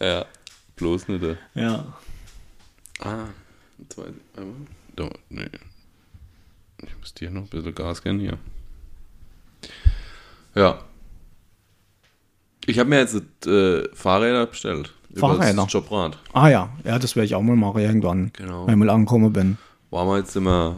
ja, 0.00 0.24
bloß 0.76 1.08
nicht. 1.08 1.22
äh. 1.22 1.36
ja. 1.54 1.84
Ah, 3.00 3.24
zwei, 3.88 4.04
einmal. 4.36 4.54
Da, 4.94 5.08
nee. 5.30 5.48
Ich 6.82 6.98
muss 6.98 7.14
dir 7.14 7.30
noch 7.30 7.42
ein 7.42 7.48
bisschen 7.48 7.74
Gas 7.74 8.02
geben 8.02 8.20
hier. 8.20 8.38
Ja. 10.54 10.80
Ich 12.66 12.78
habe 12.78 12.90
mir 12.90 13.00
jetzt 13.00 13.46
äh, 13.46 13.88
Fahrräder 13.94 14.46
bestellt. 14.46 14.92
Fahrräder? 15.20 15.66
Jobrad. 15.68 16.18
Ah 16.32 16.48
ja, 16.48 16.68
ja, 16.84 16.98
das 16.98 17.16
werde 17.16 17.26
ich 17.26 17.34
auch 17.34 17.42
mal 17.42 17.56
machen 17.56 17.80
irgendwann, 17.80 18.30
Genau. 18.34 18.66
wenn 18.66 18.74
ich 18.74 18.78
mal 18.78 18.90
angekommen 18.90 19.32
bin. 19.32 19.58
Waren 19.90 20.08
wir 20.08 20.18
jetzt 20.18 20.36
immer 20.36 20.76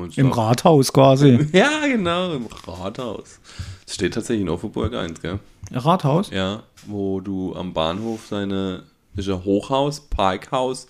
uns 0.00 0.16
Mhm. 0.16 0.24
Im 0.26 0.32
Rathaus 0.32 0.92
quasi. 0.92 1.46
Ja, 1.52 1.86
genau, 1.86 2.32
im 2.34 2.46
Rathaus. 2.66 3.38
Es 3.86 3.94
steht 3.94 4.14
tatsächlich 4.14 4.42
in 4.42 4.48
Offenburg 4.48 4.92
1, 4.94 5.20
gell? 5.22 5.38
Rathaus? 5.72 6.30
Ja, 6.30 6.62
wo 6.86 7.20
du 7.20 7.54
am 7.54 7.72
Bahnhof 7.72 8.26
deine, 8.30 8.82
das 9.14 9.26
ist 9.26 9.32
ein 9.32 9.44
Hochhaus, 9.44 10.00
Parkhaus 10.00 10.88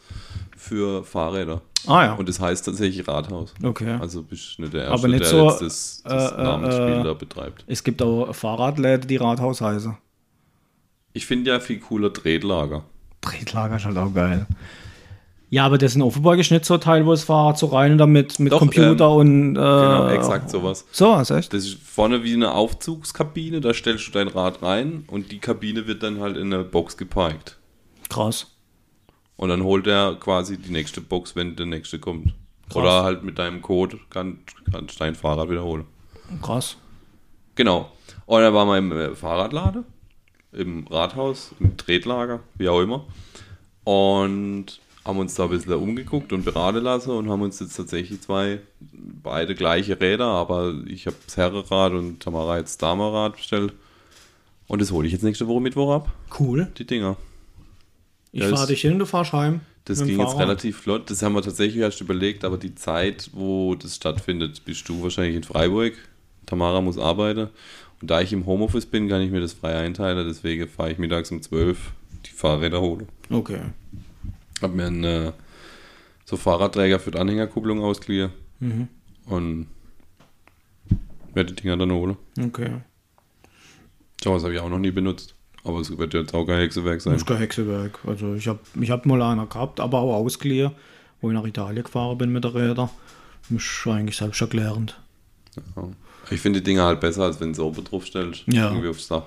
für 0.59 1.05
Fahrräder. 1.05 1.63
Ah 1.87 2.05
ja. 2.05 2.13
Und 2.15 2.29
das 2.29 2.41
heißt 2.41 2.65
tatsächlich 2.65 3.07
Rathaus. 3.07 3.55
Okay. 3.63 3.97
Also 4.01 4.23
bist 4.23 4.59
du 4.59 4.63
nicht 4.63 4.75
der 4.75 4.83
Erste, 4.83 4.95
Aber 4.95 5.09
nicht 5.09 5.21
der 5.21 5.29
so, 5.31 5.49
jetzt 5.49 5.63
das, 5.63 6.03
das 6.05 6.33
äh, 6.33 6.35
äh, 6.35 6.43
Namensspiel 6.43 7.01
äh, 7.01 7.03
da 7.05 7.15
betreibt. 7.15 7.65
Es 7.67 7.85
gibt 7.85 8.03
auch 8.03 8.35
Fahrradläden, 8.35 9.07
die 9.07 9.17
Rathaus 9.17 9.61
heißen. 9.61 9.97
Ich 11.13 11.27
finde 11.27 11.53
ja 11.53 11.61
viel 11.61 11.79
cooler 11.79 12.13
Tretlager. 12.13 12.85
Tretlager 13.21 13.77
ist 13.77 13.85
halt 13.85 13.97
auch 13.97 14.13
geil. 14.13 14.47
Ja, 15.51 15.65
aber 15.65 15.79
das 15.79 15.95
in 15.95 16.03
Offenburg 16.03 16.39
ist 16.39 16.51
nicht 16.51 16.67
so 16.67 16.75
ein 16.75 16.81
Teil, 16.81 17.07
wo 17.07 17.13
das 17.13 17.25
Fahrrad 17.25 17.59
so 17.59 17.67
rein 17.67 17.93
und 17.93 17.99
damit 17.99 18.39
mit 18.39 18.53
Doch, 18.53 18.59
Computer 18.59 19.11
und. 19.11 19.57
Äh, 19.57 19.59
Genau, 19.59 20.09
exakt 20.09 20.51
sowas. 20.51 20.85
So, 20.93 21.13
was 21.13 21.31
echt? 21.31 21.55
Das 21.55 21.65
ist 21.65 21.79
vorne 21.83 22.23
wie 22.23 22.35
eine 22.35 22.53
Aufzugskabine, 22.53 23.61
da 23.61 23.73
stellst 23.73 24.09
du 24.09 24.13
dein 24.13 24.29
Rad 24.29 24.63
rein 24.63 25.05
und 25.07 25.33
die 25.33 25.39
Kabine 25.39 25.87
wird 25.87 26.03
dann 26.03 26.21
halt 26.21 26.37
in 26.37 26.53
eine 26.53 26.65
Box 26.65 26.97
geparkt. 26.99 27.57
Krass. 28.11 28.58
Und 29.39 29.49
dann 29.49 29.63
holt 29.63 29.87
er 29.87 30.17
quasi 30.17 30.59
die 30.59 30.71
nächste 30.73 31.01
Box, 31.01 31.35
wenn 31.37 31.57
der 31.57 31.65
nächste 31.65 31.99
kommt. 31.99 32.35
Oder 32.75 33.03
halt 33.05 33.23
mit 33.23 33.39
deinem 33.39 33.63
Code 33.63 33.99
kann, 34.11 34.41
kannst 34.71 34.97
du 34.97 34.99
dein 34.99 35.15
Fahrrad 35.15 35.49
wiederholen. 35.49 35.87
Krass. 36.43 36.77
Genau. 37.55 37.91
Und 38.27 38.43
dann 38.43 38.53
waren 38.53 38.69
wir 38.69 38.77
im 38.77 38.93
äh, 38.93 39.15
Fahrradlade, 39.15 39.85
im 40.53 40.87
Rathaus, 40.89 41.55
im 41.61 41.77
Tretlager, 41.79 42.41
wie 42.57 42.69
auch 42.69 42.81
immer. 42.83 43.07
Und 43.85 44.81
haben 45.05 45.19
uns 45.19 45.35
da 45.35 45.45
ein 45.45 45.51
bisschen 45.51 45.73
umgeguckt 45.73 46.33
und 46.35 46.45
beraten 46.45 46.83
lassen 46.83 47.13
und 47.13 47.31
haben 47.31 47.41
uns 47.41 47.61
jetzt 47.61 47.77
tatsächlich 47.77 48.21
zwei, 48.21 48.61
beide 48.81 49.55
gleiche 49.55 49.99
Räder, 49.99 50.27
aber 50.27 50.75
ich 50.87 51.07
habe 51.07 51.17
das 51.25 51.39
Herrenrad 51.39 51.93
und 51.93 52.21
Tamara 52.21 52.59
jetzt 52.59 52.73
das 52.73 52.79
Damerrad 52.79 53.37
bestellt. 53.37 53.73
Und 54.67 54.83
das 54.83 54.93
hole 54.93 55.07
ich 55.07 55.13
jetzt 55.15 55.23
nächste 55.23 55.47
Woche 55.49 55.63
Mittwoch 55.63 55.95
ab, 55.95 56.13
Cool. 56.39 56.71
die 56.77 56.85
Dinger. 56.87 57.17
Ich 58.33 58.45
fahre 58.45 58.67
dich 58.67 58.81
hin, 58.81 58.99
du 58.99 59.07
fahrst 59.07 59.33
heim. 59.33 59.61
Das 59.85 60.05
ging 60.05 60.21
jetzt 60.21 60.39
relativ 60.39 60.77
flott. 60.77 61.11
Das 61.11 61.23
haben 61.23 61.35
wir 61.35 61.43
tatsächlich 61.43 61.81
erst 61.81 62.01
überlegt, 62.03 62.45
aber 62.45 62.59
die 62.59 62.75
Zeit, 62.75 63.31
wo 63.33 63.75
das 63.75 63.97
stattfindet, 63.97 64.65
bist 64.67 64.87
du 64.89 65.03
wahrscheinlich 65.03 65.37
in 65.37 65.45
Freiburg. 65.45 65.95
Tamara 66.45 66.81
muss 66.83 66.99
arbeiten. 66.99 67.49
Und 68.01 68.11
da 68.11 68.21
ich 68.21 68.33
im 68.33 68.47
Homeoffice 68.47 68.87
bin, 68.87 69.09
kann 69.09 69.23
ich 69.23 69.31
mir 69.31 69.41
das 69.41 69.55
frei 69.55 69.77
einteilen. 69.77 70.27
Deswegen 70.27 70.69
fahre 70.69 70.93
ich 70.93 70.99
mittags 70.99 71.31
um 71.31 71.41
12 71.41 71.93
die 72.27 72.31
Fahrräder 72.31 72.81
holen. 72.81 73.09
Okay. 73.31 73.61
Hab 74.61 74.75
mir 74.75 74.87
ein, 74.87 75.05
äh, 75.05 75.33
so 76.25 76.37
Fahrradträger 76.37 77.01
für 77.01 77.11
die 77.11 77.19
Anhängerkupplung 77.19 77.83
ausgliedert. 77.83 78.33
Mhm. 78.61 78.89
Und 79.27 79.69
werde 81.35 81.53
die 81.55 81.63
Dinger 81.63 81.77
dann 81.77 81.93
holen. 81.93 82.17
Okay. 82.39 82.83
So, 84.23 84.35
das 84.35 84.43
habe 84.43 84.55
ich 84.55 84.61
auch 84.61 84.69
noch 84.69 84.79
nie 84.79 84.91
benutzt. 84.91 85.35
Aber 85.69 85.81
es 85.81 85.97
wird 85.97 86.15
jetzt 86.15 86.33
auch 86.33 86.47
kein 86.47 86.61
Hexewerk 86.61 87.03
sein. 87.03 87.13
Das 87.13 87.23
ist 87.23 87.29
kein 87.29 87.37
Hexewerk. 87.37 87.99
Also 88.07 88.35
ich 88.35 88.49
habe 88.49 88.61
ich 88.81 88.91
hab 88.91 89.05
mal 89.05 89.21
einer 89.21 89.47
gehabt, 89.47 89.81
aber 89.81 89.99
auch 89.99 90.15
ausgeliehen, 90.15 90.71
wo 91.21 91.29
ich 91.29 91.35
nach 91.35 91.45
Italien 91.45 91.85
gefahren 91.85 92.17
bin 92.17 92.33
mit 92.33 92.43
der 92.43 92.55
Räder. 92.55 92.91
Ist 93.51 93.87
eigentlich 93.87 94.17
selbsterklärend. 94.17 94.99
Ja. 95.77 95.89
Ich 96.31 96.41
finde 96.41 96.61
die 96.61 96.65
Dinger 96.65 96.85
halt 96.85 97.01
besser, 97.01 97.25
als 97.25 97.39
wenn 97.41 97.53
du 97.53 97.65
oben 97.65 97.85
drauf 97.85 98.07
stellst. 98.07 98.45
Ja. 98.47 98.71
Irgendwie 98.71 98.89
aufs 98.89 99.09
Dach. 99.09 99.27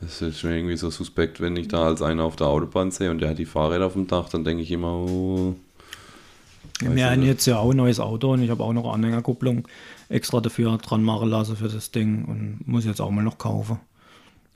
Das 0.00 0.20
ist 0.20 0.44
mir 0.44 0.56
irgendwie 0.56 0.76
so 0.76 0.90
suspekt, 0.90 1.40
wenn 1.40 1.56
ich 1.56 1.68
da 1.68 1.84
als 1.84 2.02
einer 2.02 2.24
auf 2.24 2.36
der 2.36 2.46
Autobahn 2.46 2.90
sehe 2.90 3.10
und 3.10 3.18
der 3.18 3.30
hat 3.30 3.38
die 3.38 3.46
Fahrräder 3.46 3.86
auf 3.86 3.94
dem 3.94 4.06
Dach, 4.06 4.28
dann 4.28 4.44
denke 4.44 4.62
ich 4.62 4.70
immer, 4.70 4.94
oh, 4.94 5.54
Wir 6.80 7.10
haben 7.10 7.22
jetzt 7.22 7.46
ja 7.46 7.58
auch 7.58 7.70
ein 7.70 7.76
neues 7.76 8.00
Auto 8.00 8.32
und 8.32 8.42
ich 8.42 8.50
habe 8.50 8.62
auch 8.62 8.72
noch 8.72 8.84
eine 8.84 8.92
Anhängerkupplung 8.92 9.66
extra 10.08 10.40
dafür 10.40 10.76
dran 10.78 11.02
machen 11.02 11.28
lassen 11.30 11.56
für 11.56 11.68
das 11.68 11.90
Ding 11.90 12.24
und 12.24 12.66
muss 12.66 12.84
jetzt 12.84 13.00
auch 13.00 13.10
mal 13.10 13.22
noch 13.22 13.38
kaufen. 13.38 13.78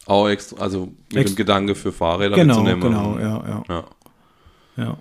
Auch 0.06 0.28
extra, 0.28 0.56
also 0.60 0.92
mit 1.10 1.16
Ex- 1.22 1.30
dem 1.32 1.36
Gedanke 1.36 1.74
für 1.74 1.92
Fahrräder 1.92 2.36
Genau, 2.36 2.62
mitzunehmen. 2.62 2.80
genau, 2.80 3.18
ja, 3.18 3.44
ja, 3.48 3.64
ja. 3.68 3.84
ja. 4.76 4.98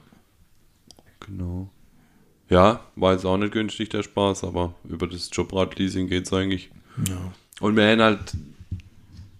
Genau. 1.19 1.69
Ja, 2.49 2.81
war 2.95 3.13
jetzt 3.13 3.25
auch 3.25 3.37
nicht 3.37 3.53
günstig 3.53 3.89
der 3.89 4.03
Spaß, 4.03 4.43
aber 4.43 4.75
über 4.87 5.07
das 5.07 5.29
Jobrad-Leasing 5.31 6.07
geht 6.07 6.25
es 6.25 6.33
eigentlich. 6.33 6.69
ja. 7.07 7.17
Und 7.59 7.75
wir 7.75 7.87
haben 7.87 8.01
halt 8.01 8.33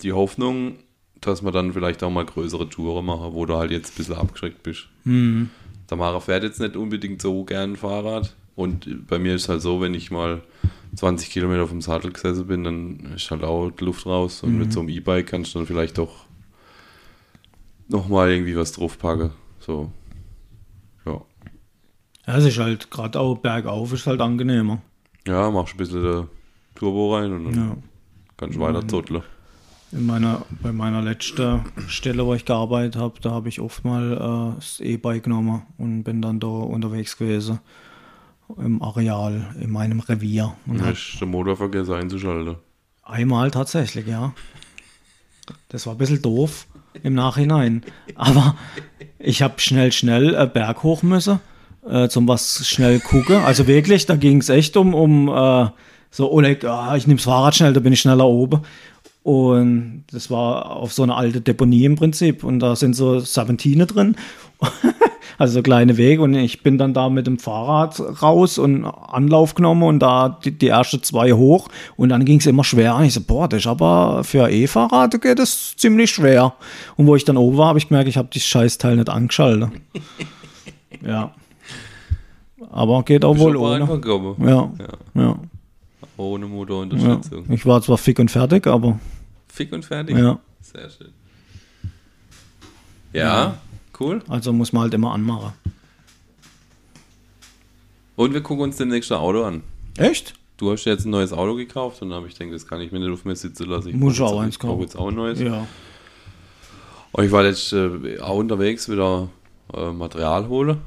die 0.02 0.14
Hoffnung, 0.14 0.78
dass 1.20 1.42
wir 1.44 1.52
dann 1.52 1.74
vielleicht 1.74 2.04
auch 2.04 2.10
mal 2.12 2.26
größere 2.26 2.70
Touren 2.70 3.06
machen, 3.06 3.34
wo 3.34 3.46
du 3.46 3.56
halt 3.56 3.72
jetzt 3.72 3.94
ein 3.94 3.98
bisschen 3.98 4.16
abgeschreckt 4.16 4.64
bist. 4.64 4.88
Mhm. 5.04 5.50
Tamara 5.88 6.20
fährt 6.20 6.44
jetzt 6.44 6.60
nicht 6.60 6.76
unbedingt 6.78 7.22
so 7.22 7.44
gern 7.44 7.76
Fahrrad. 7.76 8.36
Und 8.56 9.08
bei 9.08 9.20
mir 9.20 9.36
ist 9.36 9.50
halt 9.50 9.62
so, 9.62 9.82
wenn 9.82 9.94
ich 9.94 10.12
mal 10.12 10.42
20 10.96 11.30
Kilometer 11.30 11.66
dem 11.68 11.82
Sattel 11.82 12.12
gesessen 12.12 12.46
bin, 12.48 12.64
dann 12.64 13.14
ist 13.16 13.30
halt 13.32 13.44
auch 13.44 13.72
die 13.72 13.84
Luft 13.86 14.06
raus. 14.06 14.44
Und 14.44 14.58
mit 14.60 14.72
so 14.74 14.80
einem 14.82 14.90
E-Bike 14.90 15.28
kannst 15.28 15.54
du 15.54 15.60
dann 15.60 15.66
vielleicht 15.68 15.98
doch 15.98 16.26
nochmal 17.88 18.32
irgendwie 18.32 18.56
was 18.56 18.72
draufpacken. 18.74 19.32
So. 19.60 19.92
Ja. 21.06 21.22
Ja, 22.28 22.38
es 22.38 22.46
ist 22.46 22.58
halt 22.60 22.90
gerade 22.92 23.20
auch 23.20 23.36
bergauf 23.38 23.92
ist 23.94 24.08
halt 24.08 24.22
angenehmer. 24.22 24.82
Ja, 25.28 25.50
machst 25.52 25.74
ein 25.74 25.78
bisschen 25.78 26.04
der 26.04 26.28
Turbo 26.76 27.16
rein 27.16 27.32
und 27.34 27.46
dann 27.46 27.54
Ja. 27.56 27.78
kannst 28.38 28.56
du 28.58 28.62
weiter 28.62 28.88
zotteln. 28.88 29.24
In 29.92 30.06
meiner, 30.08 30.44
bei 30.64 30.72
meiner 30.72 31.02
letzten 31.04 31.62
Stelle, 31.88 32.26
wo 32.26 32.34
ich 32.34 32.46
gearbeitet 32.46 32.96
habe, 32.96 33.20
da 33.22 33.30
habe 33.32 33.48
ich 33.50 33.60
oft 33.62 33.86
mal 33.86 34.14
äh, 34.14 34.56
das 34.56 34.80
E-Bike 34.80 35.24
genommen 35.24 35.64
und 35.78 36.04
bin 36.04 36.22
dann 36.22 36.40
da 36.40 36.48
unterwegs 36.48 37.16
gewesen. 37.18 37.60
Im 38.58 38.82
Areal, 38.82 39.56
in 39.60 39.72
meinem 39.72 40.00
Revier. 40.00 40.56
Und 40.66 40.80
Dann 40.80 40.88
hab 40.88 40.96
hast 40.96 41.14
du 41.16 41.20
den 41.20 41.32
Motor 41.32 41.58
vergessen 41.58 41.94
einzuschalten. 41.94 42.56
Einmal 43.04 43.52
tatsächlich, 43.52 44.08
ja. 44.08 44.34
Das 45.70 45.86
war 45.86 45.96
ein 45.96 45.98
bisschen 45.98 46.22
doof 46.22 46.68
im 47.02 47.16
Nachhinein. 47.16 47.84
Aber 48.16 48.56
ich 49.20 49.42
habe 49.42 49.60
schnell, 49.60 49.92
schnell 49.92 50.36
äh, 50.36 50.46
Berg 50.46 50.84
hoch 50.84 51.04
müssen, 51.04 51.40
äh, 51.88 52.08
zum 52.10 52.28
was 52.28 52.68
schnell 52.68 53.00
gucken. 53.00 53.38
Also 53.38 53.68
wirklich, 53.68 54.06
da 54.06 54.16
ging 54.16 54.38
es 54.40 54.50
echt 54.50 54.78
um, 54.78 54.94
um 54.94 55.30
äh, 55.30 55.70
so, 56.12 56.32
Oleg, 56.32 56.64
ah, 56.66 56.96
ich 56.96 57.08
nehme 57.08 57.18
das 57.18 57.26
Fahrrad 57.26 57.56
schnell, 57.56 57.74
da 57.74 57.80
bin 57.80 57.94
ich 57.94 58.02
schneller 58.02 58.28
oben. 58.28 58.62
Und 59.24 60.04
das 60.12 60.30
war 60.30 60.70
auf 60.72 60.94
so 60.94 61.02
eine 61.04 61.16
alte 61.16 61.42
Deponie 61.42 61.86
im 61.86 61.96
Prinzip. 61.96 62.44
Und 62.44 62.60
da 62.60 62.76
sind 62.76 62.94
so 62.94 63.20
Serpentine 63.20 63.86
drin. 63.86 64.16
Also 65.38 65.56
so 65.56 65.62
kleine 65.64 65.98
Wege 65.98 66.22
und 66.22 66.34
ich 66.36 66.64
bin 66.64 66.78
dann 66.78 66.94
da 66.94 67.10
mit 67.10 67.28
dem 67.28 67.40
Fahrrad 67.40 68.00
raus 68.22 68.58
und 68.58 68.86
Anlauf 68.86 69.56
genommen 69.56 69.84
und 69.84 70.00
da 70.00 70.30
die, 70.44 70.52
die 70.52 70.68
ersten 70.68 71.02
zwei 71.04 71.34
hoch 71.34 71.70
und 71.96 72.10
dann 72.10 72.26
ging 72.26 72.40
es 72.40 72.46
immer 72.46 72.64
schwer. 72.64 72.96
Und 72.96 73.06
ich 73.06 73.14
so, 73.14 73.22
boah, 73.22 73.48
das 73.48 73.62
ist 73.62 73.68
aber 73.68 74.24
für 74.24 74.46
ein 74.46 74.54
E-Fahrrad 74.54 75.20
geht 75.22 75.40
das 75.40 75.76
ziemlich 75.78 76.12
schwer. 76.12 76.54
Und 76.96 77.08
wo 77.08 77.16
ich 77.16 77.26
dann 77.26 77.38
oben 77.38 77.58
war, 77.58 77.68
habe 77.70 77.80
ich 77.80 77.88
gemerkt, 77.88 78.08
ich 78.10 78.18
habe 78.18 78.30
dieses 78.32 78.48
Scheißteil 78.48 78.96
nicht 78.96 79.10
angeschaltet. 79.10 79.70
ja. 81.06 81.34
Aber 82.72 83.04
geht 83.04 83.24
auch 83.26 83.38
wohl 83.38 83.56
ohne. 83.56 83.80
Ja, 84.40 84.46
Ja. 84.48 84.72
ja, 85.14 85.36
Ohne 86.18 86.46
ja. 86.46 86.52
Motorunterstützung. 86.52 87.46
Ich 87.50 87.66
war 87.66 87.82
zwar 87.82 87.98
fick 87.98 88.20
und 88.20 88.32
fertig, 88.32 88.66
aber 88.68 89.00
Fick 89.48 89.72
und 89.72 89.86
fertig. 89.86 90.18
ja. 90.18 90.40
Sehr 90.62 90.90
schön. 90.90 91.10
Ja, 93.12 93.58
cool. 94.00 94.22
Also 94.28 94.54
muss 94.54 94.74
man 94.74 94.84
halt 94.84 94.94
immer 94.94 95.12
anmachen. 95.14 95.54
Und 98.16 98.34
wir 98.34 98.42
gucken 98.42 98.64
uns 98.66 98.78
demnächst 98.78 99.12
ein 99.12 99.18
Auto 99.18 99.44
an. 99.44 99.64
Echt? 99.98 100.34
Du 100.58 100.72
hast 100.72 100.86
jetzt 100.86 101.06
ein 101.06 101.10
neues 101.10 101.34
Auto 101.34 101.56
gekauft 101.56 102.02
und 102.02 102.10
dann 102.10 102.18
habe 102.18 102.28
ich 102.28 102.38
gedacht, 102.38 102.54
das 102.54 102.68
kann 102.68 102.80
ich 102.82 102.92
mir 102.92 103.00
nicht 103.00 103.10
auf 103.12 103.26
mir 103.26 103.36
sitzen 103.36 103.68
lassen. 103.70 103.90
Ich 103.90 103.96
Muss 103.96 104.14
ich 104.14 104.22
auch 104.22 104.40
eins 104.40 104.56
Ich 104.56 104.60
kaufen. 104.60 104.82
jetzt 104.82 104.96
auch 104.96 105.08
ein 105.10 105.16
neues. 105.16 105.40
Ja. 105.40 105.68
Und 107.12 107.26
ich 107.26 107.32
war 107.32 107.44
jetzt 107.44 107.74
äh, 107.74 108.20
auch 108.20 108.38
unterwegs, 108.38 108.88
wieder 108.90 109.30
äh, 109.74 109.92
Material 109.92 110.48
hole. 110.48 110.78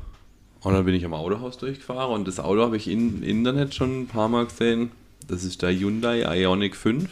Und 0.61 0.73
dann 0.73 0.85
bin 0.85 0.95
ich 0.95 1.05
am 1.05 1.15
Autohaus 1.15 1.59
durchgefahren 1.59 2.13
und 2.15 2.27
das 2.27 2.41
Auto 2.41 2.61
habe 2.63 2.77
ich 2.77 2.89
im 2.89 3.23
Internet 3.23 3.75
schon 3.75 4.03
ein 4.03 4.07
paar 4.07 4.29
Mal 4.29 4.47
gesehen. 4.47 4.91
Das 5.29 5.45
ist 5.45 5.63
der 5.63 5.71
Hyundai 5.73 6.23
Ioniq 6.43 6.75
5. 6.77 7.11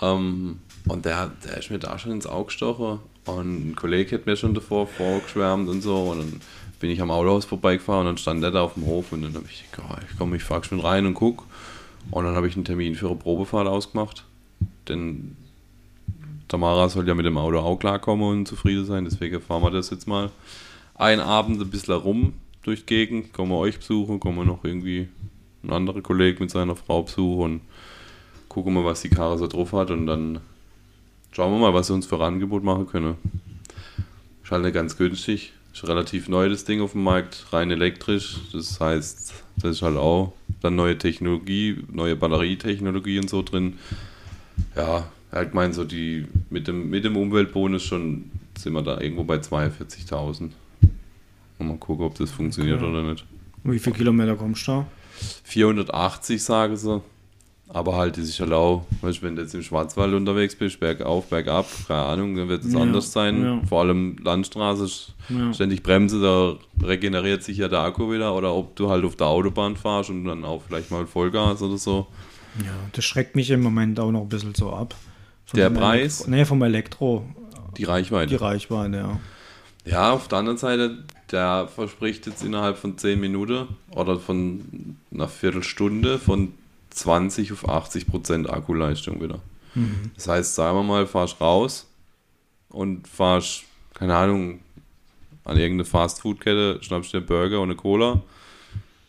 Ähm, 0.00 0.58
und 0.88 1.04
der, 1.04 1.32
der 1.44 1.58
ist 1.58 1.70
mir 1.70 1.78
da 1.78 1.98
schon 1.98 2.12
ins 2.12 2.26
Auge 2.26 2.46
gestochen. 2.46 3.00
Und 3.26 3.70
ein 3.70 3.76
Kollege 3.76 4.16
hat 4.16 4.26
mir 4.26 4.36
schon 4.36 4.54
davor 4.54 4.86
vorgeschwärmt 4.86 5.68
und 5.68 5.82
so. 5.82 6.10
Und 6.10 6.18
dann 6.18 6.40
bin 6.80 6.90
ich 6.90 7.00
am 7.00 7.10
Autohaus 7.10 7.44
vorbeigefahren 7.44 8.02
und 8.02 8.06
dann 8.06 8.18
stand 8.18 8.42
der 8.42 8.52
da 8.52 8.62
auf 8.62 8.74
dem 8.74 8.86
Hof. 8.86 9.12
Und 9.12 9.22
dann 9.22 9.34
habe 9.34 9.46
ich 9.50 9.70
gedacht, 9.70 9.98
ich 10.10 10.16
komme, 10.16 10.36
ich 10.36 10.44
fahre 10.44 10.64
schon 10.64 10.80
rein 10.80 11.06
und 11.06 11.14
guck. 11.14 11.44
Und 12.10 12.24
dann 12.24 12.36
habe 12.36 12.46
ich 12.46 12.54
einen 12.54 12.64
Termin 12.64 12.94
für 12.94 13.08
eine 13.08 13.16
Probefahrt 13.16 13.66
ausgemacht. 13.66 14.24
Denn 14.88 15.36
Tamara 16.48 16.88
soll 16.88 17.08
ja 17.08 17.14
mit 17.14 17.26
dem 17.26 17.38
Auto 17.38 17.58
auch 17.58 17.76
klarkommen 17.78 18.28
und 18.28 18.48
zufrieden 18.48 18.84
sein. 18.84 19.04
Deswegen 19.04 19.40
fahren 19.40 19.62
wir 19.62 19.70
das 19.70 19.90
jetzt 19.90 20.06
mal 20.06 20.30
einen 20.94 21.20
Abend 21.20 21.60
ein 21.60 21.70
bisschen 21.70 21.94
rum 21.94 22.34
durch 22.62 22.80
die 22.80 22.86
Gegend. 22.86 23.32
Kommen 23.32 23.50
wir 23.50 23.58
euch 23.58 23.78
besuchen, 23.78 24.20
kommen 24.20 24.38
wir 24.38 24.44
noch 24.44 24.64
irgendwie 24.64 25.08
ein 25.64 25.72
anderer 25.72 26.00
Kollege 26.00 26.40
mit 26.40 26.50
seiner 26.50 26.76
Frau 26.76 27.02
besuchen 27.02 27.42
und 27.42 27.60
gucken 28.48 28.74
wir, 28.74 28.84
was 28.84 29.02
die 29.02 29.10
Karre 29.10 29.36
so 29.36 29.48
drauf 29.48 29.72
hat. 29.72 29.90
Und 29.90 30.06
dann 30.06 30.40
schauen 31.36 31.52
wir 31.52 31.58
mal, 31.58 31.74
was 31.74 31.88
sie 31.88 31.92
uns 31.92 32.06
für 32.06 32.16
ein 32.16 32.22
Angebot 32.22 32.64
machen 32.64 32.86
können. 32.86 33.16
Ist 34.42 34.50
halt 34.50 34.62
nicht 34.62 34.72
ganz 34.72 34.96
günstig. 34.96 35.52
Ist 35.74 35.86
relativ 35.86 36.30
neu 36.30 36.48
das 36.48 36.64
Ding 36.64 36.80
auf 36.80 36.92
dem 36.92 37.02
Markt, 37.02 37.44
rein 37.52 37.70
elektrisch. 37.70 38.38
Das 38.54 38.80
heißt, 38.80 39.34
das 39.58 39.70
ist 39.70 39.82
halt 39.82 39.98
auch 39.98 40.32
dann 40.62 40.76
neue 40.76 40.96
Technologie, 40.96 41.84
neue 41.92 42.16
Batterietechnologie 42.16 43.18
und 43.18 43.28
so 43.28 43.42
drin. 43.42 43.78
Ja, 44.74 45.10
halt 45.30 45.52
mein 45.52 45.74
so 45.74 45.84
die 45.84 46.24
mit 46.48 46.68
dem, 46.68 46.88
mit 46.88 47.04
dem 47.04 47.18
Umweltbonus 47.18 47.82
schon 47.82 48.30
sind 48.56 48.72
wir 48.72 48.80
da 48.82 48.98
irgendwo 48.98 49.24
bei 49.24 49.36
42.000. 49.36 50.52
Und 51.58 51.68
Mal 51.68 51.76
gucken, 51.76 52.06
ob 52.06 52.14
das 52.14 52.30
funktioniert 52.30 52.80
Okay. 52.80 52.90
oder 52.90 53.02
nicht. 53.02 53.26
Wie 53.62 53.78
viele 53.78 53.96
Kilometer 53.96 54.36
kommst 54.36 54.66
du 54.68 54.72
da? 54.72 54.86
480 55.44 56.42
sagen 56.42 56.76
sie. 56.78 57.02
Aber 57.68 57.96
halt, 57.96 58.16
ist 58.16 58.38
halt 58.38 58.52
auch, 58.52 58.84
weißt, 59.00 59.18
du, 59.18 59.22
wenn 59.22 59.34
du 59.36 59.42
jetzt 59.42 59.54
im 59.54 59.62
Schwarzwald 59.62 60.14
unterwegs 60.14 60.54
bist, 60.54 60.78
bergauf, 60.78 61.26
bergab, 61.26 61.66
keine 61.88 62.02
Ahnung, 62.04 62.36
dann 62.36 62.48
wird 62.48 62.64
es 62.64 62.72
Ja, 62.72 62.80
anders 62.80 63.12
sein. 63.12 63.42
ja. 63.42 63.60
Vor 63.68 63.80
allem 63.80 64.16
Landstraße, 64.22 64.88
Ja. 65.28 65.52
ständig 65.52 65.82
Bremse, 65.82 66.20
da 66.20 66.86
regeneriert 66.86 67.42
sich 67.42 67.58
ja 67.58 67.66
der 67.68 67.80
Akku 67.80 68.10
wieder. 68.12 68.34
Oder 68.36 68.54
ob 68.54 68.76
du 68.76 68.88
halt 68.88 69.04
auf 69.04 69.16
der 69.16 69.26
Autobahn 69.26 69.76
fahrst 69.76 70.10
und 70.10 70.24
dann 70.24 70.44
auch 70.44 70.62
vielleicht 70.66 70.90
mal 70.92 71.06
Vollgas 71.06 71.60
oder 71.60 71.76
so. 71.76 72.06
Ja, 72.64 72.70
das 72.92 73.04
schreckt 73.04 73.34
mich 73.34 73.50
im 73.50 73.62
Moment 73.62 73.98
auch 73.98 74.12
noch 74.12 74.22
ein 74.22 74.28
bisschen 74.28 74.54
so 74.54 74.72
ab. 74.72 74.94
Von 75.44 75.58
Der 75.58 75.68
Preis? 75.70 76.20
Elektro, 76.20 76.30
nee, 76.30 76.44
vom 76.44 76.62
Elektro, 76.62 77.24
Die 77.76 77.84
Reichweite. 77.84 78.28
die 78.30 78.36
Reichweite, 78.36 78.96
ja. 78.96 79.20
Ja, 79.84 80.12
auf 80.12 80.28
der 80.28 80.38
anderen 80.38 80.58
Seite, 80.58 81.04
der 81.30 81.68
verspricht 81.68 82.26
jetzt 82.26 82.44
innerhalb 82.44 82.76
von 82.78 82.96
10 82.96 83.20
Minuten 83.20 83.66
oder 83.90 84.18
von 84.18 84.96
einer 85.12 85.28
Viertelstunde 85.28 86.18
von 86.18 86.52
20 86.96 87.52
auf 87.52 87.68
80 87.68 88.06
Prozent 88.06 88.50
Akkuleistung 88.50 89.20
wieder. 89.20 89.40
Das 90.14 90.26
heißt, 90.26 90.54
sagen 90.54 90.78
wir 90.78 90.82
mal, 90.82 91.06
fahrst 91.06 91.38
raus 91.40 91.86
und 92.70 93.06
fahrst, 93.06 93.64
keine 93.92 94.16
Ahnung, 94.16 94.60
an 95.44 95.58
irgendeine 95.58 95.84
Fastfood-Kette, 95.84 96.78
schnappst 96.80 97.12
dir 97.12 97.18
einen 97.18 97.26
Burger 97.26 97.60
und 97.60 97.68
eine 97.68 97.76
Cola, 97.76 98.22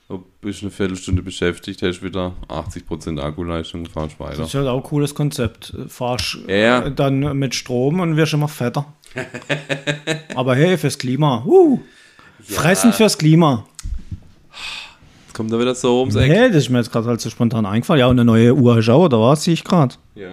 du 0.10 0.26
bist 0.42 0.62
eine 0.62 0.72
Viertelstunde 0.72 1.22
beschäftigt, 1.24 1.82
hast 1.82 2.04
wieder 2.04 2.34
80 2.50 2.86
Prozent 2.86 3.20
Akkuleistung 3.22 3.82
und 3.82 3.88
fahrst 3.90 4.20
weiter. 4.20 4.38
Das 4.40 4.50
ist 4.50 4.56
halt 4.56 4.68
auch 4.68 4.78
ein 4.78 4.84
cooles 4.84 5.16
Konzept. 5.16 5.74
Fahrst 5.88 6.38
Ja. 6.48 6.90
dann 6.90 7.38
mit 7.38 7.56
Strom 7.56 8.02
und 8.02 8.18
wirst 8.18 8.34
immer 8.34 8.50
fetter. 8.50 8.94
Aber 10.36 10.56
hey, 10.56 10.78
fürs 10.78 10.98
Klima. 10.98 11.44
Uh, 11.46 11.80
Fressen 12.42 12.92
fürs 12.94 13.18
Klima. 13.18 13.66
Kommt 15.38 15.52
er 15.52 15.60
wieder 15.60 15.76
so 15.76 16.00
ums 16.00 16.16
Eck. 16.16 16.32
Hey, 16.32 16.48
das 16.48 16.64
ist 16.64 16.70
mir 16.72 16.80
jetzt 16.80 16.92
gerade 16.92 17.06
halt 17.06 17.22
so 17.22 17.30
spontan 17.30 17.64
eingefallen. 17.68 18.00
Ja, 18.00 18.08
und 18.08 18.20
eine 18.20 18.26
neue 18.26 18.56
Uhr 18.56 18.76
hast 18.76 18.88
du 18.88 18.92
auch, 18.92 19.06
oder 19.06 19.22
was? 19.22 19.44
Sehe 19.44 19.54
ich 19.54 19.64
gerade. 19.64 19.94
Ja. 20.16 20.32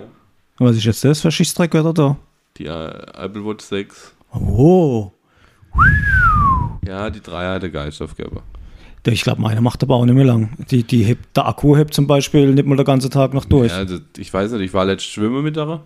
Was 0.56 0.76
ist 0.76 0.84
jetzt 0.84 1.04
das 1.04 1.20
für 1.20 1.30
Schießdreck 1.30 1.74
wieder 1.74 1.92
da? 1.92 2.16
Die 2.56 2.64
äh, 2.64 2.88
Apple 3.12 3.44
Watch 3.44 3.66
6. 3.66 4.14
Oh. 4.32 5.12
Ja, 6.86 7.10
die 7.10 7.20
Dreier 7.20 7.56
hat 7.56 7.62
der 7.64 7.68
Geiststoffgeber. 7.68 8.42
Ich 9.06 9.20
glaube, 9.20 9.42
meine 9.42 9.60
macht 9.60 9.82
aber 9.82 9.96
auch 9.96 10.06
nicht 10.06 10.14
mehr 10.14 10.24
lang. 10.24 10.56
Die, 10.70 10.84
die 10.84 11.02
hebt, 11.02 11.36
der 11.36 11.48
Akku 11.48 11.76
hebt 11.76 11.92
zum 11.92 12.06
Beispiel 12.06 12.54
nicht 12.54 12.66
mal 12.66 12.76
den 12.76 12.86
ganzen 12.86 13.10
Tag 13.10 13.34
noch 13.34 13.44
durch. 13.44 13.72
Ja, 13.72 13.84
das, 13.84 14.00
ich 14.16 14.32
weiß 14.32 14.52
nicht, 14.52 14.62
ich 14.62 14.72
war 14.72 14.86
letzt 14.86 15.04
schwimmen 15.04 15.44
mit 15.44 15.56
der. 15.56 15.82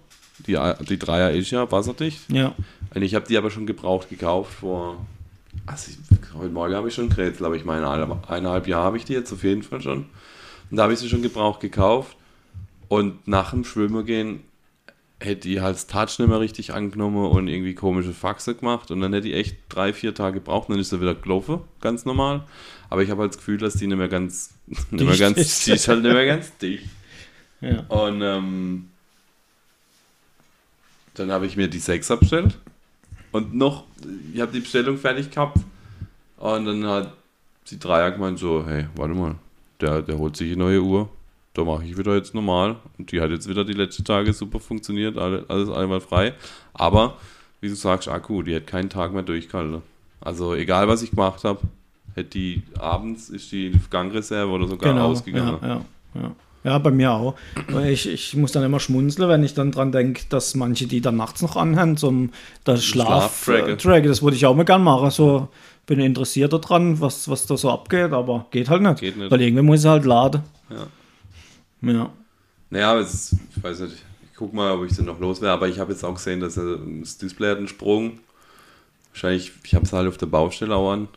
Die, 0.46 0.56
die 0.88 0.98
Dreier 1.00 1.32
ist 1.32 1.50
ja 1.50 1.68
wasserdicht. 1.72 2.20
Ja. 2.30 2.54
Und 2.94 3.02
ich 3.02 3.16
habe 3.16 3.26
die 3.26 3.36
aber 3.36 3.50
schon 3.50 3.66
gebraucht 3.66 4.10
gekauft 4.10 4.52
vor. 4.52 4.98
Also 5.68 5.90
ich, 5.90 6.34
heute 6.34 6.50
Morgen 6.50 6.74
habe 6.74 6.88
ich 6.88 6.94
schon 6.94 7.10
Krätsel, 7.10 7.44
aber 7.44 7.54
ich 7.54 7.64
meine, 7.64 7.88
eineinhalb, 7.88 8.30
eineinhalb 8.30 8.66
Jahre 8.66 8.84
habe 8.84 8.96
ich 8.96 9.04
die 9.04 9.12
jetzt 9.12 9.32
auf 9.32 9.44
jeden 9.44 9.62
Fall 9.62 9.82
schon. 9.82 10.06
Und 10.70 10.76
da 10.76 10.84
habe 10.84 10.94
ich 10.94 10.98
sie 10.98 11.08
schon 11.08 11.22
gebraucht 11.22 11.60
gekauft. 11.60 12.16
Und 12.88 13.28
nach 13.28 13.50
dem 13.50 13.64
Schwimmen 13.64 14.06
gehen 14.06 14.40
hätte 15.20 15.42
die 15.42 15.60
halt 15.60 15.88
Touch 15.88 16.18
nicht 16.18 16.28
mehr 16.28 16.40
richtig 16.40 16.72
angenommen 16.72 17.26
und 17.26 17.48
irgendwie 17.48 17.74
komische 17.74 18.14
Faxe 18.14 18.54
gemacht. 18.54 18.90
Und 18.90 19.00
dann 19.02 19.12
hätte 19.12 19.26
die 19.28 19.34
echt 19.34 19.56
drei, 19.68 19.92
vier 19.92 20.14
Tage 20.14 20.40
gebraucht 20.40 20.68
und 20.68 20.74
dann 20.74 20.80
ist 20.80 20.88
sie 20.88 21.00
wieder 21.02 21.14
gelaufen, 21.14 21.60
ganz 21.82 22.06
normal. 22.06 22.44
Aber 22.88 23.02
ich 23.02 23.10
habe 23.10 23.22
halt 23.22 23.32
das 23.32 23.38
Gefühl, 23.38 23.58
dass 23.58 23.74
die 23.74 23.86
nicht 23.86 23.98
mehr 23.98 24.08
ganz, 24.08 24.54
nicht 24.66 24.90
mehr 24.90 25.06
Dicht 25.08 25.20
ganz, 25.20 25.38
ist. 25.38 25.66
die 25.66 25.72
ist 25.72 25.88
halt 25.88 26.02
nicht 26.02 26.14
mehr 26.14 26.26
ganz 26.26 26.56
dicht. 26.62 26.88
ja. 27.60 27.80
Und 27.88 28.22
ähm, 28.22 28.88
dann 31.12 31.30
habe 31.30 31.46
ich 31.46 31.56
mir 31.56 31.68
die 31.68 31.80
6 31.80 32.08
bestellt. 32.20 32.56
Und 33.38 33.54
noch, 33.54 33.84
ich 34.34 34.40
habe 34.40 34.52
die 34.52 34.60
Bestellung 34.60 34.98
fertig 34.98 35.30
gehabt. 35.30 35.58
Und 36.38 36.64
dann 36.64 36.84
hat 36.86 37.12
die 37.70 37.78
Dreier 37.78 38.10
gemeint 38.10 38.38
so, 38.38 38.64
hey, 38.66 38.86
warte 38.96 39.14
mal, 39.14 39.36
der, 39.80 40.02
der 40.02 40.18
holt 40.18 40.36
sich 40.36 40.48
eine 40.52 40.64
neue 40.64 40.82
Uhr. 40.82 41.08
Da 41.54 41.64
mache 41.64 41.84
ich 41.84 41.96
wieder 41.96 42.14
jetzt 42.16 42.34
normal. 42.34 42.76
Und 42.98 43.12
die 43.12 43.20
hat 43.20 43.30
jetzt 43.30 43.48
wieder 43.48 43.64
die 43.64 43.74
letzten 43.74 44.04
Tage 44.04 44.32
super 44.32 44.58
funktioniert, 44.58 45.16
alle, 45.16 45.44
alles 45.48 45.70
einmal 45.70 46.00
frei. 46.00 46.34
Aber, 46.72 47.16
wie 47.60 47.68
du 47.68 47.74
sagst, 47.74 48.08
Akku, 48.08 48.42
die 48.42 48.56
hat 48.56 48.66
keinen 48.66 48.90
Tag 48.90 49.12
mehr 49.12 49.22
durchgehalten. 49.22 49.82
Also 50.20 50.54
egal, 50.54 50.88
was 50.88 51.02
ich 51.02 51.10
gemacht 51.10 51.44
habe, 51.44 51.60
hätte 52.14 52.30
die 52.30 52.62
abends, 52.76 53.28
ist 53.28 53.52
die 53.52 53.72
Gangreserve 53.90 54.50
oder 54.50 54.66
sogar 54.66 55.00
ausgegangen. 55.00 55.58
Genau, 55.60 55.74
Ja, 55.74 55.84
ja, 56.14 56.22
ja. 56.22 56.32
Ja, 56.64 56.78
bei 56.78 56.90
mir 56.90 57.12
auch. 57.12 57.34
Ich, 57.86 58.08
ich 58.08 58.36
muss 58.36 58.52
dann 58.52 58.64
immer 58.64 58.80
schmunzeln, 58.80 59.28
wenn 59.28 59.42
ich 59.42 59.54
dann 59.54 59.70
dran 59.70 59.92
denke, 59.92 60.22
dass 60.28 60.54
manche 60.54 60.86
die 60.86 61.00
dann 61.00 61.16
nachts 61.16 61.40
noch 61.40 61.56
anhören, 61.56 61.96
zum 61.96 62.30
das 62.64 62.84
Schlaf 62.84 63.44
Schlaftracker. 63.44 63.94
äh. 63.94 64.08
Das 64.08 64.22
würde 64.22 64.36
ich 64.36 64.44
auch 64.44 64.54
mal 64.56 64.64
gern 64.64 64.82
machen. 64.82 65.10
So 65.10 65.48
bin 65.86 66.00
interessiert 66.00 66.52
daran, 66.52 67.00
was, 67.00 67.28
was 67.28 67.46
da 67.46 67.56
so 67.56 67.70
abgeht, 67.70 68.12
aber 68.12 68.46
geht 68.50 68.68
halt 68.68 68.82
nicht. 68.82 69.00
Geht 69.00 69.16
nicht. 69.16 69.30
Weil 69.30 69.40
irgendwie 69.40 69.62
muss 69.62 69.80
ich 69.80 69.86
halt 69.86 70.04
laden. 70.04 70.42
Ja. 70.70 70.86
Ja. 71.90 72.10
Naja, 72.70 72.98
ist, 72.98 73.36
ich 73.56 73.62
weiß 73.62 73.80
nicht, 73.80 73.94
ich 73.94 74.36
guck 74.36 74.52
mal, 74.52 74.72
ob 74.72 74.84
ich 74.84 74.92
sie 74.92 75.02
noch 75.02 75.18
los 75.18 75.40
wäre, 75.40 75.52
aber 75.52 75.68
ich 75.68 75.78
habe 75.78 75.92
jetzt 75.92 76.04
auch 76.04 76.14
gesehen, 76.14 76.40
dass 76.40 76.56
er, 76.58 76.78
das 77.00 77.16
Display 77.16 77.50
hat 77.50 77.58
einen 77.58 77.68
Sprung. 77.68 78.18
Wahrscheinlich, 79.12 79.52
ich 79.64 79.74
habe 79.74 79.84
es 79.86 79.92
halt 79.92 80.06
auf 80.08 80.18
der 80.18 80.26
Baustelle 80.26 80.74
auch 80.74 80.92
an. 80.92 81.08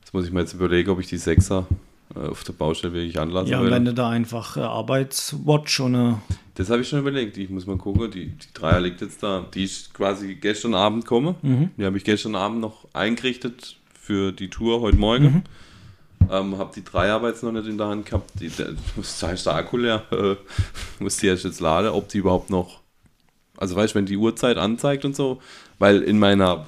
Jetzt 0.00 0.14
muss 0.14 0.26
ich 0.26 0.32
mir 0.32 0.40
jetzt 0.40 0.54
überlegen, 0.54 0.90
ob 0.90 1.00
ich 1.00 1.08
die 1.08 1.18
6er 1.18 1.60
äh, 1.60 1.64
auf 2.14 2.44
der 2.44 2.52
Baustelle 2.52 2.92
wirklich 2.92 3.18
anlassen 3.18 3.50
Ja, 3.50 3.60
und 3.60 3.70
wenn 3.70 3.84
du 3.84 3.94
da 3.94 4.10
einfach 4.10 4.56
äh, 4.56 4.60
Arbeitswatch 4.60 5.80
und 5.80 5.94
eine 5.94 6.22
Das 6.54 6.70
habe 6.70 6.82
ich 6.82 6.88
schon 6.88 7.00
überlegt. 7.00 7.36
Ich 7.36 7.50
muss 7.50 7.66
mal 7.66 7.76
gucken. 7.76 8.10
Die, 8.10 8.26
die 8.26 8.52
Dreier 8.52 8.80
liegt 8.80 9.00
jetzt 9.00 9.22
da. 9.22 9.46
Die 9.54 9.64
ist 9.64 9.94
quasi 9.94 10.34
gestern 10.34 10.74
Abend 10.74 11.04
gekommen. 11.04 11.34
Mhm. 11.42 11.70
Die 11.76 11.84
habe 11.84 11.96
ich 11.96 12.04
gestern 12.04 12.36
Abend 12.36 12.60
noch 12.60 12.86
eingerichtet 12.92 13.76
für 14.00 14.32
die 14.32 14.48
Tour 14.48 14.80
heute 14.80 14.98
Morgen. 14.98 15.24
Mhm. 15.24 15.42
Ähm, 16.30 16.58
habe 16.58 16.72
die 16.74 16.84
Dreier 16.84 17.22
jetzt 17.26 17.42
noch 17.42 17.52
nicht 17.52 17.66
in 17.66 17.78
der 17.78 17.88
Hand 17.88 18.06
gehabt. 18.06 18.30
Die, 18.40 18.48
der, 18.48 18.68
da 19.20 19.30
ist 19.30 19.46
der 19.46 19.54
Akku 19.54 19.76
leer. 19.76 20.04
Äh, 20.12 20.36
muss 21.02 21.16
die 21.16 21.26
erst 21.26 21.44
jetzt 21.44 21.60
laden, 21.60 21.90
ob 21.90 22.08
die 22.08 22.18
überhaupt 22.18 22.50
noch. 22.50 22.80
Also 23.56 23.76
weißt 23.76 23.94
du, 23.94 23.98
wenn 23.98 24.06
die 24.06 24.16
Uhrzeit 24.16 24.56
anzeigt 24.56 25.04
und 25.04 25.16
so. 25.16 25.40
Weil 25.78 26.02
in 26.02 26.18
meiner 26.18 26.66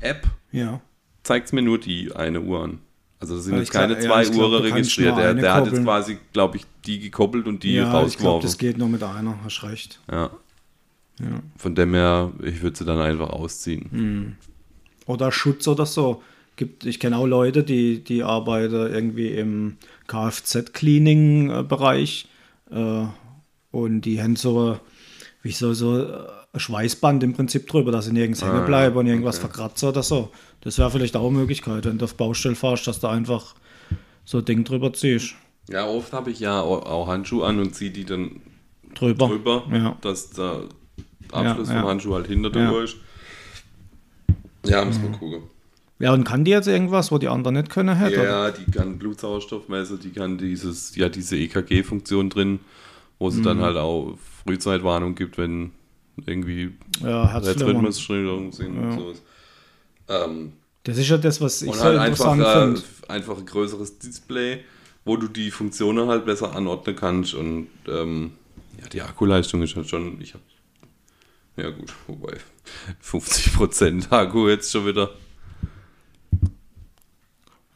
App 0.00 0.26
ja. 0.52 0.80
zeigt 1.22 1.46
es 1.46 1.52
mir 1.52 1.62
nur 1.62 1.78
die 1.78 2.14
eine 2.14 2.40
Uhr 2.40 2.64
an. 2.64 2.78
Also 3.20 3.36
da 3.36 3.42
sind 3.42 3.58
jetzt 3.58 3.70
glaub- 3.70 3.82
keine 3.82 3.94
ja, 3.94 4.00
zwei 4.00 4.24
glaub, 4.24 4.50
Uhren 4.50 4.62
registriert. 4.62 5.16
Der, 5.18 5.34
der 5.34 5.54
hat 5.54 5.66
jetzt 5.66 5.84
quasi, 5.84 6.18
glaube 6.32 6.56
ich, 6.56 6.64
die 6.86 6.98
gekoppelt 6.98 7.46
und 7.46 7.62
die 7.62 7.74
ja, 7.74 7.82
ich 7.82 7.90
glaube, 7.90 8.04
rausgeworfen. 8.04 8.42
das 8.42 8.58
geht 8.58 8.78
nur 8.78 8.88
mit 8.88 9.02
einer, 9.02 9.38
hast 9.44 9.62
recht. 9.62 10.00
Ja. 10.10 10.30
Ja. 11.20 11.42
Von 11.56 11.74
dem 11.74 11.92
her, 11.92 12.32
ich 12.42 12.62
würde 12.62 12.78
sie 12.78 12.86
dann 12.86 12.98
einfach 12.98 13.28
ausziehen. 13.28 14.38
Oder 15.04 15.30
Schutz 15.32 15.68
oder 15.68 15.84
so. 15.84 16.22
Gibt, 16.56 16.86
ich 16.86 16.98
kenne 16.98 17.18
auch 17.18 17.26
Leute, 17.26 17.62
die, 17.62 18.02
die 18.02 18.22
arbeiten 18.22 18.74
irgendwie 18.74 19.28
im 19.28 19.76
Kfz-Cleaning-Bereich 20.08 22.26
äh, 22.70 23.04
und 23.70 24.00
die 24.02 24.22
haben 24.22 24.36
so, 24.36 24.78
wie 25.42 25.52
so, 25.52 25.74
so 25.74 26.06
ein 26.52 26.60
Schweißband 26.60 27.22
im 27.22 27.32
Prinzip 27.32 27.68
drüber, 27.68 27.92
dass 27.92 28.06
sie 28.06 28.12
nirgends 28.12 28.42
hängen 28.42 28.66
bleiben 28.66 28.96
und 28.96 29.06
irgendwas 29.06 29.36
okay. 29.36 29.46
verkratzt 29.46 29.84
oder 29.84 30.02
so. 30.02 30.30
Das 30.62 30.78
wäre 30.78 30.90
vielleicht 30.90 31.16
auch 31.16 31.28
eine 31.28 31.38
Möglichkeit, 31.38 31.84
wenn 31.84 31.98
du 31.98 32.04
auf 32.06 32.14
Baustelle 32.16 32.56
fährst, 32.56 32.86
dass 32.86 32.98
du 33.00 33.06
einfach 33.06 33.54
so 34.24 34.38
ein 34.38 34.44
Ding 34.44 34.64
drüber 34.64 34.92
ziehst. 34.92 35.34
Ja, 35.68 35.86
oft 35.86 36.12
habe 36.12 36.30
ich 36.30 36.40
ja 36.40 36.60
auch, 36.60 37.06
Handschuhe 37.06 37.46
an 37.46 37.60
und 37.60 37.74
ziehe 37.74 37.90
die 37.92 38.04
dann 38.04 38.40
Drüber. 38.94 39.28
drüber, 39.28 39.62
Ja. 39.72 39.96
dass 40.00 40.30
der 40.30 40.64
Abschluss 41.30 41.68
Ja, 41.68 41.74
ja. 41.74 41.80
vom 41.82 41.90
Handschuh 41.90 42.14
halt 42.14 42.26
hinter 42.26 42.50
der 42.50 42.62
Ja. 42.64 42.82
Ist. 42.82 42.96
Ja, 44.66 44.84
muss 44.84 44.98
man 45.00 45.12
gucken. 45.12 45.42
Ja, 46.00 46.12
und 46.14 46.24
kann 46.24 46.44
die 46.44 46.50
jetzt 46.50 46.66
irgendwas, 46.66 47.12
wo 47.12 47.18
die 47.18 47.28
anderen 47.28 47.56
nicht 47.56 47.70
können 47.70 47.96
hätte? 47.96 48.20
oder? 48.20 48.28
Ja, 48.28 48.50
die 48.50 48.70
kann 48.70 48.98
Blutsauerstoff 48.98 49.68
messen, 49.68 50.00
die 50.00 50.10
kann 50.10 50.38
dieses, 50.38 50.92
die 50.92 51.04
hat 51.04 51.14
diese 51.14 51.36
EKG-Funktion 51.36 52.30
drin, 52.30 52.60
wo 53.18 53.30
sie 53.30 53.40
Mhm. 53.40 53.44
dann 53.44 53.60
halt 53.60 53.76
auch 53.76 54.16
Frühzeitwarnung 54.44 55.14
gibt, 55.14 55.36
wenn 55.38 55.72
irgendwie 56.26 56.72
Ja. 57.02 57.28
Herzrhythmusstörungen 57.30 58.52
sind 58.52 58.76
und 58.78 58.92
sowas. 58.92 59.22
Ähm, 60.08 60.52
Das 60.84 60.98
ist 60.98 61.08
ja 61.08 61.18
das, 61.18 61.40
was 61.40 61.62
ich 61.62 61.68
und 61.70 61.80
halt 61.80 61.98
einfach, 61.98 62.36
äh, 62.38 62.74
einfach 63.08 63.38
ein 63.38 63.46
größeres 63.46 63.98
Display, 63.98 64.64
wo 65.04 65.16
du 65.16 65.28
die 65.28 65.50
Funktionen 65.50 66.08
halt 66.08 66.24
besser 66.26 66.54
anordnen 66.54 66.96
kannst 66.96 67.34
und 67.34 67.68
ähm, 67.88 68.32
ja, 68.80 68.88
die 68.88 69.02
Akkuleistung 69.02 69.62
ist 69.62 69.76
halt 69.76 69.88
schon, 69.88 70.20
ich 70.20 70.34
habe 70.34 70.42
ja 71.56 71.70
gut, 71.70 71.92
wobei 72.06 72.36
50% 73.04 74.10
Akku 74.10 74.48
jetzt 74.48 74.70
schon 74.72 74.86
wieder. 74.86 75.10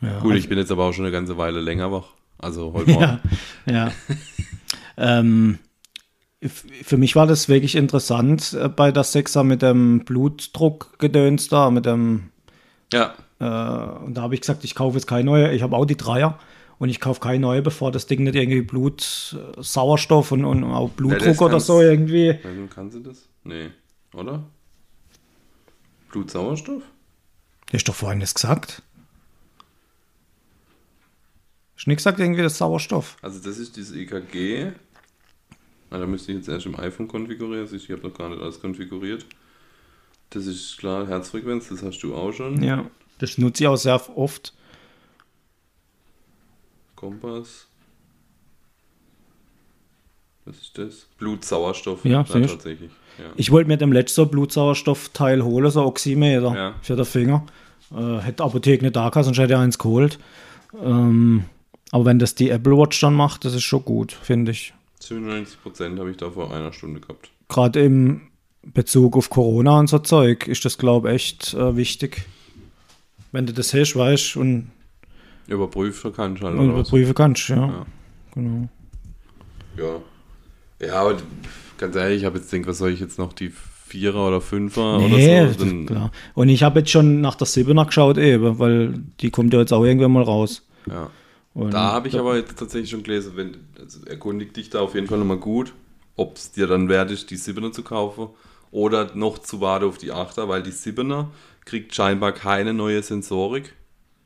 Ja, 0.01 0.21
Gut, 0.21 0.35
ich 0.37 0.49
bin 0.49 0.59
jetzt 0.59 0.71
aber 0.71 0.85
auch 0.85 0.93
schon 0.93 1.05
eine 1.05 1.13
ganze 1.13 1.37
Weile 1.39 1.61
länger 1.61 1.91
wach. 1.93 2.09
Also 2.39 2.73
heute 2.75 2.91
Ja, 2.91 2.99
Morgen. 2.99 3.21
ja. 3.67 3.93
ähm, 4.97 5.59
f- 5.63 5.64
für 6.49 6.97
mich 6.97 7.17
war 7.17 7.27
das 7.27 7.49
wirklich 7.49 7.75
interessant 7.75 8.53
äh, 8.53 8.69
bei 8.69 8.93
der 8.93 9.05
Sechser 9.05 9.45
mit 9.45 9.63
dem 9.63 10.05
Blutdruckgedöns 10.05 11.49
da, 11.49 11.71
mit 11.71 11.87
dem, 11.87 12.31
Ja. 12.93 13.15
äh, 13.41 14.05
und 14.05 14.15
da 14.15 14.23
habe 14.23 14.35
ich 14.35 14.41
gesagt, 14.41 14.65
ich 14.65 14.75
kaufe 14.75 14.97
jetzt 14.97 15.07
keine 15.07 15.25
neue, 15.25 15.53
ich 15.55 15.63
habe 15.63 15.77
auch 15.77 15.85
die 15.87 15.97
Dreier 15.97 16.39
und 16.79 16.89
ich 16.89 17.01
kaufe 17.01 17.21
keine 17.21 17.39
neue, 17.41 17.63
bevor 17.63 17.93
das 17.93 18.07
Ding 18.07 18.25
nicht 18.25 18.35
irgendwie 18.35 18.63
Blut, 18.63 19.37
äh, 19.57 19.63
Sauerstoff 19.63 20.33
und, 20.33 20.45
und 20.45 20.65
auch 20.65 20.91
Blutdruck 20.91 21.21
das 21.21 21.41
oder 21.41 21.61
so 21.61 21.81
irgendwie. 21.81 22.39
Kann 22.75 22.91
sie 22.91 23.03
das? 23.03 23.29
Nee, 23.45 23.71
oder? 24.13 24.43
Blutsauerstoff? 26.11 26.83
Du 27.71 27.73
hast 27.75 27.85
doch 27.89 27.95
vorhin 27.95 28.21
das 28.21 28.35
gesagt. 28.35 28.83
Du 31.77 31.91
nicht 31.91 31.99
gesagt, 31.99 32.21
irgendwie 32.21 32.43
das 32.43 32.57
Sauerstoff? 32.57 33.17
Also 33.21 33.41
das 33.41 33.59
ist 33.59 33.77
dieses 33.77 33.95
EKG. 33.95 34.73
Na, 35.95 36.01
da 36.01 36.07
müsste 36.07 36.33
ich 36.33 36.39
jetzt 36.39 36.49
erst 36.49 36.67
im 36.67 36.75
iPhone 36.77 37.07
konfigurieren. 37.07 37.69
Du, 37.69 37.77
Ich 37.77 37.89
habe 37.89 38.03
noch 38.09 38.13
gar 38.19 38.29
nicht 38.29 38.43
alles 38.43 38.61
konfiguriert. 38.61 39.25
Das 40.31 40.45
ist 40.45 40.77
klar, 40.77 41.07
Herzfrequenz, 41.07 41.69
das 41.69 41.85
hast 41.85 42.01
du 42.01 42.17
auch 42.17 42.33
schon. 42.33 42.61
Ja. 42.65 42.91
Das 43.19 43.39
nutze 43.39 43.63
ich 43.63 43.69
auch 43.69 43.77
sehr 43.77 44.01
oft. 44.19 44.53
Kompass. 46.97 47.69
Was 50.47 50.57
ist 50.57 50.77
das? 50.79 51.07
Blutsauerstoff. 51.17 52.05
Ja, 52.05 52.25
siehst. 52.25 52.51
tatsächlich. 52.55 52.91
Ja. 53.19 53.27
Ich 53.37 53.53
wollte 53.53 53.69
mir 53.69 53.77
dem 53.77 53.93
letzten 53.93 54.29
Blutsauerstoffteil 54.29 55.45
holen, 55.45 55.71
so 55.71 55.85
Oximeter 55.85 56.57
Ja. 56.57 56.75
für 56.83 56.97
den 56.97 57.05
Finger. 57.05 57.47
Äh, 57.97 58.19
hätte 58.19 58.43
Apotheke 58.43 58.83
nicht 58.83 58.97
da 58.97 59.11
gehabt, 59.11 59.27
sonst 59.27 59.39
hätte 59.39 59.53
ich 59.53 59.59
eins 59.61 59.79
geholt. 59.79 60.19
Ähm, 60.83 61.45
aber 61.93 62.05
wenn 62.07 62.19
das 62.19 62.35
die 62.35 62.51
Apple 62.51 62.77
Watch 62.77 62.99
dann 63.01 63.15
macht, 63.15 63.45
das 63.45 63.55
ist 63.55 63.63
schon 63.63 63.85
gut, 63.85 64.11
finde 64.11 64.51
ich. 64.51 64.75
97% 65.05 65.99
habe 65.99 66.11
ich 66.11 66.17
da 66.17 66.31
vor 66.31 66.53
einer 66.55 66.73
Stunde 66.73 67.01
gehabt. 67.01 67.31
Gerade 67.49 67.85
im 67.85 68.23
Bezug 68.63 69.17
auf 69.17 69.31
Corona 69.31 69.79
und 69.79 69.89
so 69.89 69.99
Zeug 69.99 70.49
ist 70.49 70.65
das, 70.65 70.79
glaube 70.79 71.09
ich, 71.11 71.15
echt 71.15 71.55
äh, 71.55 71.77
wichtig. 71.77 72.25
Wenn 73.33 73.47
du 73.47 73.53
das 73.53 73.75
hast, 73.75 73.97
weißt 73.97 74.37
und, 74.37 74.71
Überprüfen 75.47 76.13
kannst 76.15 76.43
du 76.43 76.47
halt. 76.47 76.57
und 76.59 76.69
was? 76.69 76.89
überprüfen 76.89 77.15
kannst, 77.15 77.49
ja. 77.49 77.57
Ja. 77.57 77.87
Genau. 78.35 78.69
Ja. 79.77 80.87
Ja, 80.87 80.95
aber 81.01 81.17
ganz 81.79 81.97
ehrlich, 81.97 82.21
ich 82.21 82.25
habe 82.25 82.39
jetzt 82.39 82.51
gedacht, 82.51 82.69
was 82.69 82.79
soll 82.79 82.91
ich 82.91 83.01
jetzt 83.01 83.19
noch 83.19 83.33
die 83.33 83.51
Vierer 83.51 84.29
oder 84.29 84.41
Fünfer 84.41 84.99
Nee, 84.99 85.43
oder 85.43 85.53
so? 85.53 85.65
Dann, 85.65 85.87
klar. 85.87 86.11
Und 86.35 86.49
ich 86.49 86.63
habe 86.63 86.81
jetzt 86.81 86.91
schon 86.91 87.21
nach 87.21 87.35
der 87.35 87.47
Siebener 87.47 87.85
geschaut 87.85 88.19
eben, 88.19 88.59
weil 88.59 88.95
die 89.21 89.31
kommt 89.31 89.53
ja 89.53 89.61
jetzt 89.61 89.73
auch 89.73 89.85
irgendwann 89.85 90.13
mal 90.13 90.23
raus. 90.23 90.67
ja. 90.89 91.11
Und 91.55 91.73
Da 91.73 91.93
habe 91.93 92.09
ich 92.09 92.19
aber 92.19 92.37
jetzt 92.37 92.59
tatsächlich 92.59 92.91
schon 92.91 93.05
gelesen, 93.05 93.33
wenn, 93.37 93.57
also 93.81 94.05
erkundig 94.07 94.55
dich 94.55 94.71
da 94.71 94.81
auf 94.81 94.95
jeden 94.95 95.07
Fall 95.07 95.19
nochmal 95.19 95.39
gut, 95.39 95.73
ob 96.17 96.37
es 96.37 96.53
dir 96.53 96.67
dann 96.67 96.89
wert 96.89 97.11
ist, 97.11 97.31
die 97.31 97.37
Siebener 97.37 97.73
zu 97.73 97.83
kaufen 97.83 98.29
oder 98.73 99.15
noch 99.15 99.39
zu 99.39 99.61
warten 99.61 99.87
auf 99.87 99.99
die 99.99 100.11
Achter, 100.11 100.49
weil 100.49 100.63
die 100.63 100.73
Siebener 100.73 101.31
kriegt 101.65 101.95
scheinbar 101.95 102.33
keine 102.33 102.75
neue 102.75 103.03
Sensorik. 103.03 103.73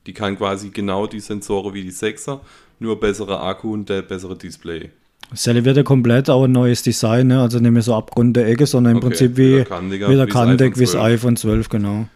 Die 0.06 0.14
kann 0.14 0.38
quasi 0.38 0.70
genau 0.70 1.06
die 1.06 1.20
Sensoren 1.20 1.74
wie 1.74 1.82
die 1.82 1.92
6er, 1.92 2.40
nur 2.78 2.98
bessere 2.98 3.40
Akku 3.40 3.74
und 3.74 3.90
der 3.90 4.00
bessere 4.02 4.36
Display. 4.36 4.90
Selle 5.34 5.66
wird 5.66 5.76
ja 5.76 5.82
komplett 5.82 6.30
auch 6.30 6.44
ein 6.44 6.52
neues 6.52 6.82
Design, 6.82 7.26
ne? 7.26 7.42
also 7.42 7.58
nicht 7.58 7.70
mehr 7.70 7.82
so 7.82 7.94
abgrunde 7.94 8.44
Ecke, 8.44 8.64
sondern 8.64 8.92
im 8.92 8.98
Okay, 8.98 9.08
Prinzip 9.08 9.36
wie, 9.36 9.58
wieder 9.58 10.26
der 10.26 10.26
Kantig, 10.26 10.76
wie 10.78 10.84
das 10.84 10.92
12. 10.92 11.04
iPhone 11.04 11.36
12, 11.36 11.68
genau. 11.68 12.08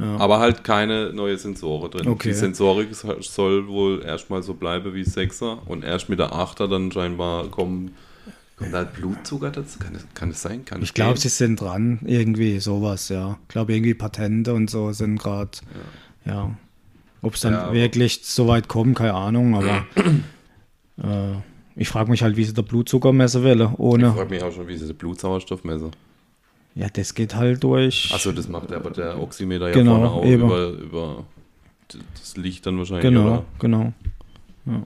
Aber 0.00 0.38
halt 0.38 0.64
keine 0.64 1.12
neue 1.12 1.36
Sensoren 1.36 1.90
drin. 1.90 2.08
Okay. 2.08 2.28
Die 2.28 2.34
Sensorik 2.34 2.88
soll 2.94 3.68
wohl 3.68 4.02
erstmal 4.02 4.42
so 4.42 4.54
bleiben 4.54 4.94
wie 4.94 5.02
6er 5.02 5.58
und 5.66 5.84
erst 5.84 6.08
mit 6.08 6.18
der 6.18 6.32
8er 6.32 6.68
dann 6.68 6.90
scheinbar 6.90 7.48
kommen. 7.48 7.94
Kommt 8.56 8.72
halt 8.74 8.92
Blutzucker 8.94 9.50
dazu? 9.50 9.78
Kann 9.78 9.94
es, 9.94 10.06
kann 10.14 10.30
es 10.30 10.42
sein? 10.42 10.64
Kann 10.64 10.82
Ich 10.82 10.92
glaube, 10.94 11.18
sie 11.18 11.28
sind 11.30 11.60
dran, 11.60 11.98
irgendwie 12.04 12.60
sowas, 12.60 13.08
ja. 13.08 13.38
Ich 13.42 13.48
glaube, 13.48 13.72
irgendwie 13.74 13.94
Patente 13.94 14.52
und 14.54 14.68
so 14.68 14.92
sind 14.92 15.18
gerade, 15.18 15.50
ja. 16.26 16.50
Ob 17.22 17.34
es 17.34 17.40
dann 17.40 17.52
Ja, 17.52 17.72
wirklich 17.72 18.20
so 18.22 18.48
weit 18.48 18.68
kommt, 18.68 18.96
keine 18.96 19.14
Ahnung, 19.14 19.54
aber 19.54 19.84
äh, 21.02 21.36
ich 21.76 21.88
frage 21.88 22.10
mich 22.10 22.22
halt, 22.22 22.36
wie 22.36 22.44
sie 22.44 22.54
der 22.54 22.62
Blutzucker 22.62 23.12
messen 23.12 23.42
will, 23.44 23.60
Ich 23.60 23.78
ohne. 23.78 24.12
frage 24.12 24.30
mich 24.30 24.42
auch 24.42 24.52
schon, 24.52 24.68
wie 24.68 24.76
sie 24.76 24.86
den 24.86 24.96
Blutsauerstoff 24.96 25.64
messen. 25.64 25.90
Ja, 26.74 26.86
das 26.92 27.14
geht 27.14 27.34
halt 27.34 27.62
durch. 27.64 28.10
Achso, 28.14 28.32
das 28.32 28.48
macht 28.48 28.72
aber 28.72 28.90
der 28.90 29.20
Oximeter 29.20 29.68
ja 29.68 29.74
Genau, 29.74 29.96
vorne 29.96 30.10
auch 30.10 30.24
eben. 30.24 30.44
über, 30.44 30.68
über 30.68 31.24
das 32.14 32.36
Licht 32.36 32.64
dann 32.66 32.78
wahrscheinlich. 32.78 33.02
Genau, 33.02 33.26
Oder? 33.26 33.44
genau. 33.58 33.92
Ja, 34.66 34.82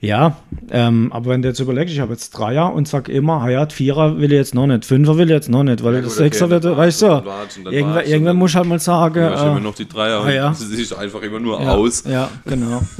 ja 0.00 0.36
ähm, 0.70 1.10
aber 1.12 1.30
wenn 1.30 1.42
du 1.42 1.48
jetzt 1.48 1.60
überlegst, 1.60 1.94
ich 1.94 2.00
habe 2.00 2.12
jetzt 2.12 2.30
Dreier 2.30 2.72
und 2.74 2.86
sag 2.86 3.08
immer, 3.08 3.40
ah 3.40 3.48
ja, 3.48 3.66
Vierer 3.68 4.18
will 4.18 4.32
ich 4.32 4.38
jetzt 4.38 4.54
noch 4.54 4.66
nicht, 4.66 4.84
Fünfer 4.84 5.16
will 5.16 5.26
ich 5.26 5.34
jetzt 5.34 5.48
noch 5.48 5.62
nicht, 5.62 5.82
weil 5.82 5.94
Ja, 5.94 6.00
das 6.02 6.12
okay, 6.12 6.24
Sechser 6.24 6.48
dann 6.48 6.62
wird, 6.62 6.76
weißt 6.76 7.02
du, 7.02 7.06
irgendwann, 7.70 8.04
irgendwann 8.04 8.36
muss 8.36 8.50
ich 8.50 8.56
halt 8.56 8.66
mal 8.66 8.78
sagen, 8.78 9.14
Du 9.14 9.30
hast 9.30 9.42
äh, 9.42 9.46
immer 9.46 9.60
noch 9.60 9.74
die 9.74 9.88
Dreier 9.88 10.20
ah, 10.22 10.30
ja. 10.30 10.48
und 10.48 10.54
sie 10.56 10.76
sieht 10.76 10.92
einfach 10.96 11.22
immer 11.22 11.40
nur 11.40 11.60
ja, 11.60 11.74
aus. 11.74 12.04
Ja, 12.04 12.30
genau. 12.44 12.82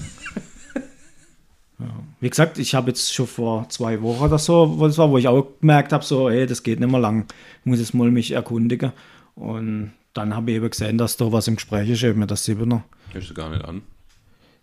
ja. 1.79 1.87
Wie 2.20 2.29
gesagt, 2.31 2.59
ich 2.59 2.74
habe 2.74 2.89
jetzt 2.89 3.14
schon 3.14 3.26
vor 3.26 3.68
zwei 3.68 4.03
Wochen 4.03 4.24
oder 4.24 4.39
so, 4.39 4.79
wo 4.79 4.87
das 4.87 4.99
war, 4.99 5.11
wo 5.11 5.18
ich 5.18 5.29
auch 5.29 5.47
gemerkt 5.61 5.93
habe, 5.93 6.05
so, 6.05 6.29
ey, 6.29 6.47
das 6.47 6.62
geht 6.62 6.81
nicht 6.81 6.91
mehr 6.91 7.01
lang, 7.01 7.26
ich 7.61 7.66
muss 7.66 7.79
jetzt 7.79 7.95
mal 7.95 8.11
mich 8.11 8.33
erkundigen. 8.33 8.93
Und 9.37 9.93
dann 10.14 10.35
habe 10.35 10.51
ich 10.51 10.57
eben 10.57 10.70
gesehen, 10.70 10.99
dass 10.99 11.16
da 11.16 11.31
was 11.31 11.47
im 11.47 11.57
Gespräch 11.57 11.89
ist, 11.89 12.03
eben 12.03 12.26
der 12.26 12.37
Siebener. 12.37 12.85
Hörst 13.12 13.31
du 13.31 13.35
gar 13.35 13.51
nicht 13.51 13.64
an. 13.64 13.83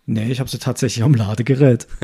Nee, 0.04 0.30
ich 0.30 0.40
habe 0.40 0.50
sie 0.50 0.58
tatsächlich 0.58 1.02
am 1.02 1.14
Ladegerät. 1.14 1.86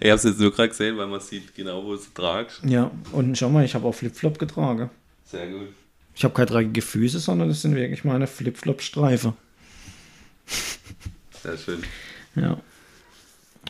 Ich 0.00 0.10
habe 0.10 0.16
es 0.16 0.24
jetzt 0.24 0.40
nur 0.40 0.52
gerade 0.52 0.70
gesehen, 0.70 0.96
weil 0.96 1.06
man 1.06 1.20
sieht 1.20 1.54
genau, 1.54 1.84
wo 1.84 1.90
du 1.90 1.94
es 1.94 2.12
tragst. 2.12 2.62
Ja, 2.64 2.90
und 3.12 3.38
schau 3.38 3.48
mal, 3.48 3.64
ich 3.64 3.74
habe 3.74 3.86
auch 3.86 3.94
Flipflop 3.94 4.38
getragen. 4.38 4.90
Sehr 5.24 5.48
gut. 5.48 5.68
Ich 6.14 6.24
habe 6.24 6.34
keine 6.34 6.46
dreckige 6.46 6.82
Füße, 6.82 7.20
sondern 7.20 7.48
das 7.48 7.62
sind 7.62 7.74
wirklich 7.74 8.04
meine 8.04 8.26
Flipflop-Streifen. 8.26 9.34
Sehr 11.42 11.58
schön. 11.58 11.82
Ja. 12.34 12.56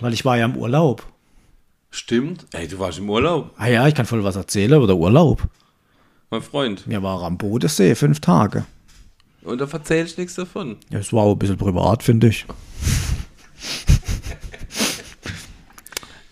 Weil 0.00 0.12
ich 0.12 0.24
war 0.24 0.36
ja 0.36 0.44
im 0.44 0.56
Urlaub. 0.56 1.06
Stimmt. 1.90 2.46
Ey, 2.52 2.68
du 2.68 2.78
warst 2.78 2.98
im 2.98 3.08
Urlaub, 3.10 3.50
Ah 3.56 3.68
ja, 3.68 3.86
ich 3.86 3.94
kann 3.94 4.06
voll 4.06 4.24
was 4.24 4.36
erzählen 4.36 4.72
über 4.72 4.86
den 4.86 4.96
Urlaub. 4.96 5.42
mein 6.30 6.42
Freund. 6.42 6.88
Wir 6.88 7.02
waren 7.02 7.24
am 7.24 7.38
Bodensee, 7.38 7.94
fünf 7.94 8.20
Tage. 8.20 8.64
Und 9.42 9.60
da 9.60 9.66
erzählst 9.66 10.16
du 10.16 10.22
nichts 10.22 10.36
davon. 10.36 10.76
Ja, 10.90 11.00
es 11.00 11.12
war 11.12 11.24
auch 11.24 11.32
ein 11.32 11.38
bisschen 11.38 11.58
privat, 11.58 12.02
finde 12.02 12.28
ich. 12.28 12.46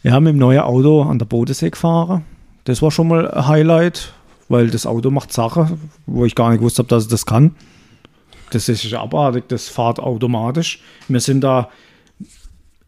Wir 0.02 0.12
haben 0.12 0.24
mit 0.24 0.32
dem 0.32 0.38
neuen 0.38 0.60
Auto 0.60 1.02
an 1.02 1.18
der 1.18 1.26
Bodensee 1.26 1.68
gefahren. 1.70 2.24
Das 2.64 2.80
war 2.80 2.90
schon 2.90 3.08
mal 3.08 3.30
ein 3.30 3.46
Highlight, 3.48 4.14
weil 4.48 4.70
das 4.70 4.86
Auto 4.86 5.10
macht 5.10 5.32
Sachen, 5.32 5.90
wo 6.06 6.24
ich 6.24 6.34
gar 6.34 6.48
nicht 6.50 6.60
gewusst 6.60 6.78
habe, 6.78 6.88
dass 6.88 7.02
es 7.04 7.08
das 7.08 7.26
kann. 7.26 7.54
Das 8.50 8.68
ist 8.68 8.92
abartig, 8.92 9.48
das 9.48 9.68
fährt 9.68 10.00
automatisch. 10.00 10.82
Wir 11.08 11.20
sind 11.20 11.42
da 11.42 11.70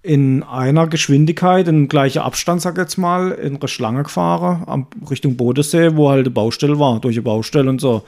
in 0.03 0.43
einer 0.43 0.89
Geschwindigkeit, 0.89 1.69
in 1.69 1.87
gleicher 1.89 2.25
Abstand, 2.25 2.61
sag 2.61 2.75
ich 2.75 2.81
jetzt 2.81 2.97
mal, 2.97 3.31
in 3.31 3.57
eine 3.57 3.69
Schlange 3.69 4.03
gefahren, 4.03 4.87
Richtung 5.09 5.37
Bodensee, 5.37 5.95
wo 5.95 6.11
halt 6.11 6.27
eine 6.27 6.31
Baustelle 6.31 6.79
war, 6.79 6.99
durch 7.01 7.17
eine 7.17 7.23
Baustelle 7.23 7.71
und 7.71 7.81
so. 7.81 8.03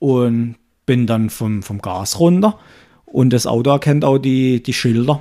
Und 0.00 0.56
bin 0.84 1.06
dann 1.06 1.30
vom, 1.30 1.62
vom 1.62 1.80
Gas 1.80 2.18
runter 2.18 2.58
und 3.06 3.32
das 3.32 3.46
Auto 3.46 3.70
erkennt 3.70 4.04
auch 4.04 4.18
die, 4.18 4.62
die 4.62 4.72
Schilder. 4.72 5.20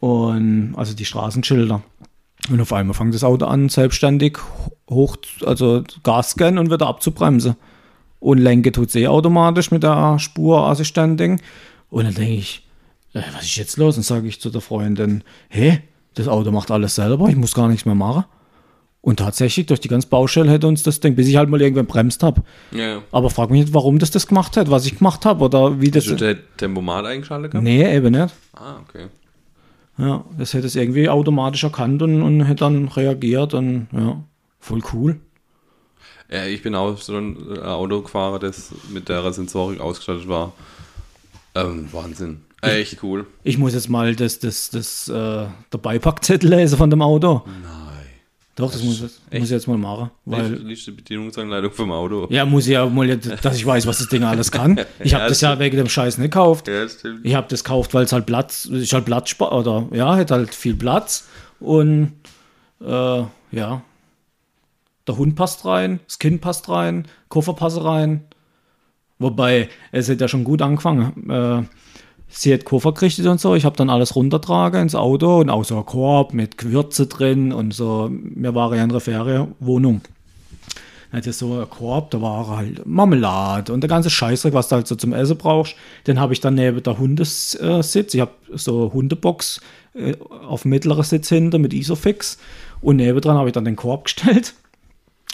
Und 0.00 0.74
also 0.76 0.94
die 0.94 1.04
Straßenschilder. 1.04 1.82
Und 2.50 2.60
auf 2.60 2.72
einmal 2.72 2.94
fängt 2.94 3.14
das 3.14 3.24
Auto 3.24 3.46
an, 3.46 3.68
selbstständig 3.68 4.38
hoch, 4.90 5.16
also 5.46 5.84
Gas 6.02 6.30
scannen 6.30 6.58
und 6.58 6.70
wieder 6.70 6.88
abzubremsen. 6.88 7.56
Und 8.22 8.38
lenke 8.38 8.70
tut 8.70 8.88
sie 8.88 9.08
automatisch 9.08 9.72
mit 9.72 9.82
der 9.82 10.16
Spurassistentin. 10.20 11.40
Und 11.90 12.04
dann 12.04 12.14
denke 12.14 12.34
ich, 12.34 12.64
äh, 13.14 13.22
was 13.34 13.42
ist 13.42 13.56
jetzt 13.56 13.76
los? 13.78 13.96
Und 13.96 14.04
sage 14.04 14.28
ich 14.28 14.40
zu 14.40 14.48
der 14.48 14.60
Freundin, 14.60 15.24
hä, 15.48 15.80
das 16.14 16.28
Auto 16.28 16.52
macht 16.52 16.70
alles 16.70 16.94
selber, 16.94 17.28
ich 17.28 17.34
muss 17.34 17.52
gar 17.52 17.66
nichts 17.66 17.84
mehr 17.84 17.96
machen. 17.96 18.24
Und 19.00 19.16
tatsächlich, 19.18 19.66
durch 19.66 19.80
die 19.80 19.88
ganze 19.88 20.06
Baustelle 20.06 20.52
hätte 20.52 20.68
uns 20.68 20.84
das 20.84 21.00
Ding, 21.00 21.16
bis 21.16 21.26
ich 21.26 21.36
halt 21.36 21.48
mal 21.48 21.60
irgendwann 21.60 21.86
bremst 21.86 22.22
habe. 22.22 22.44
Ja, 22.70 22.86
ja. 22.86 23.02
Aber 23.10 23.28
frag 23.28 23.50
mich 23.50 23.62
nicht, 23.62 23.74
warum 23.74 23.98
das 23.98 24.12
das 24.12 24.28
gemacht 24.28 24.56
hat, 24.56 24.70
was 24.70 24.86
ich 24.86 24.98
gemacht 24.98 25.26
habe 25.26 25.44
oder 25.44 25.80
wie 25.80 25.90
das. 25.90 26.04
Hast 26.04 26.12
du 26.12 26.16
der 26.24 26.36
Tempomat 26.56 27.04
eingeschaltet 27.04 27.50
gehabt? 27.50 27.64
Nee, 27.64 27.92
eben 27.92 28.12
nicht. 28.12 28.32
Ah, 28.54 28.76
okay. 28.88 29.06
Ja, 29.98 30.24
das 30.38 30.54
hätte 30.54 30.68
es 30.68 30.76
irgendwie 30.76 31.08
automatisch 31.08 31.64
erkannt 31.64 32.02
und, 32.02 32.22
und 32.22 32.44
hätte 32.44 32.60
dann 32.60 32.86
reagiert 32.86 33.52
und 33.54 33.88
ja, 33.90 34.22
voll 34.60 34.82
cool. 34.92 35.18
Ja, 36.32 36.46
ich 36.46 36.62
bin 36.62 36.74
auch 36.74 36.96
so 36.96 37.16
ein 37.16 37.36
äh, 37.56 37.58
Auto 37.60 38.00
gefahren, 38.00 38.40
das 38.40 38.70
mit 38.88 39.08
der 39.08 39.30
Sensorik 39.32 39.80
ausgestattet 39.80 40.28
war. 40.28 40.52
Ähm, 41.54 41.88
Wahnsinn. 41.92 42.40
Echt 42.62 43.02
cool. 43.02 43.26
Ich 43.42 43.58
muss 43.58 43.74
jetzt 43.74 43.90
mal 43.90 44.14
das, 44.14 44.38
das, 44.38 44.70
das, 44.70 45.08
äh, 45.08 45.12
der 45.12 45.78
Beipackzettel 45.82 46.48
lesen 46.48 46.78
von 46.78 46.88
dem 46.88 47.02
Auto. 47.02 47.42
Nein. 47.44 47.82
Doch, 48.54 48.70
das 48.70 48.82
muss, 48.82 49.00
muss 49.00 49.10
ich 49.32 49.50
jetzt 49.50 49.66
mal 49.66 49.78
machen. 49.78 50.10
Weil 50.26 50.58
die 50.58 50.90
Bedienungsanleitung 50.90 51.72
vom 51.72 51.90
Auto. 51.90 52.26
ja, 52.30 52.44
muss 52.44 52.66
ich 52.66 52.72
ja 52.72 52.86
mal, 52.86 53.16
dass 53.16 53.56
ich 53.56 53.66
weiß, 53.66 53.86
was 53.86 53.98
das 53.98 54.08
Ding 54.08 54.22
alles 54.24 54.52
kann. 54.52 54.78
Ich 55.00 55.14
habe 55.14 55.24
Ja, 55.24 55.28
das 55.28 55.40
ja 55.40 55.58
wegen 55.58 55.76
dem 55.76 55.88
Scheiß 55.88 56.18
nicht 56.18 56.32
gekauft. 56.32 56.68
Ja. 56.68 56.86
Ich 57.22 57.34
habe 57.34 57.46
das 57.48 57.64
gekauft, 57.64 57.94
weil 57.94 58.04
es 58.04 58.12
halt 58.12 58.26
Platz, 58.26 58.66
ist 58.66 58.92
halt 58.92 59.06
Platz, 59.06 59.34
oder 59.40 59.88
ja, 59.92 60.16
hat 60.16 60.30
halt 60.30 60.54
viel 60.54 60.74
Platz 60.76 61.26
und 61.60 62.12
äh, 62.80 63.22
ja, 63.52 63.82
der 65.06 65.16
Hund 65.16 65.34
passt 65.36 65.64
rein, 65.64 66.00
das 66.06 66.18
Kind 66.18 66.40
passt 66.40 66.68
rein, 66.68 67.06
Koffer 67.28 67.54
passt 67.54 67.82
rein. 67.82 68.24
Wobei, 69.18 69.68
es 69.92 70.08
hat 70.08 70.20
ja 70.20 70.28
schon 70.28 70.44
gut 70.44 70.62
angefangen. 70.62 71.30
Äh, 71.30 71.62
sie 72.28 72.52
hat 72.52 72.64
Koffer 72.64 72.92
gerichtet 72.92 73.26
und 73.26 73.40
so. 73.40 73.54
Ich 73.54 73.64
habe 73.64 73.76
dann 73.76 73.90
alles 73.90 74.16
runtertragen 74.16 74.82
ins 74.82 74.94
Auto 74.94 75.40
und 75.40 75.50
auch 75.50 75.64
so 75.64 75.78
ein 75.78 75.86
Korb 75.86 76.34
mit 76.34 76.58
Gewürze 76.58 77.06
drin 77.06 77.52
und 77.52 77.72
so. 77.72 78.10
Wir 78.10 78.54
waren 78.54 78.76
ja 78.76 78.84
in 78.84 78.90
einer 78.90 79.00
Ferienwohnung. 79.00 80.00
Dann 81.10 81.18
hatte 81.18 81.32
so 81.32 81.60
ein 81.60 81.70
Korb, 81.70 82.10
da 82.10 82.20
war 82.22 82.56
halt 82.56 82.86
Marmelade 82.86 83.72
und 83.72 83.82
der 83.82 83.88
ganze 83.88 84.10
Scheißdreck, 84.10 84.54
was 84.54 84.68
du 84.68 84.76
halt 84.76 84.86
so 84.86 84.96
zum 84.96 85.12
Essen 85.12 85.36
brauchst. 85.36 85.76
Den 86.06 86.18
habe 86.18 86.32
ich 86.32 86.40
dann 86.40 86.54
neben 86.54 86.82
der 86.82 86.98
Hundesitz. 86.98 88.14
Ich 88.14 88.20
habe 88.20 88.32
so 88.54 88.92
Hundebox 88.92 89.60
äh, 89.94 90.16
auf 90.48 90.64
mittlerer 90.64 91.04
Sitz 91.04 91.28
hinter 91.28 91.58
mit 91.58 91.74
Isofix. 91.74 92.38
Und 92.80 92.96
nebendran 92.96 93.36
habe 93.36 93.50
ich 93.50 93.52
dann 93.52 93.64
den 93.64 93.76
Korb 93.76 94.04
gestellt. 94.04 94.54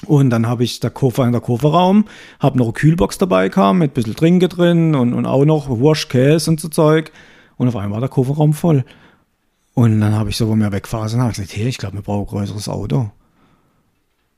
Und 0.07 0.31
dann 0.31 0.47
habe 0.47 0.63
ich 0.65 0.79
der 0.81 0.91
Koffer 0.91 1.25
in 1.27 1.33
der 1.33 1.41
Kofferraum, 1.41 2.05
habe 2.39 2.57
noch 2.59 2.67
eine 2.67 2.73
Kühlbox 2.73 3.19
dabei 3.19 3.49
gehabt 3.49 3.79
mit 3.79 3.91
ein 3.91 3.95
bisschen 3.95 4.15
Trinke 4.15 4.49
drin 4.49 4.95
und, 4.95 5.13
und 5.13 5.27
auch 5.27 5.45
noch 5.45 5.69
Wurst, 5.69 6.09
Käse 6.09 6.51
und 6.51 6.61
so 6.61 6.69
Zeug. 6.69 7.11
Und 7.57 7.67
auf 7.69 7.75
einmal 7.77 7.93
war 7.97 8.01
der 8.01 8.09
Kofferraum 8.09 8.53
voll. 8.53 8.85
Und 9.75 10.01
dann 10.01 10.15
habe 10.15 10.31
ich 10.31 10.37
so, 10.37 10.49
wo 10.49 10.55
wir 10.55 10.71
wegfahren 10.73 11.09
sind, 11.09 11.21
habe 11.21 11.33
ich 11.33 11.37
gesagt, 11.39 11.57
hey, 11.57 11.67
ich 11.69 11.79
glaube, 11.79 11.97
wir 11.97 12.03
brauchen 12.03 12.23
ein 12.23 12.27
größeres 12.39 12.69
Auto. 12.69 13.11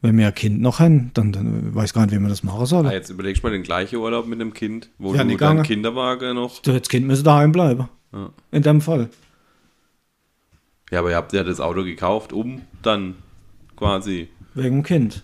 Wenn 0.03 0.17
wir 0.17 0.29
ein 0.29 0.35
Kind 0.35 0.63
noch 0.63 0.79
haben, 0.81 1.11
dann, 1.13 1.31
dann 1.33 1.75
weiß 1.75 1.91
ich 1.91 1.95
gar 1.95 2.07
nicht, 2.07 2.15
wie 2.15 2.19
wir 2.21 2.29
das 2.31 2.43
machen 2.43 2.65
sollen. 2.65 2.87
Ah, 2.87 2.93
jetzt 2.93 3.11
überlegst 3.11 3.43
du 3.43 3.47
mal 3.47 3.53
den 3.53 3.63
gleichen 3.63 3.97
Urlaub 3.97 4.27
mit 4.27 4.41
dem 4.41 4.55
Kind, 4.55 4.89
wo 4.99 5.15
Ja, 5.15 5.23
du 5.25 5.29
gegangen. 5.29 5.63
Kinderwagen 5.63 6.37
noch. 6.37 6.61
Das 6.63 6.89
Kind 6.89 7.07
müsste 7.07 7.25
daheim 7.25 7.53
bleiben. 7.53 7.87
Ja. 8.15 8.31
In 8.51 8.63
dem 8.63 8.81
Fall. 8.81 9.11
ja, 10.91 11.01
aber 11.01 11.11
ihr 11.11 11.17
habt 11.17 11.35
ja 11.35 11.45
das 11.45 11.61
Auto 11.61 11.85
gekauft, 11.85 12.33
um 12.33 12.63
dann 12.83 13.15
quasi. 13.77 14.29
Wegen 14.55 14.77
dem 14.77 14.83
Kind. 14.83 15.23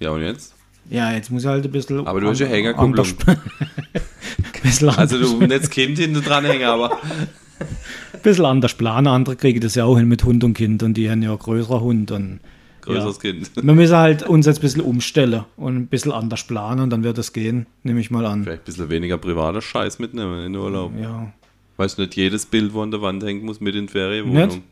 Ja, 0.00 0.10
und 0.10 0.22
jetzt? 0.22 0.54
Ja, 0.90 1.12
jetzt 1.12 1.30
muss 1.30 1.42
ich 1.42 1.48
halt 1.48 1.64
ein 1.64 1.70
bisschen. 1.72 2.06
Aber 2.06 2.20
du 2.20 2.28
hast 2.28 2.38
ja 2.40 2.46
Hängerkupplung. 2.46 3.06
anders- 3.06 3.14
ein 3.26 4.62
bisschen, 4.62 4.88
Also 4.90 5.18
du 5.18 5.38
nicht 5.38 5.50
das 5.64 5.70
Kind 5.70 5.98
hinten 5.98 6.22
dran 6.22 6.44
hängen, 6.44 6.64
aber. 6.66 6.92
ein 6.92 8.20
bisschen 8.22 8.44
anders 8.44 8.74
planen. 8.74 9.06
Andere 9.08 9.36
kriegen 9.36 9.60
das 9.60 9.74
ja 9.74 9.84
auch 9.84 9.96
hin 9.96 10.06
mit 10.08 10.22
Hund 10.24 10.44
und 10.44 10.54
Kind 10.54 10.82
und 10.82 10.94
die 10.94 11.10
haben 11.10 11.22
ja 11.22 11.34
größerer 11.34 11.80
Hund. 11.80 12.10
Und, 12.12 12.40
Größeres 12.82 13.18
ja. 13.22 13.32
Kind. 13.32 13.50
Wir 13.64 13.74
müssen 13.74 13.96
halt 13.96 14.22
uns 14.22 14.46
jetzt 14.46 14.58
ein 14.58 14.62
bisschen 14.62 14.82
umstellen 14.82 15.44
und 15.56 15.76
ein 15.76 15.86
bisschen 15.88 16.12
anders 16.12 16.44
planen 16.44 16.80
und 16.82 16.90
dann 16.90 17.02
wird 17.02 17.18
es 17.18 17.32
gehen, 17.32 17.66
nehme 17.82 17.98
ich 18.00 18.10
mal 18.12 18.24
an. 18.26 18.44
Vielleicht 18.44 18.62
ein 18.62 18.64
bisschen 18.66 18.88
weniger 18.90 19.18
privater 19.18 19.60
Scheiß 19.60 19.98
mitnehmen 19.98 20.44
in 20.44 20.52
den 20.52 20.62
Urlaub. 20.62 20.92
Ja. 21.00 21.32
Weißt 21.78 21.98
du, 21.98 22.02
nicht 22.02 22.14
jedes 22.16 22.46
Bild, 22.46 22.72
wo 22.74 22.82
an 22.82 22.90
der 22.92 23.02
Wand 23.02 23.24
hängt, 23.24 23.42
muss 23.42 23.60
mit 23.60 23.74
in 23.74 23.86
die 23.86 23.92
Ferienwohnung. 23.92 24.46
Nicht? 24.46 24.62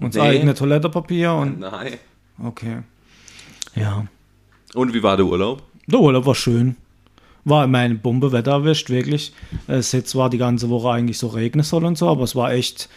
Und 0.00 0.14
das 0.14 0.22
Nee. 0.22 0.28
eigene 0.28 0.54
Toilettenpapier 0.54 1.32
und 1.34 1.60
Nein. 1.60 1.94
okay. 2.42 2.78
Ja. 3.76 4.06
Und 4.74 4.94
wie 4.94 5.02
war 5.02 5.16
der 5.16 5.26
Urlaub? 5.26 5.62
Der 5.86 6.00
Urlaub 6.00 6.26
war 6.26 6.34
schön. 6.34 6.76
War 7.44 7.66
mein 7.68 8.00
Bombewetter 8.00 8.50
erwischt, 8.50 8.90
wirklich. 8.90 9.32
Es 9.68 9.92
hätte 9.92 10.06
zwar 10.06 10.30
die 10.30 10.38
ganze 10.38 10.68
Woche 10.68 10.90
eigentlich 10.90 11.18
so 11.18 11.28
regnen 11.28 11.62
sollen 11.62 11.84
und 11.84 11.98
so, 11.98 12.08
aber 12.08 12.24
es 12.24 12.34
war 12.34 12.52
echt 12.52 12.88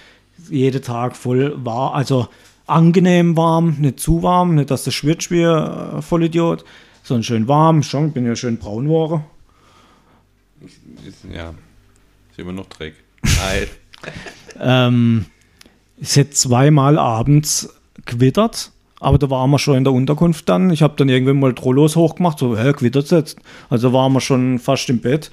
jeden 0.50 0.82
Tag 0.82 1.16
voll 1.16 1.54
war, 1.64 1.94
also 1.94 2.28
angenehm 2.66 3.36
warm, 3.36 3.78
nicht 3.80 4.00
zu 4.00 4.24
warm, 4.24 4.56
nicht, 4.56 4.72
dass 4.72 4.84
du 4.84 4.92
schwitzt 4.92 5.32
wie 5.32 5.46
ein 5.46 6.02
Vollidiot, 6.02 6.64
sondern 7.04 7.24
schön 7.24 7.48
warm. 7.48 7.84
Schon, 7.84 8.12
bin 8.12 8.26
ja 8.26 8.36
schön 8.36 8.58
braun 8.58 8.86
geworden. 8.86 9.24
Ja, 11.34 11.54
ist 12.32 12.40
immer 12.40 12.54
noch 12.54 12.68
Dreck. 12.68 12.96
Nein. 13.24 13.68
Ähm, 14.62 15.26
es 16.02 16.18
hat 16.18 16.34
zweimal 16.34 16.98
abends 16.98 17.74
gewittert, 18.06 18.72
aber 19.00 19.18
da 19.18 19.30
waren 19.30 19.50
wir 19.50 19.60
schon 19.60 19.78
in 19.78 19.84
der 19.84 19.93
Unterkunft 19.93 20.50
dann. 20.50 20.70
Ich 20.72 20.82
habe 20.82 20.95
dann 20.97 21.10
irgendwann 21.10 21.39
mal 21.39 21.54
Trollos 21.54 21.95
hochgemacht, 21.95 22.39
so, 22.39 22.58
hä, 22.58 22.74
gewittert 22.74 23.10
jetzt. 23.12 23.39
Also 23.70 23.93
waren 23.93 24.14
wir 24.14 24.22
schon 24.22 24.60
fast 24.60 24.89
im 24.89 25.00
Bett. 25.00 25.32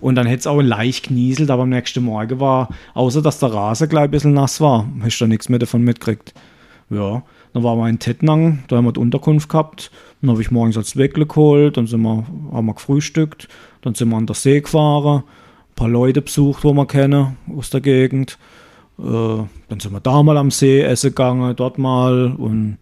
Und 0.00 0.14
dann 0.14 0.26
hätte 0.26 0.40
es 0.40 0.46
auch 0.46 0.60
leicht 0.60 1.06
knieselt, 1.06 1.50
aber 1.50 1.64
am 1.64 1.70
nächsten 1.70 2.04
Morgen 2.04 2.38
war, 2.38 2.68
außer 2.94 3.20
dass 3.20 3.40
der 3.40 3.52
Rasen 3.52 3.88
gleich 3.88 4.04
ein 4.04 4.10
bisschen 4.12 4.32
nass 4.32 4.60
war, 4.60 4.88
hast 5.02 5.18
du 5.18 5.24
da 5.24 5.28
nichts 5.28 5.48
mehr 5.48 5.58
davon 5.58 5.82
mitgekriegt. 5.82 6.34
Ja, 6.90 7.22
dann 7.52 7.64
waren 7.64 7.78
wir 7.78 7.88
in 7.88 7.98
Tettnang, 7.98 8.62
da 8.68 8.76
haben 8.76 8.84
wir 8.84 8.92
die 8.92 9.00
Unterkunft 9.00 9.48
gehabt. 9.48 9.90
Dann 10.20 10.30
habe 10.30 10.40
ich 10.40 10.50
morgens 10.50 10.76
als 10.76 10.96
Weckle 10.96 11.26
geholt, 11.26 11.76
dann 11.76 11.86
sind 11.86 12.02
wir, 12.02 12.24
haben 12.52 12.66
wir 12.66 12.74
gefrühstückt, 12.74 13.48
dann 13.82 13.94
sind 13.94 14.08
wir 14.10 14.16
an 14.16 14.26
der 14.26 14.36
See 14.36 14.60
gefahren, 14.60 15.24
ein 15.24 15.74
paar 15.74 15.88
Leute 15.88 16.22
besucht, 16.22 16.62
wo 16.64 16.72
wir 16.72 16.86
kennen 16.86 17.36
aus 17.56 17.70
der 17.70 17.80
Gegend. 17.80 18.38
Äh, 18.98 19.02
dann 19.02 19.80
sind 19.80 19.92
wir 19.92 20.00
da 20.00 20.22
mal 20.22 20.36
am 20.36 20.50
See 20.50 20.80
essen 20.80 21.10
gegangen, 21.10 21.54
dort 21.56 21.78
mal 21.78 22.32
und 22.38 22.78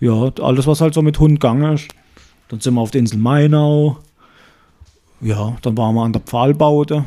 ja, 0.00 0.32
alles, 0.40 0.66
was 0.66 0.80
halt 0.80 0.94
so 0.94 1.02
mit 1.02 1.18
Hund 1.18 1.40
gegangen 1.40 1.74
ist. 1.74 1.88
Dann 2.48 2.60
sind 2.60 2.74
wir 2.74 2.80
auf 2.80 2.90
der 2.90 3.00
Insel 3.00 3.18
Mainau. 3.18 3.98
Ja, 5.20 5.56
dann 5.62 5.76
waren 5.76 5.94
wir 5.94 6.02
an 6.02 6.12
der 6.12 6.22
Pfahlbaute, 6.22 7.04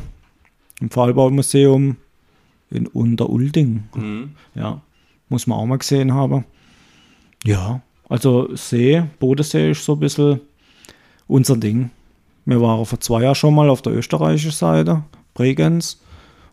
im 0.80 0.90
Pfahlbaumuseum 0.90 1.96
in 2.70 2.86
Unterulding. 2.86 3.84
Mhm. 3.94 4.30
Ja, 4.54 4.80
muss 5.28 5.46
man 5.46 5.58
auch 5.58 5.66
mal 5.66 5.78
gesehen 5.78 6.14
haben. 6.14 6.44
Ja, 7.44 7.82
also 8.08 8.54
See, 8.54 9.02
Bodensee 9.18 9.72
ist 9.72 9.84
so 9.84 9.94
ein 9.94 10.00
bisschen 10.00 10.40
unser 11.26 11.56
Ding. 11.56 11.90
Wir 12.44 12.60
waren 12.60 12.84
vor 12.84 13.00
zwei 13.00 13.22
Jahren 13.22 13.34
schon 13.34 13.54
mal 13.54 13.70
auf 13.70 13.82
der 13.82 13.94
österreichischen 13.94 14.50
Seite, 14.52 15.02
Bregenz, 15.34 16.00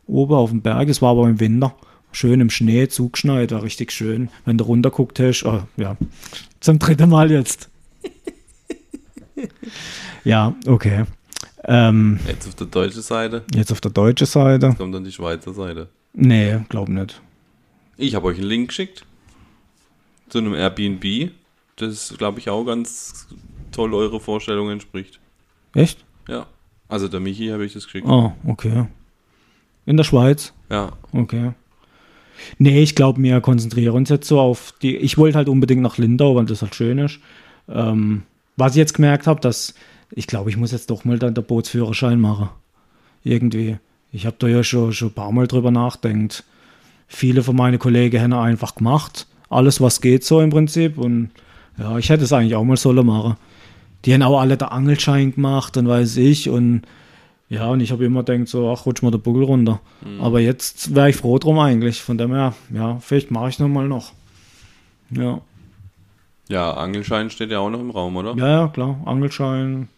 oben 0.07 0.33
auf 0.33 0.49
dem 0.49 0.61
Berg. 0.61 0.89
Es 0.89 1.01
war 1.01 1.11
aber 1.11 1.27
im 1.27 1.39
Winter. 1.39 1.75
Schön 2.12 2.41
im 2.41 2.49
Schnee, 2.49 2.88
zugeschneit, 2.88 3.51
war 3.51 3.64
richtig 3.64 3.91
schön. 3.91 4.30
Wenn 4.45 4.57
du 4.57 4.66
runterguckt 4.66 5.20
hast, 5.20 5.43
oh, 5.43 5.64
ja, 5.78 5.95
zum 6.59 6.80
dritten 6.80 7.09
Mal 7.09 7.32
jetzt. 7.32 7.70
ja, 10.24 10.53
okay. 10.68 11.05
Ähm, 11.64 12.20
Jetzt 12.28 12.47
auf 12.47 12.55
der 12.55 12.68
deutschen 12.68 13.01
Seite 13.03 13.43
jetzt 13.53 13.72
auf 13.72 13.82
der 13.82 13.91
deutschen 13.91 14.26
Seite. 14.28 14.74
kommt 14.76 14.95
dann 14.95 15.03
die 15.03 15.12
Schweizer 15.12 15.53
Seite. 15.53 15.89
Nee, 16.14 16.59
glaub 16.70 16.89
nicht. 16.89 17.22
Ich 17.97 18.16
habe 18.16 18.28
euch 18.28 18.38
einen 18.39 18.47
Link 18.47 18.70
geschickt 18.70 19.05
zu 20.30 20.39
einem 20.39 20.55
Airbnb, 20.55 21.32
das, 21.76 22.14
glaube 22.18 22.39
ich, 22.39 22.49
auch 22.49 22.64
ganz 22.64 23.28
toll 23.72 23.93
eure 23.93 24.20
Vorstellungen 24.20 24.74
entspricht. 24.74 25.20
Echt? 25.74 26.03
Ja. 26.28 26.47
Also 26.88 27.07
der 27.07 27.20
Michi 27.20 27.49
habe 27.49 27.66
ich 27.66 27.74
das 27.74 27.86
geschickt. 27.86 28.07
Oh, 28.07 28.34
okay. 28.45 28.88
In 29.86 29.97
der 29.97 30.03
Schweiz? 30.03 30.53
Ja. 30.70 30.91
Okay. 31.14 31.51
Nee, 32.57 32.82
ich 32.82 32.95
glaube, 32.95 33.21
wir 33.21 33.41
konzentrieren 33.41 33.95
uns 33.95 34.09
jetzt 34.09 34.27
so 34.27 34.39
auf 34.39 34.73
die. 34.82 34.97
Ich 34.97 35.17
wollte 35.17 35.38
halt 35.38 35.49
unbedingt 35.49 35.82
nach 35.82 35.97
Lindau, 35.97 36.36
weil 36.36 36.45
das 36.45 36.61
halt 36.61 36.75
schön 36.75 36.97
ist. 36.97 37.19
Ähm, 37.69 38.23
was 38.57 38.73
ich 38.73 38.77
jetzt 38.77 38.93
gemerkt 38.93 39.27
habe, 39.27 39.39
dass 39.39 39.73
ich 40.13 40.27
glaube, 40.27 40.49
ich 40.49 40.57
muss 40.57 40.71
jetzt 40.71 40.89
doch 40.89 41.05
mal 41.05 41.19
dann 41.19 41.34
der 41.34 41.41
Bootsführerschein 41.41 42.19
machen. 42.19 42.49
Irgendwie. 43.23 43.77
Ich 44.11 44.25
habe 44.25 44.36
da 44.39 44.47
ja 44.47 44.63
schon, 44.63 44.91
schon 44.91 45.09
ein 45.09 45.13
paar 45.13 45.32
Mal 45.32 45.47
drüber 45.47 45.71
nachdenkt. 45.71 46.43
Viele 47.07 47.43
von 47.43 47.55
meinen 47.55 47.79
Kollegen 47.79 48.21
haben 48.21 48.34
einfach 48.34 48.75
gemacht. 48.75 49.27
Alles, 49.49 49.79
was 49.79 50.01
geht, 50.01 50.23
so 50.23 50.41
im 50.41 50.49
Prinzip. 50.49 50.97
Und 50.97 51.29
ja, 51.77 51.97
ich 51.97 52.09
hätte 52.09 52.23
es 52.23 52.34
eigentlich 52.34 52.55
auch 52.55 52.63
mal 52.63 52.77
sollen 52.77 53.05
machen. 53.05 53.38
Die 54.03 54.13
haben 54.13 54.23
auch 54.23 54.39
alle 54.39 54.57
der 54.57 54.71
Angelschein 54.71 55.34
gemacht 55.34 55.77
und 55.77 55.88
weiß 55.88 56.17
ich. 56.17 56.49
Und 56.49 56.82
ja, 57.51 57.67
und 57.67 57.81
ich 57.81 57.91
habe 57.91 58.05
immer 58.05 58.23
gedacht, 58.23 58.47
so, 58.47 58.71
ach, 58.71 58.85
rutsch 58.85 59.01
mal 59.01 59.11
der 59.11 59.17
Buckel 59.17 59.43
runter. 59.43 59.81
Aber 60.21 60.39
jetzt 60.39 60.95
wäre 60.95 61.09
ich 61.09 61.17
froh 61.17 61.37
drum 61.37 61.59
eigentlich. 61.59 62.01
Von 62.01 62.17
dem 62.17 62.31
her, 62.31 62.53
ja, 62.73 62.97
vielleicht 63.01 63.29
mache 63.29 63.49
ich 63.49 63.59
nochmal 63.59 63.89
noch. 63.89 64.13
Ja. 65.09 65.41
Ja, 66.47 66.71
Angelschein 66.71 67.29
steht 67.29 67.51
ja 67.51 67.59
auch 67.59 67.69
noch 67.69 67.81
im 67.81 67.89
Raum, 67.89 68.15
oder? 68.15 68.35
ja, 68.37 68.47
ja, 68.47 68.67
klar, 68.69 69.01
Angelschein. 69.03 69.89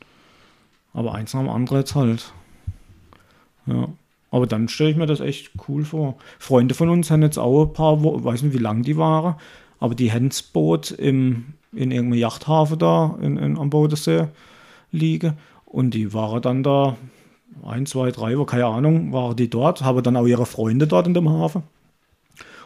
Aber 0.96 1.14
eins 1.14 1.36
nach 1.36 1.42
dem 1.42 1.50
anderen 1.52 1.82
jetzt 1.82 1.94
halt. 1.94 2.34
Ja. 3.68 3.88
Aber 4.32 4.48
dann 4.48 4.68
stelle 4.68 4.90
ich 4.90 4.98
mir 4.98 5.06
das 5.06 5.20
echt 5.20 5.52
cool 5.68 5.86
vor. 5.86 6.16
Freunde 6.40 6.74
von 6.74 6.90
uns 6.90 7.12
haben 7.12 7.22
jetzt 7.22 7.38
auch 7.38 7.66
ein 7.66 7.74
paar, 7.74 8.02
Wo 8.02 8.24
weiß 8.24 8.42
nicht, 8.42 8.56
wie 8.56 8.64
lang 8.64 8.82
die 8.82 8.98
waren, 8.98 9.36
aber 9.80 9.94
die 9.94 10.12
haben 10.12 10.30
das 10.30 10.42
Boot 10.42 10.90
im, 10.90 11.54
in 11.72 11.92
irgendeinem 11.92 12.20
Yachthafen 12.20 12.80
da 12.80 13.16
in, 13.22 13.38
in, 13.38 13.60
am 13.60 13.70
Bodensee 13.70 14.30
liegen. 14.92 15.38
Und 15.66 15.94
die 15.94 16.16
waren 16.16 16.42
dann 16.42 16.64
da 16.64 16.98
ein, 17.66 17.86
zwei, 17.86 18.12
drei 18.12 18.38
Wochen, 18.38 18.48
keine 18.48 18.66
Ahnung, 18.66 19.14
waren 19.14 19.36
die 19.36 19.50
dort, 19.50 19.82
haben 19.82 20.04
dann 20.04 20.18
auch 20.18 20.26
ihre 20.26 20.46
Freunde 20.46 20.88
dort 20.88 21.08
in 21.08 21.14
dem 21.14 21.30
Hafen 21.30 21.64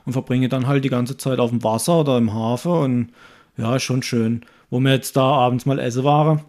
und 0.06 0.14
verbringen 0.14 0.50
dann 0.50 0.68
halt 0.68 0.86
die 0.86 0.90
ganze 0.90 1.18
Zeit 1.18 1.40
auf 1.40 1.50
dem 1.50 1.64
Wasser 1.64 2.00
oder 2.00 2.18
im 2.18 2.34
Hafen 2.34 2.72
und 2.72 3.10
ja, 3.58 3.80
schon 3.80 4.04
schön. 4.04 4.42
Wo 4.70 4.80
wir 4.80 4.94
jetzt 4.94 5.16
da 5.16 5.24
abends 5.24 5.66
mal 5.66 5.80
essen 5.80 6.04
waren, 6.04 6.42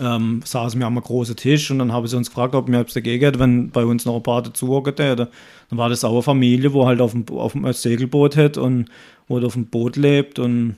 ähm, 0.00 0.40
saßen 0.44 0.78
wir 0.78 0.86
am 0.86 1.00
großen 1.00 1.36
Tisch 1.36 1.70
und 1.70 1.78
dann 1.78 1.92
haben 1.92 2.06
sie 2.06 2.16
uns 2.16 2.28
gefragt, 2.28 2.54
ob 2.54 2.68
wir 2.68 2.80
etwas 2.80 2.94
dagegen 2.94 3.24
hätten, 3.24 3.38
wenn 3.38 3.70
bei 3.70 3.84
uns 3.84 4.04
noch 4.04 4.16
ein 4.16 4.22
paar 4.22 4.42
dazuhocken 4.42 4.94
hätten. 4.96 5.28
Dann 5.70 5.78
war 5.78 5.88
das 5.88 6.04
auch 6.04 6.12
eine 6.12 6.22
Familie, 6.22 6.72
wo 6.72 6.86
halt 6.86 7.00
auf 7.00 7.12
dem, 7.12 7.24
auf 7.30 7.52
dem 7.52 7.70
Segelboot 7.72 8.36
hat 8.36 8.58
und 8.58 8.88
wo 9.28 9.40
auf 9.40 9.54
dem 9.54 9.66
Boot 9.66 9.96
lebt 9.96 10.38
und 10.38 10.76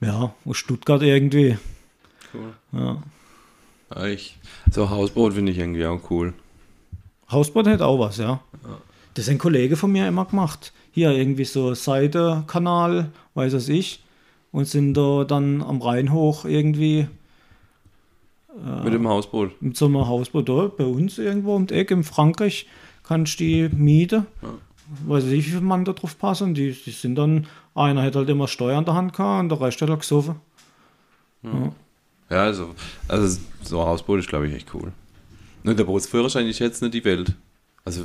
ja, 0.00 0.32
aus 0.44 0.56
Stuttgart 0.56 1.02
irgendwie. 1.02 1.58
Cool. 2.32 2.52
Ja. 2.72 3.02
Ja, 3.94 4.06
ich, 4.06 4.38
so 4.70 4.88
Hausboot 4.90 5.34
finde 5.34 5.52
ich 5.52 5.58
irgendwie 5.58 5.84
auch 5.86 6.00
cool. 6.10 6.32
Hausboot 7.30 7.66
hat 7.66 7.82
auch 7.82 7.98
was, 7.98 8.18
ja. 8.18 8.40
Das 9.14 9.28
haben 9.28 9.38
Kollege 9.38 9.76
von 9.76 9.90
mir 9.92 10.06
immer 10.06 10.24
gemacht. 10.24 10.72
Hier 10.92 11.10
irgendwie 11.10 11.44
so 11.44 11.74
Seitenkanal, 11.74 13.10
weiß 13.34 13.52
es 13.54 13.68
ich. 13.68 14.02
Und 14.52 14.66
sind 14.66 14.94
da 14.94 15.24
dann 15.24 15.62
am 15.62 15.80
Rhein 15.80 16.12
hoch 16.12 16.44
irgendwie 16.44 17.06
Mit 18.84 18.92
dem 18.92 19.06
Hausboot. 19.06 19.60
mit 19.62 19.76
so 19.76 19.86
einem 19.86 20.08
Hausboot 20.08 20.48
da 20.48 20.66
bei 20.76 20.84
uns 20.84 21.18
irgendwo 21.18 21.54
um 21.54 21.66
die 21.68 21.74
Ecke 21.74 21.94
in 21.94 22.02
Frankreich 22.02 22.66
kannst 23.04 23.38
du 23.38 23.44
die 23.44 23.68
mieten. 23.68 24.26
Weiß 25.06 25.24
ich, 25.24 25.32
wie 25.32 25.42
viele 25.42 25.60
Mann 25.60 25.84
da 25.84 25.92
drauf 25.92 26.18
passen. 26.18 26.54
Die, 26.54 26.72
die 26.72 26.90
sind 26.90 27.14
dann, 27.14 27.46
einer 27.76 28.02
hat 28.02 28.16
halt 28.16 28.28
immer 28.28 28.48
Steuer 28.48 28.78
in 28.78 28.84
der 28.84 28.94
Hand 28.94 29.12
gehabt 29.12 29.40
und 29.44 29.48
der 29.50 29.60
Rest 29.60 29.80
hat 29.82 29.88
halt 29.90 30.00
gesoffen. 30.00 30.36
Ja, 31.44 31.72
also, 32.38 32.74
also 33.08 33.40
so 33.62 33.80
ein 33.80 33.86
Hausboot 33.86 34.20
ist, 34.20 34.28
glaube 34.28 34.48
ich, 34.48 34.54
echt 34.54 34.72
cool. 34.74 34.92
Und 35.64 35.78
der 35.78 35.84
Bootsführerschein 35.84 36.46
ist 36.46 36.58
jetzt 36.58 36.80
nicht 36.80 36.94
die 36.94 37.04
Welt. 37.04 37.34
Also, 37.84 38.04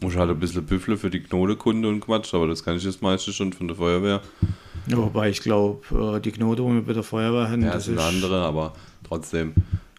muss 0.00 0.16
halt 0.16 0.30
ein 0.30 0.38
bisschen 0.38 0.64
büffeln 0.64 0.98
für 0.98 1.10
die 1.10 1.20
Knotenkunde 1.20 1.88
und 1.88 2.00
Quatsch, 2.00 2.34
aber 2.34 2.46
das 2.46 2.64
kann 2.64 2.76
ich 2.76 2.84
jetzt 2.84 3.02
meistens 3.02 3.34
schon 3.34 3.52
von 3.52 3.68
der 3.68 3.76
Feuerwehr. 3.76 4.20
Ja, 4.86 4.96
wobei 4.96 5.30
ich 5.30 5.40
glaube, 5.40 6.20
die 6.20 6.32
Knote, 6.32 6.62
die 6.62 6.68
wir 6.68 6.82
bei 6.82 6.92
der 6.92 7.02
Feuerwehr 7.02 7.50
haben, 7.50 7.62
Ja, 7.62 7.72
das 7.72 7.86
sind 7.86 7.96
ist 7.96 8.02
andere, 8.04 8.44
aber 8.44 8.74
trotzdem. 9.04 9.54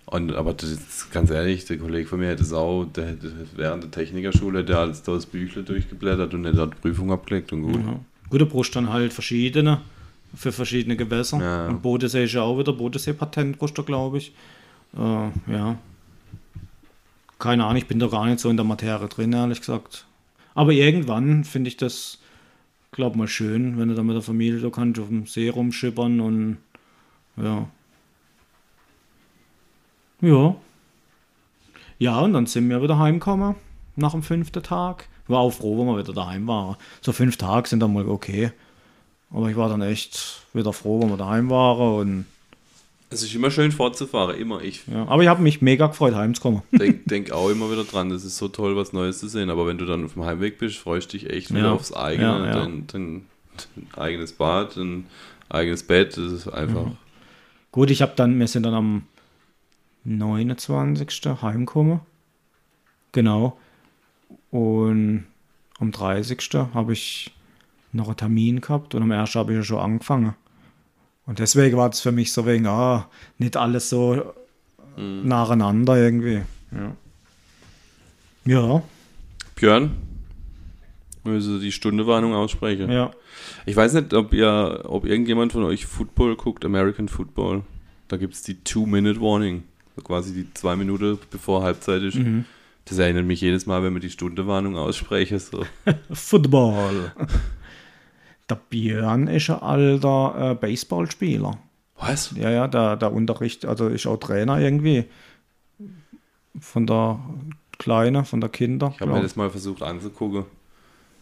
Und, 0.06 0.34
aber 0.34 0.54
das 0.54 0.72
ist, 0.72 1.12
ganz 1.12 1.30
ehrlich, 1.32 1.66
der 1.66 1.78
Kollege 1.78 2.08
von 2.08 2.20
mir 2.20 2.30
hätte 2.30 2.44
es 2.44 2.54
auch, 2.54 2.86
der 2.86 3.08
hätte 3.08 3.34
während 3.58 3.84
der 3.84 3.92
Technikerschule, 3.92 4.64
der 4.64 4.78
hat 4.78 5.08
da 5.08 5.12
das 5.14 5.26
Büchle 5.26 5.64
durchgeblättert 5.64 6.34
und 6.34 6.46
hätte 6.46 6.58
dort 6.58 6.76
die 6.76 6.80
Prüfung 6.80 7.12
abgelegt 7.12 7.52
und 7.52 7.64
gut. 7.64 7.76
Ja. 7.76 8.00
Gut, 8.30 8.50
brauchst 8.50 8.76
dann 8.76 8.92
halt 8.92 9.12
verschiedene 9.12 9.82
für 10.38 10.52
verschiedene 10.52 10.96
Gewässer. 10.96 11.42
Ja. 11.42 11.68
Und 11.68 11.82
Bodensee 11.82 12.26
ist 12.26 12.34
ja 12.34 12.44
auch 12.44 12.60
wieder 12.60 12.74
Bodensee-Patent, 12.74 13.58
glaube 13.86 14.20
ich. 14.20 14.34
Äh, 14.96 15.30
ja. 15.52 15.78
Keine 17.40 17.66
Ahnung, 17.66 17.78
ich 17.78 17.88
bin 17.88 18.00
da 18.00 18.08
gar 18.08 18.26
nicht 18.26 18.40
so 18.40 18.50
in 18.50 18.58
der 18.58 18.66
Materie 18.66 19.08
drin, 19.08 19.34
ehrlich 19.34 19.60
gesagt. 19.60 20.06
Aber 20.54 20.72
irgendwann 20.72 21.44
finde 21.44 21.68
ich 21.70 21.78
das, 21.78 22.20
glaub 22.92 23.16
mal, 23.16 23.28
schön, 23.28 23.78
wenn 23.78 23.90
du 23.90 23.96
da 23.96 24.04
mit 24.04 24.16
der 24.16 24.24
Familie 24.24 24.60
da 24.60 24.70
kannst 24.70 25.00
auf 25.00 25.08
dem 25.08 25.26
See 25.26 25.50
rumschippern 25.50 26.20
und 26.20 26.58
ja. 27.36 27.68
Ja. 30.22 30.56
Ja, 32.00 32.20
und 32.20 32.34
dann 32.34 32.46
sind 32.46 32.70
wir 32.70 32.82
wieder 32.82 33.00
heimgekommen 33.00 33.56
nach 33.96 34.12
dem 34.12 34.24
fünften 34.24 34.64
Tag. 34.64 35.08
War 35.28 35.40
auch 35.40 35.52
froh, 35.52 35.80
wenn 35.80 35.88
wir 35.88 35.98
wieder 35.98 36.14
daheim 36.14 36.48
waren. 36.48 36.76
So 37.02 37.12
fünf 37.12 37.38
Tage 37.38 37.68
sind 37.68 37.82
dann 37.82 37.94
mal 37.94 38.08
okay. 38.08 38.52
Aber 39.32 39.50
ich 39.50 39.56
war 39.58 39.70
dann 39.70 39.82
echt 39.82 40.42
wieder 40.54 40.72
froh, 40.74 41.02
wenn 41.02 41.10
wir 41.10 41.18
daheim 41.18 41.50
waren. 41.50 42.00
Und, 42.00 42.26
Es 43.10 43.24
ist 43.24 43.34
immer 43.36 43.52
schön 43.52 43.72
fortzufahren, 43.72 44.38
immer. 44.38 44.62
Ich 44.62 44.88
ja. 44.88 45.06
Aber 45.08 45.22
ich 45.22 45.28
habe 45.30 45.42
mich 45.42 45.62
mega 45.62 45.88
gefreut, 45.88 46.16
heimzukommen. 46.16 46.62
denke 46.72 47.00
denk 47.10 47.32
auch 47.32 47.50
immer 47.50 47.70
wieder 47.72 47.84
dran, 47.84 48.10
das 48.10 48.24
ist 48.24 48.38
so 48.38 48.48
toll, 48.48 48.76
was 48.76 48.94
Neues 48.94 49.20
zu 49.20 49.28
sehen. 49.28 49.50
Aber 49.50 49.68
wenn 49.68 49.78
du 49.78 49.86
dann 49.86 50.06
auf 50.06 50.14
dem 50.14 50.24
Heimweg 50.26 50.58
bist, 50.60 50.78
freust 50.78 51.12
du 51.14 51.18
dich 51.18 51.30
echt 51.30 51.52
wieder 51.52 51.66
Ja. 51.68 51.74
aufs 51.74 51.94
eigene, 51.94 52.46
Ja. 52.48 52.54
Dein, 52.54 52.88
dein, 52.88 53.26
dein 53.76 54.02
eigenes 54.02 54.32
Bad, 54.34 54.78
ein 54.78 55.06
eigenes 55.50 55.84
Bett. 55.84 56.16
Das 56.18 56.32
ist 56.32 56.48
einfach. 56.48 56.92
Gut, 57.72 57.92
ich 57.92 58.02
habe 58.02 58.14
dann, 58.16 58.40
wir 58.40 58.48
sind 58.48 58.64
dann 58.64 58.74
am 58.74 59.04
29. 60.06 61.42
heimgekommen. 61.42 62.00
Genau. 63.12 63.58
Und 64.52 65.26
am 65.80 65.92
30. 65.92 66.40
habe 66.74 66.94
ich 66.94 67.32
noch 67.98 68.08
einen 68.08 68.18
Termin 68.18 68.62
gehabt 68.62 68.96
und 68.96 69.04
am 69.04 69.12
1. 69.12 69.36
habe 69.36 69.52
ich 69.52 69.58
ja 69.58 69.64
schon 69.64 69.80
angefangen. 69.80 70.36
Und 71.26 71.40
deswegen 71.40 71.76
war 71.76 71.90
es 71.90 72.00
für 72.00 72.14
mich 72.14 72.32
so 72.32 72.46
wegen, 72.46 72.66
ah, 72.68 73.10
nicht 73.38 73.58
alles 73.58 73.90
so 73.90 74.34
nacheinander 74.96 75.98
irgendwie. 75.98 76.42
Ja. 76.72 76.96
Ja, 78.46 78.82
Björn, 79.56 79.92
müssen 81.26 81.60
die 81.60 81.72
Stundewarnung 81.72 82.34
aussprechen? 82.34 82.90
ja. 82.90 83.12
Ich 83.66 83.76
weiß 83.76 83.94
nicht, 83.94 84.14
ob 84.14 84.34
ihr, 84.34 84.84
ob 84.86 85.06
irgendjemand 85.06 85.52
von 85.52 85.64
euch 85.64 85.86
Football 85.86 86.36
guckt, 86.36 86.64
American 86.66 87.10
Football. 87.10 87.64
Da 88.08 88.18
gibt 88.18 88.34
es 88.34 88.42
die 88.42 88.64
Two-Minute-Warning. 88.64 89.64
So 89.96 90.02
quasi 90.02 90.34
die 90.34 90.54
zwei 90.54 90.76
Minuten 90.76 91.20
bevor 91.30 91.64
Halbzeit 91.64 92.02
ist. 92.04 92.16
Mhm. 92.16 92.46
Das 92.86 92.98
erinnert 92.98 93.26
mich 93.26 93.42
jedes 93.42 93.66
Mal, 93.66 93.84
wenn 93.84 93.94
wir 93.94 94.00
die 94.00 94.10
Stundewarnung 94.10 94.78
aussprechen. 94.78 95.40
So. 95.40 95.66
Football. 96.12 97.12
Der 98.50 98.56
Björn 98.56 99.28
ist 99.28 99.50
ein 99.50 99.62
alter 99.62 100.52
äh, 100.52 100.56
Baseballspieler. 100.56 101.58
Was? 102.00 102.32
Ja, 102.36 102.50
ja, 102.50 102.68
der, 102.68 102.96
der 102.96 103.12
Unterricht, 103.12 103.66
also 103.66 103.88
ist 103.88 104.06
auch 104.08 104.18
Trainer 104.18 104.60
irgendwie. 104.60 105.06
Von 106.60 106.88
der 106.88 107.20
Kleine, 107.78 108.24
von 108.24 108.42
der 108.42 108.50
Kinder. 108.50 108.92
Ich 108.96 109.02
habe 109.02 109.12
mir 109.12 109.22
das 109.22 109.36
mal 109.36 109.50
versucht 109.50 109.82
anzugucken. 109.82 110.46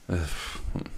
Äh, 0.07 0.17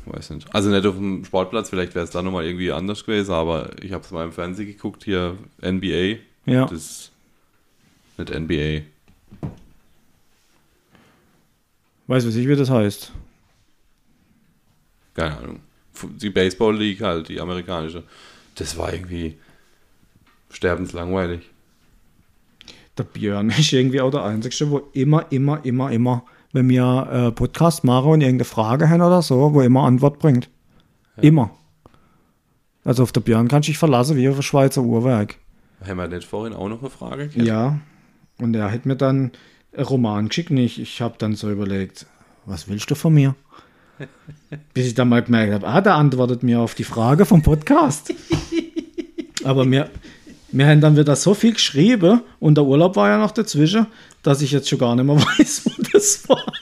weiß 0.05 0.31
nicht. 0.31 0.53
Also 0.53 0.69
nicht 0.69 0.85
auf 0.85 0.95
dem 0.95 1.23
Sportplatz, 1.23 1.69
vielleicht 1.69 1.95
wäre 1.95 2.03
es 2.03 2.11
da 2.11 2.21
nochmal 2.21 2.45
irgendwie 2.45 2.71
anders 2.71 3.05
gewesen, 3.05 3.33
aber 3.33 3.71
ich 3.81 3.93
habe 3.93 4.03
es 4.03 4.11
mal 4.11 4.25
im 4.25 4.31
Fernsehen 4.33 4.67
geguckt, 4.67 5.03
hier 5.05 5.37
NBA. 5.61 6.19
ja. 6.45 6.65
Das 6.65 6.71
ist 6.71 7.11
nicht 8.17 8.33
NBA. 8.37 8.81
Weiß 12.07 12.25
was 12.25 12.35
ich, 12.35 12.47
wie 12.47 12.55
das 12.55 12.69
heißt. 12.69 13.11
Keine 15.13 15.37
Ahnung. 15.37 15.59
Die 16.21 16.29
Baseball 16.29 16.75
League 16.75 17.01
halt, 17.01 17.29
die 17.29 17.39
amerikanische. 17.39 18.03
Das 18.55 18.77
war 18.77 18.93
irgendwie 18.93 19.37
sterbenslangweilig. 20.49 21.41
Der 22.97 23.03
Björn 23.03 23.49
ist 23.57 23.71
irgendwie 23.71 24.01
auch 24.01 24.11
der 24.11 24.23
Einzige, 24.23 24.69
wo 24.69 24.89
immer, 24.93 25.31
immer, 25.31 25.63
immer, 25.63 25.91
immer, 25.91 26.25
wenn 26.53 26.69
wir 26.69 27.07
äh, 27.11 27.31
Podcast 27.31 27.83
machen 27.83 28.11
und 28.11 28.21
irgendeine 28.21 28.45
Frage 28.45 28.89
haben 28.89 29.01
oder 29.01 29.21
so, 29.21 29.53
wo 29.53 29.61
immer 29.61 29.83
Antwort 29.83 30.19
bringt. 30.19 30.49
Immer. 31.21 31.51
Also 32.83 33.03
auf 33.03 33.11
der 33.11 33.21
Björn 33.21 33.47
kannst 33.47 33.67
du 33.67 33.71
dich 33.71 33.77
verlassen, 33.77 34.15
wie 34.15 34.29
auf 34.29 34.37
ein 34.37 34.43
Schweizer 34.43 34.81
Uhrwerk. 34.81 35.35
Haben 35.85 35.97
wir 35.97 36.07
nicht 36.07 36.27
vorhin 36.27 36.53
auch 36.53 36.69
noch 36.69 36.79
eine 36.79 36.89
Frage? 36.89 37.27
gehabt? 37.27 37.47
Ja. 37.47 37.79
Und 38.39 38.55
er 38.55 38.71
hat 38.71 38.85
mir 38.85 38.95
dann 38.95 39.31
einen 39.73 39.85
Roman 39.85 40.29
geschickt 40.29 40.51
ich, 40.51 40.79
ich 40.79 41.01
habe 41.01 41.15
dann 41.17 41.35
so 41.35 41.51
überlegt, 41.51 42.05
was 42.45 42.69
willst 42.69 42.89
du 42.89 42.95
von 42.95 43.13
mir? 43.13 43.35
Bis 44.73 44.87
ich 44.87 44.93
dann 44.93 45.09
mal 45.09 45.23
gemerkt 45.23 45.53
habe, 45.53 45.67
ah, 45.67 45.81
der 45.81 45.95
antwortet 45.95 46.43
mir 46.43 46.59
auf 46.59 46.75
die 46.75 46.83
Frage 46.83 47.25
vom 47.25 47.41
Podcast. 47.41 48.13
Aber 49.43 49.69
wir, 49.69 49.89
wir 50.51 50.67
haben 50.67 50.81
dann 50.81 50.97
wieder 50.97 51.15
so 51.15 51.33
viel 51.33 51.53
geschrieben 51.53 52.21
und 52.39 52.55
der 52.55 52.65
Urlaub 52.65 52.95
war 52.95 53.09
ja 53.09 53.17
noch 53.17 53.31
dazwischen, 53.31 53.87
dass 54.23 54.41
ich 54.41 54.51
jetzt 54.51 54.69
schon 54.69 54.79
gar 54.79 54.95
nicht 54.95 55.05
mehr 55.05 55.15
weiß, 55.39 55.65
wo 55.65 55.83
das 55.91 56.27
war. 56.29 56.53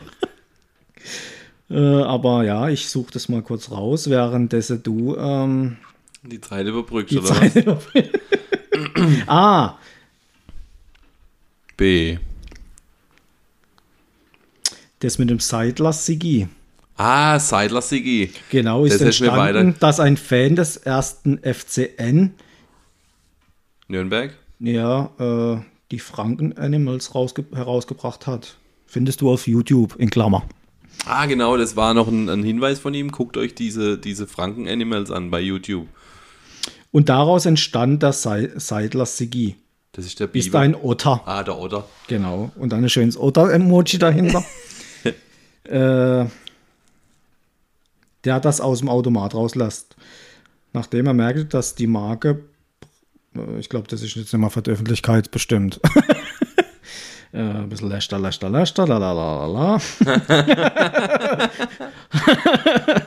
äh, 1.69 2.03
aber 2.03 2.43
ja, 2.43 2.69
ich 2.69 2.89
suche 2.89 3.11
das 3.11 3.29
mal 3.29 3.41
kurz 3.41 3.71
raus, 3.71 4.09
währenddessen 4.09 4.83
du 4.83 5.15
ähm, 5.15 5.77
Die 6.23 6.41
Zeit 6.41 6.67
überbrückt, 6.67 7.11
die 7.11 7.17
oder 7.19 7.27
Zeit 7.27 7.65
was? 7.65 7.83
Ah, 9.27 9.77
B. 11.77 12.17
das 14.99 15.17
mit 15.17 15.29
dem 15.29 15.39
Seidler 15.39 15.93
Sigi. 15.93 16.47
Ah, 16.97 17.39
Seidler 17.39 17.81
Sigi. 17.81 18.31
Genau, 18.49 18.85
ist 18.85 18.93
Das 18.93 19.01
entstanden, 19.01 19.75
dass 19.79 19.99
ein 19.99 20.15
Fan 20.17 20.55
des 20.55 20.77
ersten 20.77 21.39
FCN 21.39 22.33
Nürnberg? 23.87 24.33
ja, 24.59 25.09
äh, 25.19 25.57
die 25.91 25.99
Franken 25.99 26.57
Animals 26.57 27.13
rausge 27.13 27.45
herausgebracht 27.53 28.25
hat. 28.27 28.57
Findest 28.87 29.21
du 29.21 29.31
auf 29.31 29.45
YouTube 29.47 29.95
in 29.97 30.09
Klammer. 30.09 30.45
Ah, 31.05 31.25
genau, 31.25 31.57
das 31.57 31.75
war 31.75 31.93
noch 31.93 32.07
ein, 32.07 32.29
ein 32.29 32.43
Hinweis 32.43 32.79
von 32.79 32.93
ihm. 32.93 33.11
Guckt 33.11 33.35
euch 33.37 33.53
diese, 33.53 33.97
diese 33.97 34.25
Franken-Animals 34.25 35.11
an 35.11 35.29
bei 35.29 35.41
YouTube. 35.41 35.87
Und 36.91 37.09
daraus 37.09 37.45
entstand 37.45 38.01
der 38.01 38.13
Sei 38.13 38.49
Seidler 38.55 39.05
Sigi. 39.05 39.57
Das 39.91 40.05
ist 40.05 40.19
der 40.19 40.27
Ist 40.33 40.45
Biber. 40.45 40.59
ein 40.59 40.75
Otter. 40.75 41.21
Ah, 41.25 41.43
der 41.43 41.59
Otter. 41.59 41.85
Genau. 42.07 42.51
Und 42.55 42.71
dann 42.71 42.83
ein 42.83 42.89
schönes 42.89 43.17
Otter-Emoji 43.19 43.99
dahinter. 43.99 44.43
äh, 45.65 46.25
der 48.25 48.39
das 48.39 48.61
aus 48.61 48.79
dem 48.79 48.89
Automat 48.89 49.33
rauslässt. 49.35 49.95
Nachdem 50.73 51.07
er 51.07 51.13
merkt, 51.13 51.53
dass 51.53 51.75
die 51.75 51.87
Marke, 51.87 52.43
äh, 53.35 53.59
ich 53.59 53.69
glaube, 53.69 53.87
das 53.87 54.01
ist 54.01 54.15
jetzt 54.15 54.33
nicht 54.33 54.41
mal 54.41 54.49
für 54.49 54.61
die 54.61 54.71
Öffentlichkeit 54.71 55.31
bestimmt. 55.31 55.79
äh, 57.31 57.39
ein 57.39 57.69
bisschen 57.69 57.89
lächter, 57.89 58.19
lächter, 58.19 58.49
lächter, 58.49 58.87
la 58.87 58.97
la 58.97 59.13
la 59.13 59.45
la 59.45 59.77
la. 59.77 59.81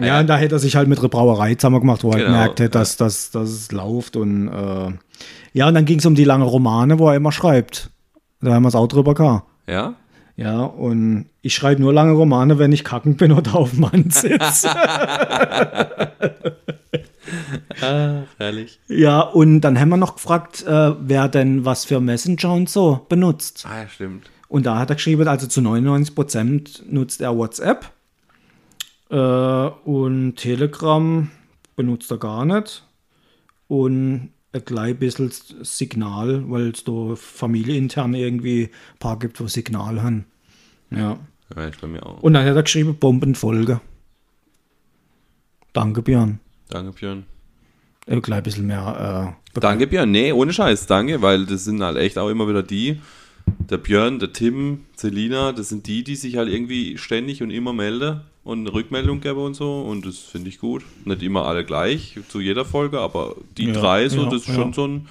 Ja, 0.00 0.20
und 0.20 0.26
da 0.26 0.36
hätte 0.36 0.56
er 0.56 0.58
sich 0.58 0.74
halt 0.76 0.88
mit 0.88 0.98
einer 0.98 1.08
Brauerei 1.08 1.54
zusammen 1.54 1.80
gemacht, 1.80 2.02
wo 2.02 2.08
er 2.08 2.14
halt 2.14 2.26
Genau, 2.26 2.38
merkt, 2.38 2.60
hätte, 2.60 2.70
dass, 2.70 2.96
dass, 2.96 3.30
dass 3.30 3.50
es 3.50 3.72
läuft. 3.72 4.16
Und 4.16 4.48
äh, 4.48 4.92
ja, 5.52 5.68
und 5.68 5.74
dann 5.74 5.84
ging 5.84 5.98
es 5.98 6.06
um 6.06 6.14
die 6.14 6.24
lange 6.24 6.44
Romane, 6.44 6.98
wo 6.98 7.08
er 7.08 7.16
immer 7.16 7.32
schreibt. 7.32 7.90
Da 8.40 8.52
haben 8.54 8.62
wir 8.64 8.68
es 8.68 8.74
auch 8.74 8.88
drüber 8.88 9.14
gehabt. 9.14 9.46
Ja? 9.66 9.94
Ja, 10.36 10.62
und 10.62 11.26
ich 11.42 11.54
schreibe 11.54 11.82
nur 11.82 11.92
lange 11.92 12.12
Romane, 12.12 12.58
wenn 12.58 12.72
ich 12.72 12.84
kacken 12.84 13.16
bin 13.16 13.32
oder 13.32 13.54
auf 13.54 13.70
dem 13.70 13.80
Mann 13.80 14.10
sitze. 14.10 14.70
Ah, 17.80 18.22
herrlich. 18.38 18.78
ja, 18.88 19.20
und 19.20 19.62
dann 19.62 19.78
haben 19.78 19.88
wir 19.88 19.96
noch 19.96 20.14
gefragt, 20.14 20.62
äh, 20.66 20.92
wer 21.00 21.28
denn 21.28 21.64
was 21.64 21.84
für 21.84 22.00
Messenger 22.00 22.52
und 22.52 22.68
so 22.68 23.06
benutzt. 23.08 23.66
Ah, 23.68 23.82
ja, 23.82 23.88
stimmt. 23.88 24.30
Und 24.48 24.66
da 24.66 24.78
hat 24.78 24.90
er 24.90 24.96
geschrieben, 24.96 25.26
also 25.26 25.46
zu 25.46 25.60
99% 25.60 26.82
nutzt 26.88 27.20
er 27.20 27.36
WhatsApp. 27.36 27.90
Äh, 29.10 29.16
und 29.16 30.36
Telegram 30.36 31.30
benutzt 31.74 32.10
er 32.10 32.18
gar 32.18 32.44
nicht. 32.44 32.84
Und 33.66 34.30
ein 34.52 34.64
klein 34.64 34.96
bisschen 34.96 35.30
Signal, 35.62 36.50
weil 36.50 36.70
es 36.70 36.84
da 36.84 37.14
familieintern 37.16 38.14
irgendwie 38.14 38.64
ein 38.64 38.98
paar 38.98 39.18
gibt, 39.18 39.40
wo 39.40 39.46
Signal 39.46 40.02
haben. 40.02 40.26
Ja. 40.90 41.18
Ja, 41.54 41.68
ich 41.68 41.78
bei 41.78 41.86
mir 41.86 42.04
auch. 42.04 42.22
Und 42.22 42.34
dann 42.34 42.46
hat 42.46 42.56
er 42.56 42.62
geschrieben, 42.62 42.96
Bombenfolge. 42.96 43.80
Danke, 45.72 46.02
Björn. 46.02 46.40
Danke, 46.68 46.92
Björn. 46.92 47.24
Ein 48.06 48.22
klein 48.22 48.42
bisschen 48.42 48.66
mehr. 48.66 49.34
Äh, 49.54 49.60
Danke, 49.60 49.86
Björn. 49.86 50.10
Nee, 50.10 50.32
ohne 50.32 50.52
Scheiß, 50.52 50.86
danke, 50.86 51.22
weil 51.22 51.46
das 51.46 51.64
sind 51.64 51.82
halt 51.82 51.96
echt 51.96 52.18
auch 52.18 52.28
immer 52.28 52.48
wieder 52.48 52.62
die. 52.62 53.00
Der 53.70 53.78
Björn, 53.78 54.18
der 54.18 54.32
Tim, 54.32 54.84
Selina, 54.96 55.52
das 55.52 55.68
sind 55.68 55.86
die, 55.86 56.04
die 56.04 56.16
sich 56.16 56.36
halt 56.36 56.48
irgendwie 56.48 56.96
ständig 56.98 57.42
und 57.42 57.50
immer 57.50 57.72
melden 57.72 58.22
und 58.44 58.60
eine 58.60 58.72
Rückmeldung 58.72 59.20
geben 59.20 59.38
und 59.40 59.54
so. 59.54 59.82
Und 59.82 60.04
das 60.06 60.18
finde 60.18 60.48
ich 60.48 60.58
gut. 60.58 60.82
Nicht 61.04 61.22
immer 61.22 61.44
alle 61.46 61.64
gleich 61.64 62.18
zu 62.28 62.40
jeder 62.40 62.64
Folge, 62.64 63.00
aber 63.00 63.36
die 63.56 63.66
Ja, 63.66 63.72
drei, 63.72 64.08
so, 64.08 64.22
ja, 64.24 64.30
das 64.30 64.42
ist 64.42 64.48
ja. 64.48 64.54
schon 64.54 64.72
so 64.72 64.86
ein 64.86 65.08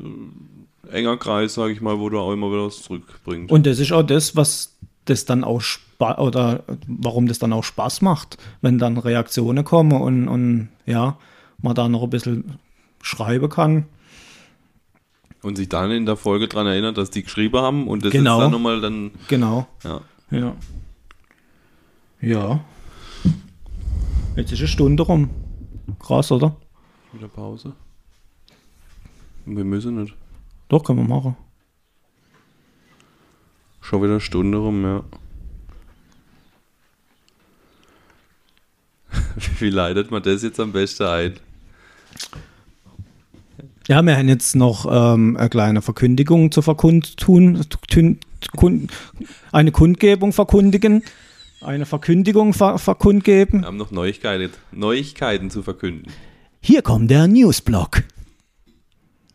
äh, 0.00 0.90
enger 0.90 1.16
Kreis, 1.16 1.54
sage 1.54 1.72
ich 1.72 1.80
mal, 1.80 1.98
wo 1.98 2.08
du 2.08 2.18
auch 2.18 2.32
immer 2.32 2.50
wieder 2.50 2.66
was 2.66 2.82
zurückbringt. 2.82 3.50
Und 3.50 3.66
das 3.66 3.78
ist 3.78 3.92
auch 3.92 4.02
das, 4.02 4.36
was 4.36 4.76
das 5.04 5.24
dann 5.24 5.44
auch 5.44 5.60
Spaß 5.60 6.18
oder 6.18 6.64
warum 6.86 7.26
das 7.28 7.38
dann 7.38 7.52
auch 7.52 7.64
Spaß 7.64 8.02
macht, 8.02 8.38
wenn 8.60 8.78
dann 8.78 8.98
Reaktionen 8.98 9.64
kommen 9.64 10.00
und, 10.00 10.28
und 10.28 10.68
ja, 10.84 11.16
man 11.62 11.74
da 11.74 11.88
noch 11.88 12.02
ein 12.02 12.10
bisschen 12.10 12.58
schreiben 13.02 13.48
kann. 13.48 13.86
Und 15.42 15.56
sich 15.56 15.68
dann 15.68 15.90
in 15.92 16.06
der 16.06 16.16
Folge 16.16 16.48
dran 16.48 16.66
erinnert, 16.66 16.98
dass 16.98 17.10
die 17.10 17.22
geschrieben 17.22 17.56
haben 17.58 17.86
und 17.86 18.04
das 18.04 18.10
Genau. 18.12 18.38
ist 18.38 18.44
dann 18.44 18.50
nochmal 18.52 18.80
dann, 18.80 19.12
Genau. 19.28 19.66
ja. 19.84 20.00
Ja. 20.30 20.56
Ja. 22.20 22.60
Jetzt 24.36 24.52
ist 24.52 24.58
eine 24.58 24.68
Stunde 24.68 25.02
rum. 25.02 25.30
Krass, 25.98 26.32
oder? 26.32 26.56
Wieder 27.12 27.28
Pause. 27.28 27.72
Wir 29.44 29.64
müssen 29.64 30.02
nicht. 30.02 30.14
Doch, 30.68 30.84
können 30.84 30.98
wir 30.98 31.08
machen. 31.08 31.36
Schon 33.80 34.02
wieder 34.02 34.12
eine 34.12 34.20
Stunde 34.20 34.58
rum, 34.58 34.82
ja. 34.82 35.04
Wie 39.60 39.70
leitet 39.70 40.10
man 40.10 40.22
das 40.22 40.42
jetzt 40.42 40.58
am 40.58 40.72
besten 40.72 41.04
ein? 41.04 41.34
Ja, 43.88 44.02
wir 44.02 44.16
haben 44.16 44.28
jetzt 44.28 44.56
noch 44.56 44.86
ähm, 44.90 45.36
eine 45.36 45.48
kleine 45.48 45.80
Verkündigung 45.80 46.50
zu 46.50 46.60
verkundtun, 46.60 47.64
tun, 47.88 48.18
kun, 48.56 48.88
eine 49.52 49.70
Kundgebung 49.70 50.32
verkündigen, 50.32 51.04
eine 51.60 51.86
Verkündigung 51.86 52.52
ver, 52.52 52.78
verkundgeben. 52.78 53.60
Wir 53.62 53.66
haben 53.66 53.76
noch 53.76 53.90
Neuigkeiten, 53.90 54.50
Neuigkeiten 54.72 55.50
zu 55.50 55.62
verkünden. 55.62 56.12
Hier 56.60 56.82
kommt 56.82 57.10
der 57.10 57.26
Newsblock. 57.28 58.02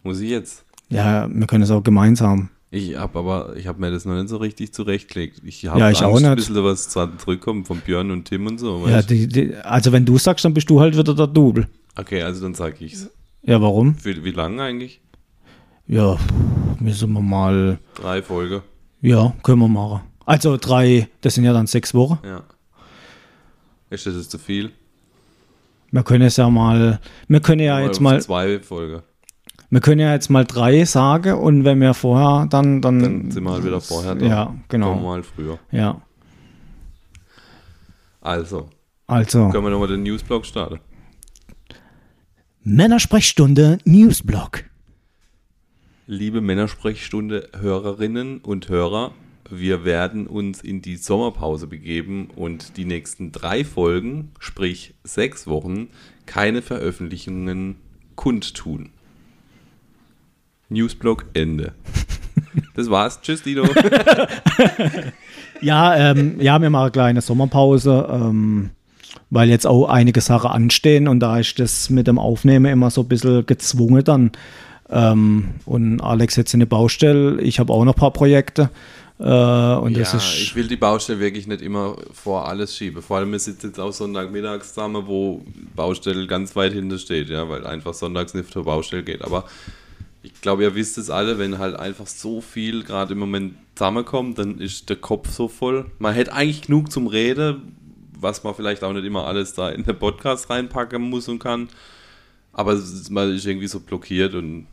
Muss 0.03 0.19
ich 0.19 0.29
jetzt? 0.29 0.65
Ja, 0.89 1.29
wir 1.31 1.47
können 1.47 1.63
es 1.63 1.71
auch 1.71 1.83
gemeinsam. 1.83 2.49
Ich 2.73 2.95
hab 2.95 3.15
aber, 3.15 3.55
ich 3.57 3.67
habe 3.67 3.79
mir 3.81 3.91
das 3.91 4.05
noch 4.05 4.15
nicht 4.15 4.29
so 4.29 4.37
richtig 4.37 4.73
zurechtgelegt. 4.73 5.41
Ich 5.43 5.65
habe 5.67 5.79
Ja, 5.79 5.89
ich 5.91 6.03
auch 6.03 6.11
Angst, 6.13 6.23
ein 6.25 6.29
nicht. 6.35 6.47
bisschen 6.47 6.63
was 6.63 6.87
dran 6.89 7.19
zurückkommt 7.19 7.67
von 7.67 7.79
Björn 7.79 8.11
und 8.11 8.25
Tim 8.25 8.47
und 8.47 8.59
so. 8.59 8.87
Ja, 8.87 9.01
die, 9.01 9.27
die, 9.27 9.55
also 9.55 9.91
wenn 9.91 10.05
du 10.05 10.17
sagst, 10.17 10.45
dann 10.45 10.53
bist 10.53 10.69
du 10.69 10.79
halt 10.79 10.97
wieder 10.97 11.13
der 11.13 11.27
Double. 11.27 11.67
okay, 11.97 12.21
also 12.21 12.41
dann 12.41 12.53
sag 12.53 12.79
ich's. 12.81 13.09
Ja, 13.43 13.61
warum? 13.61 13.95
Für, 13.95 14.23
wie 14.23 14.31
lange 14.31 14.61
eigentlich? 14.63 15.01
Ja, 15.87 16.17
müssen 16.79 17.11
wir 17.11 17.21
mal. 17.21 17.79
Drei 17.95 18.21
Folge. 18.21 18.63
Ja, 19.01 19.33
können 19.43 19.59
wir 19.59 19.67
machen. 19.67 20.01
Also 20.25 20.57
drei, 20.57 21.07
das 21.21 21.35
sind 21.35 21.43
ja 21.43 21.53
dann 21.53 21.67
sechs 21.67 21.93
Wochen. 21.93 22.19
Ja. 22.25 22.43
Ist 23.89 24.05
das 24.05 24.15
jetzt 24.15 24.31
zu 24.31 24.37
viel? 24.37 24.71
Wir 25.91 26.03
können 26.03 26.23
es 26.25 26.37
ja 26.37 26.49
mal, 26.49 26.99
wir 27.27 27.39
können 27.41 27.61
ja 27.61 27.77
Oder 27.77 27.85
jetzt 27.87 27.99
mal, 27.99 28.21
Zwei 28.21 28.59
Folge. 28.59 29.03
wir 29.69 29.81
können 29.81 29.99
ja 29.99 30.13
jetzt 30.13 30.29
mal 30.29 30.45
drei 30.45 30.85
sagen 30.85 31.33
und 31.33 31.65
wenn 31.65 31.81
wir 31.81 31.93
vorher 31.93 32.47
dann, 32.47 32.81
dann, 32.81 32.99
Dann 32.99 33.31
sind 33.31 33.43
wir 33.43 33.51
halt 33.51 33.65
wieder 33.65 33.81
vorher 33.81 34.15
da. 34.15 34.25
Ja, 34.25 34.45
Kommen 34.45 34.59
wir 34.61 34.65
genau. 34.69 34.95
mal 34.95 35.23
früher. 35.23 35.59
Ja, 35.71 36.01
Also, 38.21 38.69
also 39.07 39.49
können 39.49 39.65
wir 39.65 39.71
nochmal 39.71 39.89
den 39.89 40.03
Newsblog 40.03 40.45
starten? 40.45 40.79
Männersprechstunde 42.63 43.79
Newsblock. 43.85 44.63
Liebe 46.07 46.41
Männersprechstunde 46.41 47.49
Hörerinnen 47.59 48.39
und 48.39 48.69
Hörer, 48.69 49.11
wir 49.49 49.85
werden 49.85 50.27
uns 50.27 50.61
in 50.61 50.81
die 50.81 50.95
Sommerpause 50.95 51.67
begeben 51.67 52.29
und 52.35 52.77
die 52.77 52.85
nächsten 52.85 53.31
drei 53.31 53.63
Folgen, 53.63 54.31
sprich 54.39 54.93
sechs 55.03 55.47
Wochen, 55.47 55.89
keine 56.25 56.61
Veröffentlichungen 56.61 57.75
kundtun. 58.15 58.89
Newsblog 60.69 61.25
Ende. 61.33 61.73
Das 62.75 62.89
war's. 62.89 63.21
Tschüss, 63.21 63.43
Dino. 63.43 63.63
Ja, 65.61 65.95
ähm, 65.95 66.41
ja, 66.41 66.59
wir 66.59 66.69
machen 66.71 66.83
eine 66.83 66.91
kleine 66.91 67.21
Sommerpause, 67.21 68.07
ähm, 68.11 68.71
weil 69.29 69.47
jetzt 69.49 69.67
auch 69.67 69.87
einige 69.87 70.19
Sachen 70.19 70.49
anstehen 70.49 71.07
und 71.07 71.19
da 71.19 71.37
ist 71.37 71.59
das 71.59 71.89
mit 71.91 72.07
dem 72.07 72.17
Aufnehmen 72.17 72.65
immer 72.65 72.89
so 72.89 73.01
ein 73.01 73.07
bisschen 73.07 73.45
gezwungen 73.45 74.03
dann. 74.03 74.31
Ähm, 74.89 75.49
und 75.65 76.01
Alex 76.01 76.35
jetzt 76.35 76.53
in 76.53 76.61
der 76.61 76.67
Baustelle, 76.67 77.39
ich 77.41 77.59
habe 77.59 77.71
auch 77.71 77.85
noch 77.85 77.93
ein 77.93 77.99
paar 77.99 78.11
Projekte. 78.11 78.71
Äh, 79.21 79.75
und 79.75 79.95
das 79.95 80.13
ja, 80.13 80.17
ist. 80.17 80.41
ich 80.41 80.55
will 80.55 80.67
die 80.67 80.77
Baustelle 80.77 81.19
wirklich 81.19 81.45
nicht 81.45 81.61
immer 81.61 81.95
vor 82.11 82.47
alles 82.47 82.75
schieben. 82.75 83.03
Vor 83.03 83.17
allem, 83.17 83.31
wir 83.31 83.37
sitzen 83.37 83.67
jetzt 83.67 83.79
auch 83.79 83.91
Sonntagmittags 83.91 84.69
zusammen, 84.69 85.05
wo 85.05 85.45
Baustelle 85.75 86.25
ganz 86.25 86.55
weit 86.55 86.73
hinter 86.73 86.97
steht, 86.97 87.29
ja, 87.29 87.47
weil 87.47 87.67
einfach 87.67 87.93
sonntags 87.93 88.33
nicht 88.33 88.51
zur 88.51 88.63
Baustelle 88.63 89.03
geht. 89.03 89.23
Aber 89.23 89.45
ich 90.23 90.41
glaube, 90.41 90.63
ihr 90.63 90.73
wisst 90.73 90.97
es 90.97 91.11
alle, 91.11 91.37
wenn 91.37 91.59
halt 91.59 91.75
einfach 91.75 92.07
so 92.07 92.41
viel 92.41 92.83
gerade 92.83 93.13
im 93.13 93.19
Moment 93.19 93.53
zusammenkommt, 93.75 94.39
dann 94.39 94.57
ist 94.57 94.89
der 94.89 94.95
Kopf 94.95 95.29
so 95.29 95.47
voll. 95.47 95.85
Man 95.99 96.15
hätte 96.15 96.33
eigentlich 96.33 96.63
genug 96.63 96.91
zum 96.91 97.05
Reden, 97.05 97.75
was 98.19 98.43
man 98.43 98.55
vielleicht 98.55 98.83
auch 98.83 98.93
nicht 98.93 99.05
immer 99.05 99.27
alles 99.27 99.53
da 99.53 99.69
in 99.69 99.83
den 99.83 99.99
Podcast 99.99 100.49
reinpacken 100.49 100.99
muss 100.99 101.27
und 101.27 101.37
kann. 101.37 101.69
Aber 102.53 102.79
man 103.11 103.35
ist 103.35 103.45
irgendwie 103.45 103.67
so 103.67 103.79
blockiert 103.79 104.33
und 104.33 104.65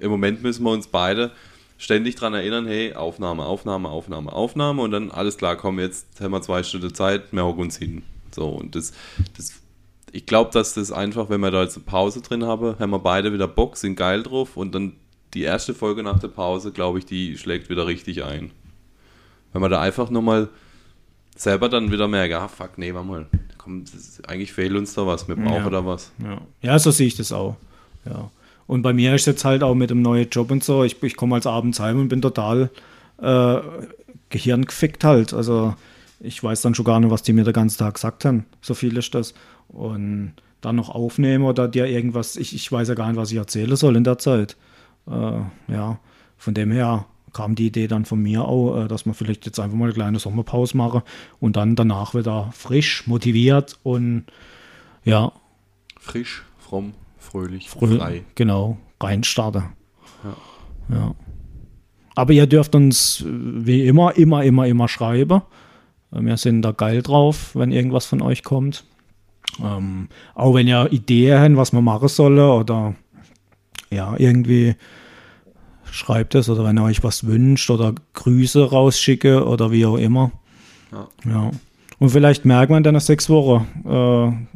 im 0.00 0.10
Moment 0.10 0.42
müssen 0.42 0.64
wir 0.64 0.72
uns 0.72 0.88
beide 0.88 1.30
ständig 1.82 2.14
daran 2.14 2.34
erinnern, 2.34 2.66
hey, 2.66 2.94
Aufnahme, 2.94 3.44
Aufnahme, 3.44 3.88
Aufnahme, 3.88 4.32
Aufnahme 4.32 4.82
und 4.82 4.92
dann 4.92 5.10
alles 5.10 5.36
klar, 5.36 5.56
komm, 5.56 5.80
jetzt 5.80 6.20
haben 6.20 6.30
wir 6.30 6.40
zwei 6.40 6.62
Stunden 6.62 6.94
Zeit, 6.94 7.32
wir 7.32 7.44
hocken 7.44 7.62
uns 7.62 7.76
hin. 7.76 8.02
So, 8.34 8.48
und 8.48 8.76
das, 8.76 8.92
das 9.36 9.54
ich 10.12 10.26
glaube, 10.26 10.50
dass 10.52 10.74
das 10.74 10.92
einfach, 10.92 11.28
wenn 11.28 11.40
wir 11.40 11.50
da 11.50 11.62
jetzt 11.62 11.76
eine 11.76 11.84
Pause 11.84 12.20
drin 12.20 12.44
haben, 12.44 12.78
haben 12.78 12.90
wir 12.90 12.98
beide 12.98 13.32
wieder 13.32 13.48
Bock, 13.48 13.76
sind 13.76 13.96
geil 13.96 14.22
drauf 14.22 14.56
und 14.56 14.74
dann 14.74 14.92
die 15.34 15.42
erste 15.42 15.74
Folge 15.74 16.02
nach 16.02 16.18
der 16.20 16.28
Pause, 16.28 16.70
glaube 16.70 16.98
ich, 16.98 17.06
die 17.06 17.36
schlägt 17.38 17.68
wieder 17.68 17.86
richtig 17.86 18.22
ein. 18.22 18.50
Wenn 19.52 19.60
man 19.62 19.70
da 19.70 19.80
einfach 19.80 20.08
nochmal 20.10 20.48
selber 21.34 21.68
dann 21.68 21.90
wieder 21.90 22.06
merkt, 22.08 22.34
ah, 22.34 22.46
fuck, 22.48 22.76
nee, 22.78 22.94
warte 22.94 23.08
mal, 23.08 23.26
komm, 23.58 23.84
das 23.84 24.22
eigentlich 24.28 24.52
fehlt 24.52 24.74
uns 24.76 24.94
da 24.94 25.06
was, 25.06 25.26
wir 25.28 25.36
brauchen 25.36 25.64
Ja. 25.64 25.70
da 25.70 25.84
was. 25.84 26.12
Ja. 26.22 26.40
ja, 26.60 26.78
so 26.78 26.90
sehe 26.90 27.06
ich 27.06 27.16
das 27.16 27.32
auch. 27.32 27.56
Ja. 28.04 28.30
Und 28.66 28.82
bei 28.82 28.92
mir 28.92 29.14
ist 29.14 29.26
jetzt 29.26 29.44
halt 29.44 29.62
auch 29.62 29.74
mit 29.74 29.90
dem 29.90 30.02
neuen 30.02 30.28
Job 30.30 30.50
und 30.50 30.64
so, 30.64 30.84
ich, 30.84 31.02
ich 31.02 31.16
komme 31.16 31.34
als 31.34 31.46
abends 31.46 31.80
heim 31.80 32.00
und 32.00 32.08
bin 32.08 32.22
total 32.22 32.70
äh, 33.20 33.56
gehirngefickt 34.30 35.04
halt. 35.04 35.34
Also 35.34 35.74
ich 36.20 36.42
weiß 36.42 36.62
dann 36.62 36.74
schon 36.74 36.84
gar 36.84 37.00
nicht, 37.00 37.10
was 37.10 37.22
die 37.22 37.32
mir 37.32 37.44
den 37.44 37.52
ganzen 37.52 37.78
Tag 37.78 37.94
gesagt 37.94 38.24
haben. 38.24 38.46
So 38.60 38.74
viel 38.74 38.96
ist 38.96 39.14
das. 39.14 39.34
Und 39.68 40.34
dann 40.60 40.76
noch 40.76 40.90
aufnehmen 40.90 41.44
oder 41.44 41.68
dir 41.68 41.86
irgendwas, 41.86 42.36
ich, 42.36 42.54
ich 42.54 42.70
weiß 42.70 42.88
ja 42.88 42.94
gar 42.94 43.08
nicht, 43.08 43.16
was 43.16 43.32
ich 43.32 43.38
erzählen 43.38 43.76
soll 43.76 43.96
in 43.96 44.04
der 44.04 44.18
Zeit. 44.18 44.56
Äh, 45.06 45.40
ja, 45.72 45.98
von 46.38 46.54
dem 46.54 46.70
her 46.70 47.06
kam 47.32 47.54
die 47.54 47.66
Idee 47.66 47.88
dann 47.88 48.04
von 48.04 48.22
mir 48.22 48.44
auch, 48.44 48.84
äh, 48.84 48.88
dass 48.88 49.06
wir 49.06 49.14
vielleicht 49.14 49.44
jetzt 49.46 49.58
einfach 49.58 49.76
mal 49.76 49.86
eine 49.86 49.94
kleine 49.94 50.18
Sommerpause 50.18 50.76
machen 50.76 51.02
und 51.40 51.56
dann 51.56 51.74
danach 51.74 52.14
wieder 52.14 52.50
frisch, 52.52 53.06
motiviert 53.06 53.78
und 53.82 54.24
ja, 55.04 55.32
Frisch, 56.02 56.42
fromm, 56.58 56.94
fröhlich, 57.32 57.68
Früh, 57.68 57.98
frei. 57.98 58.22
Genau, 58.34 58.78
reinstarten. 59.00 59.64
Ja. 60.88 61.14
Aber 62.14 62.32
ihr 62.32 62.46
dürft 62.46 62.74
uns 62.74 63.22
äh, 63.22 63.26
wie 63.26 63.86
immer, 63.86 64.16
immer, 64.16 64.44
immer, 64.44 64.66
immer 64.66 64.88
schreiben. 64.88 65.42
Äh, 66.12 66.22
Wir 66.22 66.36
sind 66.36 66.62
da 66.62 66.72
geil 66.72 67.02
drauf, 67.02 67.54
wenn 67.54 67.72
irgendwas 67.72 68.06
von 68.06 68.22
euch 68.22 68.44
kommt. 68.44 68.84
Ähm, 69.62 70.08
auch 70.34 70.54
wenn 70.54 70.68
ihr 70.68 70.92
Ideen 70.92 71.40
habt, 71.40 71.56
was 71.56 71.72
man 71.72 71.84
machen 71.84 72.08
soll 72.08 72.38
oder 72.38 72.94
ja, 73.90 74.14
irgendwie 74.16 74.76
schreibt 75.90 76.34
es 76.34 76.48
oder 76.48 76.64
wenn 76.64 76.78
ihr 76.78 76.84
euch 76.84 77.04
was 77.04 77.26
wünscht 77.26 77.68
oder 77.70 77.94
Grüße 78.14 78.70
rausschicke 78.70 79.46
oder 79.46 79.70
wie 79.70 79.84
auch 79.84 79.96
immer. 79.96 80.30
Ja. 80.90 81.08
ja. 81.26 81.50
Und 81.98 82.10
vielleicht 82.10 82.44
merkt 82.44 82.70
man 82.70 82.82
dann 82.82 82.94
nach 82.94 83.00
sechs 83.02 83.28
Wochen, 83.28 83.66
äh, 83.86 84.51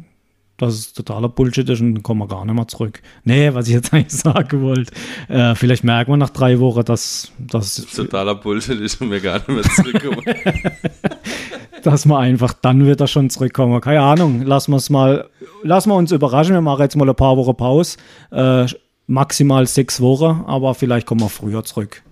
dass 0.57 0.73
es 0.73 0.93
totaler 0.93 1.29
Bullshit 1.29 1.69
ist 1.69 1.81
und 1.81 1.95
dann 1.95 2.03
kommen 2.03 2.21
wir 2.21 2.27
gar 2.27 2.43
nicht 2.43 2.55
mehr 2.55 2.67
zurück. 2.67 3.01
Nee, 3.23 3.53
was 3.53 3.67
ich 3.67 3.75
jetzt 3.75 3.93
eigentlich 3.93 4.13
sagen 4.13 4.61
wollte. 4.61 4.91
Äh, 5.29 5.55
vielleicht 5.55 5.83
merkt 5.83 6.09
man 6.09 6.19
nach 6.19 6.31
drei 6.31 6.59
Wochen, 6.59 6.83
dass, 6.83 7.31
dass, 7.37 7.75
Totaler 7.95 8.35
Bullshit 8.35 8.79
ist 8.79 8.99
und 9.01 9.11
wir 9.11 9.19
gar 9.19 9.37
nicht 9.37 9.49
mehr 9.49 9.63
zurückkommen. 9.63 10.23
dass 11.83 12.05
wir 12.05 12.17
einfach 12.17 12.53
dann 12.53 12.85
wieder 12.85 13.07
schon 13.07 13.29
zurückkommen. 13.29 13.79
Keine 13.81 14.01
Ahnung, 14.01 14.41
lassen 14.41 14.71
wir 14.71 14.77
es 14.77 14.89
mal, 14.89 15.29
lassen 15.63 15.89
wir 15.89 15.95
uns 15.95 16.11
überraschen. 16.11 16.53
Wir 16.53 16.61
machen 16.61 16.81
jetzt 16.81 16.95
mal 16.95 17.07
ein 17.07 17.15
paar 17.15 17.37
Wochen 17.37 17.55
Pause. 17.55 17.97
Äh, 18.31 18.65
maximal 19.05 19.65
sechs 19.67 20.01
Wochen, 20.01 20.43
aber 20.47 20.75
vielleicht 20.75 21.07
kommen 21.07 21.21
wir 21.21 21.29
früher 21.29 21.63
zurück. 21.63 22.03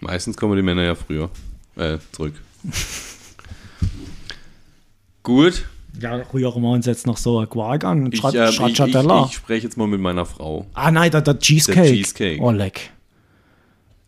Meistens 0.00 0.36
kommen 0.36 0.56
die 0.56 0.62
Männer 0.62 0.82
ja 0.82 0.94
früher 0.94 1.30
äh, 1.76 1.98
zurück. 2.12 2.34
Gut, 5.22 5.66
Ja, 6.00 6.16
rühren 6.32 6.62
wir 6.62 6.70
uns 6.70 6.86
jetzt 6.86 7.06
noch 7.06 7.16
so 7.16 7.38
ein 7.38 7.48
Quark 7.48 7.84
an. 7.84 8.10
ich, 8.12 8.22
äh, 8.22 8.48
ich, 8.48 8.60
ich, 8.60 8.78
ich 8.78 9.32
spreche 9.32 9.64
jetzt 9.66 9.76
mal 9.76 9.86
mit 9.86 10.00
meiner 10.00 10.26
Frau. 10.26 10.66
Ah 10.74 10.90
nein, 10.90 11.10
der, 11.10 11.22
der 11.22 11.38
Cheesecake. 11.38 11.88
Cheesecake. 11.88 12.42
Oh, 12.42 12.50
leck. 12.50 12.90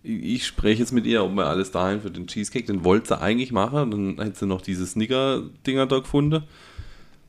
Ich, 0.03 0.47
spreche 0.47 0.81
jetzt 0.81 0.93
mit 0.93 1.07
ihr, 1.07 1.23
ob 1.23 1.35
wir 1.35 1.47
alles 1.47 1.71
dahin 1.71 2.01
für 2.01 2.11
den 2.11 2.27
Cheesecake, 2.27 2.67
den 2.67 2.85
wollte 2.85 3.09
sie 3.09 3.21
eigentlich 3.21 3.53
machen. 3.53 3.91
Dann 3.91 4.25
hätte 4.25 4.39
sie 4.39 4.47
noch 4.47 4.63
diese 4.63 4.87
Snicker-Dinger 4.87 5.87
da 5.87 5.99
gefunden. 5.99 6.45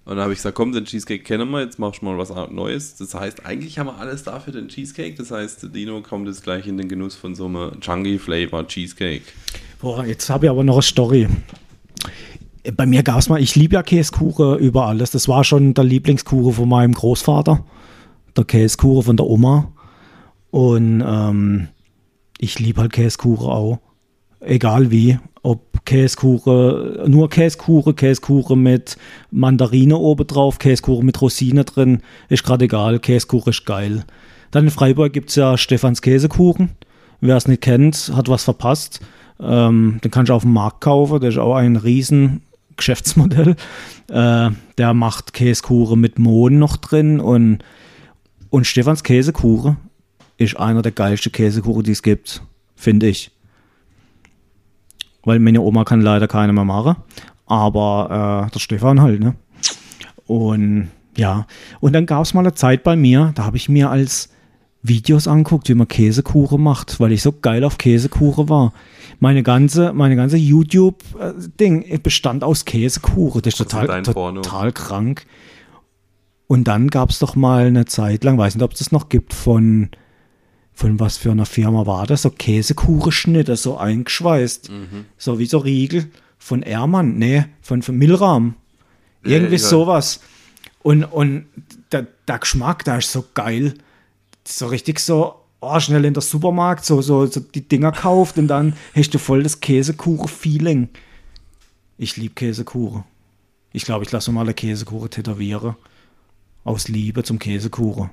Und 0.05 0.15
dann 0.15 0.23
habe 0.23 0.33
ich 0.33 0.39
gesagt, 0.39 0.55
komm, 0.55 0.71
den 0.71 0.85
Cheesecake 0.85 1.23
kennen 1.23 1.49
wir, 1.51 1.61
jetzt 1.61 1.77
machst 1.77 2.01
du 2.01 2.05
mal 2.05 2.17
was 2.17 2.29
Neues. 2.51 2.95
Das 2.95 3.13
heißt, 3.13 3.45
eigentlich 3.45 3.77
haben 3.77 3.87
wir 3.87 3.97
alles 3.97 4.23
da 4.23 4.39
für 4.39 4.51
den 4.51 4.67
Cheesecake. 4.67 5.15
Das 5.15 5.29
heißt, 5.29 5.63
der 5.63 5.69
Dino 5.69 6.01
kommt 6.01 6.27
jetzt 6.27 6.43
gleich 6.43 6.67
in 6.67 6.77
den 6.77 6.87
Genuss 6.87 7.15
von 7.15 7.35
so 7.35 7.45
einem 7.45 7.79
Chunky 7.81 8.17
Flavor 8.17 8.67
Cheesecake. 8.67 9.23
Boah, 9.81 10.05
jetzt 10.05 10.29
habe 10.29 10.45
ich 10.45 10.49
aber 10.49 10.63
noch 10.63 10.75
eine 10.75 10.81
Story. 10.81 11.27
Bei 12.75 12.85
mir 12.85 13.03
gab 13.03 13.19
es 13.19 13.29
mal, 13.29 13.41
ich 13.41 13.55
liebe 13.55 13.75
ja 13.75 13.83
Käsekuchen 13.83 14.57
über 14.57 14.87
alles. 14.87 15.11
Das 15.11 15.27
war 15.27 15.43
schon 15.43 15.73
der 15.73 15.83
Lieblingskuchen 15.83 16.53
von 16.53 16.69
meinem 16.69 16.93
Großvater. 16.93 17.63
Der 18.35 18.43
Käsekuchen 18.43 19.03
von 19.03 19.17
der 19.17 19.27
Oma. 19.27 19.71
Und 20.51 21.03
ähm, 21.05 21.67
ich 22.37 22.59
liebe 22.59 22.81
halt 22.81 22.93
Käsekuchen 22.93 23.47
auch. 23.47 23.79
Egal 24.41 24.91
wie. 24.91 25.19
Ob 25.41 25.85
Käsekuchen, 25.85 27.09
nur 27.09 27.29
Käsekuchen, 27.29 27.95
Käsekuchen 27.95 28.61
mit 28.61 28.97
Mandarine 29.31 29.97
oben 29.97 30.27
drauf, 30.27 30.59
Käsekuchen 30.59 31.05
mit 31.05 31.21
Rosine 31.21 31.63
drin. 31.63 32.01
Ist 32.27 32.43
gerade 32.43 32.65
egal. 32.65 32.99
Käsekuchen 32.99 33.51
ist 33.51 33.65
geil. 33.65 34.03
Dann 34.51 34.65
in 34.65 34.71
Freiburg 34.71 35.13
gibt 35.13 35.29
es 35.29 35.35
ja 35.35 35.57
Stefans 35.57 36.01
Käsekuchen. 36.01 36.71
Wer 37.21 37.37
es 37.37 37.47
nicht 37.47 37.61
kennt, 37.61 38.11
hat 38.15 38.29
was 38.29 38.43
verpasst. 38.43 39.01
Ähm, 39.39 39.99
den 40.03 40.11
kannst 40.11 40.29
du 40.29 40.33
auf 40.33 40.43
dem 40.43 40.53
Markt 40.53 40.81
kaufen. 40.81 41.19
Der 41.19 41.29
ist 41.29 41.37
auch 41.37 41.55
ein 41.55 41.75
riesen 41.75 42.41
Geschäftsmodell. 42.79 43.55
Äh, 44.09 44.49
der 44.77 44.93
macht 44.95 45.33
Käsekuchen 45.33 45.99
mit 45.99 46.17
Mohn 46.17 46.57
noch 46.57 46.77
drin 46.77 47.19
und, 47.19 47.59
und 48.49 48.65
Stefans 48.65 49.03
Käsekuchen 49.03 49.77
ist 50.37 50.57
einer 50.57 50.81
der 50.81 50.91
geilsten 50.91 51.31
Käsekuchen, 51.31 51.83
die 51.83 51.91
es 51.91 52.01
gibt, 52.01 52.41
finde 52.75 53.07
ich. 53.07 53.31
Weil 55.23 55.39
meine 55.39 55.61
Oma 55.61 55.83
kann 55.83 56.01
leider 56.01 56.27
keine 56.27 56.53
mehr 56.53 56.65
machen, 56.65 56.95
aber 57.45 58.47
äh, 58.47 58.51
der 58.51 58.59
Stefan 58.59 59.01
halt, 59.01 59.19
ne? 59.19 59.35
Und 60.25 60.89
Ja, 61.17 61.45
und 61.81 61.93
dann 61.93 62.05
gab 62.05 62.23
es 62.23 62.33
mal 62.33 62.41
eine 62.41 62.53
Zeit 62.53 62.83
bei 62.83 62.95
mir, 62.95 63.33
da 63.35 63.43
habe 63.43 63.57
ich 63.57 63.67
mir 63.67 63.89
als 63.89 64.29
Videos 64.81 65.27
anguckt, 65.27 65.67
wie 65.67 65.73
man 65.73 65.87
Käsekuchen 65.87 66.61
macht, 66.61 66.99
weil 66.99 67.11
ich 67.11 67.21
so 67.21 67.33
geil 67.33 67.63
auf 67.63 67.77
Käsekuchen 67.77 68.47
war. 68.47 68.73
Meine 69.19 69.43
ganze, 69.43 69.91
meine 69.93 70.15
ganze 70.15 70.37
YouTube-Ding 70.37 72.01
bestand 72.01 72.43
aus 72.43 72.63
Käsekuchen. 72.63 73.41
Das 73.41 73.53
ist 73.55 73.59
Das 73.59 73.67
ist 73.67 74.13
total, 74.13 74.35
total 74.35 74.71
krank. 74.71 75.25
Und 76.47 76.67
dann 76.67 76.87
gab 76.87 77.09
es 77.09 77.19
doch 77.19 77.35
mal 77.35 77.67
eine 77.67 77.85
Zeit 77.85 78.23
lang, 78.23 78.37
weiß 78.37 78.55
nicht, 78.55 78.63
ob 78.63 78.71
es 78.71 78.79
das 78.79 78.91
noch 78.91 79.09
gibt, 79.09 79.33
von, 79.33 79.89
von 80.73 80.99
was 80.99 81.17
für 81.17 81.31
einer 81.31 81.45
Firma 81.45 81.85
war 81.85 82.07
das, 82.07 82.21
so 82.21 82.29
Käsekuchenschnitte, 82.31 83.55
so 83.57 83.77
eingeschweißt. 83.77 84.71
Mhm. 84.71 85.05
So 85.17 85.39
wie 85.39 85.45
so 85.45 85.59
Riegel 85.59 86.09
von 86.37 86.63
Ermann, 86.63 87.17
nee, 87.17 87.45
von, 87.61 87.81
von 87.81 87.97
Milram. 87.97 88.55
Irgendwie 89.23 89.57
Ja, 89.57 89.61
ja. 89.61 89.67
sowas. 89.67 90.21
Und, 90.81 91.03
und 91.03 91.45
der, 91.91 92.07
der 92.27 92.39
Geschmack, 92.39 92.85
der 92.85 92.99
ist 92.99 93.11
so 93.11 93.25
geil. 93.33 93.73
So 94.51 94.67
richtig 94.67 94.99
so, 94.99 95.35
oh, 95.61 95.79
schnell 95.79 96.05
in 96.05 96.13
der 96.13 96.21
Supermarkt, 96.21 96.83
so, 96.83 97.01
so, 97.01 97.25
so 97.27 97.39
die 97.39 97.67
Dinger 97.67 97.91
kauft 97.91 98.37
und 98.37 98.47
dann 98.47 98.73
hast 98.95 99.13
du 99.13 99.19
voll 99.19 99.43
das 99.43 99.61
Käsekuchen-Feeling. 99.61 100.89
Ich 101.97 102.17
liebe 102.17 102.33
Käsekuchen. 102.33 103.03
Ich 103.73 103.85
glaube, 103.85 104.05
ich 104.05 104.11
lasse 104.11 104.31
mal 104.31 104.41
eine 104.41 104.53
Käsekuchen 104.53 105.09
tätowieren. 105.09 105.75
Aus 106.63 106.87
Liebe 106.87 107.23
zum 107.23 107.39
Käsekuchen. 107.39 108.09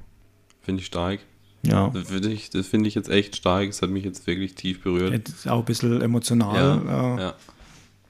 Finde 0.63 0.81
ich 0.81 0.87
stark. 0.87 1.21
Ja. 1.63 1.89
Das 1.89 2.09
finde 2.09 2.31
ich, 2.31 2.51
das 2.51 2.67
finde 2.67 2.89
ich 2.89 2.95
jetzt 2.95 3.09
echt 3.09 3.37
stark. 3.37 3.69
Das 3.69 3.83
hat 3.83 3.91
mich 3.91 4.05
jetzt 4.05 4.27
wirklich 4.27 4.55
tief 4.55 4.83
berührt. 4.83 5.29
Ist 5.29 5.49
auch 5.49 5.61
ein 5.61 5.65
bisschen 5.65 6.01
emotional. 6.03 6.83
Ja, 6.85 7.17
äh, 7.17 7.21
ja. 7.21 7.35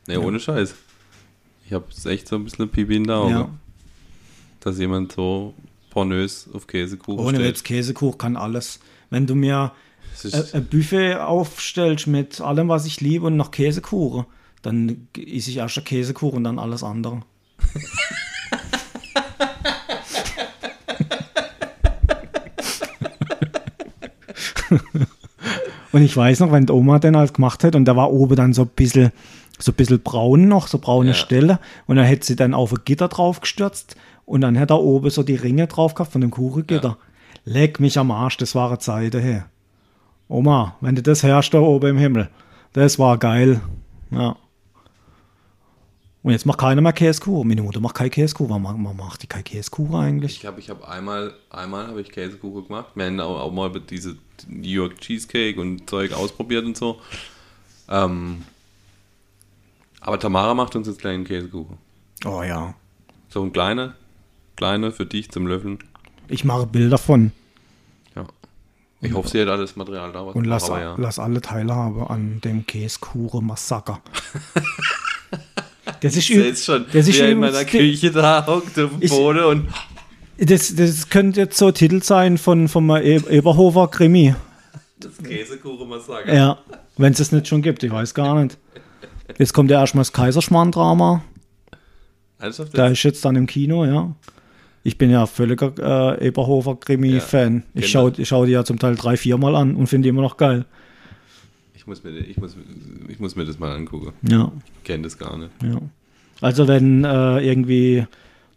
Nee, 0.08 0.16
ohne 0.16 0.40
Scheiß. 0.40 0.74
Ich 1.64 1.72
habe 1.72 1.84
echt 2.04 2.28
so 2.28 2.36
ein 2.36 2.44
bisschen 2.44 2.68
Pipi 2.68 2.96
in 2.96 3.04
der 3.04 3.16
Auge, 3.16 3.32
ja. 3.32 3.50
dass 4.60 4.78
jemand 4.78 5.12
so 5.12 5.54
pornös 5.96 6.46
auf 6.52 6.66
Käsekuchen 6.66 7.24
Ohne. 7.24 7.38
Witz, 7.38 7.62
Käsekuchen 7.62 8.18
kann 8.18 8.36
alles. 8.36 8.80
Wenn 9.08 9.26
du 9.26 9.34
mir 9.34 9.72
ein 10.52 10.66
Buffet 10.66 11.14
aufstellst 11.14 12.06
mit 12.06 12.38
allem, 12.42 12.68
was 12.68 12.84
ich 12.84 13.00
liebe 13.00 13.28
und 13.28 13.38
noch 13.38 13.50
Käsekuchen, 13.50 14.26
dann 14.60 15.08
esse 15.16 15.48
ich 15.48 15.56
erst 15.56 15.82
Käsekuchen 15.86 16.36
und 16.36 16.44
dann 16.44 16.58
alles 16.58 16.84
andere. 16.84 17.22
und 25.92 26.02
ich 26.02 26.14
weiß 26.14 26.40
noch, 26.40 26.52
wenn 26.52 26.66
die 26.66 26.74
Oma 26.74 26.98
den 26.98 27.16
halt 27.16 27.32
gemacht 27.32 27.64
hat 27.64 27.74
und 27.74 27.86
da 27.86 27.96
war 27.96 28.12
oben 28.12 28.36
dann 28.36 28.52
so 28.52 28.64
ein 28.64 28.68
bisschen, 28.68 29.12
so 29.58 29.72
ein 29.72 29.76
bisschen 29.76 30.02
braun 30.02 30.46
noch, 30.46 30.66
so 30.66 30.78
braune 30.78 31.08
Ja. 31.08 31.14
Stelle 31.14 31.58
und 31.86 31.96
dann 31.96 32.04
hätte 32.04 32.26
sie 32.26 32.36
dann 32.36 32.52
auf 32.52 32.70
ein 32.72 32.80
Gitter 32.84 33.08
drauf 33.08 33.40
gestürzt 33.40 33.96
und 34.26 34.42
dann 34.42 34.54
hätte 34.56 34.74
er 34.74 34.80
oben 34.80 35.08
so 35.08 35.22
die 35.22 35.36
Ringe 35.36 35.66
drauf 35.66 35.94
gehabt 35.94 36.12
von 36.12 36.20
dem 36.20 36.30
Kuchengitter. 36.30 36.98
Leck 37.44 37.80
mich 37.80 37.98
am 37.98 38.10
Arsch, 38.10 38.36
das 38.36 38.54
war 38.54 38.68
eine 38.68 38.78
Zeit 38.78 39.14
her. 39.14 39.46
Oma, 40.28 40.76
wenn 40.80 40.96
du 40.96 41.02
das 41.02 41.22
herrschst 41.22 41.54
da 41.54 41.60
oben 41.60 41.90
im 41.90 41.98
Himmel, 41.98 42.28
das 42.74 42.98
war 42.98 43.16
geil. 43.18 43.60
Ja. 44.10 44.36
Und 46.24 46.32
jetzt 46.32 46.44
macht 46.44 46.58
keiner 46.58 46.80
mehr 46.82 46.92
Käsekuchen. 46.92 47.46
Meine 47.46 47.62
Mutter 47.62 47.78
macht 47.78 47.94
kein 47.94 48.10
Käsekuchen. 48.10 48.50
Warum 48.64 48.96
macht- 48.96 49.22
die 49.22 49.28
kein 49.28 49.44
Käsekuchen 49.44 49.94
eigentlich? 49.94 50.38
ich 50.38 50.44
habe 50.46 50.58
ich 50.58 50.68
hab 50.68 50.88
einmal, 50.88 51.32
einmal 51.50 51.86
habe 51.86 52.00
ich 52.00 52.10
Käsekuchen 52.10 52.66
gemacht. 52.66 52.86
Wir 52.96 53.06
haben 53.06 53.20
auch, 53.20 53.38
auch 53.40 53.52
mal 53.52 53.70
diese 53.88 54.16
New 54.48 54.68
York 54.68 54.98
Cheesecake 55.00 55.60
und 55.60 55.88
Zeug 55.88 56.12
ausprobiert 56.12 56.64
und 56.64 56.76
so. 56.76 56.98
Ähm, 57.88 58.42
aber 60.00 60.18
Tamara 60.18 60.52
macht 60.54 60.74
uns 60.74 60.88
jetzt 60.88 60.98
kleinen 60.98 61.22
Käsekuchen. 61.24 61.78
Oh 62.24 62.42
ja. 62.42 62.74
So 63.28 63.44
ein 63.44 63.52
kleiner, 63.52 63.94
kleiner 64.56 64.92
für 64.92 65.06
dich 65.06 65.30
zum 65.30 65.46
Löffeln. 65.46 65.78
Ich 66.28 66.44
mache 66.44 66.66
Bilder 66.66 66.98
von 66.98 67.32
Ja. 68.14 68.26
Ich 69.00 69.12
hoffe, 69.12 69.28
sie 69.28 69.40
hat 69.42 69.48
alles 69.48 69.76
Material 69.76 70.10
da. 70.12 70.20
Und 70.22 70.44
lass, 70.44 70.70
aber 70.70 70.80
ja. 70.80 70.94
lass 70.98 71.18
alle 71.18 71.40
teilhabe 71.40 72.10
an 72.10 72.40
dem 72.42 72.66
Käsekuchen-Massaker. 72.66 74.00
das 76.00 76.16
ist, 76.16 76.30
Ich 76.30 76.36
ü- 76.36 76.42
sehe 76.42 76.56
schon, 76.56 76.86
das 76.92 77.06
ist 77.08 77.18
in 77.20 77.32
übrigens 77.38 77.54
meiner 77.54 77.64
Küche 77.64 78.10
da 78.10 78.44
hockt 78.46 78.78
auf 78.78 78.90
dem 78.98 79.08
Boden 79.08 79.44
und 79.44 79.68
Das, 80.38 80.74
das 80.74 81.08
könnte 81.08 81.40
jetzt 81.40 81.56
so 81.58 81.70
Titel 81.70 82.02
sein 82.02 82.38
von 82.38 82.68
vom 82.68 82.90
e 82.90 83.16
Eberhofer 83.16 83.88
Krimi. 83.88 84.34
das 84.98 85.16
Käsekuchen-Massaker. 85.22 86.34
Ja, 86.34 86.58
wenn 86.96 87.12
es 87.12 87.20
es 87.20 87.32
nicht 87.32 87.46
schon 87.48 87.62
gibt, 87.62 87.82
ich 87.82 87.92
weiß 87.92 88.14
gar 88.14 88.42
nicht. 88.42 88.58
Jetzt 89.38 89.52
kommt 89.52 89.70
ja 89.70 89.80
erstmal 89.80 90.02
das 90.02 90.12
Kaiserschmarrn-Drama. 90.12 91.22
Da 92.72 92.86
ist 92.88 93.02
jetzt 93.02 93.24
dann 93.24 93.36
im 93.36 93.46
Kino, 93.46 93.84
ja. 93.84 94.14
Ich 94.86 94.98
bin 94.98 95.10
ja 95.10 95.26
völliger 95.26 95.72
äh, 96.16 96.28
Eberhofer 96.28 96.76
Krimi-Fan. 96.76 97.64
ich 97.74 97.82
kenn 97.82 97.90
schaue 97.90 98.12
ich 98.16 98.28
schau 98.28 98.46
die 98.46 98.52
ja 98.52 98.64
zum 98.64 98.78
Teil 98.78 98.94
drei, 98.94 99.16
viermal 99.16 99.56
an 99.56 99.74
und 99.74 99.88
finde 99.88 100.06
die 100.06 100.10
immer 100.10 100.22
noch 100.22 100.36
geil. 100.36 100.64
Ich, 101.74 101.88
muss 101.88 102.04
mir, 102.04 102.10
ich, 102.10 102.36
muss, 102.36 102.56
ich 103.08 103.18
muss 103.18 103.34
mir 103.34 103.44
das 103.44 103.58
mal 103.58 103.74
angucken. 103.74 104.12
Ja, 104.22 104.52
Ich 104.76 104.84
kenne 104.84 105.02
das 105.02 105.18
gar 105.18 105.36
nicht. 105.38 105.50
ja. 105.62 105.78
Also 106.40 106.68
wenn 106.68 107.02
äh, 107.04 107.40
irgendwie 107.40 108.06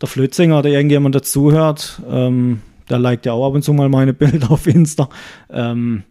der 0.02 0.08
Flötzinger 0.08 0.60
oder 0.60 0.70
irgendjemand 0.70 1.16
dazuhört, 1.16 2.02
ähm, 2.10 2.62
der 2.90 3.00
liked 3.00 3.26
ja 3.26 3.34
auch 3.34 3.48
ab 3.48 3.54
und 3.56 3.64
zu 3.64 3.74
mal 3.74 3.90
meine 3.90 4.14
Bilder 4.22 4.52
auf 4.52 4.68
Insta. 4.68 5.10
Ähm, 5.50 6.04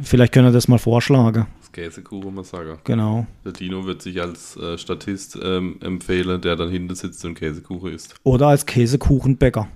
vielleicht 0.00 0.32
können 0.32 0.46
wir 0.46 0.52
das 0.52 0.68
mal 0.68 0.78
vorschlagen. 0.78 1.46
Das 1.72 1.94
Käsekuchen-Massaker. 1.94 2.78
Genau. 2.84 3.26
Der 3.44 3.52
Dino 3.52 3.86
wird 3.86 4.02
sich 4.02 4.20
als 4.20 4.56
äh, 4.56 4.76
Statist 4.76 5.38
ähm, 5.40 5.76
empfehlen, 5.80 6.40
der 6.40 6.56
dann 6.56 6.70
hinten 6.70 6.94
sitzt 6.94 7.24
und 7.24 7.34
Käsekuchen 7.34 7.92
isst. 7.92 8.16
Oder 8.24 8.48
als 8.48 8.66
Käsekuchenbäcker. 8.66 9.68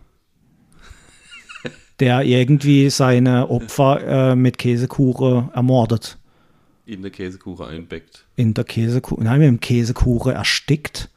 der 2.01 2.23
irgendwie 2.23 2.91
seine 2.91 3.49
Opfer 3.49 4.33
äh, 4.33 4.37
mit 4.37 4.59
Käsekuchen 4.59 5.51
ermordet. 5.53 6.19
In 6.87 7.03
der 7.03 7.11
Käsekuchen 7.11 7.67
einbeckt. 7.67 8.27
In 8.37 8.55
der 8.55 8.65
Käsekuchen, 8.65 9.25
nein, 9.25 9.39
mit 9.39 9.49
dem 9.49 9.61
Käsekuchen 9.61 10.33
erstickt. 10.33 11.11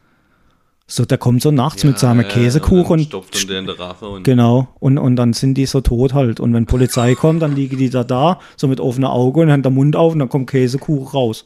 So, 0.90 1.04
der 1.04 1.18
kommt 1.18 1.42
so 1.42 1.52
nachts 1.52 1.84
mit 1.84 2.00
seinem 2.00 2.22
Ja, 2.22 2.28
Käsekuchen 2.30 3.02
und 3.02 3.14
dann 3.14 3.22
und 3.22 3.50
der 3.50 3.60
in 3.60 3.66
der 3.66 3.78
Rache 3.78 4.08
und 4.08 4.24
Genau, 4.24 4.70
und, 4.80 4.98
und 4.98 5.18
dann 5.18 5.34
sind 5.34 5.56
die 5.56 5.66
so 5.66 5.82
tot 5.82 6.14
halt. 6.14 6.40
Und 6.40 6.54
wenn 6.54 6.66
Polizei 6.66 7.14
kommt, 7.14 7.42
dann 7.42 7.54
liegen 7.56 7.78
die 7.78 7.90
da 7.90 8.06
da, 8.06 8.40
so 8.56 8.70
mit 8.70 8.80
offener 8.80 9.12
Auge 9.12 9.42
und 9.42 9.52
haben 9.52 9.64
den 9.64 9.74
Mund 9.74 9.98
auf 9.98 10.14
und 10.14 10.20
dann 10.20 10.30
kommt 10.30 10.49
Käsekuchen 10.49 11.07
raus. 11.07 11.45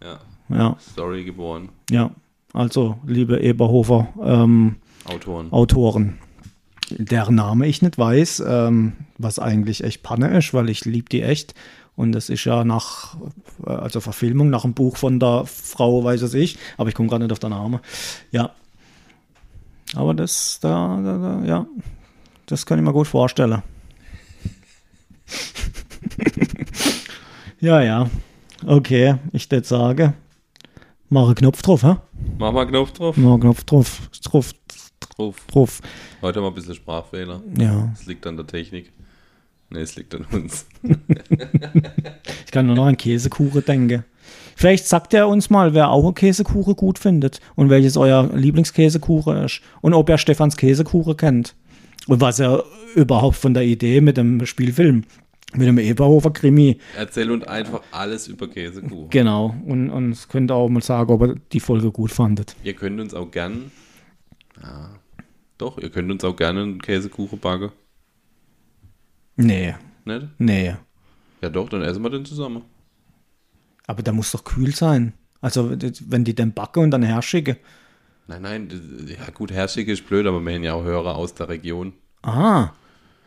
ja, 0.00 0.18
Ja, 0.48 0.76
Story 0.92 1.24
geboren. 1.24 1.70
ja. 1.90 2.10
Also, 2.52 2.98
liebe 3.04 3.40
Eberhofer 3.40 4.06
ähm, 4.22 4.76
Autoren. 5.06 5.52
Autoren, 5.52 6.18
deren 6.88 7.34
Name 7.34 7.66
ich 7.66 7.82
nicht 7.82 7.98
weiß, 7.98 8.44
ähm, 8.46 8.92
was 9.18 9.40
eigentlich 9.40 9.82
echt 9.82 10.04
Panne 10.04 10.38
ist, 10.38 10.54
weil 10.54 10.70
ich 10.70 10.84
liebe 10.84 11.08
die 11.08 11.22
echt. 11.22 11.54
Und 11.96 12.12
das 12.12 12.28
ist 12.28 12.44
ja 12.44 12.64
nach, 12.64 13.16
äh, 13.66 13.70
also 13.70 14.00
Verfilmung 14.00 14.50
nach 14.50 14.64
einem 14.64 14.74
Buch 14.74 14.96
von 14.96 15.20
der 15.20 15.44
Frau, 15.46 16.02
weiß 16.02 16.22
es 16.22 16.34
ich, 16.34 16.58
aber 16.76 16.88
ich 16.88 16.94
komme 16.94 17.08
gerade 17.08 17.24
nicht 17.24 17.32
auf 17.32 17.38
den 17.38 17.50
Namen. 17.50 17.80
Ja. 18.30 18.50
Aber 19.94 20.12
das, 20.14 20.58
da, 20.60 21.00
da, 21.02 21.18
da, 21.18 21.44
ja, 21.44 21.66
das 22.46 22.66
kann 22.66 22.78
ich 22.78 22.84
mir 22.84 22.92
gut 22.92 23.06
vorstellen. 23.06 23.62
ja, 27.60 27.80
ja. 27.80 28.10
Okay, 28.66 29.16
ich 29.32 29.50
würde 29.50 29.66
sagen, 29.66 30.14
mache 31.10 31.34
Knopf 31.34 31.62
drauf, 31.62 31.82
hä? 31.84 31.96
Mach 32.38 32.52
mal 32.52 32.66
Knopf 32.66 32.92
drauf. 32.92 33.16
Mache 33.16 33.40
Knopf 33.40 33.62
drauf, 33.64 34.00
drauf, 34.22 34.52
drauf. 35.46 35.80
Heute 36.22 36.38
haben 36.38 36.46
wir 36.46 36.50
ein 36.50 36.54
bisschen 36.54 36.74
Sprachfehler. 36.74 37.40
Ja. 37.56 37.92
Es 37.92 38.06
liegt 38.06 38.26
an 38.26 38.36
der 38.36 38.46
Technik. 38.46 38.90
Ne, 39.74 39.80
es 39.80 39.96
liegt 39.96 40.14
an 40.14 40.24
uns. 40.32 40.66
Ich 42.46 42.52
kann 42.52 42.66
nur 42.66 42.76
noch 42.76 42.86
an 42.86 42.96
Käsekuchen 42.96 43.64
denken. 43.64 44.04
Vielleicht 44.54 44.86
sagt 44.86 45.12
er 45.12 45.26
uns 45.26 45.50
mal, 45.50 45.74
wer 45.74 45.90
auch 45.90 46.04
einen 46.04 46.14
Käsekuchen 46.14 46.76
gut 46.76 47.00
findet 47.00 47.40
und 47.56 47.68
welches 47.70 47.96
euer 47.96 48.30
Lieblingskäsekuchen 48.32 49.36
ist 49.38 49.60
und 49.80 49.92
ob 49.94 50.08
er 50.08 50.18
Stefans 50.18 50.56
Käsekuchen 50.56 51.16
kennt. 51.16 51.56
Und 52.06 52.20
was 52.20 52.38
er 52.38 52.62
überhaupt 52.94 53.36
von 53.36 53.54
der 53.54 53.64
Idee 53.64 54.00
mit 54.00 54.16
dem 54.16 54.46
Spielfilm, 54.46 55.02
mit 55.54 55.66
dem 55.66 55.78
Eberhofer 55.78 56.30
Krimi, 56.30 56.78
Erzähl 56.96 57.30
uns 57.32 57.44
einfach 57.44 57.82
alles 57.90 58.28
über 58.28 58.46
Käsekuchen. 58.46 59.10
genau. 59.10 59.56
Und, 59.66 59.90
und 59.90 60.12
es 60.12 60.28
könnt 60.28 60.52
auch 60.52 60.68
mal 60.68 60.82
sagen, 60.82 61.12
ob 61.12 61.22
er 61.22 61.34
die 61.52 61.60
Folge 61.60 61.90
gut 61.90 62.12
fandet. 62.12 62.54
Ihr 62.62 62.74
könnt 62.74 63.00
uns 63.00 63.12
auch 63.14 63.30
gern. 63.30 63.72
Ja, 64.62 64.90
doch, 65.58 65.78
ihr 65.78 65.90
könnt 65.90 66.12
uns 66.12 66.22
auch 66.22 66.36
gerne 66.36 66.62
einen 66.62 66.80
Käsekuchen 66.80 67.40
backen. 67.40 67.70
Nee, 69.36 69.74
Nicht? 70.04 70.26
nee. 70.38 70.74
Ja, 71.40 71.48
doch, 71.50 71.68
dann 71.68 71.82
essen 71.82 72.02
wir 72.02 72.10
den 72.10 72.24
zusammen. 72.24 72.62
Aber 73.86 74.02
der 74.02 74.12
muss 74.12 74.32
doch 74.32 74.44
kühl 74.44 74.74
sein. 74.74 75.12
Also, 75.40 75.70
wenn 76.06 76.24
die 76.24 76.34
den 76.34 76.52
backen 76.54 76.84
und 76.84 76.90
dann 76.90 77.02
herschicken. 77.02 77.56
Nein, 78.26 78.42
nein, 78.42 78.68
ja 79.06 79.30
gut, 79.34 79.52
Herrschig 79.52 79.88
ist 79.88 80.06
blöd, 80.06 80.26
aber 80.26 80.40
wir 80.40 80.54
haben 80.54 80.62
ja 80.62 80.72
auch 80.72 80.84
Hörer 80.84 81.16
aus 81.16 81.34
der 81.34 81.50
Region. 81.50 81.92
Ah, 82.22 82.70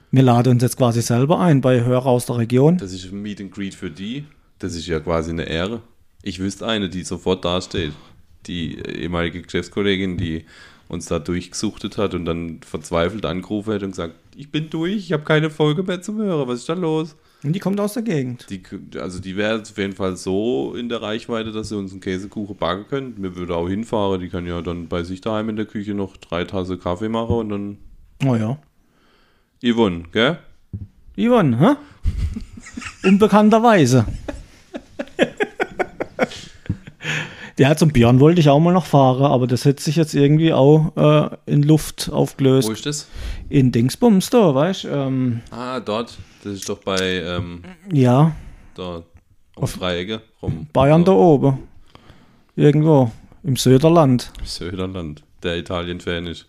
wir 0.09 0.23
laden 0.23 0.53
uns 0.53 0.63
jetzt 0.63 0.77
quasi 0.77 1.01
selber 1.03 1.39
ein 1.39 1.61
bei 1.61 1.83
Hörer 1.83 2.07
aus 2.07 2.25
der 2.25 2.37
Region. 2.37 2.77
Das 2.77 2.93
ist 2.93 3.11
ein 3.11 3.21
Meet 3.21 3.41
and 3.41 3.51
Greet 3.51 3.75
für 3.75 3.91
die. 3.91 4.25
Das 4.57 4.73
ist 4.73 4.87
ja 4.87 4.99
quasi 4.99 5.29
eine 5.29 5.43
Ehre. 5.43 5.81
Ich 6.23 6.39
wüsste 6.39 6.65
eine, 6.65 6.89
die 6.89 7.03
sofort 7.03 7.45
dasteht. 7.45 7.93
Die 8.47 8.79
ehemalige 8.79 9.41
Geschäftskollegin, 9.43 10.17
die 10.17 10.45
uns 10.87 11.05
da 11.05 11.19
durchgesuchtet 11.19 11.97
hat 11.99 12.15
und 12.15 12.25
dann 12.25 12.61
verzweifelt 12.65 13.25
angerufen 13.25 13.73
hat 13.75 13.83
und 13.83 13.91
gesagt, 13.91 14.15
ich 14.37 14.51
bin 14.51 14.69
durch, 14.69 14.97
ich 14.97 15.13
habe 15.13 15.23
keine 15.23 15.49
Folge 15.49 15.81
mehr 15.81 16.01
zum 16.01 16.17
Hören, 16.19 16.47
was 16.47 16.59
ist 16.59 16.69
da 16.69 16.73
los? 16.73 17.15
Und 17.43 17.53
die 17.53 17.59
kommt 17.59 17.79
aus 17.79 17.93
der 17.93 18.03
Gegend. 18.03 18.45
Die, 18.49 18.61
also 18.99 19.19
die 19.19 19.35
wäre 19.35 19.61
auf 19.61 19.77
jeden 19.77 19.93
Fall 19.93 20.15
so 20.15 20.75
in 20.75 20.89
der 20.89 21.01
Reichweite, 21.01 21.51
dass 21.51 21.69
sie 21.69 21.77
uns 21.77 21.91
einen 21.91 22.01
Käsekuchen 22.01 22.55
backen 22.55 22.87
können. 22.87 23.15
Mir 23.17 23.35
würde 23.35 23.55
auch 23.55 23.67
hinfahren, 23.67 24.21
die 24.21 24.29
kann 24.29 24.45
ja 24.45 24.61
dann 24.61 24.87
bei 24.87 25.03
sich 25.03 25.21
daheim 25.21 25.49
in 25.49 25.55
der 25.55 25.65
Küche 25.65 25.93
noch 25.95 26.17
drei 26.17 26.43
Tasse 26.45 26.77
Kaffee 26.77 27.09
machen 27.09 27.35
und 27.35 27.49
dann 27.49 27.77
Oh 28.25 28.35
ja. 28.35 28.57
Yvonne, 29.63 30.03
gell? 30.11 30.37
Yvonne, 31.17 31.59
hä? 31.59 33.07
Unbekannterweise. 33.07 34.05
Ja, 37.59 37.75
zum 37.75 37.89
Björn 37.89 38.19
wollte 38.19 38.39
ich 38.39 38.49
auch 38.49 38.59
mal 38.59 38.73
noch 38.73 38.85
fahren, 38.85 39.23
aber 39.23 39.47
das 39.47 39.65
hat 39.65 39.79
sich 39.79 39.95
jetzt 39.95 40.13
irgendwie 40.13 40.53
auch 40.53 40.95
äh, 40.95 41.51
in 41.51 41.63
Luft 41.63 42.09
aufgelöst. 42.11 42.67
Wo 42.67 42.73
ist 42.73 42.85
das? 42.85 43.07
In 43.49 43.71
Dingsbums 43.71 44.29
da, 44.29 44.53
weißt 44.53 44.83
du? 44.83 44.87
Ähm, 44.89 45.41
Ah, 45.49 45.79
dort. 45.79 46.17
Das 46.43 46.53
ist 46.53 46.69
doch 46.69 46.77
bei 46.77 46.99
ähm, 46.99 47.63
ja, 47.91 48.35
da 48.75 49.03
auf 49.55 49.77
Dreiecke 49.77 50.21
rum. 50.41 50.67
Bayern 50.71 51.03
da 51.03 51.13
oben. 51.13 51.57
Irgendwo. 52.55 53.11
Im 53.43 53.55
Söderland. 53.55 54.31
Söderland, 54.43 55.23
der 55.41 55.57
Italien-Fan 55.57 56.27
ist. 56.27 56.45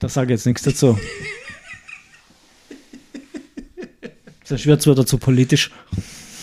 Da 0.00 0.08
sage 0.08 0.32
ich 0.32 0.38
jetzt 0.38 0.46
nichts 0.46 0.62
dazu. 0.62 0.98
Das 4.48 4.64
wird 4.64 4.86
wieder 4.86 5.04
zu 5.04 5.18
politisch. 5.18 5.70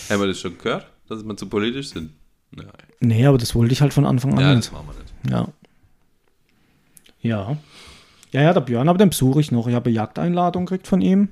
Haben 0.08 0.20
wir 0.20 0.28
das 0.28 0.38
schon 0.38 0.56
gehört, 0.56 0.86
dass 1.08 1.24
wir 1.24 1.36
zu 1.36 1.48
politisch 1.48 1.88
sind? 1.88 2.12
Nein. 2.56 2.66
Nee, 3.00 3.26
aber 3.26 3.38
das 3.38 3.54
wollte 3.54 3.72
ich 3.72 3.80
halt 3.82 3.92
von 3.92 4.04
Anfang 4.06 4.32
an 4.34 4.40
Ja, 4.40 4.54
nicht. 4.54 4.66
das 4.66 4.72
machen 4.72 4.88
wir 4.88 4.94
nicht. 5.02 5.12
Ja. 5.30 5.48
Ja. 7.20 7.56
Ja, 8.32 8.42
ja, 8.42 8.52
der 8.52 8.60
Björn, 8.60 8.88
aber 8.88 8.98
den 8.98 9.10
besuche 9.10 9.40
ich 9.40 9.52
noch. 9.52 9.66
Ich 9.68 9.74
habe 9.74 9.86
eine 9.86 9.94
Jagdeinladung 9.96 10.66
gekriegt 10.66 10.86
von 10.86 11.00
ihm. 11.00 11.28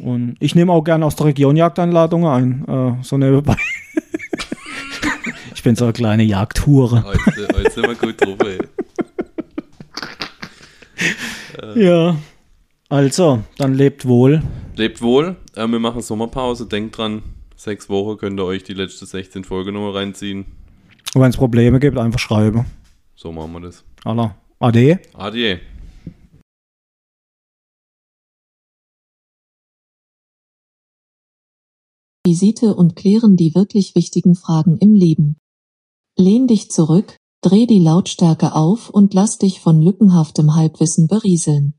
Und 0.00 0.36
ich 0.40 0.54
nehme 0.54 0.72
auch 0.72 0.82
gerne 0.84 1.04
aus 1.06 1.16
der 1.16 1.26
Region 1.26 1.56
Jagdeinladungen 1.56 2.64
ein. 2.66 2.98
Äh, 2.98 3.02
so 3.02 3.16
nebenbei. 3.18 3.56
ich 5.54 5.62
bin 5.62 5.74
so 5.76 5.84
eine 5.84 5.92
kleine 5.92 6.22
Jagdhure. 6.22 7.02
Heute, 7.04 7.48
heute 7.54 7.70
sind 7.70 7.86
wir 7.86 7.94
gut 7.94 8.20
drauf, 8.20 8.36
ey. 8.44 8.58
Ja. 11.82 12.16
Also, 12.88 13.42
dann 13.58 13.74
lebt 13.74 14.06
wohl. 14.06 14.42
Lebt 14.76 15.02
wohl. 15.02 15.36
Äh, 15.54 15.66
wir 15.66 15.78
machen 15.78 16.00
Sommerpause. 16.02 16.66
Denkt 16.66 16.96
dran, 16.98 17.22
sechs 17.56 17.88
Wochen 17.88 18.18
könnt 18.18 18.38
ihr 18.38 18.44
euch 18.44 18.62
die 18.62 18.74
letzte 18.74 19.06
16 19.06 19.44
Folge 19.44 19.72
nochmal 19.72 19.92
reinziehen. 19.92 20.46
Und 21.14 21.22
wenn 21.22 21.30
es 21.30 21.36
Probleme 21.36 21.80
gibt, 21.80 21.98
einfach 21.98 22.20
schreiben. 22.20 22.66
So 23.14 23.32
machen 23.32 23.52
wir 23.52 23.60
das. 23.60 23.84
Allah. 24.04 24.36
Ade. 24.58 25.00
Adieu. 25.14 25.58
Visite 32.26 32.74
und 32.74 32.96
klären 32.96 33.36
die 33.36 33.54
wirklich 33.54 33.94
wichtigen 33.94 34.34
Fragen 34.34 34.78
im 34.78 34.94
Leben. 34.94 35.36
Lehn 36.18 36.46
dich 36.46 36.70
zurück, 36.70 37.16
dreh 37.40 37.66
die 37.66 37.78
Lautstärke 37.78 38.54
auf 38.54 38.90
und 38.90 39.14
lass 39.14 39.38
dich 39.38 39.60
von 39.60 39.80
lückenhaftem 39.80 40.56
Halbwissen 40.56 41.06
berieseln. 41.06 41.74